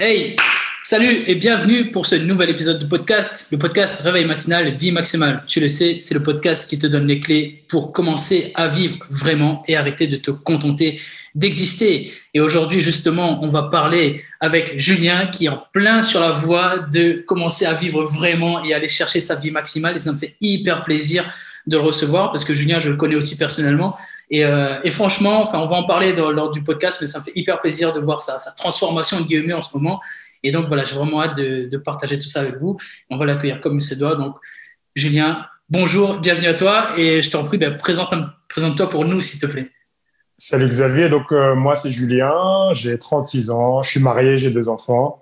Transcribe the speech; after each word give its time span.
Hey, 0.00 0.36
salut 0.84 1.24
et 1.26 1.34
bienvenue 1.34 1.90
pour 1.90 2.06
ce 2.06 2.14
nouvel 2.14 2.50
épisode 2.50 2.78
de 2.78 2.84
podcast, 2.84 3.48
le 3.50 3.58
podcast 3.58 4.00
Réveil 4.00 4.26
matinal, 4.26 4.70
vie 4.70 4.92
maximale. 4.92 5.42
Tu 5.48 5.58
le 5.58 5.66
sais, 5.66 5.98
c'est 6.02 6.14
le 6.14 6.22
podcast 6.22 6.70
qui 6.70 6.78
te 6.78 6.86
donne 6.86 7.08
les 7.08 7.18
clés 7.18 7.64
pour 7.66 7.90
commencer 7.90 8.52
à 8.54 8.68
vivre 8.68 8.96
vraiment 9.10 9.64
et 9.66 9.76
arrêter 9.76 10.06
de 10.06 10.16
te 10.16 10.30
contenter 10.30 11.00
d'exister. 11.34 12.12
Et 12.32 12.40
aujourd'hui, 12.40 12.80
justement, 12.80 13.42
on 13.42 13.48
va 13.48 13.64
parler 13.64 14.22
avec 14.38 14.78
Julien 14.78 15.26
qui 15.26 15.46
est 15.46 15.48
en 15.48 15.64
plein 15.72 16.04
sur 16.04 16.20
la 16.20 16.30
voie 16.30 16.78
de 16.78 17.24
commencer 17.26 17.66
à 17.66 17.74
vivre 17.74 18.04
vraiment 18.04 18.62
et 18.62 18.74
aller 18.74 18.86
chercher 18.86 19.20
sa 19.20 19.34
vie 19.34 19.50
maximale. 19.50 19.96
Et 19.96 19.98
ça 19.98 20.12
me 20.12 20.18
fait 20.18 20.36
hyper 20.40 20.84
plaisir 20.84 21.28
de 21.66 21.76
le 21.76 21.82
recevoir 21.82 22.30
parce 22.30 22.44
que 22.44 22.54
Julien, 22.54 22.78
je 22.78 22.90
le 22.90 22.96
connais 22.96 23.16
aussi 23.16 23.36
personnellement. 23.36 23.96
Et, 24.30 24.44
euh, 24.44 24.78
et, 24.84 24.90
franchement, 24.90 25.40
enfin, 25.40 25.58
on 25.58 25.66
va 25.66 25.76
en 25.76 25.84
parler 25.84 26.14
lors 26.14 26.50
du 26.50 26.62
podcast, 26.62 26.98
mais 27.00 27.06
ça 27.06 27.18
me 27.20 27.24
fait 27.24 27.32
hyper 27.34 27.60
plaisir 27.60 27.94
de 27.94 28.00
voir 28.00 28.20
sa, 28.20 28.38
transformation 28.52 29.20
guillemets 29.22 29.54
en 29.54 29.62
ce 29.62 29.76
moment. 29.76 30.00
Et 30.42 30.52
donc 30.52 30.68
voilà, 30.68 30.84
j'ai 30.84 30.94
vraiment 30.94 31.22
hâte 31.22 31.36
de, 31.36 31.68
de, 31.68 31.76
partager 31.78 32.18
tout 32.18 32.28
ça 32.28 32.40
avec 32.40 32.56
vous. 32.56 32.76
On 33.10 33.16
va 33.16 33.24
l'accueillir 33.24 33.60
comme 33.60 33.76
il 33.76 33.82
se 33.82 33.94
doit. 33.94 34.16
Donc, 34.16 34.36
Julien, 34.94 35.46
bonjour, 35.70 36.18
bienvenue 36.18 36.48
à 36.48 36.54
toi. 36.54 36.90
Et 36.98 37.22
je 37.22 37.30
t'en 37.30 37.44
prie, 37.44 37.58
ben, 37.58 37.76
présente-toi 37.76 38.34
présente 38.48 38.90
pour 38.90 39.04
nous, 39.04 39.20
s'il 39.20 39.40
te 39.40 39.46
plaît. 39.46 39.70
Salut 40.40 40.68
Xavier, 40.68 41.08
donc 41.08 41.32
euh, 41.32 41.56
moi 41.56 41.74
c'est 41.74 41.90
Julien, 41.90 42.72
j'ai 42.72 42.96
36 42.96 43.50
ans, 43.50 43.82
je 43.82 43.90
suis 43.90 44.00
marié, 44.00 44.38
j'ai 44.38 44.50
deux 44.50 44.68
enfants. 44.68 45.20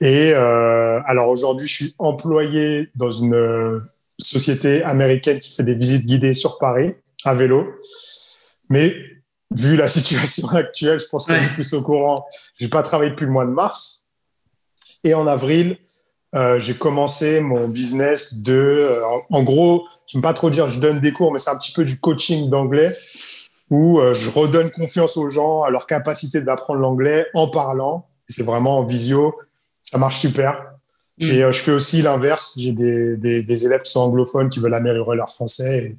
Et 0.00 0.32
euh, 0.32 0.98
alors 1.06 1.28
aujourd'hui, 1.28 1.68
je 1.68 1.72
suis 1.72 1.94
employé 1.98 2.88
dans 2.96 3.12
une 3.12 3.80
société 4.18 4.82
américaine 4.82 5.38
qui 5.38 5.54
fait 5.54 5.62
des 5.62 5.74
visites 5.74 6.04
guidées 6.04 6.34
sur 6.34 6.58
Paris 6.58 6.94
à 7.24 7.34
vélo. 7.34 7.66
Mais 8.68 8.94
vu 9.50 9.76
la 9.76 9.86
situation 9.96 10.48
actuelle, 10.48 11.00
je 11.00 11.06
pense 11.06 11.26
qu'on 11.26 11.34
est 11.34 11.54
tous 11.54 11.72
au 11.74 11.82
courant. 11.82 12.26
J'ai 12.58 12.68
pas 12.68 12.82
travaillé 12.82 13.10
depuis 13.10 13.26
le 13.26 13.32
mois 13.32 13.44
de 13.44 13.50
mars. 13.50 14.06
Et 15.02 15.14
en 15.14 15.26
avril, 15.26 15.78
euh, 16.34 16.58
j'ai 16.58 16.74
commencé 16.74 17.40
mon 17.40 17.68
business 17.68 18.42
de, 18.42 18.52
euh, 18.52 19.02
en, 19.30 19.42
gros, 19.42 19.86
je 20.06 20.18
ne 20.18 20.22
pas 20.22 20.34
trop 20.34 20.50
dire 20.50 20.68
je 20.68 20.80
donne 20.80 20.98
des 21.00 21.12
cours, 21.12 21.32
mais 21.32 21.38
c'est 21.38 21.50
un 21.50 21.58
petit 21.58 21.72
peu 21.72 21.84
du 21.84 22.00
coaching 22.00 22.48
d'anglais 22.48 22.96
où 23.70 24.00
euh, 24.00 24.12
je 24.14 24.30
redonne 24.30 24.70
confiance 24.70 25.16
aux 25.16 25.28
gens 25.30 25.62
à 25.62 25.70
leur 25.70 25.86
capacité 25.86 26.40
d'apprendre 26.40 26.80
l'anglais 26.80 27.26
en 27.34 27.48
parlant. 27.48 28.06
C'est 28.28 28.44
vraiment 28.44 28.78
en 28.78 28.84
visio. 28.84 29.34
Ça 29.74 29.98
marche 29.98 30.18
super. 30.18 30.72
Mm. 31.18 31.30
Et 31.30 31.52
je 31.52 31.58
fais 31.58 31.72
aussi 31.72 32.02
l'inverse. 32.02 32.54
J'ai 32.58 32.72
des, 32.72 33.16
des, 33.16 33.42
des, 33.42 33.66
élèves 33.66 33.82
qui 33.82 33.92
sont 33.92 34.00
anglophones 34.00 34.48
qui 34.48 34.60
veulent 34.60 34.74
améliorer 34.74 35.16
leur 35.16 35.30
français 35.30 35.78
et, 35.78 35.96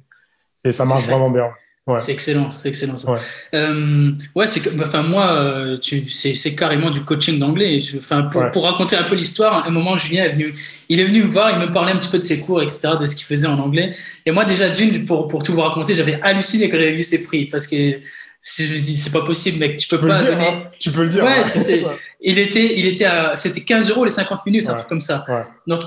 et 0.66 0.72
ça 0.72 0.84
marche 0.84 1.06
vraiment 1.06 1.30
bien. 1.30 1.50
Ouais. 1.86 2.00
C'est 2.00 2.10
excellent, 2.10 2.50
c'est 2.50 2.68
excellent 2.68 2.96
ça. 2.96 3.12
Ouais, 3.12 3.18
euh, 3.54 4.10
ouais 4.34 4.48
c'est 4.48 4.60
enfin 4.82 5.02
moi, 5.02 5.30
euh, 5.30 5.78
c'est 5.80 6.56
carrément 6.56 6.90
du 6.90 7.02
coaching 7.02 7.38
d'anglais. 7.38 7.78
Enfin 7.96 8.24
pour, 8.24 8.40
ouais. 8.40 8.50
pour, 8.50 8.64
raconter 8.64 8.96
un 8.96 9.04
peu 9.04 9.14
l'histoire, 9.14 9.54
à 9.64 9.68
un 9.68 9.70
moment 9.70 9.96
Julien 9.96 10.24
est 10.24 10.30
venu, 10.30 10.52
il 10.88 10.98
est 10.98 11.04
venu 11.04 11.22
me 11.22 11.28
voir, 11.28 11.52
il 11.52 11.60
me 11.60 11.70
parlait 11.70 11.92
un 11.92 11.96
petit 11.96 12.10
peu 12.10 12.18
de 12.18 12.24
ses 12.24 12.40
cours, 12.40 12.60
etc., 12.60 12.88
de 13.00 13.06
ce 13.06 13.14
qu'il 13.14 13.24
faisait 13.24 13.46
en 13.46 13.60
anglais. 13.60 13.92
Et 14.26 14.32
moi 14.32 14.44
déjà 14.44 14.68
d'une 14.68 15.04
pour 15.04 15.28
pour 15.28 15.44
tout 15.44 15.52
vous 15.52 15.60
raconter, 15.60 15.94
j'avais 15.94 16.20
halluciné 16.22 16.68
quand 16.68 16.76
j'avais 16.76 16.96
vu 16.96 17.04
ses 17.04 17.22
prix 17.22 17.46
parce 17.46 17.68
que 17.68 18.00
je 18.46 18.62
me 18.62 18.78
dis 18.78 18.96
c'est 18.96 19.12
pas 19.12 19.22
possible 19.22 19.58
mec 19.58 19.76
tu 19.76 19.88
peux, 19.88 19.98
tu 19.98 20.06
pas 20.06 20.18
peux 20.18 20.24
donner. 20.24 20.46
hein. 20.46 20.62
tu 20.78 20.90
peux 20.92 21.02
le 21.02 21.08
dire 21.08 21.24
ouais, 21.24 21.42
c'était 21.42 21.84
il 22.20 22.38
était 22.38 22.78
il 22.78 22.86
était 22.86 23.04
à 23.04 23.34
c'était 23.34 23.62
15 23.62 23.90
euros 23.90 24.04
les 24.04 24.10
50 24.10 24.46
minutes 24.46 24.68
un 24.68 24.74
truc 24.74 24.88
comme 24.88 25.00
ça. 25.00 25.24
Donc 25.66 25.82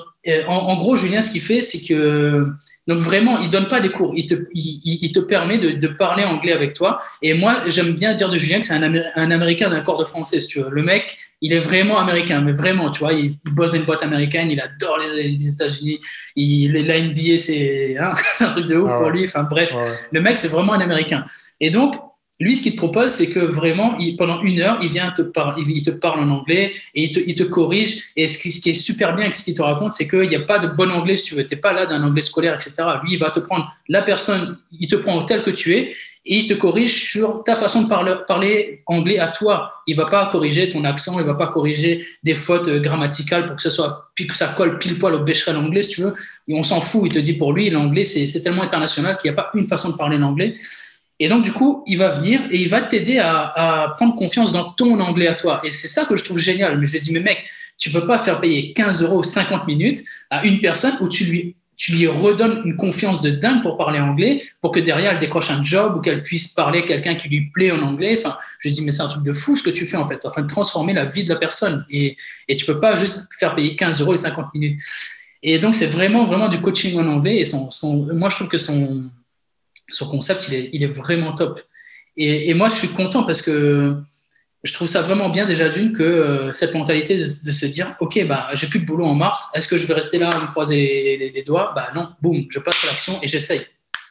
en, 0.48 0.54
en, 0.54 0.76
gros 0.76 0.96
Julien 0.98 1.22
ce 1.22 1.32
qu'il 1.32 1.42
fait 1.42 1.62
c'est 1.62 1.80
que 1.88 2.48
donc 2.88 3.00
vraiment 3.00 3.40
il 3.40 3.50
donne 3.50 3.68
pas 3.70 3.80
des 3.80 3.90
cours. 3.90 4.14
Il 4.16 4.26
te 4.26 4.36
il, 4.54 5.00
il 5.02 5.12
te 5.12 5.20
permet 5.20 5.58
de, 5.58 5.72
de, 5.72 5.88
parler 5.88 6.26
anglais 6.26 6.52
avec 6.52 6.74
toi. 6.74 6.98
Et 7.22 7.34
moi 7.34 7.64
j'aime 7.68 7.94
bien 7.94 8.14
dire 8.14 8.30
de 8.30 8.38
Julien 8.38 8.60
que 8.60 8.66
c'est 8.66 8.74
un, 8.74 8.84
Amé 8.84 9.04
un 9.16 9.32
américain 9.32 9.70
d'un 9.70 9.82
corps 9.82 9.98
de 9.98 10.06
français 10.06 10.42
si 10.42 10.48
tu 10.48 10.62
veux. 10.62 10.70
Le 10.70 10.84
mec 10.84 11.18
il 11.42 11.54
est 11.54 11.60
vraiment 11.60 11.98
américain 11.98 12.42
mais 12.42 12.52
vraiment 12.52 12.92
tu 12.92 13.00
vois 13.00 13.14
il 13.14 13.38
bosse 13.54 13.72
dans 13.72 13.78
une 13.78 13.84
boîte 13.84 14.04
américaine 14.04 14.52
il 14.52 14.60
adore 14.60 14.98
les, 15.00 15.30
les 15.30 15.54
États-Unis. 15.54 16.00
Il 16.36 16.74
la 16.86 17.02
NBA 17.02 17.38
c'est 17.38 17.96
hein, 17.98 18.12
un 18.42 18.50
truc 18.52 18.66
de 18.66 18.76
ouf 18.76 18.92
ah 18.94 19.00
pour 19.00 19.10
lui. 19.12 19.24
Enfin 19.24 19.44
bref. 19.50 19.74
Le 20.12 20.22
mec 20.22 20.38
c'est 20.38 20.50
vraiment 20.50 20.74
un 20.74 20.82
américain. 20.82 21.24
Et 21.62 21.70
donc 21.70 21.96
lui, 22.40 22.56
ce 22.56 22.64
qu'il 22.64 22.72
te 22.72 22.78
propose, 22.78 23.12
c'est 23.12 23.30
que 23.30 23.40
vraiment, 23.40 23.98
pendant 24.18 24.42
une 24.42 24.62
heure, 24.62 24.80
il 24.82 24.88
vient 24.88 25.12
te, 25.12 25.22
par, 25.22 25.58
il, 25.60 25.82
te 25.82 25.90
parle 25.90 26.22
en 26.22 26.30
anglais 26.30 26.72
et 26.96 27.04
il 27.04 27.12
te, 27.12 27.20
il 27.20 27.36
te 27.36 27.44
corrige. 27.44 28.12
Et 28.16 28.30
ce 28.30 28.38
qui, 28.38 28.52
ce 28.52 28.62
qui, 28.62 28.70
est 28.70 28.74
super 28.74 29.14
bien 29.14 29.26
avec 29.26 29.34
ce 29.34 29.44
qu'il 29.44 29.54
te 29.54 29.62
raconte, 29.62 29.92
c'est 29.92 30.08
qu'il 30.08 30.30
n'y 30.30 30.38
a 30.38 30.42
pas 30.42 30.60
de 30.60 30.68
bon 30.68 30.90
anglais, 30.90 31.18
si 31.18 31.26
tu 31.26 31.36
veux. 31.36 31.46
Tu 31.46 31.56
n'es 31.56 31.60
pas 31.60 31.74
là 31.74 31.86
d'un 31.86 32.02
anglais 32.02 32.22
scolaire, 32.22 32.54
etc. 32.54 32.76
Lui, 33.04 33.14
il 33.14 33.20
va 33.20 33.30
te 33.30 33.42
prendre 33.42 33.70
la 33.90 34.02
personne, 34.02 34.58
il 34.80 34.88
te 34.88 34.96
prend 34.96 35.24
tel 35.24 35.44
que 35.44 35.50
tu 35.50 35.74
es 35.76 35.92
et 36.26 36.40
il 36.40 36.46
te 36.46 36.54
corrige 36.54 37.10
sur 37.12 37.44
ta 37.44 37.56
façon 37.56 37.84
de 37.84 37.90
parler, 37.90 38.16
parler 38.26 38.84
anglais 38.86 39.20
à 39.20 39.28
toi. 39.28 39.74
Il 39.86 39.98
ne 39.98 40.02
va 40.02 40.08
pas 40.08 40.26
corriger 40.28 40.70
ton 40.70 40.86
accent, 40.86 41.20
il 41.20 41.24
ne 41.24 41.28
va 41.28 41.34
pas 41.34 41.48
corriger 41.48 42.06
des 42.24 42.36
fautes 42.36 42.70
grammaticales 42.70 43.48
pour 43.48 43.58
que, 43.58 43.62
ce 43.62 43.70
soit, 43.70 44.12
ça 44.34 44.48
colle 44.50 44.80
pile 44.80 44.98
poil 44.98 45.16
au 45.16 45.20
bécherel 45.20 45.58
anglais, 45.58 45.84
si 45.84 45.90
tu 45.90 46.02
veux. 46.04 46.14
On 46.50 46.64
s'en 46.64 46.80
fout. 46.80 47.04
Il 47.06 47.12
te 47.12 47.20
dit 47.20 47.34
pour 47.34 47.52
lui, 47.52 47.70
l'anglais, 47.70 48.06
c'est 48.06 48.42
tellement 48.42 48.64
international 48.64 49.18
qu'il 49.18 49.30
n'y 49.30 49.38
a 49.38 49.42
pas 49.42 49.50
une 49.56 49.66
façon 49.66 49.90
de 49.90 49.98
parler 49.98 50.18
l'anglais. 50.18 50.54
Et 51.20 51.28
donc, 51.28 51.44
du 51.44 51.52
coup, 51.52 51.84
il 51.86 51.98
va 51.98 52.10
venir 52.10 52.42
et 52.50 52.62
il 52.62 52.70
va 52.70 52.82
t'aider 52.82 53.20
à, 53.20 53.52
à, 53.56 53.90
prendre 53.90 54.16
confiance 54.16 54.54
dans 54.54 54.72
ton 54.72 55.00
anglais 55.02 55.28
à 55.28 55.36
toi. 55.36 55.60
Et 55.66 55.72
c'est 55.72 55.90
ça 55.90 56.06
que 56.06 56.16
je 56.16 56.24
trouve 56.24 56.38
génial. 56.38 56.80
Mais 56.80 56.86
je 56.86 56.98
dit, 56.98 57.12
mais 57.12 57.20
mec, 57.20 57.46
tu 57.78 57.90
peux 57.92 58.08
pas 58.08 58.18
faire 58.20 58.40
payer 58.40 58.72
15 58.74 59.04
euros 59.04 59.22
50 59.22 59.68
minutes 59.68 60.04
à 60.30 60.46
une 60.46 60.62
personne 60.62 60.94
où 61.02 61.10
tu 61.10 61.26
lui, 61.26 61.56
redonnes 62.08 62.62
une 62.64 62.78
confiance 62.78 63.22
de 63.22 63.32
dingue 63.32 63.62
pour 63.62 63.78
parler 63.78 64.00
anglais, 64.00 64.44
pour 64.62 64.72
que 64.72 64.80
derrière, 64.80 65.14
elle 65.14 65.20
décroche 65.20 65.50
un 65.52 65.64
job 65.64 65.96
ou 65.98 66.02
qu'elle 66.02 66.24
puisse 66.24 66.50
parler 66.50 66.86
quelqu'un 66.86 67.16
qui 67.16 67.28
lui 67.28 67.50
plaît 67.54 67.72
en 67.72 67.82
anglais. 67.82 68.16
Enfin, 68.18 68.38
je 68.60 68.70
dit, 68.70 68.82
mais 68.82 68.92
c'est 68.92 69.02
un 69.02 69.08
truc 69.08 69.24
de 69.24 69.34
fou 69.34 69.58
ce 69.58 69.64
que 69.64 69.70
tu 69.70 69.86
fais 69.86 69.98
en 69.98 70.08
fait. 70.08 70.20
Tu 70.20 70.28
en 70.28 70.32
train 70.32 70.42
de 70.42 70.48
transformer 70.48 70.94
la 70.94 71.04
vie 71.04 71.26
de 71.26 71.30
la 71.30 71.38
personne. 71.38 71.86
Et, 71.90 72.16
et 72.48 72.56
tu 72.56 72.66
peux 72.66 72.80
pas 72.80 72.96
juste 72.96 73.28
faire 73.38 73.56
payer 73.56 73.76
15 73.76 74.02
euros 74.02 74.14
et 74.14 74.18
50 74.18 74.54
minutes. 74.54 74.80
Et 75.44 75.60
donc, 75.60 75.76
c'est 75.76 75.88
vraiment, 75.88 76.24
vraiment 76.24 76.48
du 76.48 76.60
coaching 76.60 76.98
en 76.98 77.08
anglais. 77.08 77.42
Et 77.42 77.46
moi, 78.14 78.30
je 78.30 78.36
trouve 78.36 78.50
que 78.50 78.58
son, 78.58 79.10
son 79.92 80.08
concept, 80.10 80.48
il 80.50 80.56
est, 80.56 80.70
il 80.74 80.84
est 80.84 80.88
vraiment 80.88 81.34
top. 81.34 81.62
Et, 82.18 82.50
et, 82.50 82.54
moi, 82.54 82.70
je 82.70 82.76
suis 82.76 82.90
content 82.90 83.24
parce 83.24 83.42
que 83.42 83.96
je 84.64 84.74
trouve 84.74 84.88
ça 84.88 85.02
vraiment 85.02 85.30
bien 85.30 85.46
déjà 85.46 85.70
d'une 85.70 85.94
que 85.94 86.04
euh, 86.04 86.52
cette 86.52 86.74
mentalité 86.74 87.18
de, 87.18 87.28
de, 87.44 87.52
se 87.52 87.66
dire, 87.66 87.96
OK, 88.00 88.26
bah, 88.28 88.50
j'ai 88.54 88.68
plus 88.68 88.80
de 88.80 88.86
boulot 88.86 89.06
en 89.06 89.16
mars, 89.16 89.50
est-ce 89.56 89.68
que 89.68 89.78
je 89.78 89.86
vais 89.86 89.94
rester 89.94 90.18
là 90.18 90.30
à 90.30 90.42
me 90.42 90.48
croiser 90.48 91.18
les, 91.18 91.32
les 91.32 91.44
doigts? 91.44 91.72
Bah 91.76 91.90
non, 91.96 92.10
boum, 92.22 92.46
je 92.50 92.60
passe 92.60 92.84
à 92.84 92.88
l'action 92.88 93.18
et 93.22 93.28
j'essaye. 93.28 93.62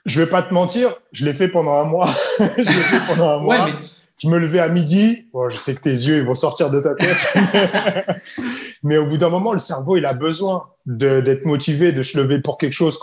Je 0.06 0.20
vais 0.20 0.28
pas 0.28 0.42
te 0.42 0.54
mentir, 0.54 0.94
je 1.12 1.24
l'ai 1.26 1.34
fait 1.34 1.48
pendant 1.48 1.74
un 1.74 1.84
mois. 1.84 2.08
je 2.38 2.56
l'ai 2.56 2.64
fait 2.64 3.00
pendant 3.06 3.28
un 3.28 3.40
mois. 3.40 3.64
Ouais, 3.64 3.72
mais... 3.72 3.78
Je 4.20 4.28
me 4.28 4.38
levais 4.38 4.58
à 4.58 4.68
midi. 4.68 5.26
Bon, 5.32 5.48
je 5.48 5.56
sais 5.56 5.74
que 5.74 5.80
tes 5.80 5.90
yeux 5.90 6.18
ils 6.18 6.24
vont 6.24 6.34
sortir 6.34 6.70
de 6.70 6.80
ta 6.80 6.94
tête. 6.94 8.18
mais 8.82 8.96
au 8.96 9.06
bout 9.06 9.16
d'un 9.16 9.28
moment, 9.28 9.52
le 9.52 9.60
cerveau, 9.60 9.96
il 9.96 10.04
a 10.06 10.12
besoin 10.12 10.64
d'être 10.86 11.44
motivé, 11.44 11.92
de 11.92 12.02
se 12.02 12.18
lever 12.18 12.40
pour 12.40 12.58
quelque 12.58 12.72
chose, 12.72 12.98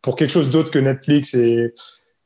pour 0.00 0.16
quelque 0.16 0.30
chose 0.30 0.50
d'autre 0.50 0.70
que 0.70 0.78
Netflix 0.78 1.34
et, 1.34 1.74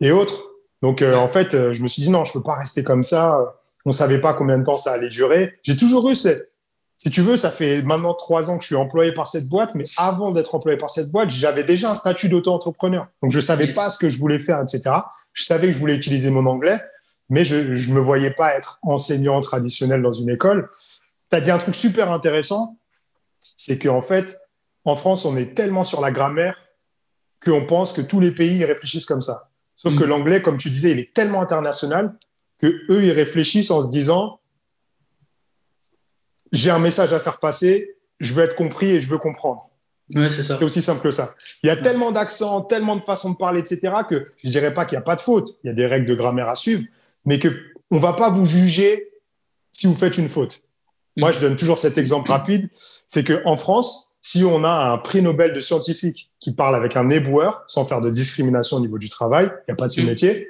et 0.00 0.10
autres. 0.10 0.44
Donc, 0.82 1.03
euh, 1.03 1.16
en 1.16 1.28
fait, 1.28 1.54
euh, 1.54 1.75
je 1.75 1.82
me 1.82 1.88
suis 1.88 2.03
dit 2.03 2.10
non, 2.10 2.25
je 2.25 2.32
peux 2.32 2.42
pas 2.42 2.54
rester 2.54 2.84
comme 2.84 3.03
ça. 3.03 3.38
On 3.84 3.92
savait 3.92 4.20
pas 4.20 4.34
combien 4.34 4.59
de 4.59 4.64
temps 4.64 4.76
ça 4.76 4.92
allait 4.92 5.09
durer. 5.09 5.54
J'ai 5.62 5.76
toujours 5.76 6.09
eu 6.10 6.14
cette, 6.14 6.53
si 6.98 7.10
tu 7.10 7.20
veux, 7.20 7.36
ça 7.36 7.50
fait 7.50 7.82
maintenant 7.82 8.12
trois 8.12 8.50
ans 8.50 8.59
que 8.59 8.64
je 8.64 8.66
suis 8.66 8.76
employé 8.76 9.12
par 9.12 9.28
cette 9.28 9.48
boîte, 9.48 9.75
mais 9.76 9.86
avant 9.97 10.32
d'être 10.32 10.54
employé 10.56 10.76
par 10.76 10.91
cette 10.91 11.12
boîte, 11.12 11.31
j'avais 11.31 11.62
déjà 11.62 11.92
un 11.92 11.94
statut 11.94 12.28
d'auto-entrepreneur. 12.28 13.06
Donc, 13.22 13.31
je 13.31 13.38
savais 13.38 13.70
pas 13.72 13.88
ce 13.91 13.98
que 13.98 14.10
je 14.10 14.19
voulais 14.19 14.41
faire, 14.41 14.60
etc. 14.60 14.97
Je 15.32 15.44
savais 15.44 15.69
que 15.69 15.75
je 15.75 15.78
voulais 15.78 15.94
utiliser 15.94 16.30
mon 16.30 16.44
anglais, 16.47 16.82
mais 17.28 17.44
je 17.44 17.56
ne 17.56 17.94
me 17.94 18.00
voyais 18.00 18.32
pas 18.32 18.54
être 18.56 18.80
enseignant 18.82 19.41
traditionnel 19.41 20.03
dans 20.03 20.12
une 20.12 20.28
école. 20.28 20.70
Tu 21.30 21.36
as 21.36 21.41
dit 21.41 21.53
un 21.53 21.59
truc 21.59 21.76
super 21.76 22.10
intéressant, 22.10 22.76
c'est 23.38 23.78
qu'en 23.78 24.03
fait, 24.03 24.36
en 24.84 24.97
France, 24.97 25.25
on 25.25 25.36
est 25.36 25.54
tellement 25.54 25.84
sur 25.84 26.00
la 26.00 26.10
grammaire 26.10 26.56
qu'on 27.44 27.65
pense 27.65 27.92
que 27.92 28.00
tous 28.00 28.19
les 28.19 28.32
pays 28.32 28.65
réfléchissent 28.65 29.06
comme 29.06 29.22
ça. 29.22 29.47
Sauf 29.78 29.94
mmh. 29.94 29.99
que 29.99 30.05
l'anglais, 30.05 30.43
comme 30.43 30.59
tu 30.59 30.71
disais, 30.71 30.91
il 30.91 30.99
est 30.99 31.15
tellement 31.15 31.41
international 31.41 32.12
que 32.61 32.66
eux, 32.91 33.05
ils 33.05 33.12
réfléchissent 33.12 33.71
en 33.71 33.81
se 33.81 33.91
disant 33.91 34.41
j'ai 36.50 36.71
un 36.71 36.80
message 36.80 37.13
à 37.13 37.21
faire 37.21 37.39
passer, 37.39 37.97
je 38.19 38.34
veux 38.34 38.42
être 38.42 38.57
compris 38.57 38.91
et 38.91 39.01
je 39.01 39.09
veux 39.09 39.19
comprendre. 39.19 39.63
Ouais, 40.15 40.28
c'est 40.28 40.42
ça. 40.42 40.57
C'est 40.57 40.65
aussi 40.65 40.83
simple 40.83 41.01
que 41.01 41.13
ça. 41.13 41.34
Il 41.63 41.69
y 41.69 41.71
a 41.71 41.75
ouais. 41.75 41.83
tellement 41.83 42.10
d'accents, 42.10 42.63
tellement 42.63 42.97
de 42.97 43.03
façons 43.03 43.33
de 43.33 43.36
parler, 43.36 43.60
etc., 43.60 43.92
que 44.09 44.33
je 44.42 44.51
dirais 44.51 44.75
pas 44.75 44.84
qu'il 44.84 44.97
n'y 44.97 45.03
a 45.03 45.04
pas 45.04 45.15
de 45.15 45.21
faute. 45.21 45.57
Il 45.63 45.69
y 45.69 45.71
a 45.71 45.75
des 45.75 45.86
règles 45.86 46.07
de 46.07 46.15
grammaire 46.15 46.48
à 46.48 46.57
suivre, 46.57 46.83
mais 47.25 47.39
que 47.39 47.48
on 47.92 48.01
va 48.01 48.15
pas 48.15 48.30
vous 48.30 48.47
juger 48.47 49.13
si 49.71 49.86
vous 49.86 49.95
faites 49.95 50.19
une 50.19 50.28
faute. 50.28 50.63
Mmh. 51.16 51.21
Moi, 51.21 51.30
je 51.30 51.39
donne 51.39 51.54
toujours 51.54 51.78
cet 51.78 51.98
exemple 51.98 52.30
rapide, 52.33 52.69
c'est 53.07 53.22
que 53.22 53.42
en 53.45 53.57
France, 53.57 54.08
si 54.20 54.44
on 54.44 54.65
a 54.65 54.70
un 54.70 54.98
prix 54.98 55.22
Nobel 55.22 55.53
de 55.53 55.60
scientifique 55.60 56.30
qui 56.41 56.54
parle 56.54 56.74
avec 56.74 56.97
un 56.97 57.09
éboueur, 57.10 57.62
sans 57.66 57.84
faire 57.84 58.00
de 58.00 58.10
discrimination 58.10 58.78
au 58.78 58.80
niveau 58.80 58.98
du 58.98 59.09
travail, 59.09 59.47
il 59.47 59.70
n'y 59.70 59.72
a 59.72 59.76
pas 59.76 59.86
de 59.86 59.92
sous-métier, 59.92 60.41
mmh. 60.41 60.44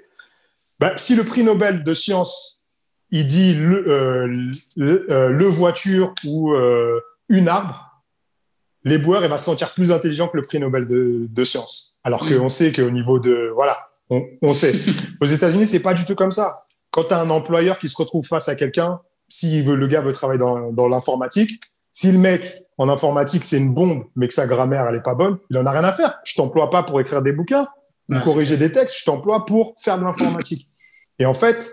ben, 0.81 0.93
si 0.97 1.15
le 1.15 1.25
prix 1.25 1.45
Nobel 1.45 1.85
de 1.85 1.95
science, 1.95 2.63
il 3.11 3.27
dit 3.27 3.55
le, 3.55 3.89
euh, 3.89 4.27
le, 4.77 5.13
euh, 5.13 5.29
le, 5.29 5.45
voiture 5.45 6.15
ou 6.25 6.53
euh, 6.53 7.01
une 7.29 7.49
arbre, 7.49 8.03
l'éboueur, 8.85 9.23
il 9.23 9.29
va 9.29 9.39
se 9.39 9.45
sentir 9.45 9.73
plus 9.75 9.93
intelligent 9.93 10.29
que 10.29 10.37
le 10.37 10.43
prix 10.43 10.59
Nobel 10.59 10.87
de, 10.87 11.27
de 11.29 11.45
science. 11.45 11.99
Alors 12.05 12.25
mmh. 12.25 12.39
qu'on 12.39 12.49
sait 12.49 12.73
qu'au 12.73 12.91
niveau 12.91 13.19
de... 13.19 13.51
Voilà, 13.55 13.79
on, 14.11 14.25
on 14.43 14.53
sait. 14.53 14.75
Aux 15.21 15.27
États-Unis, 15.27 15.67
c'est 15.67 15.83
pas 15.83 15.95
du 15.95 16.05
tout 16.05 16.15
comme 16.15 16.33
ça. 16.33 16.57
Quand 16.91 17.05
tu 17.05 17.15
as 17.15 17.21
un 17.21 17.31
employeur 17.31 17.79
qui 17.79 17.89
se 17.89 17.97
retrouve 17.97 18.27
face 18.27 18.49
à 18.49 18.57
quelqu'un 18.57 19.01
si 19.29 19.63
veut, 19.63 19.77
le 19.77 19.87
gars 19.87 20.01
veut 20.01 20.13
travailler 20.13 20.39
dans, 20.39 20.73
dans 20.73 20.89
l'informatique, 20.89 21.61
si 21.93 22.11
le 22.11 22.19
mec 22.19 22.65
en 22.79 22.89
informatique 22.89 23.45
c'est 23.45 23.59
une 23.59 23.75
bombe, 23.75 24.05
mais 24.17 24.29
que 24.29 24.35
sa 24.35 24.47
grammaire 24.47 24.87
elle 24.89 24.97
est 24.97 25.03
pas 25.03 25.15
bonne, 25.15 25.39
il 25.51 25.59
en 25.59 25.67
a 25.67 25.71
rien 25.71 25.85
à 25.85 25.93
faire. 25.93 26.19
Je 26.25 26.35
t'emploie 26.35 26.71
pas 26.71 26.83
pour 26.83 27.01
écrire 27.01 27.23
des 27.23 27.33
bouquins 27.33 27.67
ou 28.09 28.21
corriger 28.21 28.57
des 28.57 28.73
textes, 28.73 29.01
je 29.01 29.05
t'emploie 29.05 29.45
pour 29.45 29.75
faire 29.77 29.99
de 29.99 30.05
l'informatique. 30.05 30.69
Et 31.19 31.27
en 31.27 31.35
fait, 31.35 31.71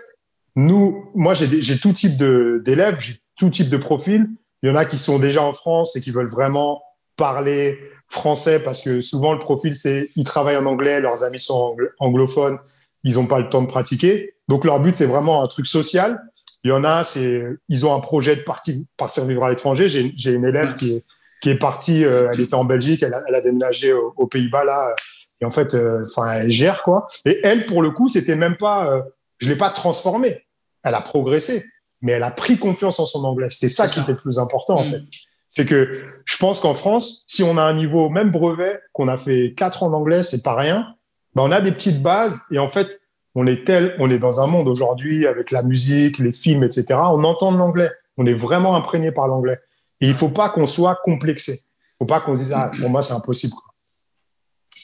nous, 0.54 1.10
moi 1.14 1.34
j'ai 1.34 1.78
tout 1.78 1.92
type 1.92 2.18
d'élèves, 2.18 2.96
j'ai 3.00 3.20
tout 3.36 3.50
type 3.50 3.70
de 3.70 3.76
profil. 3.76 4.28
Il 4.62 4.68
y 4.68 4.72
en 4.72 4.76
a 4.76 4.84
qui 4.84 4.98
sont 4.98 5.18
déjà 5.18 5.42
en 5.42 5.52
France 5.52 5.96
et 5.96 6.00
qui 6.00 6.10
veulent 6.10 6.28
vraiment 6.28 6.82
parler 7.16 7.78
français 8.08 8.60
parce 8.60 8.82
que 8.82 9.00
souvent 9.00 9.32
le 9.32 9.38
profil 9.38 9.74
c'est 9.74 10.10
ils 10.16 10.24
travaillent 10.24 10.56
en 10.56 10.66
anglais, 10.66 11.00
leurs 11.00 11.24
amis 11.24 11.38
sont 11.38 11.76
anglophones, 11.98 12.58
ils 13.04 13.14
n'ont 13.14 13.26
pas 13.26 13.40
le 13.40 13.48
temps 13.48 13.62
de 13.62 13.68
pratiquer. 13.68 14.34
Donc 14.48 14.64
leur 14.64 14.80
but 14.80 14.94
c'est 14.94 15.06
vraiment 15.06 15.42
un 15.42 15.46
truc 15.46 15.66
social. 15.66 16.20
Il 16.66 16.70
y 16.70 16.72
en 16.72 16.82
a, 16.82 17.04
c'est 17.04 17.44
ils 17.68 17.86
ont 17.86 17.94
un 17.94 18.00
projet 18.00 18.34
de 18.34 18.40
partir, 18.40 18.74
partir 18.96 19.24
vivre 19.24 19.44
à 19.44 19.50
l'étranger. 19.50 19.88
J'ai 19.88 20.32
une 20.32 20.44
élève 20.44 20.74
qui 20.74 20.94
est, 20.94 21.04
qui 21.40 21.50
est 21.50 21.58
partie, 21.58 22.04
euh, 22.04 22.28
elle 22.32 22.40
était 22.40 22.54
en 22.54 22.64
Belgique, 22.64 23.04
elle 23.04 23.14
a, 23.14 23.22
elle 23.28 23.36
a 23.36 23.40
déménagé 23.40 23.92
aux, 23.92 24.26
Pays-Bas 24.26 24.64
là, 24.64 24.92
et 25.40 25.44
en 25.44 25.52
fait, 25.52 25.74
euh, 25.74 26.00
enfin 26.16 26.32
elle 26.32 26.50
gère 26.50 26.82
quoi. 26.82 27.06
Et 27.24 27.38
elle 27.44 27.66
pour 27.66 27.82
le 27.82 27.92
coup, 27.92 28.08
c'était 28.08 28.34
même 28.34 28.56
pas, 28.56 28.90
euh, 28.90 29.00
je 29.38 29.48
l'ai 29.48 29.54
pas 29.54 29.70
transformée. 29.70 30.44
Elle 30.82 30.96
a 30.96 31.02
progressé, 31.02 31.62
mais 32.02 32.10
elle 32.10 32.24
a 32.24 32.32
pris 32.32 32.58
confiance 32.58 32.98
en 32.98 33.06
son 33.06 33.22
anglais. 33.22 33.46
C'était 33.50 33.72
ça, 33.72 33.86
qui 33.86 34.00
était 34.00 34.12
le 34.12 34.18
plus 34.18 34.40
important 34.40 34.78
en 34.78 34.86
mm. 34.86 34.90
fait. 34.90 35.02
C'est 35.48 35.66
que 35.66 36.04
je 36.24 36.36
pense 36.36 36.58
qu'en 36.58 36.74
France, 36.74 37.22
si 37.28 37.44
on 37.44 37.58
a 37.58 37.62
un 37.62 37.74
niveau, 37.74 38.08
même 38.08 38.32
brevet, 38.32 38.80
qu'on 38.92 39.06
a 39.06 39.18
fait 39.18 39.54
quatre 39.56 39.84
ans 39.84 39.90
d'anglais, 39.90 40.24
c'est 40.24 40.42
pas 40.42 40.56
rien, 40.56 40.96
ben 41.36 41.44
on 41.44 41.52
a 41.52 41.60
des 41.60 41.70
petites 41.70 42.02
bases 42.02 42.42
et 42.50 42.58
en 42.58 42.66
fait, 42.66 43.00
on 43.38 43.46
est 43.46 43.66
tel, 43.66 43.94
on 43.98 44.08
est 44.10 44.18
dans 44.18 44.40
un 44.40 44.46
monde 44.46 44.66
aujourd'hui 44.66 45.26
avec 45.26 45.50
la 45.50 45.62
musique, 45.62 46.18
les 46.18 46.32
films, 46.32 46.64
etc. 46.64 46.86
On 46.94 47.22
entend 47.22 47.50
l'anglais. 47.50 47.90
On 48.16 48.24
est 48.24 48.34
vraiment 48.34 48.74
imprégné 48.74 49.12
par 49.12 49.28
l'anglais. 49.28 49.58
Et 50.00 50.08
il 50.08 50.14
faut 50.14 50.30
pas 50.30 50.48
qu'on 50.48 50.66
soit 50.66 50.98
complexé. 51.04 51.52
Il 51.52 51.96
faut 52.00 52.06
pas 52.06 52.20
qu'on 52.20 52.34
dise, 52.34 52.54
ah, 52.56 52.70
pour 52.80 52.88
moi, 52.88 53.02
c'est 53.02 53.12
impossible. 53.12 53.52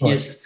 Yes. 0.02 0.43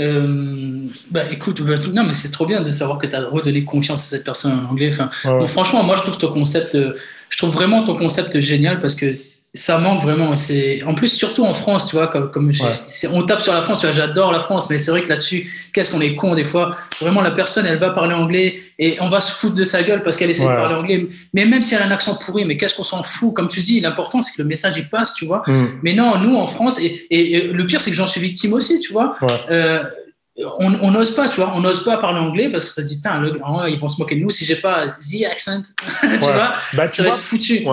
Euh, 0.00 0.88
bah 1.10 1.30
écoute, 1.30 1.62
bah, 1.62 1.76
non 1.92 2.02
mais 2.02 2.14
c'est 2.14 2.32
trop 2.32 2.46
bien 2.46 2.60
de 2.60 2.68
savoir 2.68 2.98
que 2.98 3.06
tu 3.06 3.14
as 3.14 3.26
redonné 3.26 3.64
confiance 3.64 4.02
à 4.02 4.06
cette 4.06 4.24
personne 4.24 4.52
en 4.52 4.70
anglais. 4.70 4.90
Enfin, 4.92 5.08
franchement, 5.46 5.84
moi 5.84 5.94
je 5.94 6.02
trouve 6.02 6.18
ton 6.18 6.32
concept, 6.32 6.74
euh, 6.74 6.96
je 7.34 7.38
trouve 7.38 7.52
vraiment 7.52 7.82
ton 7.82 7.96
concept 7.96 8.38
génial 8.38 8.78
parce 8.78 8.94
que 8.94 9.10
ça 9.54 9.78
manque 9.78 10.00
vraiment. 10.02 10.36
C'est 10.36 10.84
en 10.84 10.94
plus 10.94 11.08
surtout 11.08 11.44
en 11.44 11.52
France, 11.52 11.88
tu 11.88 11.96
vois, 11.96 12.06
comme, 12.06 12.30
comme 12.30 12.52
on 13.12 13.22
tape 13.24 13.40
sur 13.40 13.52
la 13.52 13.60
France, 13.60 13.80
tu 13.80 13.86
vois, 13.86 13.92
j'adore 13.92 14.30
la 14.30 14.38
France, 14.38 14.70
mais 14.70 14.78
c'est 14.78 14.92
vrai 14.92 15.02
que 15.02 15.08
là-dessus, 15.08 15.52
qu'est-ce 15.72 15.90
qu'on 15.90 16.00
est 16.00 16.14
con 16.14 16.36
des 16.36 16.44
fois. 16.44 16.70
Vraiment, 17.00 17.22
la 17.22 17.32
personne, 17.32 17.66
elle 17.66 17.76
va 17.76 17.90
parler 17.90 18.14
anglais 18.14 18.52
et 18.78 18.98
on 19.00 19.08
va 19.08 19.20
se 19.20 19.32
foutre 19.32 19.56
de 19.56 19.64
sa 19.64 19.82
gueule 19.82 20.04
parce 20.04 20.16
qu'elle 20.16 20.30
essaie 20.30 20.44
de 20.44 20.48
parler 20.48 20.76
anglais. 20.76 21.08
Mais 21.32 21.44
même 21.44 21.60
si 21.60 21.74
elle 21.74 21.82
a 21.82 21.86
un 21.86 21.90
accent 21.90 22.14
pourri, 22.24 22.44
mais 22.44 22.56
qu'est-ce 22.56 22.76
qu'on 22.76 22.84
s'en 22.84 23.02
fout? 23.02 23.34
Comme 23.34 23.48
tu 23.48 23.62
dis, 23.62 23.80
l'important 23.80 24.20
c'est 24.20 24.36
que 24.36 24.40
le 24.40 24.46
message 24.46 24.74
il 24.76 24.88
passe, 24.88 25.14
tu 25.14 25.26
vois. 25.26 25.42
Mm. 25.48 25.66
Mais 25.82 25.92
non, 25.92 26.16
nous 26.20 26.36
en 26.36 26.46
France 26.46 26.80
et, 26.80 27.08
et, 27.10 27.48
le 27.48 27.66
pire 27.66 27.80
c'est 27.80 27.90
que 27.90 27.96
j'en 27.96 28.06
suis 28.06 28.20
victime 28.20 28.52
aussi, 28.52 28.78
tu 28.78 28.92
vois. 28.92 29.16
Euh, 29.50 29.82
on 30.36 30.90
n'ose 30.90 31.14
pas, 31.14 31.28
tu 31.28 31.36
vois, 31.36 31.54
on 31.54 31.60
n'ose 31.60 31.84
pas 31.84 31.98
parler 31.98 32.18
anglais 32.18 32.48
parce 32.50 32.64
que 32.64 32.70
ça 32.70 32.82
dit, 32.82 33.00
ils 33.68 33.78
vont 33.78 33.88
se 33.88 34.00
moquer 34.00 34.16
de 34.16 34.20
nous 34.20 34.30
si 34.30 34.44
j'ai 34.44 34.56
pas 34.56 34.88
the 34.98 35.24
accent, 35.30 35.62
tu 36.00 36.18
vois, 36.18 36.52
bah, 36.74 36.86
ça 36.88 37.02
va 37.02 37.10
être 37.10 37.18
foutu. 37.18 37.64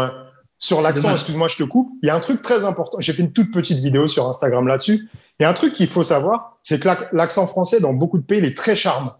Sur 0.59 0.81
l'accent, 0.81 1.11
excuse-moi, 1.11 1.47
je 1.47 1.55
te 1.57 1.63
coupe. 1.63 1.91
Il 2.03 2.07
y 2.07 2.09
a 2.11 2.15
un 2.15 2.19
truc 2.19 2.43
très 2.43 2.65
important. 2.65 2.99
J'ai 2.99 3.13
fait 3.13 3.23
une 3.23 3.33
toute 3.33 3.51
petite 3.51 3.79
vidéo 3.79 4.05
sur 4.05 4.29
Instagram 4.29 4.67
là-dessus. 4.67 5.09
Il 5.39 5.43
y 5.43 5.45
a 5.47 5.49
un 5.49 5.55
truc 5.55 5.73
qu'il 5.73 5.87
faut 5.87 6.03
savoir, 6.03 6.59
c'est 6.61 6.79
que 6.79 6.87
l'accent 7.13 7.47
français 7.47 7.79
dans 7.79 7.93
beaucoup 7.93 8.19
de 8.19 8.23
pays, 8.23 8.37
il 8.37 8.45
est 8.45 8.55
très 8.55 8.75
charmant. 8.75 9.13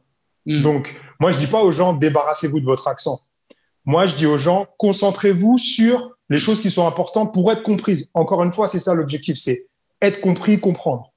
Hmm. 0.45 0.61
Donc, 0.61 1.01
moi, 1.19 1.31
je 1.31 1.39
dis 1.39 1.47
pas 1.47 1.63
aux 1.63 1.71
gens 1.71 1.93
débarrassez-vous 1.93 2.59
de 2.59 2.65
votre 2.65 2.87
accent. 2.87 3.21
Moi, 3.85 4.05
je 4.05 4.15
dis 4.15 4.27
aux 4.27 4.37
gens 4.37 4.67
concentrez-vous 4.77 5.57
sur 5.57 6.11
les 6.29 6.37
choses 6.37 6.61
qui 6.61 6.69
sont 6.69 6.85
importantes 6.85 7.33
pour 7.33 7.51
être 7.51 7.63
comprises. 7.63 8.07
Encore 8.13 8.43
une 8.43 8.51
fois, 8.51 8.67
c'est 8.67 8.79
ça 8.79 8.93
l'objectif, 8.93 9.37
c'est 9.39 9.65
être 9.99 10.21
compris, 10.21 10.59
comprendre. 10.59 11.11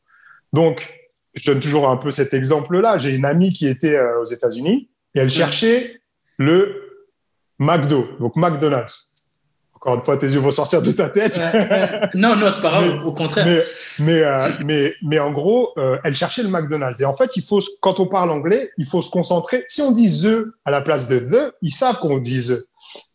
Donc, 0.55 1.04
je 1.35 1.51
donne 1.51 1.61
toujours 1.61 1.89
un 1.89 1.97
peu 1.97 2.11
cet 2.11 2.35
exemple-là. 2.35 2.99
J'ai 2.99 3.11
une 3.11 3.25
amie 3.25 3.53
qui 3.53 3.67
était 3.67 3.97
euh, 3.97 4.21
aux 4.21 4.25
États-Unis 4.25 4.89
et 5.15 5.21
elle 5.21 5.31
cherchait 5.31 6.01
le 6.39 6.85
McDo, 7.59 8.09
donc 8.21 8.37
McDonald's. 8.37 9.09
Encore 9.75 9.97
une 9.97 10.01
fois, 10.01 10.17
tes 10.17 10.29
yeux 10.29 10.41
vont 10.41 10.51
sortir 10.51 10.81
de 10.81 10.93
ta 10.93 11.11
tête. 11.11 11.39
non, 12.15 12.37
non, 12.37 12.51
c'est 12.51 12.63
pas 12.63 12.71
grave, 12.71 13.07
au 13.07 13.13
contraire. 13.13 13.45
Mais, 13.45 13.63
mais, 14.01 14.23
euh, 14.23 14.49
mais, 14.65 14.95
mais, 15.03 15.19
en 15.19 15.31
gros, 15.31 15.73
euh, 15.77 15.99
elle 16.05 16.17
cherchait 16.17 16.43
le 16.43 16.49
McDonald's. 16.49 16.99
Et 17.03 17.05
en 17.05 17.13
fait, 17.13 17.37
il 17.37 17.43
faut, 17.43 17.61
quand 17.83 18.01
on 18.01 18.07
parle 18.07 18.31
anglais, 18.31 18.71
il 18.79 18.87
faut 18.87 19.03
se 19.03 19.11
concentrer. 19.11 19.63
Si 19.67 19.83
on 19.83 19.93
dit 19.93 20.09
the 20.23 20.55
à 20.65 20.71
la 20.71 20.81
place 20.81 21.07
de 21.07 21.19
the, 21.19 21.53
ils 21.61 21.71
savent 21.71 21.99
qu'on 21.99 22.17
dit 22.17 22.49
the. 22.49 22.65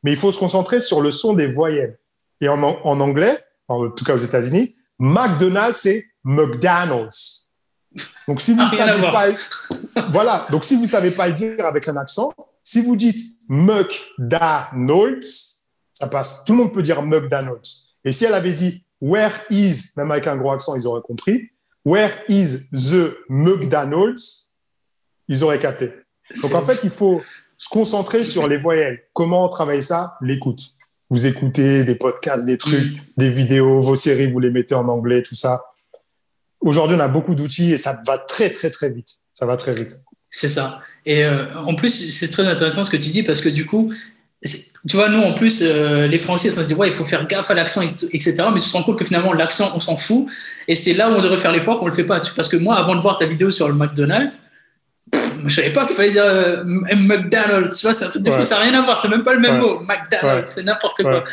Mais 0.03 0.11
il 0.11 0.17
faut 0.17 0.31
se 0.31 0.37
concentrer 0.37 0.79
sur 0.79 1.01
le 1.01 1.09
son 1.09 1.33
des 1.33 1.47
voyelles. 1.47 1.97
Et 2.39 2.47
en, 2.47 2.61
en 2.61 2.99
anglais, 2.99 3.43
en 3.67 3.89
tout 3.89 4.05
cas 4.05 4.13
aux 4.13 4.17
États-Unis, 4.17 4.75
McDonald's, 4.99 5.79
c'est 5.79 6.05
McDonald's. 6.23 7.38
Donc 8.27 8.41
si 8.41 8.53
vous 8.53 8.63
ne 8.63 8.69
savez 8.69 9.01
pas, 9.01 9.29
voilà. 10.09 10.45
Donc 10.51 10.63
si 10.63 10.75
vous 10.75 10.85
savez 10.85 11.11
pas 11.11 11.27
le 11.27 11.33
dire 11.33 11.65
avec 11.65 11.87
un 11.87 11.97
accent, 11.97 12.31
si 12.63 12.81
vous 12.81 12.95
dites 12.95 13.37
McDonald's, 13.47 15.63
ça 15.91 16.07
passe. 16.07 16.43
Tout 16.45 16.53
le 16.53 16.59
monde 16.59 16.73
peut 16.73 16.83
dire 16.83 17.01
McDonald's. 17.01 17.87
Et 18.05 18.11
si 18.11 18.25
elle 18.25 18.33
avait 18.33 18.53
dit 18.53 18.85
Where 19.01 19.33
is, 19.49 19.91
même 19.97 20.11
avec 20.11 20.27
un 20.27 20.35
gros 20.35 20.51
accent, 20.51 20.75
ils 20.75 20.85
auraient 20.85 21.01
compris. 21.01 21.49
Where 21.85 22.11
is 22.27 22.69
the 22.71 23.15
McDonald's 23.29 24.51
Ils 25.27 25.43
auraient 25.43 25.59
capté. 25.59 25.91
Donc 26.43 26.53
en 26.53 26.61
fait, 26.61 26.79
il 26.83 26.89
faut 26.89 27.21
se 27.57 27.69
concentrer 27.69 28.25
sur 28.25 28.47
les 28.47 28.57
voyelles. 28.57 29.03
Comment 29.13 29.47
travailler 29.49 29.81
ça? 29.81 30.17
L'écoute. 30.21 30.61
Vous 31.09 31.25
écoutez 31.25 31.83
des 31.83 31.95
podcasts, 31.95 32.45
des 32.45 32.57
trucs, 32.57 32.93
mm. 32.93 32.99
des 33.17 33.29
vidéos, 33.29 33.81
vos 33.81 33.95
séries, 33.95 34.31
vous 34.31 34.39
les 34.39 34.51
mettez 34.51 34.75
en 34.75 34.87
anglais, 34.87 35.23
tout 35.23 35.35
ça. 35.35 35.63
Aujourd'hui, 36.61 36.97
on 36.97 36.99
a 36.99 37.07
beaucoup 37.07 37.35
d'outils 37.35 37.73
et 37.73 37.77
ça 37.77 38.01
va 38.05 38.17
très, 38.17 38.49
très, 38.49 38.69
très 38.69 38.89
vite. 38.89 39.19
Ça 39.33 39.45
va 39.45 39.57
très 39.57 39.73
vite. 39.73 40.01
C'est 40.29 40.49
ça. 40.49 40.81
Et 41.05 41.23
euh, 41.23 41.45
en 41.55 41.75
plus, 41.75 42.09
c'est 42.11 42.29
très 42.29 42.45
intéressant 42.45 42.83
ce 42.83 42.91
que 42.91 42.97
tu 42.97 43.09
dis 43.09 43.23
parce 43.23 43.41
que 43.41 43.49
du 43.49 43.65
coup, 43.65 43.91
tu 44.43 44.95
vois, 44.95 45.09
nous, 45.09 45.21
en 45.21 45.33
plus, 45.33 45.61
euh, 45.63 46.07
les 46.07 46.17
Français, 46.17 46.49
on 46.57 46.61
se 46.61 46.67
dit, 46.67 46.73
ouais, 46.73 46.87
il 46.87 46.93
faut 46.93 47.03
faire 47.03 47.27
gaffe 47.27 47.51
à 47.51 47.53
l'accent, 47.53 47.81
etc. 47.81 48.35
Mais 48.53 48.61
tu 48.61 48.69
te 48.69 48.73
rends 48.73 48.83
compte 48.83 48.97
que 48.97 49.05
finalement, 49.05 49.33
l'accent, 49.33 49.71
on 49.75 49.79
s'en 49.79 49.97
fout. 49.97 50.27
Et 50.67 50.75
c'est 50.75 50.93
là 50.93 51.09
où 51.09 51.15
on 51.15 51.21
devrait 51.21 51.37
faire 51.37 51.51
l'effort 51.51 51.79
qu'on 51.79 51.85
ne 51.85 51.89
le 51.89 51.95
fait 51.95 52.05
pas. 52.05 52.21
Parce 52.35 52.47
que 52.47 52.57
moi, 52.57 52.77
avant 52.77 52.95
de 52.95 53.01
voir 53.01 53.17
ta 53.17 53.25
vidéo 53.25 53.51
sur 53.51 53.67
le 53.67 53.73
McDonald's, 53.73 54.39
je 55.13 55.43
ne 55.43 55.49
savais 55.49 55.69
pas 55.71 55.85
qu'il 55.85 55.95
fallait 55.95 56.11
dire 56.11 56.25
euh, 56.25 56.63
McDonald's. 56.63 57.79
Tu 57.79 57.85
vois, 57.85 57.93
c'est 57.93 58.05
un 58.05 58.09
truc 58.09 58.23
de 58.23 58.31
fou, 58.31 58.43
ça 58.43 58.55
n'a 58.55 58.61
rien 58.61 58.73
à 58.73 58.81
voir. 58.83 58.97
C'est 58.97 59.07
même 59.07 59.23
pas 59.23 59.33
le 59.33 59.39
même 59.39 59.59
mot. 59.59 59.79
McDonald's, 59.79 60.51
c'est 60.51 60.63
n'importe 60.63 61.01
quoi. 61.01 61.23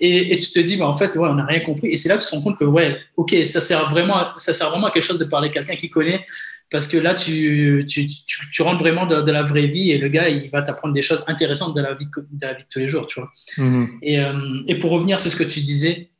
Et, 0.00 0.32
et, 0.32 0.36
tu 0.36 0.50
te 0.50 0.58
dis, 0.60 0.76
bah, 0.76 0.86
en 0.86 0.92
fait, 0.92 1.16
ouais, 1.16 1.28
on 1.28 1.34
n'a 1.34 1.46
rien 1.46 1.60
compris. 1.60 1.88
Et 1.88 1.96
c'est 1.96 2.08
là 2.08 2.16
que 2.16 2.22
tu 2.22 2.28
te 2.28 2.34
rends 2.34 2.42
compte 2.42 2.58
que, 2.58 2.64
ouais, 2.64 2.98
ok, 3.16 3.34
ça 3.46 3.60
sert 3.60 3.88
vraiment, 3.90 4.16
ça 4.38 4.52
sert 4.52 4.70
vraiment 4.70 4.88
à 4.88 4.90
quelque 4.90 5.04
chose 5.04 5.18
de 5.18 5.24
parler 5.24 5.48
à 5.48 5.52
quelqu'un 5.52 5.76
qui 5.76 5.88
connaît 5.88 6.22
parce 6.70 6.88
que 6.88 6.96
là, 6.96 7.14
tu, 7.14 7.84
tu, 7.88 8.06
tu, 8.06 8.62
rentres 8.62 8.80
vraiment 8.80 9.06
de, 9.06 9.30
la 9.30 9.42
vraie 9.42 9.68
vie 9.68 9.92
et 9.92 9.98
le 9.98 10.08
gars, 10.08 10.28
il 10.28 10.50
va 10.50 10.60
t'apprendre 10.60 10.92
des 10.92 11.02
choses 11.02 11.22
intéressantes 11.28 11.76
de 11.76 11.80
la 11.80 11.94
vie 11.94 12.06
de, 12.06 12.46
la 12.46 12.54
vie 12.54 12.64
de 12.64 12.68
tous 12.68 12.80
les 12.80 12.88
jours, 12.88 13.06
tu 13.06 13.20
vois. 13.20 13.30
Mm-hmm. 13.58 13.88
Et, 14.02 14.18
euh, 14.18 14.32
et, 14.66 14.78
pour 14.78 14.90
revenir 14.90 15.20
sur 15.20 15.30
ce 15.30 15.36
que 15.36 15.44
tu 15.44 15.60
disais, 15.60 16.10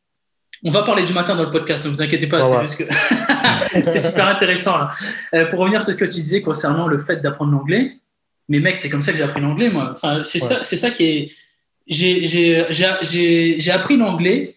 on 0.65 0.71
va 0.71 0.83
parler 0.83 1.03
du 1.05 1.13
matin 1.13 1.37
dans 1.37 1.43
le 1.45 1.51
podcast, 1.51 1.85
ne 1.85 1.91
vous 1.91 2.01
inquiétez 2.01 2.27
pas, 2.27 2.43
c'est 2.67 2.85
que 2.85 4.01
super 4.01 4.29
intéressant. 4.29 4.75
Euh, 5.35 5.47
pour 5.47 5.61
revenir 5.61 5.83
sur 5.83 5.93
ce 5.93 5.99
que 5.99 6.07
tu 6.07 6.13
disais 6.13 6.41
concernant 6.41 6.89
le 6.89 6.97
fait 6.99 7.17
d'apprendre 7.17 7.53
l'anglais, 7.53 7.99
mais 8.49 8.61
mec, 8.61 8.77
c'est 8.77 8.89
comme 8.89 9.03
ça 9.03 9.13
que 9.13 9.19
j'ai 9.19 9.25
appris 9.25 9.43
l'anglais, 9.43 9.69
moi. 9.69 9.91
Enfin, 9.93 10.23
c'est 10.23 10.39
ça, 10.39 10.65
c'est 10.65 10.77
ça 10.77 10.91
qui 10.91 11.05
est. 11.05 11.33
J'ai 11.87 13.71
appris 13.71 13.97
l'anglais 13.99 14.57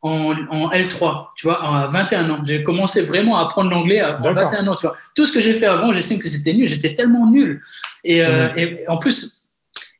en, 0.00 0.32
L3, 0.70 1.28
tu 1.36 1.46
vois, 1.46 1.82
à 1.82 1.86
21 1.86 2.30
ans. 2.30 2.42
J'ai 2.44 2.62
commencé 2.62 3.02
vraiment 3.02 3.36
à 3.38 3.42
apprendre 3.42 3.70
l'anglais 3.70 4.00
à, 4.00 4.12
21 4.12 4.66
ans, 4.68 4.74
tu 4.76 4.86
vois. 4.86 4.96
Tout 5.14 5.26
ce 5.26 5.32
que 5.32 5.40
j'ai 5.40 5.54
fait 5.54 5.66
avant, 5.66 5.92
j'estime 5.92 6.20
que 6.20 6.28
c'était 6.28 6.52
nul. 6.52 6.68
J'étais 6.68 6.94
tellement 6.94 7.28
nul. 7.28 7.60
Et, 8.04 8.22
euh, 8.22 8.48
et, 8.56 8.88
en 8.88 8.96
plus, 8.96 9.37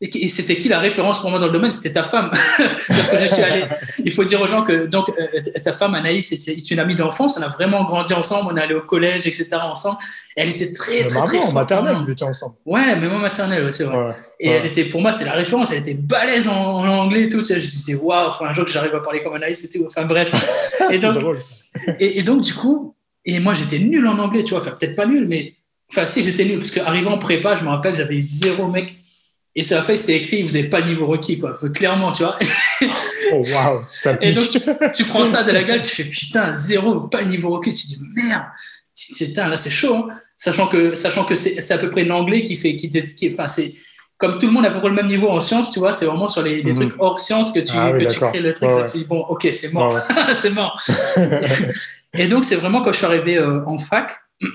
et 0.00 0.28
c'était 0.28 0.56
qui 0.56 0.68
la 0.68 0.78
référence 0.78 1.20
pour 1.20 1.28
moi 1.30 1.40
dans 1.40 1.46
le 1.46 1.52
domaine? 1.52 1.72
C'était 1.72 1.92
ta 1.92 2.04
femme. 2.04 2.30
Parce 2.58 3.08
que 3.08 3.18
je 3.18 3.26
suis 3.26 3.42
allé. 3.42 3.64
Il 4.04 4.12
faut 4.12 4.22
dire 4.22 4.40
aux 4.40 4.46
gens 4.46 4.62
que 4.62 4.86
donc, 4.86 5.08
euh, 5.08 5.40
ta 5.60 5.72
femme, 5.72 5.96
Anaïs, 5.96 6.30
est 6.30 6.70
une 6.70 6.78
amie 6.78 6.94
d'enfance. 6.94 7.36
On 7.36 7.42
a 7.42 7.48
vraiment 7.48 7.82
grandi 7.82 8.14
ensemble. 8.14 8.52
On 8.52 8.56
est 8.56 8.62
allé 8.62 8.74
au 8.74 8.82
collège, 8.82 9.26
etc. 9.26 9.56
ensemble. 9.60 9.98
elle 10.36 10.50
était 10.50 10.70
très, 10.70 11.04
très, 11.04 11.20
très, 11.24 11.38
En 11.38 11.50
maternelle, 11.50 11.96
vous 11.96 12.08
étiez 12.08 12.24
ensemble. 12.24 12.54
Ouais, 12.64 12.94
même 12.94 13.12
en 13.12 13.18
maternelle, 13.18 13.72
c'est 13.72 13.84
vrai. 13.84 14.14
et 14.38 14.50
elle 14.50 14.66
était, 14.66 14.84
pour 14.84 15.00
moi, 15.00 15.10
c'est 15.10 15.24
la 15.24 15.32
référence. 15.32 15.72
Elle 15.72 15.78
était 15.78 15.94
balèze 15.94 16.46
en, 16.46 16.86
anglais 16.86 17.24
et 17.24 17.28
tout. 17.28 17.38
Tu 17.38 17.46
sais, 17.46 17.58
je 17.58 17.66
me 17.66 17.70
disais, 17.70 17.94
waouh, 17.96 18.30
un 18.40 18.52
jour 18.52 18.64
que 18.64 18.70
j'arrive 18.70 18.94
à 18.94 19.00
parler 19.00 19.20
comme 19.24 19.34
Anaïs 19.34 19.64
et 19.64 19.68
tout. 19.68 19.84
Enfin, 19.84 20.04
bref. 20.04 20.32
et, 20.92 21.00
donc, 21.00 21.18
drôle, 21.18 21.38
et, 21.98 22.20
et, 22.20 22.22
donc, 22.22 22.42
du 22.42 22.54
coup, 22.54 22.94
et 23.24 23.40
moi, 23.40 23.52
j'étais 23.52 23.80
nul 23.80 24.06
en 24.06 24.16
anglais, 24.20 24.44
tu 24.44 24.50
vois. 24.50 24.60
Enfin, 24.60 24.76
peut-être 24.78 24.94
pas 24.94 25.06
nul, 25.06 25.26
mais. 25.26 25.56
Enfin, 25.90 26.06
si, 26.06 26.22
j'étais 26.22 26.44
nul. 26.44 26.60
Parce 26.60 26.70
qu'arrivant 26.70 27.14
en 27.14 27.18
prépa, 27.18 27.56
je 27.56 27.64
me 27.64 27.70
rappelle, 27.70 27.96
j'avais 27.96 28.20
zéro 28.20 28.68
mec 28.68 28.94
et 29.58 29.64
sur 29.64 29.76
la 29.76 29.82
feuille, 29.82 29.98
c'était 29.98 30.14
écrit, 30.14 30.44
vous 30.44 30.52
n'avez 30.52 30.68
pas 30.68 30.78
le 30.78 30.86
niveau 30.86 31.08
requis, 31.08 31.40
quoi. 31.40 31.52
clairement, 31.74 32.12
tu 32.12 32.22
vois. 32.22 32.38
oh, 33.32 33.42
waouh, 33.52 33.80
ça 33.92 34.16
pique. 34.16 34.28
Et 34.28 34.32
donc, 34.32 34.44
tu, 34.94 35.04
prends 35.04 35.26
ça 35.26 35.42
de 35.42 35.50
la 35.50 35.64
gueule, 35.64 35.80
tu 35.80 35.96
fais, 35.96 36.04
putain, 36.04 36.52
zéro, 36.52 37.00
pas 37.00 37.22
le 37.22 37.26
niveau 37.26 37.50
requis. 37.50 37.74
Tu 37.74 37.82
te 37.82 37.88
dis, 37.88 38.00
merde, 38.14 38.44
putain, 39.18 39.48
là, 39.48 39.56
c'est 39.56 39.70
chaud. 39.70 39.96
Hein. 39.96 40.08
Sachant 40.36 40.68
que, 40.68 40.94
sachant 40.94 41.24
que 41.24 41.34
c'est 41.34 41.72
à 41.72 41.78
peu 41.78 41.90
près 41.90 42.04
l'anglais 42.04 42.44
qui 42.44 42.54
fait, 42.54 42.76
qui, 42.76 42.88
qui 42.88 43.28
enfin, 43.32 43.48
c'est, 43.48 43.72
comme 44.16 44.38
tout 44.38 44.46
le 44.46 44.52
monde 44.52 44.64
a 44.64 44.70
pour 44.70 44.88
le 44.88 44.94
même 44.94 45.08
niveau 45.08 45.28
en 45.28 45.40
sciences, 45.40 45.72
tu 45.72 45.80
vois, 45.80 45.92
c'est 45.92 46.06
vraiment 46.06 46.28
sur 46.28 46.42
les, 46.42 46.62
trucs 46.62 46.94
hors 47.00 47.18
sciences 47.18 47.50
que 47.50 47.58
tu, 47.58 47.72
ah 47.74 47.90
que 47.90 48.04
tu 48.04 48.20
crées 48.20 48.38
le 48.38 48.54
truc. 48.54 48.70
tu 48.92 48.98
dis, 48.98 49.04
bon, 49.06 49.22
ok, 49.28 49.48
c'est 49.52 49.72
mort. 49.72 49.92
c'est 50.36 50.50
mort. 50.50 50.80
et 52.14 52.28
donc, 52.28 52.44
c'est 52.44 52.54
vraiment 52.54 52.80
quand 52.80 52.92
je 52.92 52.98
suis 52.98 53.06
arrivé 53.06 53.40
en 53.40 53.76
fac. 53.76 54.12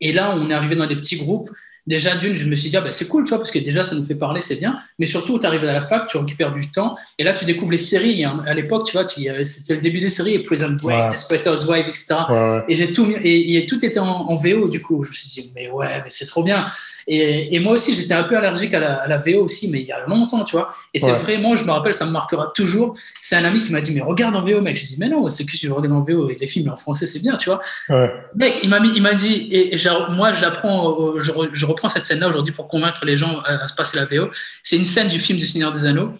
Et 0.00 0.12
là, 0.12 0.36
on 0.36 0.50
est 0.50 0.54
arrivé 0.54 0.76
dans 0.76 0.86
des 0.86 0.96
petits 0.96 1.16
groupes 1.16 1.48
déjà 1.86 2.16
d'une, 2.16 2.34
je 2.34 2.44
me 2.46 2.54
suis 2.54 2.70
dit, 2.70 2.76
ah, 2.76 2.80
bah, 2.80 2.90
c'est 2.90 3.08
cool, 3.08 3.24
tu 3.24 3.30
vois, 3.30 3.38
parce 3.38 3.50
que 3.50 3.58
déjà, 3.58 3.84
ça 3.84 3.94
nous 3.94 4.04
fait 4.04 4.14
parler, 4.14 4.40
c'est 4.40 4.58
bien. 4.58 4.78
Mais 4.98 5.06
surtout, 5.06 5.38
tu 5.38 5.46
arrives 5.46 5.64
à 5.64 5.72
la 5.72 5.82
fac, 5.82 6.06
tu 6.06 6.16
récupères 6.16 6.52
du 6.52 6.70
temps. 6.70 6.96
Et 7.18 7.24
là, 7.24 7.32
tu 7.34 7.44
découvres 7.44 7.72
les 7.72 7.78
séries. 7.78 8.24
Hein. 8.24 8.42
À 8.46 8.54
l'époque, 8.54 8.86
tu 8.86 8.92
vois, 8.92 9.06
c'était 9.08 9.74
le 9.74 9.80
début 9.80 10.00
des 10.00 10.08
séries, 10.08 10.38
Prison 10.38 10.76
Break, 10.82 11.10
Desperate 11.10 11.46
Wife, 11.68 11.86
etc. 11.88 12.14
Et 12.68 12.74
j'ai 12.74 12.92
tout, 12.92 13.12
et, 13.22 13.66
tout 13.66 13.84
était 13.84 13.98
en, 13.98 14.34
VO, 14.34 14.68
du 14.68 14.80
coup. 14.80 15.02
Je 15.02 15.10
me 15.10 15.14
suis 15.14 15.42
dit, 15.42 15.52
mais 15.54 15.70
ouais, 15.70 16.00
mais 16.02 16.10
c'est 16.10 16.26
trop 16.26 16.42
bien. 16.42 16.66
Et, 17.06 17.58
moi 17.60 17.74
aussi, 17.74 17.94
j'étais 17.94 18.14
un 18.14 18.24
peu 18.24 18.36
allergique 18.36 18.72
à 18.74 19.06
la, 19.06 19.16
VO 19.18 19.42
aussi, 19.42 19.68
mais 19.70 19.80
il 19.80 19.86
y 19.86 19.92
a 19.92 20.00
longtemps, 20.06 20.44
tu 20.44 20.56
vois. 20.56 20.70
Et 20.94 20.98
c'est 20.98 21.12
vraiment, 21.12 21.54
je 21.54 21.64
me 21.64 21.70
rappelle, 21.70 21.94
ça 21.94 22.06
me 22.06 22.12
marquera 22.12 22.50
toujours. 22.54 22.96
C'est 23.20 23.36
un 23.36 23.44
ami 23.44 23.60
qui 23.60 23.72
m'a 23.72 23.80
dit, 23.80 23.94
mais 23.94 24.00
regarde 24.00 24.34
en 24.36 24.42
VO, 24.42 24.60
mec. 24.62 24.76
Je 24.76 24.86
dis, 24.86 24.96
mais 24.98 25.08
non, 25.08 25.28
c'est 25.28 25.44
que 25.44 25.56
tu 25.56 25.70
regardes 25.70 25.94
en 25.94 26.00
VO 26.00 26.30
et 26.30 26.36
les 26.40 26.46
films 26.46 26.70
en 26.70 26.76
français, 26.76 27.06
c'est 27.06 27.20
bien, 27.20 27.36
tu 27.36 27.50
vois. 27.50 27.60
Mec, 28.34 28.60
il 28.62 28.70
m'a 28.70 29.14
dit, 29.14 29.48
et, 29.50 29.76
moi, 30.10 30.32
j'apprends, 30.32 31.18
je, 31.18 31.30
je 31.52 31.66
reprends 31.74 31.88
cette 31.88 32.04
scène-là 32.04 32.28
aujourd'hui 32.28 32.54
pour 32.54 32.68
convaincre 32.68 33.04
les 33.04 33.16
gens 33.16 33.40
à, 33.44 33.68
se 33.68 33.74
passer 33.74 33.96
la 33.96 34.04
VO. 34.06 34.30
C'est 34.62 34.76
une 34.76 34.84
scène 34.84 35.08
du 35.08 35.20
film 35.20 35.38
du 35.38 35.46
Seigneur 35.46 35.72
des 35.72 35.84
Anneaux 35.84 36.14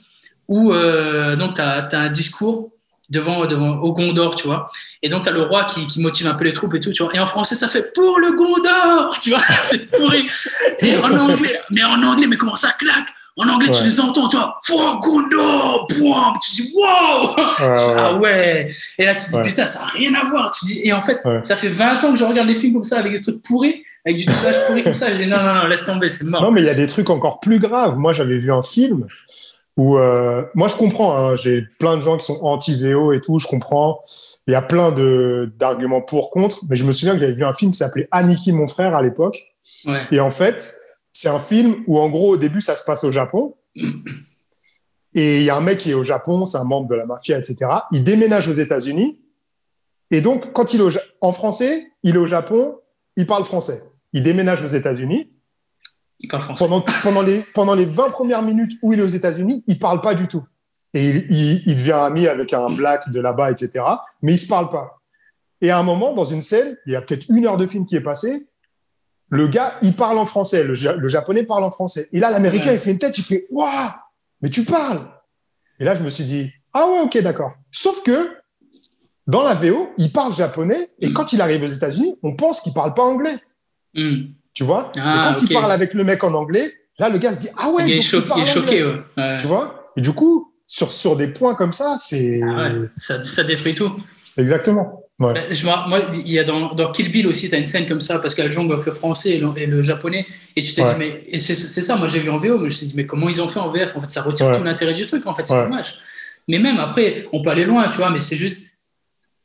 où 0.48 0.72
euh, 0.72 1.36
tu 1.54 1.60
as, 1.60 1.88
un 1.92 2.08
discours 2.10 2.70
devant, 3.10 3.46
devant 3.46 3.78
au 3.78 3.92
Gondor, 3.92 4.34
tu 4.34 4.46
vois. 4.46 4.70
Et 5.02 5.08
donc, 5.08 5.24
tu 5.24 5.28
as 5.28 5.32
le 5.32 5.42
roi 5.42 5.64
qui, 5.64 6.00
motive 6.00 6.26
un 6.26 6.34
peu 6.34 6.44
les 6.44 6.52
troupes 6.52 6.74
et 6.74 6.80
tout, 6.80 6.92
tu 6.92 7.02
vois. 7.02 7.14
Et 7.14 7.18
en 7.18 7.26
français, 7.26 7.54
ça 7.54 7.68
fait 7.68 7.92
pour 7.92 8.18
le 8.18 8.32
Gondor, 8.32 9.18
tu 9.20 9.30
vois. 9.30 9.42
c'est 9.62 9.90
pourri. 9.90 10.28
Et 10.80 10.96
en 10.96 11.12
anglais, 11.12 11.60
mais 11.70 11.84
en 11.84 12.02
anglais, 12.02 12.26
mais 12.26 12.36
comment 12.36 12.56
ça 12.56 12.72
claque? 12.78 13.08
En 13.36 13.48
anglais, 13.48 13.68
tu 13.72 13.82
les 13.82 13.98
entends, 13.98 14.28
tu 14.28 14.36
vois, 14.36 14.60
For 14.64 15.00
Gondor, 15.00 15.88
tu 15.88 16.52
dis, 16.52 16.72
wow! 16.74 17.34
Ah 17.96 18.14
ouais! 18.14 18.68
Et 18.96 19.04
là, 19.04 19.14
tu 19.14 19.24
te 19.26 19.42
dis, 19.42 19.48
putain, 19.48 19.66
ça 19.66 19.80
n'a 19.80 19.86
rien 19.86 20.14
à 20.14 20.24
voir. 20.24 20.52
Tu 20.52 20.66
dis, 20.66 20.80
et 20.84 20.92
en 20.92 21.00
fait, 21.00 21.20
ça 21.42 21.56
fait 21.56 21.68
20 21.68 22.04
ans 22.04 22.12
que 22.12 22.18
je 22.18 22.24
regarde 22.24 22.46
des 22.46 22.54
films 22.54 22.74
comme 22.74 22.84
ça 22.84 23.00
avec 23.00 23.12
des 23.12 23.20
trucs 23.20 23.42
pourris 23.42 23.82
avec 24.04 24.18
du 24.18 24.26
doublage 24.26 24.66
pourri 24.66 24.84
comme 24.84 24.94
ça. 24.94 25.12
Je 25.12 25.22
dis 25.22 25.26
non, 25.26 25.42
non, 25.42 25.54
non, 25.54 25.66
laisse 25.66 25.84
tomber, 25.84 26.10
c'est 26.10 26.24
mort. 26.24 26.42
Non, 26.42 26.50
mais 26.50 26.60
il 26.60 26.66
y 26.66 26.70
a 26.70 26.74
des 26.74 26.86
trucs 26.86 27.10
encore 27.10 27.40
plus 27.40 27.58
graves. 27.58 27.96
Moi, 27.96 28.12
j'avais 28.12 28.38
vu 28.38 28.52
un 28.52 28.62
film 28.62 29.06
où, 29.76 29.98
euh, 29.98 30.44
moi, 30.54 30.68
je 30.68 30.76
comprends, 30.76 31.16
hein, 31.16 31.34
j'ai 31.34 31.62
plein 31.78 31.96
de 31.96 32.02
gens 32.02 32.16
qui 32.16 32.26
sont 32.26 32.38
anti-VO 32.42 33.12
et 33.12 33.20
tout, 33.20 33.38
je 33.38 33.46
comprends. 33.46 34.00
Il 34.46 34.52
y 34.52 34.54
a 34.54 34.62
plein 34.62 34.92
d'arguments 35.58 36.02
pour, 36.02 36.30
contre, 36.30 36.60
mais 36.68 36.76
je 36.76 36.84
me 36.84 36.92
souviens 36.92 37.14
que 37.14 37.20
j'avais 37.20 37.32
vu 37.32 37.44
un 37.44 37.54
film 37.54 37.72
qui 37.72 37.78
s'appelait 37.78 38.08
Aniki, 38.10 38.52
mon 38.52 38.68
frère, 38.68 38.94
à 38.94 39.02
l'époque. 39.02 39.42
Ouais. 39.86 40.02
Et 40.12 40.20
en 40.20 40.30
fait, 40.30 40.76
c'est 41.10 41.28
un 41.28 41.38
film 41.38 41.76
où, 41.86 41.98
en 41.98 42.08
gros, 42.08 42.34
au 42.34 42.36
début, 42.36 42.60
ça 42.60 42.76
se 42.76 42.84
passe 42.84 43.04
au 43.04 43.10
Japon. 43.10 43.54
Et 45.16 45.38
il 45.38 45.44
y 45.44 45.50
a 45.50 45.56
un 45.56 45.60
mec 45.60 45.78
qui 45.78 45.92
est 45.92 45.94
au 45.94 46.04
Japon, 46.04 46.44
c'est 46.44 46.58
un 46.58 46.64
membre 46.64 46.88
de 46.88 46.96
la 46.96 47.06
mafia, 47.06 47.38
etc. 47.38 47.66
Il 47.92 48.04
déménage 48.04 48.48
aux 48.48 48.52
États-Unis. 48.52 49.18
Et 50.10 50.20
donc, 50.20 50.52
quand 50.52 50.74
il 50.74 50.80
est 50.80 51.00
en 51.20 51.32
français, 51.32 51.92
il 52.02 52.16
est 52.16 52.18
au 52.18 52.26
Japon, 52.26 52.78
il 53.16 53.26
parle 53.26 53.44
français 53.44 53.84
il 54.14 54.22
déménage 54.22 54.62
aux 54.62 54.68
États-Unis. 54.68 55.30
Il 56.20 56.28
parle 56.28 56.42
français. 56.42 56.64
Pendant, 56.64 56.84
pendant, 57.02 57.22
les, 57.22 57.40
pendant 57.52 57.74
les 57.74 57.84
20 57.84 58.10
premières 58.10 58.42
minutes 58.42 58.78
où 58.80 58.94
il 58.94 59.00
est 59.00 59.02
aux 59.02 59.06
États-Unis, 59.06 59.62
il 59.66 59.78
parle 59.78 60.00
pas 60.00 60.14
du 60.14 60.28
tout. 60.28 60.44
Et 60.94 61.26
il, 61.28 61.76
devient 61.76 61.92
ami 61.92 62.28
avec 62.28 62.52
un 62.52 62.70
black 62.70 63.10
de 63.10 63.20
là-bas, 63.20 63.50
etc. 63.50 63.84
Mais 64.22 64.34
il 64.34 64.38
se 64.38 64.48
parle 64.48 64.70
pas. 64.70 65.00
Et 65.60 65.70
à 65.70 65.78
un 65.78 65.82
moment, 65.82 66.14
dans 66.14 66.24
une 66.24 66.42
scène, 66.42 66.76
il 66.86 66.92
y 66.92 66.96
a 66.96 67.02
peut-être 67.02 67.26
une 67.28 67.44
heure 67.46 67.56
de 67.56 67.66
film 67.66 67.84
qui 67.84 67.96
est 67.96 68.00
passé, 68.00 68.46
le 69.28 69.48
gars, 69.48 69.74
il 69.82 69.94
parle 69.94 70.18
en 70.18 70.26
français, 70.26 70.62
le, 70.62 70.74
japonais 71.08 71.42
parle 71.42 71.64
en 71.64 71.72
français. 71.72 72.08
Et 72.12 72.20
là, 72.20 72.30
l'américain, 72.30 72.72
il 72.72 72.78
fait 72.78 72.92
une 72.92 72.98
tête, 72.98 73.18
il 73.18 73.24
fait 73.24 73.46
Waouh, 73.50 73.90
mais 74.40 74.50
tu 74.50 74.62
parles 74.64 75.08
Et 75.80 75.84
là, 75.84 75.96
je 75.96 76.04
me 76.04 76.10
suis 76.10 76.24
dit 76.24 76.52
Ah 76.72 76.88
ouais, 76.88 77.00
ok, 77.00 77.18
d'accord. 77.22 77.54
Sauf 77.72 78.04
que 78.04 78.28
dans 79.26 79.42
la 79.42 79.54
VO, 79.54 79.90
il 79.96 80.12
parle 80.12 80.32
japonais, 80.32 80.90
et 81.00 81.12
quand 81.12 81.32
il 81.32 81.40
arrive 81.40 81.64
aux 81.64 81.66
États-Unis, 81.66 82.16
on 82.22 82.36
pense 82.36 82.60
qu'il 82.60 82.74
parle 82.74 82.94
pas 82.94 83.02
anglais. 83.02 83.40
Hmm. 83.94 84.26
Tu 84.52 84.64
vois? 84.64 84.88
Ah, 84.98 85.30
Et 85.30 85.34
quand 85.34 85.42
il 85.42 85.52
parle 85.52 85.72
avec 85.72 85.94
le 85.94 86.04
mec 86.04 86.22
en 86.22 86.34
anglais, 86.34 86.74
là, 86.98 87.08
le 87.08 87.18
gars 87.18 87.32
se 87.32 87.40
dit 87.40 87.48
Ah 87.56 87.70
ouais, 87.70 87.88
il 87.88 87.98
est, 87.98 88.00
choqué. 88.00 88.84
Tu 89.40 89.46
vois? 89.46 89.90
Et 89.96 90.00
du 90.00 90.12
coup, 90.12 90.52
sur, 90.66 90.92
sur 90.92 91.16
des 91.16 91.28
points 91.28 91.54
comme 91.54 91.72
ça, 91.72 91.96
c'est. 91.98 92.40
Ah 92.42 92.70
ça, 92.94 93.22
ça, 93.24 93.44
détruit 93.44 93.74
tout. 93.74 93.92
Exactement. 94.36 95.04
Ouais. 95.20 95.34
Je, 95.50 95.64
moi, 95.64 96.00
il 96.12 96.32
y 96.32 96.40
a 96.40 96.44
dans, 96.44 96.74
dans 96.74 96.90
Kill 96.90 97.12
Bill 97.12 97.28
aussi, 97.28 97.48
tu 97.48 97.54
as 97.54 97.58
une 97.58 97.66
scène 97.66 97.86
comme 97.86 98.00
ça, 98.00 98.18
parce 98.18 98.34
qu'elle 98.34 98.50
jongle 98.50 98.82
le 98.84 98.92
français 98.92 99.40
et 99.56 99.66
le, 99.66 99.82
japonais. 99.82 100.26
Et 100.56 100.62
tu 100.62 100.74
t'es 100.74 100.82
dit, 100.82 100.92
mais 100.98 101.38
c'est 101.38 101.54
ça, 101.54 101.96
moi 101.96 102.08
j'ai 102.08 102.18
vu 102.18 102.30
en 102.30 102.38
VO, 102.38 102.54
mais 102.54 102.58
je 102.58 102.64
me 102.64 102.70
suis 102.70 102.86
dit, 102.88 102.94
mais 102.96 103.06
comment 103.06 103.28
ils 103.28 103.40
ont 103.40 103.46
fait 103.46 103.60
en 103.60 103.70
VF 103.70 103.96
En 103.96 104.00
fait, 104.00 104.10
ça 104.10 104.22
retire 104.22 104.56
tout 104.56 104.64
l'intérêt 104.64 104.94
du 104.94 105.06
truc, 105.06 105.24
en 105.26 105.34
fait, 105.34 105.46
c'est 105.46 105.54
dommage. 105.54 106.00
Mais 106.48 106.58
même 106.58 106.78
après, 106.78 107.28
on 107.32 107.42
peut 107.42 107.50
aller 107.50 107.64
loin, 107.64 107.88
tu 107.88 107.98
vois, 107.98 108.10
mais 108.10 108.20
c'est 108.20 108.36
juste 108.36 108.63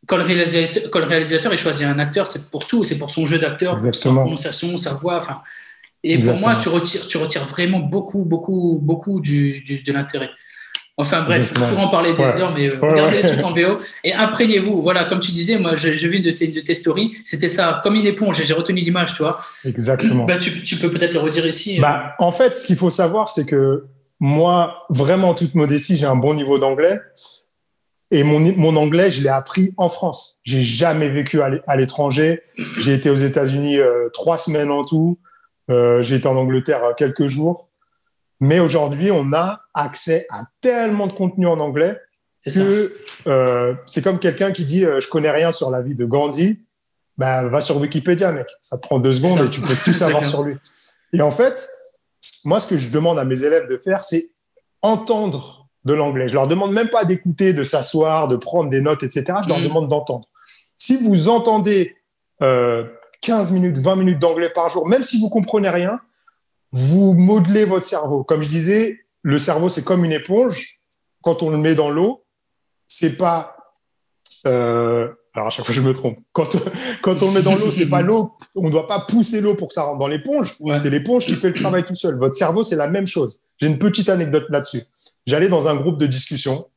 quand 0.09 0.17
le 0.17 0.23
réalisateur, 0.23 0.89
quand 0.89 0.99
le 0.99 1.05
réalisateur 1.05 1.53
il 1.53 1.57
choisit 1.57 1.85
un 1.85 1.99
acteur, 1.99 2.25
c'est 2.25 2.49
pour 2.49 2.65
tout, 2.65 2.83
c'est 2.83 2.97
pour 2.97 3.11
son 3.11 3.27
jeu 3.27 3.37
d'acteur, 3.37 3.79
sa 3.79 4.09
prononciation, 4.09 4.75
sa 4.75 4.93
voix. 4.93 5.17
Enfin, 5.17 5.41
et 6.03 6.17
pour 6.17 6.35
moi, 6.35 6.55
tu 6.55 6.67
retires, 6.67 7.05
tu 7.05 7.17
retires 7.17 7.45
vraiment 7.45 7.79
beaucoup, 7.79 8.23
beaucoup, 8.23 8.79
beaucoup 8.81 9.21
du, 9.21 9.63
de 9.85 9.93
l'intérêt. 9.93 10.31
Enfin 10.97 11.21
bref, 11.21 11.53
pour 11.53 11.79
en 11.79 11.89
parler 11.89 12.13
des 12.13 12.23
heures, 12.23 12.53
mais 12.57 12.73
euh, 12.73 12.77
regardez 12.81 13.21
les 13.21 13.29
trucs 13.29 13.43
en 13.43 13.51
VO 13.51 13.77
et 14.03 14.11
imprégnez-vous. 14.11 14.81
Voilà, 14.81 15.05
comme 15.05 15.19
tu 15.19 15.31
disais, 15.31 15.59
moi 15.59 15.75
j'ai 15.75 15.95
vu 15.95 16.19
de 16.21 16.31
tes, 16.31 16.47
de 16.47 16.59
tes 16.59 16.73
stories, 16.73 17.15
c'était 17.23 17.47
ça, 17.47 17.79
comme 17.83 17.95
une 17.95 18.07
éponge, 18.07 18.43
j'ai 18.43 18.53
retenu 18.53 18.81
l'image, 18.81 19.13
tu 19.13 19.21
vois. 19.21 19.39
Exactement. 19.63 20.25
Bah, 20.25 20.37
tu, 20.39 20.63
tu, 20.63 20.75
peux 20.77 20.89
peut-être 20.89 21.13
le 21.13 21.19
redire 21.19 21.45
ici. 21.45 21.79
Bah, 21.79 22.15
en 22.17 22.31
fait, 22.31 22.55
ce 22.55 22.65
qu'il 22.67 22.75
faut 22.75 22.89
savoir, 22.89 23.29
c'est 23.29 23.45
que 23.45 23.85
moi, 24.19 24.87
vraiment, 24.89 25.35
toute 25.35 25.53
modestie, 25.55 25.95
j'ai 25.97 26.07
un 26.07 26.17
bon 26.17 26.33
niveau 26.33 26.57
d'anglais. 26.57 26.99
Et 28.11 28.23
mon, 28.23 28.39
mon 28.39 28.75
anglais, 28.75 29.11
je 29.11 29.21
l'ai 29.21 29.29
appris 29.29 29.73
en 29.77 29.89
France. 29.89 30.39
J'ai 30.43 30.63
jamais 30.63 31.09
vécu 31.09 31.41
à 31.41 31.75
l'étranger. 31.75 32.41
J'ai 32.77 32.93
été 32.93 33.09
aux 33.09 33.15
États-Unis 33.15 33.77
euh, 33.77 34.09
trois 34.13 34.37
semaines 34.37 34.71
en 34.71 34.83
tout. 34.83 35.19
Euh, 35.69 36.01
j'ai 36.01 36.15
été 36.15 36.27
en 36.27 36.35
Angleterre 36.35 36.83
euh, 36.83 36.93
quelques 36.93 37.27
jours. 37.27 37.69
Mais 38.39 38.59
aujourd'hui, 38.59 39.11
on 39.11 39.33
a 39.33 39.61
accès 39.73 40.25
à 40.31 40.43
tellement 40.61 41.07
de 41.07 41.13
contenu 41.13 41.45
en 41.45 41.59
anglais 41.59 41.99
que 42.45 42.93
euh, 43.27 43.75
c'est 43.85 44.01
comme 44.01 44.19
quelqu'un 44.19 44.51
qui 44.51 44.65
dit 44.65 44.85
euh, 44.85 44.99
je 44.99 45.09
connais 45.09 45.31
rien 45.31 45.51
sur 45.51 45.69
la 45.69 45.81
vie 45.81 45.95
de 45.95 46.05
Gandhi. 46.05 46.59
Ben, 47.17 47.49
va 47.49 47.59
sur 47.59 47.77
Wikipédia, 47.77 48.31
mec. 48.31 48.47
Ça 48.61 48.77
te 48.77 48.87
prend 48.87 48.97
deux 48.97 49.11
secondes 49.11 49.45
et 49.45 49.49
tu 49.49 49.59
peux 49.59 49.75
tout 49.83 49.93
savoir 49.93 50.23
sur 50.23 50.43
lui. 50.43 50.55
Et 51.11 51.21
en 51.21 51.31
fait, 51.31 51.67
moi, 52.45 52.61
ce 52.61 52.67
que 52.67 52.77
je 52.77 52.91
demande 52.91 53.19
à 53.19 53.25
mes 53.25 53.43
élèves 53.43 53.67
de 53.67 53.77
faire, 53.77 54.05
c'est 54.05 54.23
entendre 54.81 55.58
de 55.85 55.93
l'anglais. 55.93 56.27
Je 56.27 56.33
leur 56.33 56.47
demande 56.47 56.73
même 56.73 56.89
pas 56.89 57.05
d'écouter, 57.05 57.53
de 57.53 57.63
s'asseoir, 57.63 58.27
de 58.27 58.35
prendre 58.35 58.69
des 58.69 58.81
notes, 58.81 59.03
etc. 59.03 59.25
Je 59.43 59.49
leur 59.49 59.59
mm. 59.59 59.63
demande 59.63 59.87
d'entendre. 59.87 60.27
Si 60.77 60.97
vous 60.97 61.29
entendez 61.29 61.95
15 62.39 62.43
euh, 62.43 63.53
minutes, 63.53 63.77
20 63.77 63.95
minutes 63.95 64.19
d'anglais 64.19 64.49
par 64.49 64.69
jour, 64.69 64.87
même 64.87 65.03
si 65.03 65.19
vous 65.19 65.29
comprenez 65.29 65.69
rien, 65.69 65.99
vous 66.71 67.13
modelez 67.13 67.65
votre 67.65 67.85
cerveau. 67.85 68.23
Comme 68.23 68.41
je 68.41 68.49
disais, 68.49 68.99
le 69.21 69.39
cerveau, 69.39 69.69
c'est 69.69 69.83
comme 69.83 70.05
une 70.05 70.11
éponge. 70.11 70.79
Quand 71.21 71.43
on 71.43 71.49
le 71.49 71.57
met 71.57 71.75
dans 71.75 71.89
l'eau, 71.89 72.23
c'est 72.87 73.17
pas. 73.17 73.55
Euh, 74.45 75.09
alors 75.33 75.47
à 75.47 75.49
chaque 75.49 75.65
fois 75.65 75.75
je 75.75 75.81
me 75.81 75.93
trompe. 75.93 76.17
Quand, 76.31 76.57
quand 77.01 77.21
on 77.23 77.27
le 77.27 77.33
met 77.33 77.41
dans 77.41 77.55
l'eau, 77.55 77.71
c'est 77.71 77.89
pas 77.89 78.01
l'eau. 78.01 78.33
On 78.55 78.67
ne 78.67 78.71
doit 78.71 78.87
pas 78.87 79.01
pousser 79.01 79.41
l'eau 79.41 79.55
pour 79.55 79.67
que 79.67 79.73
ça 79.73 79.83
rentre 79.83 79.99
dans 79.99 80.07
l'éponge. 80.07 80.55
C'est 80.77 80.89
l'éponge 80.89 81.25
qui 81.25 81.35
fait 81.35 81.49
le 81.49 81.53
travail 81.53 81.83
tout 81.83 81.95
seul. 81.95 82.17
Votre 82.17 82.35
cerveau, 82.35 82.63
c'est 82.63 82.75
la 82.75 82.87
même 82.87 83.07
chose. 83.07 83.41
J'ai 83.59 83.67
une 83.67 83.79
petite 83.79 84.09
anecdote 84.09 84.45
là-dessus. 84.49 84.83
J'allais 85.27 85.49
dans 85.49 85.67
un 85.67 85.75
groupe 85.75 85.97
de 85.97 86.07
discussion 86.07 86.67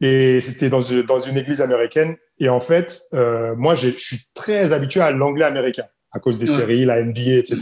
et 0.00 0.40
c'était 0.40 0.70
dans, 0.70 0.80
dans, 1.06 1.20
une 1.20 1.36
église 1.36 1.60
américaine. 1.60 2.16
Et 2.38 2.48
en 2.48 2.60
fait, 2.60 3.02
euh, 3.14 3.54
moi, 3.56 3.74
je 3.74 3.90
suis 3.90 4.18
très 4.34 4.72
habitué 4.72 5.00
à 5.00 5.10
l'anglais 5.10 5.44
américain 5.44 5.84
à 6.12 6.20
cause 6.20 6.38
des 6.38 6.46
séries, 6.46 6.84
la 6.84 7.02
NBA, 7.02 7.38
etc. 7.38 7.60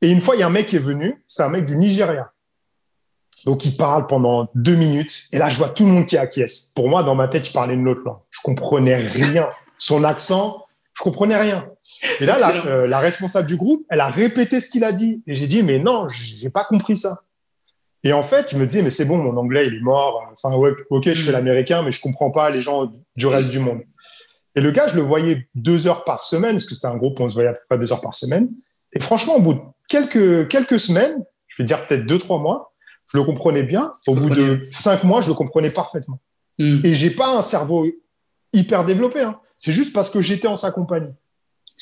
Et 0.00 0.10
une 0.10 0.20
fois, 0.20 0.36
il 0.36 0.40
y 0.40 0.42
a 0.42 0.46
un 0.46 0.50
mec 0.50 0.68
qui 0.68 0.76
est 0.76 0.80
venu, 0.80 1.22
c'est 1.26 1.42
un 1.42 1.48
mec 1.48 1.64
du 1.64 1.76
Nigeria. 1.76 2.32
Donc, 3.44 3.64
il 3.64 3.76
parle 3.76 4.06
pendant 4.06 4.48
deux 4.54 4.76
minutes. 4.76 5.24
Et 5.32 5.38
là, 5.38 5.48
je 5.48 5.56
vois 5.56 5.70
tout 5.70 5.84
le 5.84 5.90
monde 5.90 6.06
qui 6.06 6.16
acquiesce. 6.16 6.72
Pour 6.74 6.88
moi, 6.88 7.02
dans 7.02 7.14
ma 7.14 7.26
tête, 7.26 7.46
je 7.46 7.52
parlais 7.52 7.74
une 7.74 7.88
autre 7.88 8.02
langue. 8.04 8.20
Je 8.30 8.40
comprenais 8.42 8.96
rien. 8.96 9.48
Son 9.76 10.04
accent, 10.04 10.66
je 11.00 11.02
comprenais 11.02 11.36
rien. 11.36 11.66
Et 12.20 12.26
là, 12.26 12.36
euh, 12.66 12.86
la, 12.86 12.98
responsable 12.98 13.48
du 13.48 13.56
groupe, 13.56 13.86
elle 13.88 14.00
a 14.00 14.08
répété 14.08 14.60
ce 14.60 14.68
qu'il 14.68 14.84
a 14.84 14.92
dit. 14.92 15.22
Et 15.26 15.34
j'ai 15.34 15.46
dit, 15.46 15.62
mais 15.62 15.78
non, 15.78 16.08
j'ai 16.08 16.50
pas 16.50 16.64
compris 16.64 16.94
ça. 16.94 17.20
Et 18.04 18.12
en 18.12 18.22
fait, 18.22 18.50
je 18.50 18.58
me 18.58 18.66
disais, 18.66 18.82
mais 18.82 18.90
c'est 18.90 19.06
bon, 19.06 19.16
mon 19.16 19.34
anglais, 19.38 19.66
il 19.66 19.74
est 19.76 19.80
mort. 19.80 20.30
Enfin, 20.30 20.54
ok, 20.90 21.04
je 21.04 21.14
fais 21.14 21.30
mm. 21.30 21.32
l'américain, 21.32 21.82
mais 21.82 21.90
je 21.90 22.02
comprends 22.02 22.30
pas 22.30 22.50
les 22.50 22.60
gens 22.60 22.92
du 23.16 23.26
reste 23.26 23.48
du 23.48 23.60
monde. 23.60 23.80
Et 24.54 24.60
le 24.60 24.70
gars, 24.72 24.88
je 24.88 24.96
le 24.96 25.00
voyais 25.00 25.48
deux 25.54 25.86
heures 25.86 26.04
par 26.04 26.22
semaine, 26.22 26.52
parce 26.52 26.66
que 26.66 26.74
c'était 26.74 26.88
un 26.88 26.98
groupe 26.98 27.18
où 27.18 27.22
on 27.22 27.28
se 27.28 27.34
voyait 27.34 27.48
à 27.48 27.54
peu 27.54 27.60
près 27.66 27.78
deux 27.78 27.90
heures 27.94 28.02
par 28.02 28.14
semaine. 28.14 28.50
Et 28.92 29.00
franchement, 29.00 29.36
au 29.36 29.40
bout 29.40 29.54
de 29.54 29.60
quelques, 29.88 30.48
quelques 30.48 30.78
semaines, 30.78 31.24
je 31.48 31.62
vais 31.62 31.66
dire 31.66 31.86
peut-être 31.86 32.04
deux, 32.04 32.18
trois 32.18 32.38
mois, 32.38 32.74
je 33.10 33.16
le 33.16 33.24
comprenais 33.24 33.62
bien. 33.62 33.94
Au 34.06 34.14
bout 34.14 34.28
de 34.28 34.64
cinq 34.70 35.04
mois, 35.04 35.22
je 35.22 35.28
le 35.28 35.34
comprenais 35.34 35.70
parfaitement. 35.70 36.20
Mm. 36.58 36.82
Et 36.84 36.92
j'ai 36.92 37.10
pas 37.10 37.38
un 37.38 37.42
cerveau 37.42 37.86
hyper 38.52 38.84
développé. 38.84 39.20
Hein. 39.20 39.38
C'est 39.56 39.72
juste 39.72 39.92
parce 39.92 40.10
que 40.10 40.20
j'étais 40.20 40.48
en 40.48 40.56
sa 40.56 40.70
compagnie. 40.70 41.12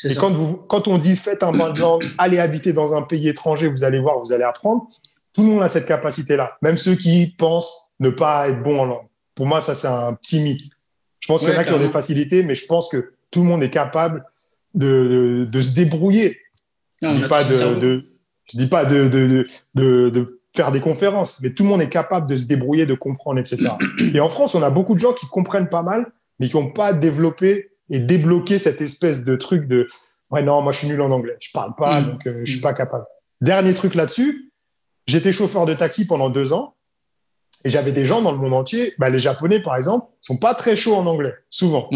Et 0.04 0.14
quand, 0.14 0.30
vous, 0.30 0.56
quand 0.56 0.86
on 0.86 0.98
dit 0.98 1.16
faites 1.16 1.42
un 1.42 1.52
langue, 1.52 2.04
allez 2.18 2.38
habiter 2.38 2.72
dans 2.72 2.94
un 2.94 3.02
pays 3.02 3.28
étranger, 3.28 3.68
vous 3.68 3.84
allez 3.84 3.98
voir, 3.98 4.18
vous 4.18 4.32
allez 4.32 4.44
apprendre, 4.44 4.88
tout 5.32 5.42
le 5.42 5.48
monde 5.48 5.62
a 5.62 5.68
cette 5.68 5.86
capacité-là. 5.86 6.56
Même 6.62 6.76
ceux 6.76 6.94
qui 6.94 7.34
pensent 7.36 7.92
ne 8.00 8.10
pas 8.10 8.48
être 8.48 8.62
bons 8.62 8.78
en 8.78 8.84
langue. 8.84 9.06
Pour 9.34 9.46
moi, 9.46 9.60
ça, 9.60 9.74
c'est 9.74 9.88
un 9.88 10.14
petit 10.14 10.40
mythe. 10.40 10.72
Je 11.20 11.26
pense 11.28 11.44
qu'il 11.44 11.52
y 11.52 11.56
en 11.56 11.60
a 11.60 11.64
qui 11.64 11.72
ont 11.72 11.78
des 11.78 11.88
facilités, 11.88 12.42
mais 12.42 12.54
je 12.54 12.66
pense 12.66 12.88
que 12.88 13.12
tout 13.30 13.42
le 13.42 13.46
monde 13.46 13.62
est 13.62 13.70
capable 13.70 14.24
de, 14.74 15.46
de, 15.50 15.60
se 15.60 15.74
débrouiller. 15.74 16.38
je 17.02 17.08
ne 17.08 17.14
dis, 17.14 17.22
pas 17.28 17.44
de, 17.44 18.04
dis 18.54 18.66
pas 18.66 18.84
de, 18.84 19.08
de, 19.74 20.40
faire 20.56 20.72
des 20.72 20.80
conférences, 20.80 21.40
mais 21.42 21.50
tout 21.50 21.64
le 21.64 21.68
monde 21.68 21.82
est 21.82 21.88
capable 21.88 22.26
de 22.26 22.36
se 22.36 22.46
débrouiller, 22.46 22.86
de 22.86 22.94
comprendre, 22.94 23.38
etc. 23.38 23.68
Et 24.14 24.20
en 24.20 24.28
France, 24.28 24.54
on 24.54 24.62
a 24.62 24.70
beaucoup 24.70 24.94
de 24.94 25.00
gens 25.00 25.12
qui 25.12 25.26
comprennent 25.26 25.68
pas 25.68 25.82
mal, 25.82 26.10
mais 26.38 26.48
qui 26.48 26.56
n'ont 26.56 26.70
pas 26.70 26.92
développé 26.92 27.70
et 27.90 28.00
débloqué 28.00 28.58
cette 28.58 28.80
espèce 28.80 29.24
de 29.24 29.36
truc 29.36 29.66
de 29.66 29.88
ouais 30.30 30.42
non 30.42 30.62
moi 30.62 30.72
je 30.72 30.78
suis 30.78 30.88
nul 30.88 31.00
en 31.00 31.10
anglais. 31.10 31.36
Je 31.40 31.50
parle 31.52 31.74
pas 31.76 32.00
mm. 32.00 32.06
donc 32.06 32.22
je 32.24 32.30
euh, 32.30 32.42
je 32.44 32.52
suis 32.52 32.60
pas 32.60 32.74
capable. 32.74 33.04
Dernier 33.40 33.74
truc 33.74 33.94
là-dessus 33.94 34.52
j'étais 35.06 35.32
chauffeur 35.32 35.66
de 35.66 35.74
taxi 35.74 36.06
pendant 36.06 36.30
deux 36.30 36.52
ans 36.52 36.74
et 37.64 37.70
j'avais 37.70 37.92
des 37.92 38.04
gens 38.04 38.22
dans 38.22 38.32
le 38.32 38.38
monde 38.38 38.54
entier 38.54 38.94
bah, 38.98 39.08
les 39.08 39.18
japonais 39.18 39.60
par 39.60 39.76
exemple 39.76 40.06
sont 40.20 40.36
pas 40.36 40.54
très 40.54 40.76
chauds 40.76 40.96
en 40.96 41.06
anglais 41.06 41.34
souvent. 41.50 41.88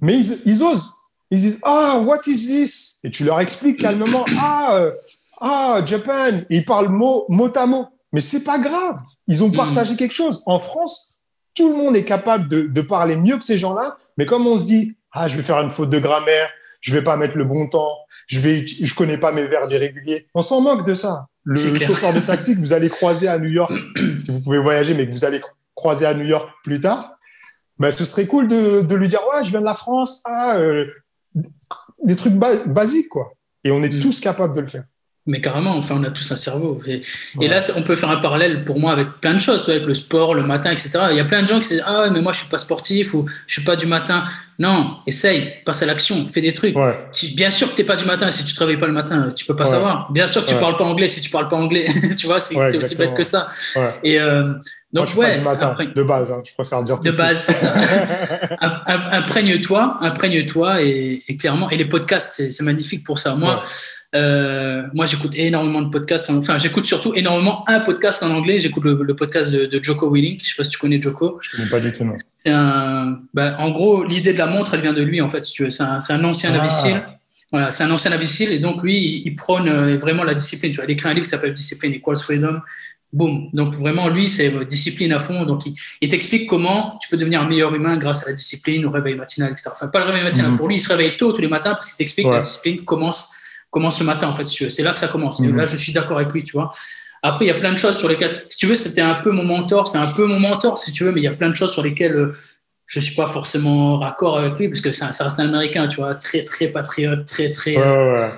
Mais 0.00 0.16
ils, 0.16 0.62
osent. 0.62 0.92
Ils 1.30 1.40
disent 1.40 1.60
ah 1.64 2.02
what 2.04 2.20
is 2.26 2.46
this? 2.46 2.98
Et 3.02 3.10
tu 3.10 3.24
leur 3.24 3.40
expliques 3.40 3.80
calmement 3.80 4.24
ah 4.38 4.76
euh, 4.76 4.92
ah 5.40 5.82
Japan! 5.84 6.42
Ils 6.50 6.64
parlent 6.64 6.88
mot 6.88 7.24
mot 7.28 7.50
à 7.56 7.66
mot. 7.66 7.86
Mais 8.12 8.20
c'est 8.20 8.44
pas 8.44 8.58
grave. 8.58 9.00
Ils 9.26 9.42
ont 9.42 9.48
mm. 9.48 9.56
partagé 9.56 9.96
quelque 9.96 10.14
chose. 10.14 10.42
En 10.46 10.58
France 10.58 11.17
tout 11.58 11.72
le 11.72 11.76
monde 11.76 11.96
est 11.96 12.04
capable 12.04 12.48
de, 12.48 12.80
parler 12.80 13.16
mieux 13.16 13.36
que 13.36 13.44
ces 13.44 13.58
gens-là, 13.58 13.98
mais 14.16 14.26
comme 14.26 14.46
on 14.46 14.58
se 14.58 14.64
dit, 14.64 14.96
ah, 15.12 15.26
je 15.26 15.36
vais 15.36 15.42
faire 15.42 15.58
une 15.58 15.70
faute 15.70 15.90
de 15.90 15.98
grammaire, 15.98 16.48
je 16.80 16.92
vais 16.92 17.02
pas 17.02 17.16
mettre 17.16 17.36
le 17.36 17.44
bon 17.44 17.68
temps, 17.68 17.96
je 18.28 18.38
vais, 18.38 18.64
je 18.64 18.94
connais 18.94 19.18
pas 19.18 19.32
mes 19.32 19.44
verbes 19.44 19.70
irréguliers. 19.72 20.28
On 20.34 20.42
s'en 20.42 20.60
moque 20.60 20.86
de 20.86 20.94
ça. 20.94 21.26
Le, 21.42 21.56
chauffeur 21.56 22.12
de 22.12 22.20
taxi 22.20 22.54
que 22.54 22.60
vous 22.60 22.72
allez 22.72 22.88
croiser 22.88 23.26
à 23.26 23.38
New 23.38 23.48
York, 23.48 23.72
si 23.96 24.30
vous 24.30 24.40
pouvez 24.40 24.58
voyager, 24.58 24.94
mais 24.94 25.08
que 25.08 25.12
vous 25.12 25.24
allez 25.24 25.40
croiser 25.74 26.06
à 26.06 26.14
New 26.14 26.26
York 26.26 26.48
plus 26.62 26.80
tard, 26.80 27.18
ben, 27.78 27.90
ce 27.90 28.04
serait 28.04 28.26
cool 28.26 28.46
de, 28.46 28.94
lui 28.94 29.08
dire, 29.08 29.20
ouais, 29.32 29.44
je 29.44 29.50
viens 29.50 29.60
de 29.60 29.64
la 29.64 29.74
France, 29.74 30.22
ah, 30.26 30.58
euh, 30.58 30.86
des 32.04 32.14
trucs 32.14 32.34
basiques, 32.34 33.08
quoi. 33.08 33.32
Et 33.64 33.72
on 33.72 33.82
est 33.82 33.88
mm. 33.88 33.98
tous 33.98 34.20
capables 34.20 34.54
de 34.54 34.60
le 34.60 34.68
faire. 34.68 34.84
Mais 35.28 35.42
carrément, 35.42 35.76
enfin, 35.76 35.94
on 35.98 36.04
a 36.04 36.10
tous 36.10 36.32
un 36.32 36.36
cerveau. 36.36 36.80
Et, 36.86 37.48
là, 37.48 37.60
on 37.76 37.82
peut 37.82 37.96
faire 37.96 38.08
un 38.08 38.16
parallèle 38.16 38.64
pour 38.64 38.80
moi 38.80 38.92
avec 38.92 39.20
plein 39.20 39.34
de 39.34 39.38
choses, 39.38 39.62
toi, 39.62 39.74
avec 39.74 39.86
le 39.86 39.92
sport, 39.92 40.34
le 40.34 40.42
matin, 40.42 40.72
etc. 40.72 40.90
Il 41.10 41.18
y 41.18 41.20
a 41.20 41.24
plein 41.26 41.42
de 41.42 41.46
gens 41.46 41.58
qui 41.58 41.64
se 41.64 41.74
disent 41.74 41.84
Ah, 41.86 42.08
mais 42.10 42.22
moi, 42.22 42.32
je 42.32 42.38
suis 42.38 42.48
pas 42.48 42.56
sportif 42.56 43.12
ou 43.12 43.26
je 43.46 43.52
suis 43.52 43.62
pas 43.62 43.76
du 43.76 43.84
matin. 43.84 44.24
Non, 44.58 44.96
essaye, 45.06 45.52
passe 45.66 45.82
à 45.82 45.86
l'action, 45.86 46.26
fais 46.26 46.40
des 46.40 46.52
trucs. 46.52 46.74
bien 47.36 47.50
sûr 47.50 47.70
que 47.70 47.74
tu 47.74 47.82
n'es 47.82 47.86
pas 47.86 47.96
du 47.96 48.06
matin. 48.06 48.30
Si 48.30 48.42
tu 48.42 48.52
ne 48.52 48.56
travailles 48.56 48.78
pas 48.78 48.86
le 48.86 48.92
matin, 48.92 49.28
tu 49.36 49.44
peux 49.44 49.54
pas 49.54 49.66
savoir. 49.66 50.10
Bien 50.10 50.26
sûr 50.26 50.42
que 50.42 50.48
tu 50.48 50.54
ne 50.54 50.60
parles 50.60 50.78
pas 50.78 50.84
anglais 50.84 51.08
si 51.08 51.20
tu 51.20 51.28
parles 51.28 51.48
pas 51.48 51.56
anglais. 51.56 51.86
tu 52.16 52.26
vois, 52.26 52.40
c'est 52.40 52.56
aussi 52.76 52.96
bête 52.96 53.14
que 53.14 53.22
ça. 53.22 53.48
Et 54.02 54.18
euh, 54.18 54.54
donc, 54.90 55.14
Moi, 55.14 55.26
je 55.26 55.32
suis 55.32 55.40
du 55.40 55.44
matin, 55.44 55.74
de 55.94 56.02
base. 56.02 56.32
Hein, 56.32 56.40
je 56.46 56.54
préfère 56.54 56.82
dire 56.82 56.98
De 56.98 57.10
base, 57.10 57.42
c'est 57.42 57.52
ça. 57.52 57.74
imprègne-toi, 59.12 59.98
imprègne-toi 60.00 60.82
et, 60.82 61.22
et, 61.28 61.36
clairement. 61.36 61.68
Et 61.68 61.76
les 61.76 61.84
podcasts, 61.84 62.50
c'est 62.50 62.64
magnifique 62.64 63.04
pour 63.04 63.18
ça. 63.18 63.34
Moi, 63.34 63.62
euh, 64.14 64.84
moi, 64.94 65.04
j'écoute 65.04 65.32
énormément 65.34 65.82
de 65.82 65.90
podcasts. 65.90 66.30
Enfin, 66.30 66.56
j'écoute 66.56 66.86
surtout 66.86 67.14
énormément 67.14 67.68
un 67.68 67.80
podcast 67.80 68.22
en 68.22 68.30
anglais. 68.30 68.58
J'écoute 68.58 68.84
le, 68.84 69.14
podcast 69.14 69.52
de, 69.52 69.82
Joko 69.82 70.10
Willing. 70.10 70.38
Je 70.40 70.46
sais 70.46 70.56
pas 70.56 70.64
si 70.64 70.70
tu 70.70 70.78
connais 70.78 71.00
Joko. 71.00 71.38
Je 71.42 71.56
connais 71.56 71.68
pas 71.68 71.80
du 71.80 71.92
tout, 71.92 72.04
non. 72.04 72.14
Un, 72.46 73.18
bah, 73.34 73.56
en 73.58 73.70
gros, 73.70 74.04
l'idée 74.04 74.32
de 74.32 74.38
la 74.38 74.46
montre, 74.46 74.74
elle 74.74 74.80
vient 74.80 74.94
de 74.94 75.02
lui, 75.02 75.20
en 75.20 75.28
fait, 75.28 75.44
si 75.44 75.52
tu 75.52 75.64
veux. 75.64 75.70
C'est 75.70 75.82
un, 75.82 75.98
un, 76.08 76.24
ancien 76.24 76.50
ah. 76.54 76.60
imbécile. 76.60 77.02
Voilà, 77.50 77.70
c'est 77.70 77.84
un 77.84 77.90
ancien 77.90 78.12
imbécile. 78.12 78.52
Et 78.52 78.58
donc, 78.58 78.82
lui, 78.82 79.22
il, 79.24 79.34
prône 79.36 79.68
euh, 79.68 79.98
vraiment 79.98 80.24
la 80.24 80.34
discipline. 80.34 80.70
Tu 80.70 80.76
vois, 80.76 80.86
il 80.86 80.90
écrit 80.90 81.08
un 81.08 81.14
livre 81.14 81.24
qui 81.24 81.30
s'appelle 81.30 81.52
Discipline 81.52 81.92
Equals 81.92 82.16
Freedom. 82.16 82.60
Boum. 83.12 83.48
Donc, 83.52 83.74
vraiment, 83.74 84.08
lui, 84.08 84.30
c'est 84.30 84.50
discipline 84.64 85.12
à 85.12 85.20
fond. 85.20 85.44
Donc, 85.44 85.62
il, 86.00 86.08
t'explique 86.08 86.46
comment 86.46 86.98
tu 87.02 87.10
peux 87.10 87.18
devenir 87.18 87.42
un 87.42 87.48
meilleur 87.48 87.74
humain 87.74 87.98
grâce 87.98 88.24
à 88.24 88.30
la 88.30 88.34
discipline, 88.34 88.86
au 88.86 88.90
réveil 88.90 89.14
matinal, 89.16 89.52
etc. 89.52 89.70
Enfin, 89.72 89.88
pas 89.88 90.00
le 90.00 90.06
réveil 90.06 90.24
matinal. 90.24 90.52
Mhm. 90.52 90.56
Pour 90.56 90.68
lui, 90.68 90.76
il 90.76 90.80
se 90.80 90.88
réveille 90.88 91.16
tôt 91.18 91.32
tous 91.32 91.42
les 91.42 91.48
matins 91.48 91.72
parce 91.72 91.90
qu'il 91.90 91.98
t'explique 91.98 92.26
que 92.26 92.32
la 92.32 92.40
discipline 92.40 92.84
commence 92.84 93.37
commence 93.70 94.00
le 94.00 94.06
matin, 94.06 94.28
en 94.28 94.32
fait, 94.32 94.46
C'est 94.46 94.82
là 94.82 94.92
que 94.92 94.98
ça 94.98 95.08
commence. 95.08 95.40
Et 95.40 95.48
mhm. 95.48 95.56
là, 95.56 95.66
je 95.66 95.76
suis 95.76 95.92
d'accord 95.92 96.18
avec 96.18 96.32
lui, 96.32 96.44
tu 96.44 96.52
vois. 96.52 96.70
Après, 97.22 97.46
il 97.46 97.48
y 97.48 97.50
a 97.50 97.58
plein 97.58 97.72
de 97.72 97.78
choses 97.78 97.98
sur 97.98 98.08
lesquelles, 98.08 98.44
si 98.48 98.58
tu 98.58 98.66
veux, 98.66 98.74
c'était 98.74 99.00
un 99.00 99.16
peu 99.16 99.30
mon 99.30 99.44
mentor, 99.44 99.88
c'est 99.88 99.98
un 99.98 100.06
peu 100.06 100.24
mon 100.26 100.38
mentor, 100.38 100.78
si 100.78 100.92
tu 100.92 101.04
veux, 101.04 101.12
mais 101.12 101.20
il 101.20 101.24
y 101.24 101.28
a 101.28 101.32
plein 101.32 101.50
de 101.50 101.56
choses 101.56 101.72
sur 101.72 101.82
lesquelles 101.82 102.16
euh, 102.16 102.32
je 102.88 103.00
suis 103.00 103.14
pas 103.14 103.26
forcément 103.26 103.98
raccord 103.98 104.38
avec 104.38 104.58
lui 104.58 104.68
parce 104.68 104.80
que 104.80 104.92
ça, 104.92 105.12
ça, 105.12 105.24
reste 105.24 105.38
un 105.38 105.44
américain, 105.44 105.86
tu 105.88 105.98
vois, 105.98 106.14
très 106.14 106.42
très 106.42 106.68
patriote, 106.68 107.26
très 107.26 107.52
très. 107.52 107.76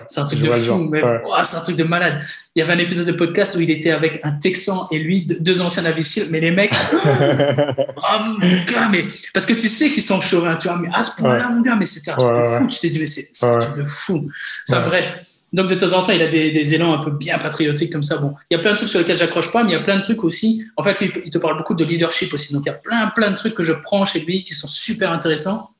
c'est 0.08 0.20
un 0.20 0.24
truc 0.24 0.40
de 0.40 0.50
fou, 0.50 0.88
mais 0.90 1.02
c'est 1.44 1.56
un 1.56 1.60
truc 1.60 1.76
de 1.76 1.84
malade. 1.84 2.20
Il 2.56 2.58
y 2.58 2.62
avait 2.62 2.72
un 2.72 2.78
épisode 2.78 3.06
de 3.06 3.12
podcast 3.12 3.54
où 3.54 3.60
il 3.60 3.70
était 3.70 3.92
avec 3.92 4.18
un 4.24 4.32
Texan 4.32 4.88
et 4.90 4.98
lui, 4.98 5.24
deux 5.24 5.62
anciens 5.62 5.84
imbéciles, 5.84 6.24
mais 6.32 6.40
les 6.40 6.50
mecs, 6.50 6.74
oh 6.92 8.18
mon 8.40 8.72
gars, 8.72 8.88
mais 8.90 9.06
parce 9.32 9.46
que 9.46 9.54
tu 9.54 9.68
sais 9.68 9.88
qu'ils 9.90 10.02
sont 10.02 10.20
chauvins, 10.20 10.56
tu 10.56 10.66
vois, 10.66 10.78
mais 10.78 10.88
à 10.92 11.04
ce 11.04 11.22
point-là, 11.22 11.48
mon 11.48 11.60
gars, 11.60 11.76
mais 11.76 11.86
c'était 11.86 12.10
un 12.10 12.16
truc 12.16 12.36
de 12.36 12.58
fou. 12.58 12.66
Tu 12.66 12.80
t'es 12.80 12.88
dit, 12.88 12.98
mais 12.98 13.06
c'est 13.06 13.46
un 13.46 13.58
truc 13.60 13.76
de 13.76 13.84
fou. 13.84 14.28
Enfin 14.68 14.84
bref. 14.84 15.16
Donc 15.52 15.68
de 15.68 15.74
temps 15.74 15.92
en 15.92 16.02
temps, 16.02 16.12
il 16.12 16.22
a 16.22 16.28
des, 16.28 16.52
des, 16.52 16.74
élans 16.74 16.94
un 16.94 16.98
peu 16.98 17.10
bien 17.10 17.38
patriotiques 17.38 17.92
comme 17.92 18.04
ça. 18.04 18.18
Bon, 18.18 18.34
il 18.50 18.54
y 18.54 18.56
a 18.56 18.60
plein 18.60 18.72
de 18.72 18.76
trucs 18.76 18.88
sur 18.88 19.00
lesquels 19.00 19.16
j'accroche 19.16 19.50
pas, 19.52 19.64
mais 19.64 19.70
il 19.70 19.72
y 19.72 19.76
a 19.76 19.80
plein 19.80 19.96
de 19.96 20.02
trucs 20.02 20.22
aussi. 20.22 20.64
En 20.76 20.82
fait, 20.82 20.98
lui, 21.00 21.12
il 21.24 21.30
te 21.30 21.38
parle 21.38 21.56
beaucoup 21.56 21.74
de 21.74 21.84
leadership 21.84 22.32
aussi. 22.32 22.52
Donc 22.52 22.62
il 22.66 22.68
y 22.68 22.72
a 22.72 22.74
plein, 22.74 23.08
plein 23.08 23.30
de 23.30 23.36
trucs 23.36 23.54
que 23.54 23.62
je 23.62 23.72
prends 23.72 24.04
chez 24.04 24.20
lui 24.20 24.44
qui 24.44 24.54
sont 24.54 24.68
super 24.68 25.12
intéressants. 25.12 25.70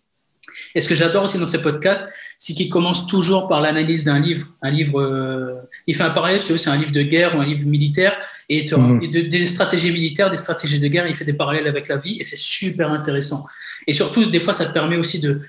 Et 0.75 0.81
ce 0.81 0.89
que 0.89 0.95
j'adore 0.95 1.25
aussi 1.25 1.39
dans 1.39 1.47
ses 1.47 1.63
podcasts, 1.63 2.03
c'est 2.39 2.55
qu'il 2.55 2.69
commence 2.69 3.07
toujours 3.07 3.49
par 3.49 3.61
l'analyse 3.61 4.05
d'un 4.05 4.19
livre. 4.19 4.49
Un 4.63 4.71
livre, 4.71 5.01
euh, 5.01 5.55
il 5.87 5.95
fait 5.95 6.03
un 6.03 6.11
parallèle, 6.11 6.41
c'est 6.41 6.69
un 6.69 6.77
livre 6.77 6.93
de 6.93 7.03
guerre 7.03 7.37
ou 7.37 7.41
un 7.41 7.47
livre 7.47 7.67
militaire, 7.67 8.19
et, 8.49 8.65
mhm. 8.71 9.09
des 9.09 9.47
stratégies 9.47 9.93
militaires, 9.93 10.31
des 10.31 10.37
stratégies 10.37 10.81
de 10.81 10.89
guerre, 10.89 11.07
il 11.07 11.15
fait 11.15 11.25
des 11.25 11.33
parallèles 11.33 11.69
avec 11.69 11.89
la 11.89 11.97
vie, 11.97 12.17
et 12.19 12.25
c'est 12.25 12.39
super 12.39 12.91
intéressant. 12.91 13.45
Et 13.87 13.93
surtout, 13.93 14.27
des 14.27 14.41
fois, 14.41 14.53
ça 14.53 14.67
te 14.67 14.73
permet 14.73 14.97
aussi 14.97 15.21
de, 15.21 15.41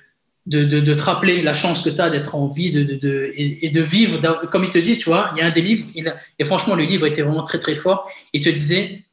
de, 0.47 0.63
de, 0.63 0.93
te 0.93 1.01
rappeler 1.03 1.41
la 1.41 1.53
chance 1.53 1.81
que 1.81 1.89
tu 1.89 2.01
as 2.01 2.09
d'être 2.09 2.33
en 2.35 2.47
vie 2.47 2.71
de, 2.71 2.83
de, 2.83 3.31
et, 3.35 3.69
de 3.69 3.81
vivre. 3.81 4.19
Comme 4.51 4.63
il 4.63 4.71
te 4.71 4.79
dit, 4.79 4.97
tu 4.97 5.09
vois, 5.09 5.31
il 5.35 5.39
y 5.39 5.41
a 5.41 5.45
un 5.45 5.51
des 5.51 5.61
livres, 5.61 5.87
il 5.93 6.13
et 6.39 6.45
franchement, 6.45 6.75
le 6.75 6.83
livre 6.83 7.05
était 7.05 7.21
vraiment 7.21 7.43
très, 7.43 7.59
très 7.59 7.75
fort. 7.75 8.09
Il 8.33 8.41
te 8.41 8.49
disait, 8.49 9.03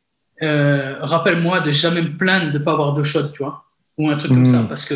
euh, 0.42 0.96
rappelle-moi 1.00 1.60
de 1.60 1.70
jamais 1.70 2.02
me 2.02 2.16
plaindre 2.16 2.52
de 2.52 2.58
ne 2.58 2.64
pas 2.64 2.72
avoir 2.72 2.94
de 2.94 3.02
shot, 3.02 3.28
tu 3.32 3.42
vois, 3.42 3.64
ou 3.98 4.08
un 4.08 4.16
truc 4.16 4.30
comme 4.30 4.46
ça. 4.46 4.62
Hmm. 4.62 4.68
Parce 4.68 4.86
que, 4.86 4.94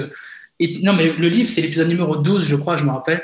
non, 0.83 0.95
mais 0.95 1.13
le 1.13 1.29
livre, 1.29 1.49
c'est 1.49 1.61
l'épisode 1.61 1.89
numéro 1.89 2.17
12, 2.17 2.47
je 2.47 2.57
crois, 2.57 2.77
je 2.77 2.85
me 2.85 2.91
rappelle. 2.91 3.23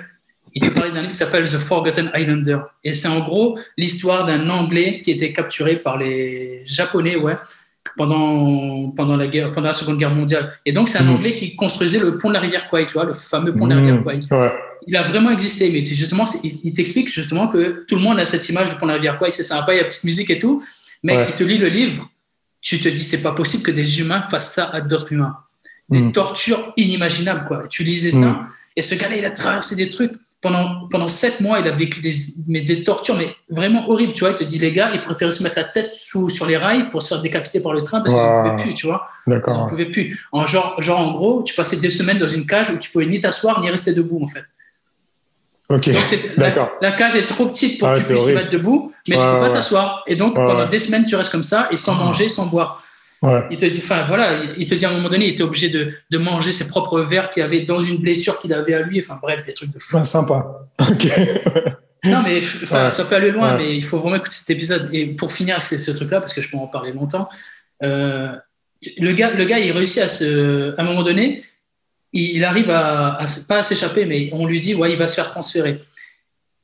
Il 0.54 0.62
te 0.62 0.74
parlait 0.74 0.90
d'un 0.90 1.00
livre 1.00 1.12
qui 1.12 1.18
s'appelle 1.18 1.44
The 1.44 1.58
Forgotten 1.58 2.10
Islander. 2.14 2.58
Et 2.84 2.94
c'est 2.94 3.08
en 3.08 3.20
gros 3.20 3.58
l'histoire 3.76 4.26
d'un 4.26 4.48
Anglais 4.50 5.00
qui 5.02 5.10
était 5.10 5.32
capturé 5.32 5.76
par 5.76 5.98
les 5.98 6.62
Japonais, 6.64 7.16
ouais, 7.16 7.36
pendant, 7.98 8.90
pendant, 8.92 9.16
la 9.16 9.26
guerre, 9.26 9.52
pendant 9.52 9.68
la 9.68 9.74
Seconde 9.74 9.98
Guerre 9.98 10.14
mondiale. 10.14 10.52
Et 10.64 10.72
donc, 10.72 10.88
c'est 10.88 10.98
un 10.98 11.04
hmm. 11.04 11.16
Anglais 11.16 11.34
qui 11.34 11.54
construisait 11.56 11.98
le 11.98 12.16
pont 12.16 12.28
de 12.28 12.34
la 12.34 12.40
rivière 12.40 12.68
Kwai, 12.68 12.86
tu 12.86 12.94
vois, 12.94 13.04
le 13.04 13.12
fameux 13.12 13.52
pont 13.52 13.66
de 13.66 13.74
la 13.74 13.80
rivière 13.80 14.02
Kwai. 14.02 14.20
Hmm. 14.30 14.48
Il 14.86 14.96
a 14.96 15.02
vraiment 15.02 15.30
existé, 15.30 15.70
mais 15.70 15.84
justement, 15.84 16.24
il, 16.42 16.72
t'explique 16.72 17.12
justement 17.12 17.48
que 17.48 17.84
tout 17.86 17.96
le 17.96 18.00
monde 18.00 18.18
a 18.18 18.24
cette 18.24 18.48
image 18.48 18.70
du 18.70 18.76
pont 18.76 18.86
de 18.86 18.92
la 18.92 18.96
rivière 18.96 19.18
Kwai, 19.18 19.30
c'est 19.30 19.42
sympa, 19.42 19.74
il 19.74 19.78
y 19.78 19.80
a 19.80 19.84
petite 19.84 20.04
musique 20.04 20.30
et 20.30 20.38
tout, 20.38 20.62
mais 21.02 21.26
il 21.28 21.34
te 21.34 21.44
lit 21.44 21.58
le 21.58 21.68
livre, 21.68 22.08
tu 22.62 22.80
te 22.80 22.88
dis, 22.88 23.02
c'est 23.02 23.22
pas 23.22 23.32
possible 23.32 23.62
que 23.64 23.72
des 23.72 24.00
humains 24.00 24.22
fassent 24.22 24.54
ça 24.54 24.70
à 24.72 24.80
d'autres 24.80 25.12
humains. 25.12 25.36
Des 25.90 26.00
hmm. 26.00 26.12
tortures 26.12 26.72
inimaginables, 26.76 27.46
quoi. 27.46 27.64
Tu 27.68 27.82
lisais 27.82 28.12
ça, 28.12 28.46
et 28.76 28.82
ce 28.82 28.94
gars-là, 28.94 29.16
il 29.16 29.24
a 29.24 29.30
traversé 29.30 29.74
des 29.74 29.90
trucs 29.90 30.12
pendant, 30.40 30.86
pendant 30.88 31.08
sept 31.08 31.40
mois, 31.40 31.58
il 31.58 31.66
a 31.66 31.72
vécu 31.72 32.00
des, 32.00 32.12
mais 32.46 32.60
des 32.60 32.84
tortures, 32.84 33.16
mais 33.16 33.34
vraiment 33.50 33.88
horribles. 33.88 34.12
Tu 34.12 34.20
vois, 34.20 34.30
il 34.30 34.36
te 34.36 34.44
dit, 34.44 34.58
les 34.58 34.72
gars, 34.72 34.90
ils 34.94 35.00
préféraient 35.00 35.32
se 35.32 35.42
mettre 35.42 35.58
la 35.58 35.64
tête 35.64 35.90
sous, 35.90 36.28
sur 36.28 36.46
les 36.46 36.56
rails 36.56 36.90
pour 36.90 37.02
se 37.02 37.08
faire 37.08 37.20
décapiter 37.20 37.58
par 37.60 37.72
le 37.72 37.82
train 37.82 38.00
parce 38.00 38.14
qu'ils 38.14 38.22
ne 38.22 38.42
pouvaient 38.42 38.62
plus, 38.62 38.74
tu 38.74 38.86
vois. 38.86 39.08
D'accord. 39.26 39.54
Ils 39.56 39.62
ne 39.64 39.68
pouvaient 39.68 39.90
plus. 39.90 40.26
En 40.30 40.46
genre, 40.46 40.80
genre, 40.80 41.00
en 41.00 41.10
gros, 41.10 41.42
tu 41.42 41.54
passais 41.54 41.76
des 41.76 41.90
semaines 41.90 42.18
dans 42.18 42.28
une 42.28 42.46
cage 42.46 42.70
où 42.70 42.78
tu 42.78 42.90
pouvais 42.90 43.06
ni 43.06 43.18
t'asseoir 43.18 43.60
ni 43.60 43.68
rester 43.68 43.92
debout, 43.92 44.20
en 44.22 44.28
fait. 44.28 44.44
Ok. 45.70 45.90
D'accord. 46.38 46.70
La, 46.80 46.92
cage 46.92 47.16
est 47.16 47.26
trop 47.26 47.46
petite 47.46 47.78
pour 47.78 47.92
que 47.92 47.98
tu 47.98 48.04
puisses 48.04 48.24
te 48.24 48.30
mettre 48.30 48.50
debout, 48.50 48.92
mais 49.08 49.18
tu 49.18 49.24
ne 49.24 49.32
peux 49.32 49.40
pas 49.40 49.50
t'asseoir. 49.50 50.04
Et 50.06 50.14
donc, 50.14 50.34
pendant 50.34 50.66
des 50.66 50.78
semaines, 50.78 51.04
tu 51.04 51.16
restes 51.16 51.32
comme 51.32 51.42
ça 51.42 51.68
et 51.72 51.76
sans 51.76 51.96
ah. 52.00 52.04
manger, 52.04 52.28
sans 52.28 52.46
boire. 52.46 52.82
Il 53.22 53.56
te 53.56 53.66
dit, 53.66 53.80
enfin 53.82 54.04
voilà, 54.06 54.44
il 54.56 54.66
te 54.66 54.74
dit 54.74 54.84
à 54.84 54.90
un 54.90 54.92
moment 54.92 55.08
donné, 55.08 55.26
il 55.26 55.32
était 55.32 55.42
obligé 55.42 55.68
de, 55.68 55.92
de 56.10 56.18
manger 56.18 56.52
ses 56.52 56.68
propres 56.68 57.00
verres 57.00 57.30
qu'il 57.30 57.42
avait 57.42 57.62
dans 57.62 57.80
une 57.80 57.96
blessure 57.96 58.38
qu'il 58.38 58.52
avait 58.52 58.74
à 58.74 58.82
lui. 58.82 59.00
Enfin 59.00 59.18
bref, 59.20 59.44
des 59.44 59.54
trucs 59.54 59.72
de 59.72 59.78
fou. 59.78 60.02
sympa. 60.04 60.68
non 62.04 62.22
mais 62.24 62.40
ça 62.40 63.04
peut 63.08 63.16
aller 63.16 63.32
loin, 63.32 63.58
mais 63.58 63.76
il 63.76 63.84
faut 63.84 63.98
vraiment 63.98 64.16
écouter 64.16 64.36
cet 64.36 64.50
épisode. 64.50 64.88
Et 64.92 65.06
pour 65.06 65.32
finir 65.32 65.60
ce, 65.62 65.76
ce 65.76 65.90
truc-là, 65.90 66.20
parce 66.20 66.32
que 66.32 66.40
je 66.40 66.50
peux 66.50 66.56
en 66.56 66.68
parler 66.68 66.92
longtemps, 66.92 67.28
euh, 67.82 68.32
le 68.98 69.12
gars, 69.12 69.32
le 69.32 69.44
gars, 69.44 69.58
il 69.58 69.72
réussit 69.72 70.02
à 70.02 70.08
se, 70.08 70.74
à 70.78 70.82
un 70.82 70.84
moment 70.84 71.02
donné, 71.02 71.42
il, 72.12 72.44
arrive 72.44 72.70
à, 72.70 73.18
pas 73.48 73.58
à 73.58 73.62
s'échapper, 73.62 74.04
mais 74.06 74.30
on 74.32 74.46
lui 74.46 74.60
dit, 74.60 74.74
ouais, 74.74 74.92
il 74.92 74.96
va 74.96 75.08
se 75.08 75.16
faire 75.16 75.28
transférer. 75.28 75.80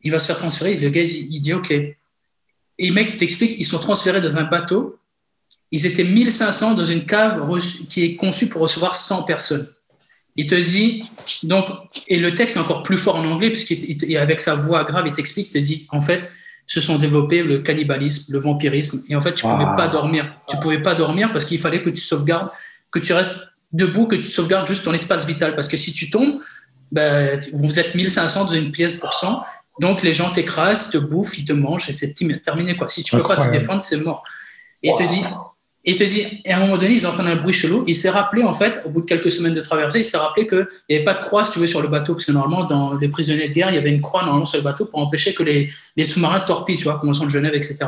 Il 0.02 0.12
va 0.12 0.18
se 0.18 0.26
faire 0.26 0.38
transférer. 0.38 0.76
Le 0.76 0.88
gars, 0.90 1.02
il, 1.02 1.34
il 1.34 1.40
dit, 1.40 1.52
ok. 1.52 1.70
Et 1.72 1.96
le 2.78 2.92
mec, 2.92 3.12
il 3.12 3.18
t'explique, 3.18 3.58
ils 3.58 3.64
sont 3.64 3.78
transférés 3.78 4.20
dans 4.20 4.38
un 4.38 4.44
bateau 4.44 4.98
ils 5.74 5.86
étaient 5.86 6.04
1500 6.04 6.74
dans 6.74 6.84
une 6.84 7.04
cave 7.04 7.44
qui 7.88 8.04
est 8.04 8.14
conçue 8.14 8.48
pour 8.48 8.62
recevoir 8.62 8.94
100 8.94 9.24
personnes. 9.24 9.68
Il 10.36 10.46
te 10.46 10.54
dit, 10.54 11.02
donc, 11.42 11.66
et 12.06 12.20
le 12.20 12.32
texte 12.32 12.56
est 12.56 12.60
encore 12.60 12.84
plus 12.84 12.96
fort 12.96 13.16
en 13.16 13.28
anglais, 13.28 13.50
puisqu'avec 13.50 14.38
sa 14.38 14.54
voix 14.54 14.84
grave, 14.84 15.08
il 15.08 15.12
t'explique, 15.12 15.48
il 15.48 15.52
te 15.52 15.58
dit, 15.58 15.88
en 15.90 16.00
fait, 16.00 16.30
se 16.68 16.80
sont 16.80 16.96
développés 16.96 17.42
le 17.42 17.58
cannibalisme, 17.58 18.32
le 18.32 18.38
vampirisme, 18.38 19.02
et 19.08 19.16
en 19.16 19.20
fait, 19.20 19.34
tu 19.34 19.48
ne 19.48 19.50
pouvais 19.50 19.76
pas 19.76 19.88
dormir. 19.88 20.32
Tu 20.48 20.56
pouvais 20.58 20.80
pas 20.80 20.94
dormir 20.94 21.32
parce 21.32 21.44
qu'il 21.44 21.58
fallait 21.58 21.82
que 21.82 21.90
tu 21.90 22.00
sauvegardes, 22.00 22.50
que 22.92 23.00
tu 23.00 23.12
restes 23.12 23.34
debout, 23.72 24.06
que 24.06 24.14
tu 24.14 24.22
sauvegardes 24.22 24.68
juste 24.68 24.84
ton 24.84 24.92
espace 24.92 25.26
vital, 25.26 25.56
parce 25.56 25.66
que 25.66 25.76
si 25.76 25.92
tu 25.92 26.08
tombes, 26.08 26.38
ben, 26.92 27.40
vous 27.52 27.80
êtes 27.80 27.96
1500 27.96 28.44
dans 28.44 28.50
une 28.50 28.70
pièce 28.70 28.94
pour 28.94 29.12
cent, 29.12 29.42
donc 29.80 30.04
les 30.04 30.12
gens 30.12 30.30
t'écrasent, 30.30 30.90
te 30.90 30.98
bouffent, 30.98 31.36
ils 31.36 31.44
te 31.44 31.52
mangent, 31.52 31.88
et 31.88 31.92
c'est 31.92 32.14
terminé. 32.44 32.76
Quoi. 32.76 32.88
Si 32.88 33.02
tu 33.02 33.16
ne 33.16 33.22
peux 33.22 33.26
pas 33.26 33.44
te 33.44 33.50
défendre, 33.50 33.82
c'est 33.82 34.00
mort. 34.00 34.22
Et 34.84 34.90
il 34.90 34.94
te 34.94 35.02
dit, 35.02 35.24
et 35.86 35.96
te 35.96 36.04
dit, 36.04 36.40
et 36.44 36.52
à 36.52 36.56
un 36.56 36.60
moment 36.60 36.78
donné, 36.78 36.94
ils 36.94 37.06
entendent 37.06 37.26
un 37.26 37.36
bruit 37.36 37.52
chelou. 37.52 37.84
Il 37.86 37.94
s'est 37.94 38.08
rappelé, 38.08 38.42
en 38.42 38.54
fait, 38.54 38.82
au 38.86 38.88
bout 38.88 39.02
de 39.02 39.06
quelques 39.06 39.30
semaines 39.30 39.52
de 39.52 39.60
traversée, 39.60 40.00
il 40.00 40.04
s'est 40.04 40.16
rappelé 40.16 40.46
qu'il 40.46 40.66
n'y 40.88 40.96
avait 40.96 41.04
pas 41.04 41.14
de 41.14 41.22
croix, 41.22 41.44
si 41.44 41.52
tu 41.52 41.58
veux, 41.58 41.66
sur 41.66 41.82
le 41.82 41.88
bateau. 41.88 42.14
Parce 42.14 42.24
que 42.24 42.32
normalement, 42.32 42.64
dans 42.64 42.96
les 42.96 43.08
prisonniers 43.08 43.48
de 43.48 43.52
guerre, 43.52 43.68
il 43.68 43.74
y 43.74 43.78
avait 43.78 43.90
une 43.90 44.00
croix 44.00 44.22
normalement 44.22 44.46
sur 44.46 44.56
le 44.58 44.64
bateau 44.64 44.86
pour 44.86 44.98
empêcher 45.00 45.34
que 45.34 45.42
les, 45.42 45.70
les 45.96 46.06
sous-marins 46.06 46.40
torpillent, 46.40 46.78
tu 46.78 46.84
vois, 46.84 46.98
comme 46.98 47.10
au 47.10 47.12
de 47.12 47.30
Genève, 47.30 47.54
etc. 47.54 47.86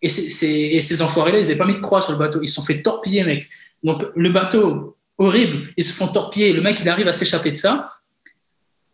Et, 0.00 0.06
et 0.06 0.80
ces 0.80 1.02
enfoirés-là, 1.02 1.38
ils 1.38 1.42
n'avaient 1.42 1.56
pas 1.56 1.66
mis 1.66 1.74
de 1.74 1.80
croix 1.80 2.00
sur 2.00 2.12
le 2.12 2.18
bateau. 2.18 2.40
Ils 2.42 2.48
se 2.48 2.54
sont 2.54 2.64
fait 2.64 2.80
torpiller, 2.80 3.22
mec. 3.22 3.48
Donc, 3.82 4.02
le 4.16 4.30
bateau, 4.30 4.96
horrible, 5.18 5.64
ils 5.76 5.84
se 5.84 5.92
font 5.92 6.08
torpiller. 6.08 6.54
Le 6.54 6.62
mec, 6.62 6.78
il 6.80 6.88
arrive 6.88 7.08
à 7.08 7.12
s'échapper 7.12 7.50
de 7.50 7.56
ça 7.56 7.92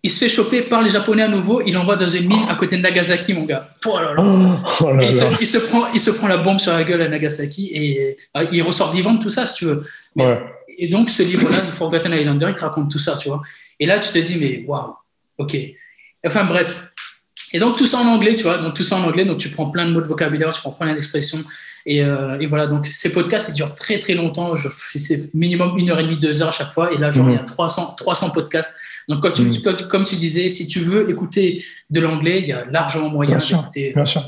il 0.06 0.10
se 0.10 0.20
fait 0.20 0.28
choper 0.28 0.62
par 0.62 0.82
les 0.82 0.90
Japonais 0.90 1.24
à 1.24 1.28
nouveau, 1.28 1.60
il 1.66 1.76
envoie 1.76 1.96
dans 1.96 2.06
une 2.06 2.28
mine 2.28 2.44
à 2.48 2.54
côté 2.54 2.76
de 2.76 2.82
Nagasaki, 2.82 3.34
mon 3.34 3.44
gars. 3.44 3.68
Oh 3.84 3.98
là 3.98 4.14
là. 4.14 4.22
Oh 4.22 4.92
il, 5.00 5.46
se, 5.46 5.58
prend, 5.58 5.90
il 5.92 5.98
se 5.98 6.12
prend 6.12 6.28
la 6.28 6.36
bombe 6.36 6.60
sur 6.60 6.72
la 6.72 6.84
gueule 6.84 7.02
à 7.02 7.08
Nagasaki 7.08 7.70
et 7.74 8.16
euh, 8.36 8.46
il 8.52 8.62
ressort 8.62 8.92
vivant 8.92 9.14
de 9.14 9.20
tout 9.20 9.30
ça, 9.30 9.48
si 9.48 9.54
tu 9.54 9.64
veux. 9.64 9.82
Et 10.78 10.86
donc, 10.86 11.10
ce 11.10 11.24
livre-là, 11.24 11.56
Forgotten 11.72 12.12
Islander, 12.12 12.46
il 12.50 12.54
te 12.54 12.60
raconte 12.60 12.88
tout 12.88 13.00
ça, 13.00 13.16
tu 13.16 13.28
vois. 13.28 13.42
Et 13.80 13.86
là, 13.86 13.98
tu 13.98 14.12
te 14.12 14.18
dis, 14.18 14.38
mais 14.38 14.64
waouh, 14.68 14.94
ok. 15.38 15.56
Enfin, 16.24 16.44
bref. 16.44 16.88
Et 17.52 17.58
donc, 17.58 17.76
tout 17.76 17.86
ça 17.88 17.98
en 17.98 18.06
anglais, 18.06 18.36
tu 18.36 18.44
vois. 18.44 18.58
Donc, 18.58 18.74
tout 18.74 18.84
ça 18.84 18.96
en 18.96 19.02
anglais, 19.02 19.24
donc 19.24 19.38
tu 19.38 19.48
prends 19.48 19.70
plein 19.70 19.86
de 19.86 19.90
mots 19.90 20.02
de 20.02 20.06
vocabulaire, 20.06 20.52
tu 20.52 20.60
prends 20.60 20.70
plein 20.70 20.92
d'expressions. 20.92 21.40
Et, 21.84 22.04
euh, 22.04 22.38
et, 22.38 22.46
voilà, 22.46 22.68
donc 22.68 22.86
ces 22.86 23.10
podcasts, 23.12 23.48
ils 23.48 23.54
durent 23.54 23.74
très 23.74 23.98
très 23.98 24.14
longtemps. 24.14 24.54
C'est 24.94 25.34
minimum 25.34 25.76
une 25.78 25.90
heure 25.90 25.98
et 25.98 26.04
demie, 26.04 26.18
deux 26.18 26.42
heures 26.42 26.50
à 26.50 26.52
chaque 26.52 26.70
fois. 26.70 26.92
Et 26.92 26.98
là, 26.98 27.10
j'en 27.10 27.28
ai 27.28 27.44
300, 27.44 27.96
300 27.96 28.30
podcasts 28.30 28.76
donc, 29.08 29.22
quand 29.22 29.32
tu, 29.32 29.42
mm. 29.42 29.86
comme 29.88 30.04
tu 30.04 30.16
disais, 30.16 30.48
si 30.48 30.66
tu 30.66 30.80
veux 30.80 31.08
écouter 31.10 31.62
de 31.90 32.00
l'anglais, 32.00 32.40
il 32.40 32.48
y 32.48 32.52
a 32.52 32.64
largement 32.66 33.08
moyen 33.08 33.36
d'écouter. 33.36 33.92
Bien 33.94 34.04
sûr. 34.04 34.22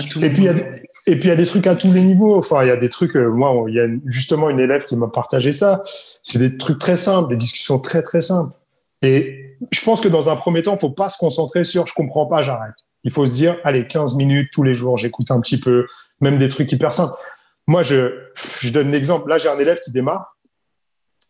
et, 0.00 0.30
puis, 0.30 0.38
il 0.38 0.44
y 0.44 0.48
a 0.48 0.54
des, 0.54 0.82
et 1.06 1.16
puis, 1.16 1.24
il 1.24 1.28
y 1.28 1.30
a 1.30 1.36
des 1.36 1.46
trucs 1.46 1.66
à 1.66 1.76
tous 1.76 1.92
les 1.92 2.02
niveaux. 2.02 2.36
Enfin, 2.36 2.64
il 2.64 2.68
y 2.68 2.70
a 2.70 2.76
des 2.76 2.88
trucs, 2.88 3.16
euh, 3.16 3.28
moi, 3.28 3.64
il 3.68 3.74
y 3.74 3.80
a 3.80 3.86
justement 4.06 4.50
une 4.50 4.60
élève 4.60 4.86
qui 4.86 4.96
m'a 4.96 5.08
partagé 5.08 5.52
ça. 5.52 5.82
C'est 5.84 6.38
des 6.38 6.56
trucs 6.56 6.78
très 6.78 6.96
simples, 6.96 7.30
des 7.30 7.36
discussions 7.36 7.78
très, 7.78 8.02
très 8.02 8.20
simples. 8.20 8.54
Et 9.02 9.56
je 9.70 9.84
pense 9.84 10.00
que 10.00 10.08
dans 10.08 10.30
un 10.30 10.36
premier 10.36 10.62
temps, 10.62 10.74
il 10.74 10.80
faut 10.80 10.90
pas 10.90 11.08
se 11.08 11.18
concentrer 11.18 11.62
sur 11.62 11.86
je 11.86 11.94
comprends 11.94 12.26
pas, 12.26 12.42
j'arrête. 12.42 12.74
Il 13.04 13.12
faut 13.12 13.26
se 13.26 13.32
dire, 13.32 13.56
allez, 13.64 13.86
15 13.86 14.14
minutes 14.16 14.48
tous 14.50 14.62
les 14.62 14.74
jours, 14.74 14.96
j'écoute 14.96 15.30
un 15.30 15.40
petit 15.40 15.60
peu, 15.60 15.86
même 16.20 16.38
des 16.38 16.48
trucs 16.48 16.72
hyper 16.72 16.92
simples. 16.92 17.12
Moi, 17.66 17.82
je, 17.82 18.14
je 18.60 18.70
donne 18.70 18.90
l'exemple. 18.90 19.28
Là, 19.28 19.36
j'ai 19.36 19.48
un 19.48 19.58
élève 19.58 19.78
qui 19.84 19.92
démarre 19.92 20.33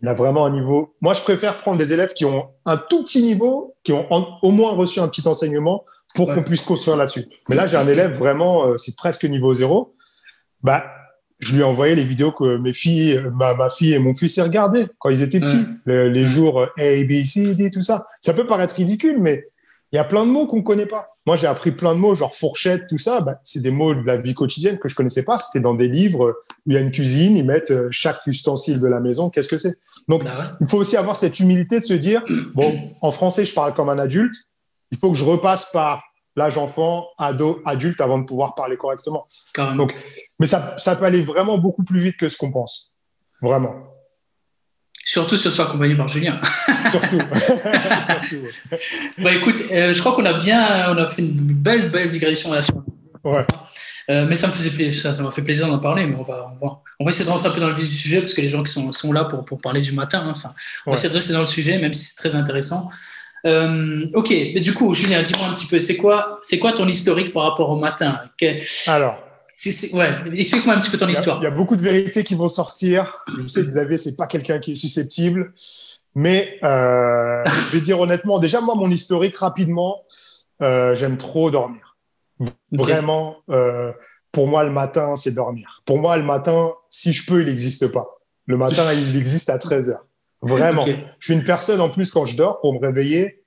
il 0.05 0.09
a 0.09 0.13
vraiment 0.13 0.45
un 0.45 0.51
niveau. 0.51 0.95
Moi, 1.01 1.15
je 1.15 1.23
préfère 1.23 1.63
prendre 1.63 1.79
des 1.79 1.95
élèves 1.95 2.13
qui 2.13 2.27
ont 2.27 2.51
un 2.67 2.77
tout 2.77 3.05
petit 3.05 3.23
niveau, 3.23 3.75
qui 3.83 3.93
ont 3.95 4.07
au 4.43 4.51
moins 4.51 4.73
reçu 4.73 5.01
un 5.01 5.09
petit 5.09 5.27
enseignement 5.27 5.87
pour 6.15 6.33
qu'on 6.35 6.43
puisse 6.43 6.61
construire 6.61 6.99
là-dessus. 6.99 7.25
Mais 7.49 7.57
là, 7.57 7.67
j'ai 7.67 7.79
un 7.79 7.89
élève 7.89 8.13
vraiment, 8.13 8.67
euh, 8.67 8.77
c'est 8.77 8.97
presque 8.97 9.25
niveau 9.25 9.55
zéro. 9.55 9.95
Bah, 10.63 10.85
je 11.39 11.55
lui 11.55 11.63
ai 11.63 11.65
envoyé 11.65 11.95
les 11.95 12.05
vidéos 12.05 12.33
que 12.33 12.59
mes 12.59 12.75
filles, 12.75 13.19
ma, 13.33 13.55
ma 13.55 13.71
fille 13.71 13.95
et 13.95 13.99
mon 13.99 14.15
fils 14.15 14.37
aient 14.37 14.43
regardées 14.43 14.89
quand 14.99 15.09
ils 15.09 15.23
étaient 15.23 15.41
petits, 15.41 15.67
les, 15.87 16.27
jours 16.27 16.61
A, 16.61 17.05
B, 17.05 17.25
C, 17.25 17.55
D, 17.55 17.71
tout 17.71 17.83
ça. 17.83 18.07
Ça 18.21 18.35
peut 18.35 18.45
paraître 18.45 18.75
ridicule, 18.75 19.23
mais 19.23 19.47
il 19.91 19.97
y 19.97 19.99
a 19.99 20.05
plein 20.05 20.27
de 20.27 20.31
mots 20.31 20.47
qu'on 20.47 20.59
ne 20.59 20.63
connaît 20.63 20.87
pas. 20.87 21.17
Moi, 21.27 21.37
j'ai 21.37 21.47
appris 21.47 21.71
plein 21.71 21.95
de 21.95 22.01
mots, 22.01 22.15
genre 22.15 22.35
fourchette, 22.35 22.89
tout 22.91 22.99
ça. 22.99 23.23
Bah, 23.23 23.41
c'est 23.43 23.63
des 23.63 23.71
mots 23.71 23.95
de 23.95 24.07
la 24.07 24.19
vie 24.19 24.35
quotidienne 24.35 24.79
que 24.79 24.89
je 24.89 24.95
connaissais 24.95 25.25
pas. 25.25 25.39
C'était 25.39 25.61
dans 25.63 25.75
des 25.75 25.89
livres 25.89 26.37
où 26.67 26.73
il 26.73 26.75
y 26.75 26.77
a 26.77 26.81
une 26.81 26.93
cuisine, 26.93 27.39
ils 27.39 27.47
mettent 27.47 27.71
euh, 27.71 27.89
chaque 27.91 28.21
ustensile 28.27 28.81
de 28.81 28.87
la 28.87 29.01
maison. 29.01 29.31
Qu'est-ce 29.31 29.49
que 29.49 29.57
c'est? 29.57 29.79
Donc, 30.09 30.25
bah 30.25 30.33
il 30.61 30.67
faut 30.67 30.79
aussi 30.79 30.97
avoir 30.97 31.17
cette 31.17 31.41
humilité 31.41 31.79
de 31.79 31.85
se 31.85 31.95
dire 31.95 32.23
bon, 32.55 32.95
en 33.01 33.11
français, 33.11 33.45
je 33.45 33.55
parle 33.55 33.75
comme 33.75 33.89
un 33.89 33.99
adulte. 33.99 34.35
Il 34.91 34.99
faut 34.99 35.11
que 35.11 35.17
je 35.17 35.25
repasse 35.25 35.71
par 35.73 36.03
l'âge 36.37 36.59
enfant, 36.59 37.07
ado, 37.19 37.63
adulte 37.65 38.01
avant 38.01 38.19
de 38.19 38.25
pouvoir 38.25 38.55
parler 38.55 38.77
correctement. 38.77 39.27
Donc, 39.77 39.95
mais 40.39 40.47
ça, 40.47 40.77
ça 40.79 40.97
peut 40.97 41.05
aller 41.05 41.23
vraiment 41.23 41.59
beaucoup 41.59 41.85
plus 41.85 42.01
vite 42.01 42.17
que 42.17 42.29
ce 42.29 42.37
qu'on 42.37 42.53
pense. 42.53 42.93
Vraiment. 43.41 43.75
Surtout 45.05 45.37
si 45.37 45.49
on 45.49 45.51
soit 45.51 45.67
accompagné 45.67 45.97
par 45.97 46.09
Julien. 46.09 46.37
Surtout. 46.91 47.19
bah 49.19 49.35
écoute, 49.35 49.63
euh, 49.71 49.93
je 49.93 50.01
crois 50.01 50.15
qu'on 50.15 50.25
a 50.25 50.33
bien, 50.33 50.91
on 50.91 50.97
a 50.97 51.07
fait 51.07 51.23
une 51.23 51.33
belle, 51.33 51.91
belle 51.91 52.09
digression 52.09 52.53
là-dessus. 52.53 52.73
Ouais. 53.25 53.47
Euh, 54.11 54.27
mais 54.29 54.37
ça 54.37 54.49
me 54.49 54.53
faisait 54.53 54.93
ça, 54.93 55.13
ça 55.13 55.23
m'a 55.23 55.31
fait 55.31 55.43
plaisir 55.43 55.69
d'en 55.69 55.79
parler, 55.79 56.07
mais 56.07 56.17
on 56.17 56.23
va, 56.23 56.53
on 56.61 56.67
va, 56.67 56.81
on 57.01 57.05
va 57.05 57.09
essayer 57.09 57.25
de 57.25 57.31
rentrer 57.31 57.49
un 57.49 57.53
peu 57.53 57.61
dans 57.61 57.71
le 57.71 57.75
vif 57.75 57.89
du 57.89 57.95
sujet 57.95 58.21
parce 58.21 58.35
que 58.35 58.43
les 58.43 58.51
gens 58.51 58.63
qui 58.63 58.71
sont, 58.71 58.93
sont 58.93 59.13
là 59.13 59.25
pour, 59.25 59.45
pour 59.45 59.61
parler 59.61 59.81
du 59.81 59.93
matin, 59.93 60.23
hein, 60.27 60.33
enfin, 60.37 60.53
on 60.87 60.91
va 60.91 60.95
essayer 60.95 61.09
de 61.09 61.15
rester 61.15 61.33
dans 61.33 61.41
le 61.41 61.47
sujet, 61.47 61.79
même 61.79 61.95
si 61.95 62.05
c'est 62.05 62.17
très 62.17 62.35
intéressant. 62.35 62.91
Euh, 63.47 64.07
ok, 64.15 64.31
mais 64.31 64.61
du 64.61 64.73
coup, 64.73 64.93
Julien, 64.95 65.23
dis-moi 65.23 65.47
un 65.47 65.53
petit 65.53 65.67
peu, 65.67 65.79
c'est 65.79 65.97
quoi, 65.97 66.39
c'est 66.43 66.59
quoi 66.59 66.73
ton 66.73 66.89
historique 66.89 67.33
par 67.33 67.45
rapport 67.45 67.71
au 67.71 67.77
matin? 67.77 68.19
Alors, 68.87 69.19
ouais, 69.93 70.15
explique-moi 70.37 70.75
un 70.75 70.81
petit 70.81 70.91
peu 70.91 70.99
ton 70.99 71.09
histoire. 71.09 71.39
Il 71.41 71.45
y, 71.45 71.47
a 71.47 71.51
beaucoup 71.51 71.77
de 71.77 71.83
vérités 71.83 72.25
qui 72.25 72.35
vont 72.35 72.49
sortir. 72.49 73.19
Je 73.39 73.47
sais 73.47 73.63
que 73.63 73.69
Xavier, 73.69 73.97
c'est 73.99 74.17
pas 74.17 74.27
quelqu'un 74.27 74.59
qui 74.59 74.73
est 74.73 74.77
susceptible, 74.77 75.53
mais 76.15 76.59
euh, 76.63 77.43
je 77.45 77.77
vais 77.77 77.81
dire 77.81 78.01
honnêtement, 78.01 78.39
déjà 78.39 78.61
moi, 78.61 78.75
mon 78.75 78.91
historique 78.91 79.37
rapidement, 79.37 80.03
euh, 80.63 80.95
j'aime 80.95 81.19
trop 81.19 81.51
dormir. 81.51 81.94
Vraiment, 82.73 83.37
euh, 83.51 83.93
pour 84.33 84.49
moi, 84.49 84.65
le 84.65 84.71
matin, 84.71 85.17
c'est 85.17 85.33
dormir. 85.33 85.83
Pour 85.85 85.99
moi, 85.99 86.17
le 86.17 86.25
matin, 86.25 86.73
si 86.91 87.13
je 87.13 87.27
peux, 87.27 87.43
il 87.43 87.47
n'existe 87.47 87.89
pas. 87.89 88.19
Le 88.47 88.57
matin, 88.57 88.83
il 88.93 89.17
existe 89.17 89.51
à 89.51 89.59
13 89.59 89.91
heures. 89.91 90.07
Vraiment. 90.43 90.85
Je 90.85 91.25
suis 91.25 91.35
une 91.35 91.45
personne, 91.45 91.81
en 91.81 91.89
plus, 91.89 92.11
quand 92.13 92.27
je 92.27 92.37
dors, 92.37 92.61
pour 92.61 92.75
me 92.75 92.79
réveiller. 92.79 93.45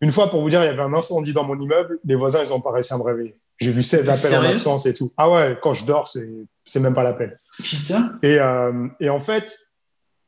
Une 0.00 0.12
fois, 0.12 0.28
pour 0.28 0.40
vous 0.40 0.48
dire, 0.48 0.62
il 0.62 0.66
y 0.66 0.68
avait 0.68 0.82
un 0.82 0.92
incendie 0.92 1.32
dans 1.32 1.44
mon 1.44 1.58
immeuble. 1.58 1.98
Les 2.04 2.16
voisins, 2.16 2.40
ils 2.44 2.52
ont 2.52 2.60
pas 2.60 2.72
réussi 2.72 2.92
à 2.92 2.98
me 2.98 3.02
réveiller. 3.02 3.38
J'ai 3.58 3.72
vu 3.72 3.82
16 3.82 4.10
appels 4.10 4.38
en 4.38 4.50
absence 4.50 4.84
et 4.86 4.94
tout. 4.94 5.12
Ah 5.16 5.30
ouais, 5.30 5.58
quand 5.62 5.72
je 5.72 5.86
dors, 5.86 6.08
c'est, 6.08 6.28
c'est 6.64 6.80
même 6.80 6.94
pas 6.94 7.02
la 7.02 7.14
peine. 7.14 7.36
Putain. 7.62 8.12
Et, 8.22 8.38
euh, 8.38 8.88
et 9.00 9.08
en 9.08 9.18
fait, 9.18 9.72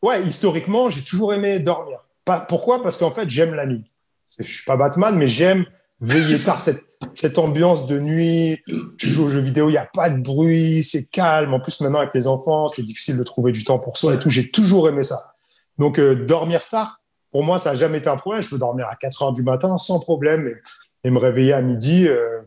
ouais, 0.03 0.23
historiquement, 0.23 0.89
j'ai 0.89 1.03
toujours 1.03 1.35
aimé 1.35 1.59
dormir. 1.59 1.99
Pas, 2.25 2.41
pourquoi? 2.41 2.83
Parce 2.83 2.97
qu'en 2.97 3.11
fait, 3.11 3.29
j'aime 3.29 3.55
la 3.55 3.67
nuit. 3.67 3.91
Je 4.39 4.45
suis 4.45 4.65
pas 4.65 4.77
Batman, 4.77 5.17
mais 5.17 5.29
j'aime 5.29 5.67
veiller 6.01 6.39
tard, 6.39 6.61
cette, 6.63 6.88
cette 7.15 7.39
ambiance 7.39 7.87
de 7.87 7.99
nuit. 8.01 8.63
Tu 8.99 9.07
joues 9.09 9.27
aux 9.27 9.31
jeux 9.31 9.41
vidéo, 9.41 9.69
il 9.69 9.73
n'y 9.73 9.79
a 9.79 9.89
pas 9.93 10.11
de 10.11 10.21
bruit, 10.21 10.83
c'est 10.85 11.11
calme. 11.11 11.55
En 11.55 11.61
plus, 11.61 11.81
maintenant, 11.81 12.01
avec 12.01 12.15
les 12.15 12.27
enfants, 12.27 12.69
c'est 12.69 12.83
difficile 12.83 13.17
de 13.17 13.23
trouver 13.23 13.53
du 13.53 13.65
temps 13.65 13.79
pour 13.79 13.97
soi 13.97 14.15
et 14.15 14.19
tout. 14.19 14.31
J'ai 14.31 14.51
toujours 14.51 14.89
aimé 14.89 15.03
ça. 15.03 15.35
Donc, 15.79 15.99
euh, 15.99 16.27
dormir 16.27 16.67
tard, 16.69 17.01
pour 17.31 17.45
moi, 17.45 17.59
ça 17.59 17.73
n'a 17.73 17.79
jamais 17.79 17.99
été 17.99 18.09
un 18.09 18.17
problème. 18.17 18.43
Je 18.43 18.49
peux 18.49 18.59
dormir 18.59 18.87
à 18.91 18.97
4 18.97 19.23
heures 19.23 19.33
du 19.33 19.43
matin 19.43 19.77
sans 19.79 20.01
problème 20.01 20.53
et, 21.05 21.11
me 21.11 21.19
réveiller 21.19 21.53
à 21.53 21.63
midi. 21.63 22.07
Euh, 22.07 22.41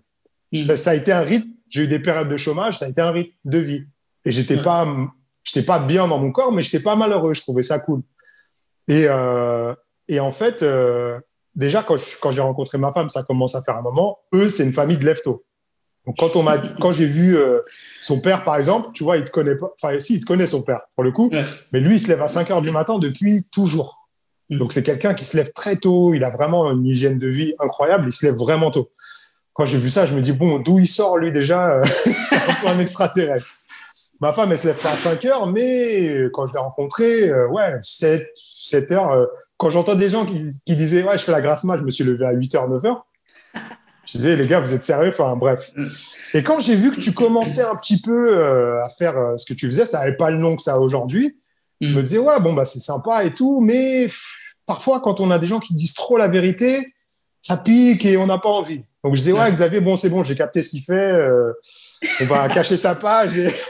Mm. 0.52 0.62
Ça, 0.62 0.92
a 0.92 0.96
été 0.96 1.12
un 1.12 1.22
rythme. 1.22 1.50
J'ai 1.70 1.84
eu 1.84 1.88
des 1.88 2.00
périodes 2.00 2.28
de 2.28 2.38
chômage, 2.38 2.78
ça 2.78 2.86
a 2.86 2.90
été 2.90 3.02
un 3.02 3.12
rythme 3.12 3.32
de 3.46 3.58
vie. 3.58 3.86
Et 4.26 4.32
j'étais 4.32 4.56
n'étais 4.56 4.64
pas, 4.64 4.88
j'étais 5.44 5.66
pas 5.66 5.80
bien 5.80 6.08
dans 6.08 6.20
mon 6.20 6.32
corps, 6.32 6.52
mais 6.52 6.62
j'étais 6.62 6.82
pas 6.84 6.96
malheureux. 6.96 7.34
Je 7.34 7.42
trouvais 7.42 7.62
ça 7.62 7.80
cool. 7.80 8.02
Et, 8.88 9.06
euh, 9.08 9.74
et 10.08 10.20
en 10.20 10.32
fait, 10.32 10.66
déjà 11.56 11.84
quand, 11.84 11.98
quand 12.22 12.32
j'ai 12.32 12.42
rencontré 12.42 12.78
ma 12.78 12.92
femme, 12.92 13.10
ça 13.10 13.24
commence 13.24 13.56
à 13.56 13.62
faire 13.62 13.78
un 13.78 13.82
moment. 13.82 14.20
Eux, 14.34 14.50
c'est 14.50 14.64
une 14.64 14.74
famille 14.74 14.98
de 14.98 15.06
lefto. 15.06 15.44
Donc 16.06 16.18
quand 16.18 16.36
on 16.36 16.44
m'a, 16.44 16.58
quand 16.58 16.92
j'ai 16.92 17.06
vu 17.06 17.38
euh, 17.38 17.60
son 18.02 18.20
père, 18.20 18.44
par 18.44 18.56
exemple, 18.56 18.90
tu 18.94 19.04
vois, 19.04 19.18
il 19.18 19.24
te 19.24 19.32
connaît 19.32 19.56
pas. 19.56 19.72
Enfin, 19.82 20.00
si, 20.00 20.16
il 20.16 20.22
te 20.22 20.26
connaît 20.26 20.48
son 20.48 20.64
père 20.64 20.82
pour 20.96 21.04
le 21.04 21.12
coup. 21.12 21.32
Mais 21.72 21.80
lui, 21.80 21.96
il 21.96 22.00
se 22.00 22.08
lève 22.08 22.22
à 22.22 22.28
5 22.28 22.50
heures 22.52 22.62
du 22.62 22.72
matin 22.72 22.98
depuis 22.98 23.44
toujours. 23.52 24.08
Mm. 24.50 24.58
Donc 24.58 24.74
c'est 24.74 24.84
quelqu'un 24.84 25.14
qui 25.14 25.26
se 25.26 25.38
lève 25.38 25.52
très 25.54 25.76
tôt. 25.76 26.14
Il 26.14 26.24
a 26.24 26.32
vraiment 26.32 26.72
une 26.72 26.86
hygiène 26.86 27.20
de 27.20 27.28
vie 27.28 27.54
incroyable. 27.60 28.06
Il 28.08 28.12
se 28.12 28.26
lève 28.26 28.36
vraiment 28.36 28.72
tôt 28.72 28.90
quand 29.54 29.66
j'ai 29.66 29.78
vu 29.78 29.90
ça, 29.90 30.06
je 30.06 30.16
me 30.16 30.22
dis, 30.22 30.32
bon, 30.32 30.60
d'où 30.60 30.80
il 30.80 30.88
sort, 30.88 31.18
lui, 31.18 31.32
déjà 31.32 31.72
euh, 31.72 31.84
C'est 32.30 32.36
un 32.36 32.54
peu 32.62 32.68
un 32.68 32.80
extraterrestre. 32.80 33.56
Ma 34.20 34.34
femme, 34.34 34.52
elle 34.52 34.58
se 34.58 34.68
lève 34.68 34.82
pas 34.82 34.92
à 34.92 34.96
5 34.96 35.26
heures, 35.26 35.48
mais 35.48 36.30
quand 36.32 36.46
je 36.48 36.54
l'ai 36.54 36.60
rencontré, 36.60 37.30
euh, 37.30 37.48
ouais, 37.48 37.74
7, 37.82 38.28
7 38.36 38.92
heures. 38.92 39.12
Euh, 39.12 39.26
quand 39.62 39.70
j'entends 39.70 39.94
des 39.94 40.10
gens 40.10 40.26
qui, 40.26 40.76
disaient, 40.76 41.04
ouais, 41.04 41.20
je 41.20 41.24
fais 41.24 41.32
la 41.32 41.40
grasse 41.40 41.66
mat, 41.66 41.78
je 41.78 41.84
me 41.84 41.92
suis 41.92 42.04
levé 42.04 42.26
à 42.26 42.32
8 42.32 42.56
heures, 42.56 42.68
9 42.68 42.84
heures. 42.84 43.06
Je 44.08 44.18
disais, 44.18 44.36
les 44.36 44.48
gars, 44.48 44.60
vous 44.60 44.74
êtes 44.74 44.82
sérieux? 44.82 45.14
Enfin, 45.14 45.36
bref. 45.36 45.72
Mm. 45.76 45.86
Et 46.34 46.42
quand 46.42 46.60
j'ai 46.60 46.76
vu 46.76 46.92
que 46.92 47.00
tu 47.00 47.14
commençais 47.14 47.62
un 47.62 47.76
petit 47.76 48.02
peu 48.02 48.44
à 48.84 48.90
faire 48.90 49.14
ce 49.38 49.46
que 49.46 49.54
tu 49.54 49.68
faisais, 49.68 49.86
ça 49.86 50.00
n'avait 50.00 50.18
pas 50.18 50.32
le 50.32 50.40
nom 50.40 50.56
que 50.56 50.64
ça 50.64 50.74
a 50.74 50.78
aujourd'hui, 50.80 51.38
je 51.80 51.90
me 51.90 52.00
mm. 52.00 52.02
disais, 52.02 52.18
ouais, 52.18 52.40
bon, 52.40 52.54
bah, 52.54 52.66
c'est 52.66 52.80
sympa 52.80 53.24
et 53.24 53.36
tout, 53.36 53.62
mais 53.62 54.08
parfois, 54.66 55.00
quand 55.00 55.20
on 55.20 55.30
a 55.30 55.38
des 55.38 55.46
gens 55.46 55.60
qui 55.60 55.76
disent 55.76 55.94
trop 55.94 56.18
la 56.18 56.28
vérité, 56.28 56.96
ça 57.44 57.56
pique 57.56 58.04
et 58.04 58.18
on 58.18 58.26
n'a 58.26 58.40
pas 58.40 58.50
envie. 58.50 58.82
Donc 59.04 59.16
je 59.16 59.22
disais, 59.22 59.34
ouais, 59.34 59.52
Xavier, 59.52 59.80
bon, 59.80 59.96
c'est 59.96 60.10
bon, 60.10 60.24
j'ai 60.24 60.36
capté 60.36 60.64
ce 60.64 60.72
qu'il 60.72 60.82
fait. 60.82 60.94
Euh, 60.94 61.54
on 62.22 62.26
va 62.26 62.50
cacher 62.54 62.78
sa 62.78 62.96
page 62.96 63.38
et, 63.38 63.52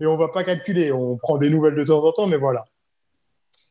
et 0.00 0.06
on 0.06 0.18
va 0.18 0.26
pas 0.26 0.42
calculer. 0.42 0.90
On 0.90 1.16
prend 1.16 1.38
des 1.38 1.50
nouvelles 1.50 1.76
de 1.76 1.84
temps 1.84 2.04
en 2.04 2.10
temps, 2.10 2.26
mais 2.26 2.36
voilà. 2.36 2.64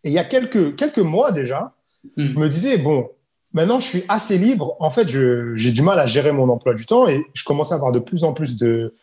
Et 0.03 0.09
il 0.09 0.13
y 0.13 0.19
a 0.19 0.23
quelques, 0.23 0.75
quelques 0.75 0.99
mois 0.99 1.31
déjà, 1.31 1.73
hmm. 2.17 2.33
je 2.33 2.39
me 2.39 2.49
disais, 2.49 2.77
bon, 2.77 3.09
maintenant 3.53 3.79
je 3.79 3.87
suis 3.87 4.03
assez 4.09 4.37
libre. 4.37 4.75
En 4.79 4.91
fait, 4.91 5.07
j'ai 5.07 5.71
du 5.71 5.81
mal 5.81 5.99
à 5.99 6.05
gérer 6.05 6.31
mon 6.31 6.49
emploi 6.49 6.73
du 6.73 6.85
temps 6.85 7.07
et 7.07 7.23
je 7.33 7.43
commençais 7.43 7.73
à 7.73 7.77
avoir 7.77 7.91
de 7.91 7.99
plus 7.99 8.23
en 8.23 8.33
plus 8.33 8.57
de 8.57 8.93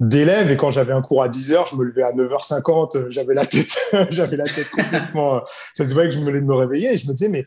d'élèves 0.00 0.50
et 0.50 0.56
quand 0.56 0.72
j'avais 0.72 0.92
un 0.92 1.02
cours 1.02 1.22
à 1.22 1.28
10h, 1.28 1.70
je 1.70 1.76
me 1.76 1.84
levais 1.84 2.02
à 2.02 2.10
9h50, 2.12 3.10
j'avais 3.10 3.34
la 3.34 3.46
tête 3.46 3.78
j'avais 4.10 4.36
la 4.36 4.46
tête 4.46 4.68
complètement 4.70 5.42
ça 5.74 5.86
se 5.86 5.94
voyait 5.94 6.08
que 6.08 6.14
je 6.16 6.20
me 6.20 6.32
de 6.32 6.40
me 6.40 6.54
réveiller 6.54 6.94
et 6.94 6.96
je 6.96 7.06
me 7.06 7.12
disais 7.12 7.28
mais 7.28 7.46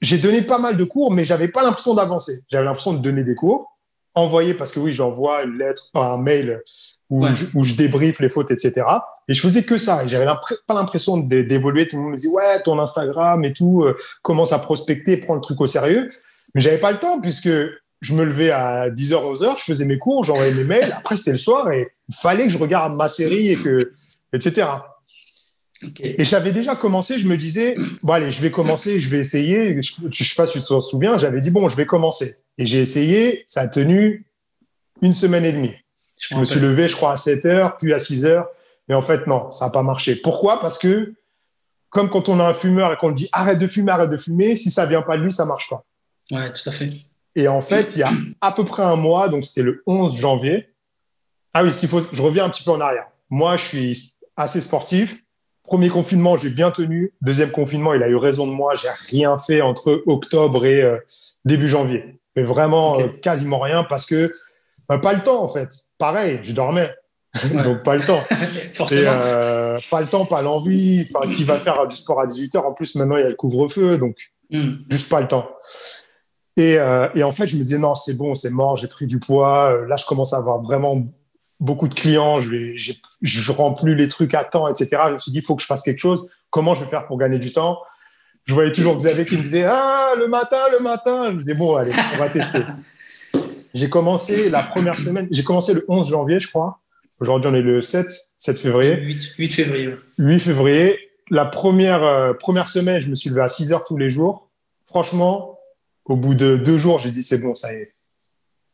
j'ai 0.00 0.18
donné 0.18 0.42
pas 0.42 0.58
mal 0.58 0.76
de 0.76 0.84
cours 0.84 1.12
mais 1.12 1.24
j'avais 1.24 1.48
pas 1.48 1.62
l'impression 1.62 1.94
d'avancer. 1.94 2.40
J'avais 2.50 2.64
l'impression 2.64 2.92
de 2.92 2.98
donner 2.98 3.24
des 3.24 3.34
cours, 3.34 3.76
envoyer 4.14 4.54
parce 4.54 4.72
que 4.72 4.80
oui, 4.80 4.94
j'envoie 4.94 5.42
une 5.44 5.58
lettre, 5.58 5.90
un 5.94 6.18
mail 6.18 6.62
où, 7.10 7.26
je, 7.32 7.46
où 7.54 7.64
je 7.64 7.74
débriefe 7.74 8.20
les 8.20 8.28
fautes, 8.28 8.50
etc. 8.50 8.86
Et 9.28 9.34
je 9.34 9.40
faisais 9.40 9.64
que 9.64 9.76
ça. 9.76 10.04
Et 10.04 10.08
j'avais 10.08 10.26
pas 10.66 10.74
l'impression 10.74 11.18
d'évoluer. 11.18 11.88
Tout 11.88 11.96
le 11.96 12.02
monde 12.02 12.12
me 12.12 12.16
dit, 12.16 12.28
ouais, 12.28 12.62
ton 12.62 12.78
Instagram 12.78 13.44
et 13.44 13.52
tout, 13.52 13.82
euh, 13.82 13.96
commence 14.22 14.52
à 14.52 14.60
prospecter, 14.60 15.16
prends 15.16 15.34
le 15.34 15.40
truc 15.40 15.60
au 15.60 15.66
sérieux. 15.66 16.08
Mais 16.54 16.60
j'avais 16.60 16.78
pas 16.78 16.92
le 16.92 16.98
temps 16.98 17.20
puisque 17.20 17.50
je 18.00 18.14
me 18.14 18.24
levais 18.24 18.50
à 18.50 18.88
10h, 18.88 19.14
11h, 19.14 19.58
je 19.58 19.64
faisais 19.64 19.84
mes 19.84 19.98
cours, 19.98 20.24
j'envoyais 20.24 20.54
mes 20.54 20.64
mails. 20.64 20.94
Après, 20.96 21.16
c'était 21.16 21.32
le 21.32 21.38
soir 21.38 21.70
et 21.70 21.88
il 22.08 22.14
fallait 22.14 22.44
que 22.44 22.50
je 22.50 22.58
regarde 22.58 22.94
ma 22.94 23.08
série 23.08 23.50
et 23.50 23.56
que, 23.56 23.90
etc. 24.32 24.68
Et 26.00 26.24
j'avais 26.24 26.52
déjà 26.52 26.76
commencé, 26.76 27.18
je 27.18 27.26
me 27.26 27.36
disais, 27.36 27.74
bon, 28.02 28.12
allez, 28.12 28.30
je 28.30 28.40
vais 28.42 28.50
commencer, 28.50 29.00
je 29.00 29.08
vais 29.08 29.18
essayer. 29.18 29.80
Je, 29.82 30.06
ne 30.06 30.12
sais 30.12 30.34
pas 30.36 30.46
si 30.46 30.60
tu 30.60 30.64
te 30.64 30.80
souviens, 30.80 31.18
j'avais 31.18 31.40
dit, 31.40 31.50
bon, 31.50 31.68
je 31.68 31.76
vais 31.76 31.86
commencer. 31.86 32.36
Et 32.58 32.66
j'ai 32.66 32.80
essayé, 32.80 33.42
ça 33.46 33.62
a 33.62 33.68
tenu 33.68 34.26
une 35.02 35.14
semaine 35.14 35.44
et 35.44 35.52
demie. 35.52 35.72
Je, 36.20 36.36
me 36.36 36.44
suis 36.44 36.60
levé, 36.60 36.86
je 36.86 36.96
crois, 36.96 37.12
à 37.12 37.16
7 37.16 37.46
heures, 37.46 37.76
puis 37.78 37.92
à 37.94 37.98
6 37.98 38.26
heures. 38.26 38.46
Mais 38.88 38.94
en 38.94 39.02
fait, 39.02 39.26
non, 39.26 39.50
ça 39.50 39.66
n'a 39.66 39.72
pas 39.72 39.82
marché. 39.82 40.16
Pourquoi? 40.16 40.60
Parce 40.60 40.78
que, 40.78 41.14
comme 41.88 42.10
quand 42.10 42.28
on 42.28 42.38
a 42.38 42.48
un 42.48 42.54
fumeur 42.54 42.92
et 42.92 42.96
qu'on 42.96 43.10
dit 43.10 43.28
arrête 43.32 43.58
de 43.58 43.66
fumer, 43.66 43.90
arrête 43.90 44.10
de 44.10 44.16
fumer, 44.16 44.54
si 44.54 44.70
ça 44.70 44.84
vient 44.86 45.02
pas 45.02 45.16
de 45.16 45.22
lui, 45.22 45.32
ça 45.32 45.46
marche 45.46 45.68
pas. 45.68 45.84
Ouais, 46.30 46.52
tout 46.52 46.68
à 46.68 46.72
fait. 46.72 46.86
Et 47.34 47.48
en 47.48 47.62
fait, 47.62 47.96
il 47.96 48.00
y 48.00 48.02
a 48.02 48.10
à 48.40 48.52
peu 48.52 48.64
près 48.64 48.82
un 48.82 48.96
mois, 48.96 49.28
donc 49.28 49.44
c'était 49.44 49.62
le 49.62 49.82
11 49.86 50.18
janvier. 50.18 50.68
Ah 51.54 51.64
oui, 51.64 51.72
ce 51.72 51.80
qu'il 51.80 51.88
faut, 51.88 52.00
je 52.00 52.22
reviens 52.22 52.44
un 52.44 52.50
petit 52.50 52.62
peu 52.62 52.70
en 52.70 52.80
arrière. 52.80 53.06
Moi, 53.30 53.56
je 53.56 53.64
suis 53.64 54.12
assez 54.36 54.60
sportif. 54.60 55.22
Premier 55.64 55.88
confinement, 55.88 56.36
j'ai 56.36 56.50
bien 56.50 56.70
tenu. 56.70 57.12
Deuxième 57.22 57.50
confinement, 57.50 57.94
il 57.94 58.02
a 58.02 58.08
eu 58.08 58.16
raison 58.16 58.46
de 58.46 58.52
moi. 58.52 58.74
J'ai 58.74 58.88
rien 59.10 59.38
fait 59.38 59.60
entre 59.60 60.02
octobre 60.06 60.66
et 60.66 60.82
euh, 60.82 60.98
début 61.44 61.68
janvier. 61.68 62.20
Mais 62.34 62.42
vraiment, 62.42 62.98
euh, 62.98 63.08
quasiment 63.22 63.60
rien 63.60 63.84
parce 63.84 64.06
que 64.06 64.32
bah, 64.90 64.98
pas 64.98 65.12
le 65.12 65.22
temps, 65.22 65.44
en 65.44 65.48
fait. 65.48 65.68
Pareil, 65.98 66.40
je 66.42 66.50
dormais. 66.50 66.92
Donc, 67.62 67.84
pas 67.84 67.94
le 67.94 68.02
temps. 68.02 68.20
Forcément. 68.72 69.12
Euh, 69.12 69.78
pas 69.88 70.00
le 70.00 70.08
temps, 70.08 70.24
pas 70.24 70.42
l'envie. 70.42 71.06
Enfin, 71.14 71.32
qui 71.32 71.44
va 71.44 71.58
faire 71.58 71.86
du 71.86 71.94
sport 71.94 72.20
à 72.20 72.26
18h 72.26 72.58
En 72.58 72.72
plus, 72.72 72.96
maintenant, 72.96 73.16
il 73.16 73.20
y 73.20 73.24
a 73.24 73.28
le 73.28 73.36
couvre-feu. 73.36 73.98
Donc, 73.98 74.16
hmm. 74.50 74.72
juste 74.90 75.08
pas 75.08 75.20
le 75.20 75.28
temps. 75.28 75.48
Et, 76.56 76.76
euh, 76.76 77.06
et, 77.14 77.22
en 77.22 77.30
fait, 77.30 77.46
je 77.46 77.54
me 77.54 77.62
disais, 77.62 77.78
non, 77.78 77.94
c'est 77.94 78.16
bon, 78.16 78.34
c'est 78.34 78.50
mort, 78.50 78.76
j'ai 78.76 78.88
pris 78.88 79.06
du 79.06 79.20
poids. 79.20 79.86
Là, 79.86 79.94
je 79.94 80.04
commence 80.06 80.32
à 80.32 80.38
avoir 80.38 80.60
vraiment 80.60 81.06
beaucoup 81.60 81.86
de 81.86 81.94
clients. 81.94 82.40
Je, 82.40 82.50
vais, 82.50 82.74
je 83.22 83.52
rends 83.52 83.74
plus 83.74 83.94
les 83.94 84.08
trucs 84.08 84.34
à 84.34 84.42
temps, 84.42 84.66
etc. 84.66 85.02
Je 85.06 85.12
me 85.12 85.18
suis 85.18 85.30
dit, 85.30 85.38
il 85.38 85.44
faut 85.44 85.54
que 85.54 85.62
je 85.62 85.68
fasse 85.68 85.82
quelque 85.82 86.00
chose. 86.00 86.28
Comment 86.50 86.74
je 86.74 86.80
vais 86.80 86.90
faire 86.90 87.06
pour 87.06 87.16
gagner 87.16 87.38
du 87.38 87.52
temps? 87.52 87.78
Je 88.44 88.54
voyais 88.54 88.72
toujours 88.72 88.96
Xavier 88.96 89.24
qui 89.24 89.36
me 89.36 89.42
disait, 89.42 89.62
ah, 89.62 90.14
le 90.18 90.26
matin, 90.26 90.58
le 90.72 90.80
matin. 90.80 91.26
Je 91.28 91.34
me 91.34 91.40
disais, 91.42 91.54
bon, 91.54 91.76
allez, 91.76 91.92
on 92.14 92.18
va 92.18 92.28
tester. 92.28 92.62
J'ai 93.74 93.88
commencé 93.88 94.50
la 94.50 94.62
première 94.62 94.96
semaine, 94.98 95.28
j'ai 95.30 95.44
commencé 95.44 95.74
le 95.74 95.84
11 95.88 96.08
janvier, 96.08 96.40
je 96.40 96.48
crois. 96.48 96.80
Aujourd'hui, 97.20 97.50
on 97.50 97.54
est 97.54 97.62
le 97.62 97.80
7, 97.80 98.06
7 98.38 98.58
février. 98.58 98.96
8, 99.38 99.52
février. 99.52 99.94
8 100.18 100.40
février. 100.40 100.98
La 101.30 101.44
première, 101.44 102.02
euh, 102.02 102.32
première 102.32 102.66
semaine, 102.66 103.00
je 103.00 103.08
me 103.08 103.14
suis 103.14 103.30
levé 103.30 103.42
à 103.42 103.48
6 103.48 103.72
heures 103.72 103.84
tous 103.84 103.96
les 103.96 104.10
jours. 104.10 104.48
Franchement, 104.86 105.58
au 106.06 106.16
bout 106.16 106.34
de 106.34 106.56
deux 106.56 106.78
jours, 106.78 106.98
j'ai 106.98 107.10
dit, 107.10 107.22
c'est 107.22 107.38
bon, 107.38 107.54
ça 107.54 107.72
y 107.72 107.76
est. 107.76 107.94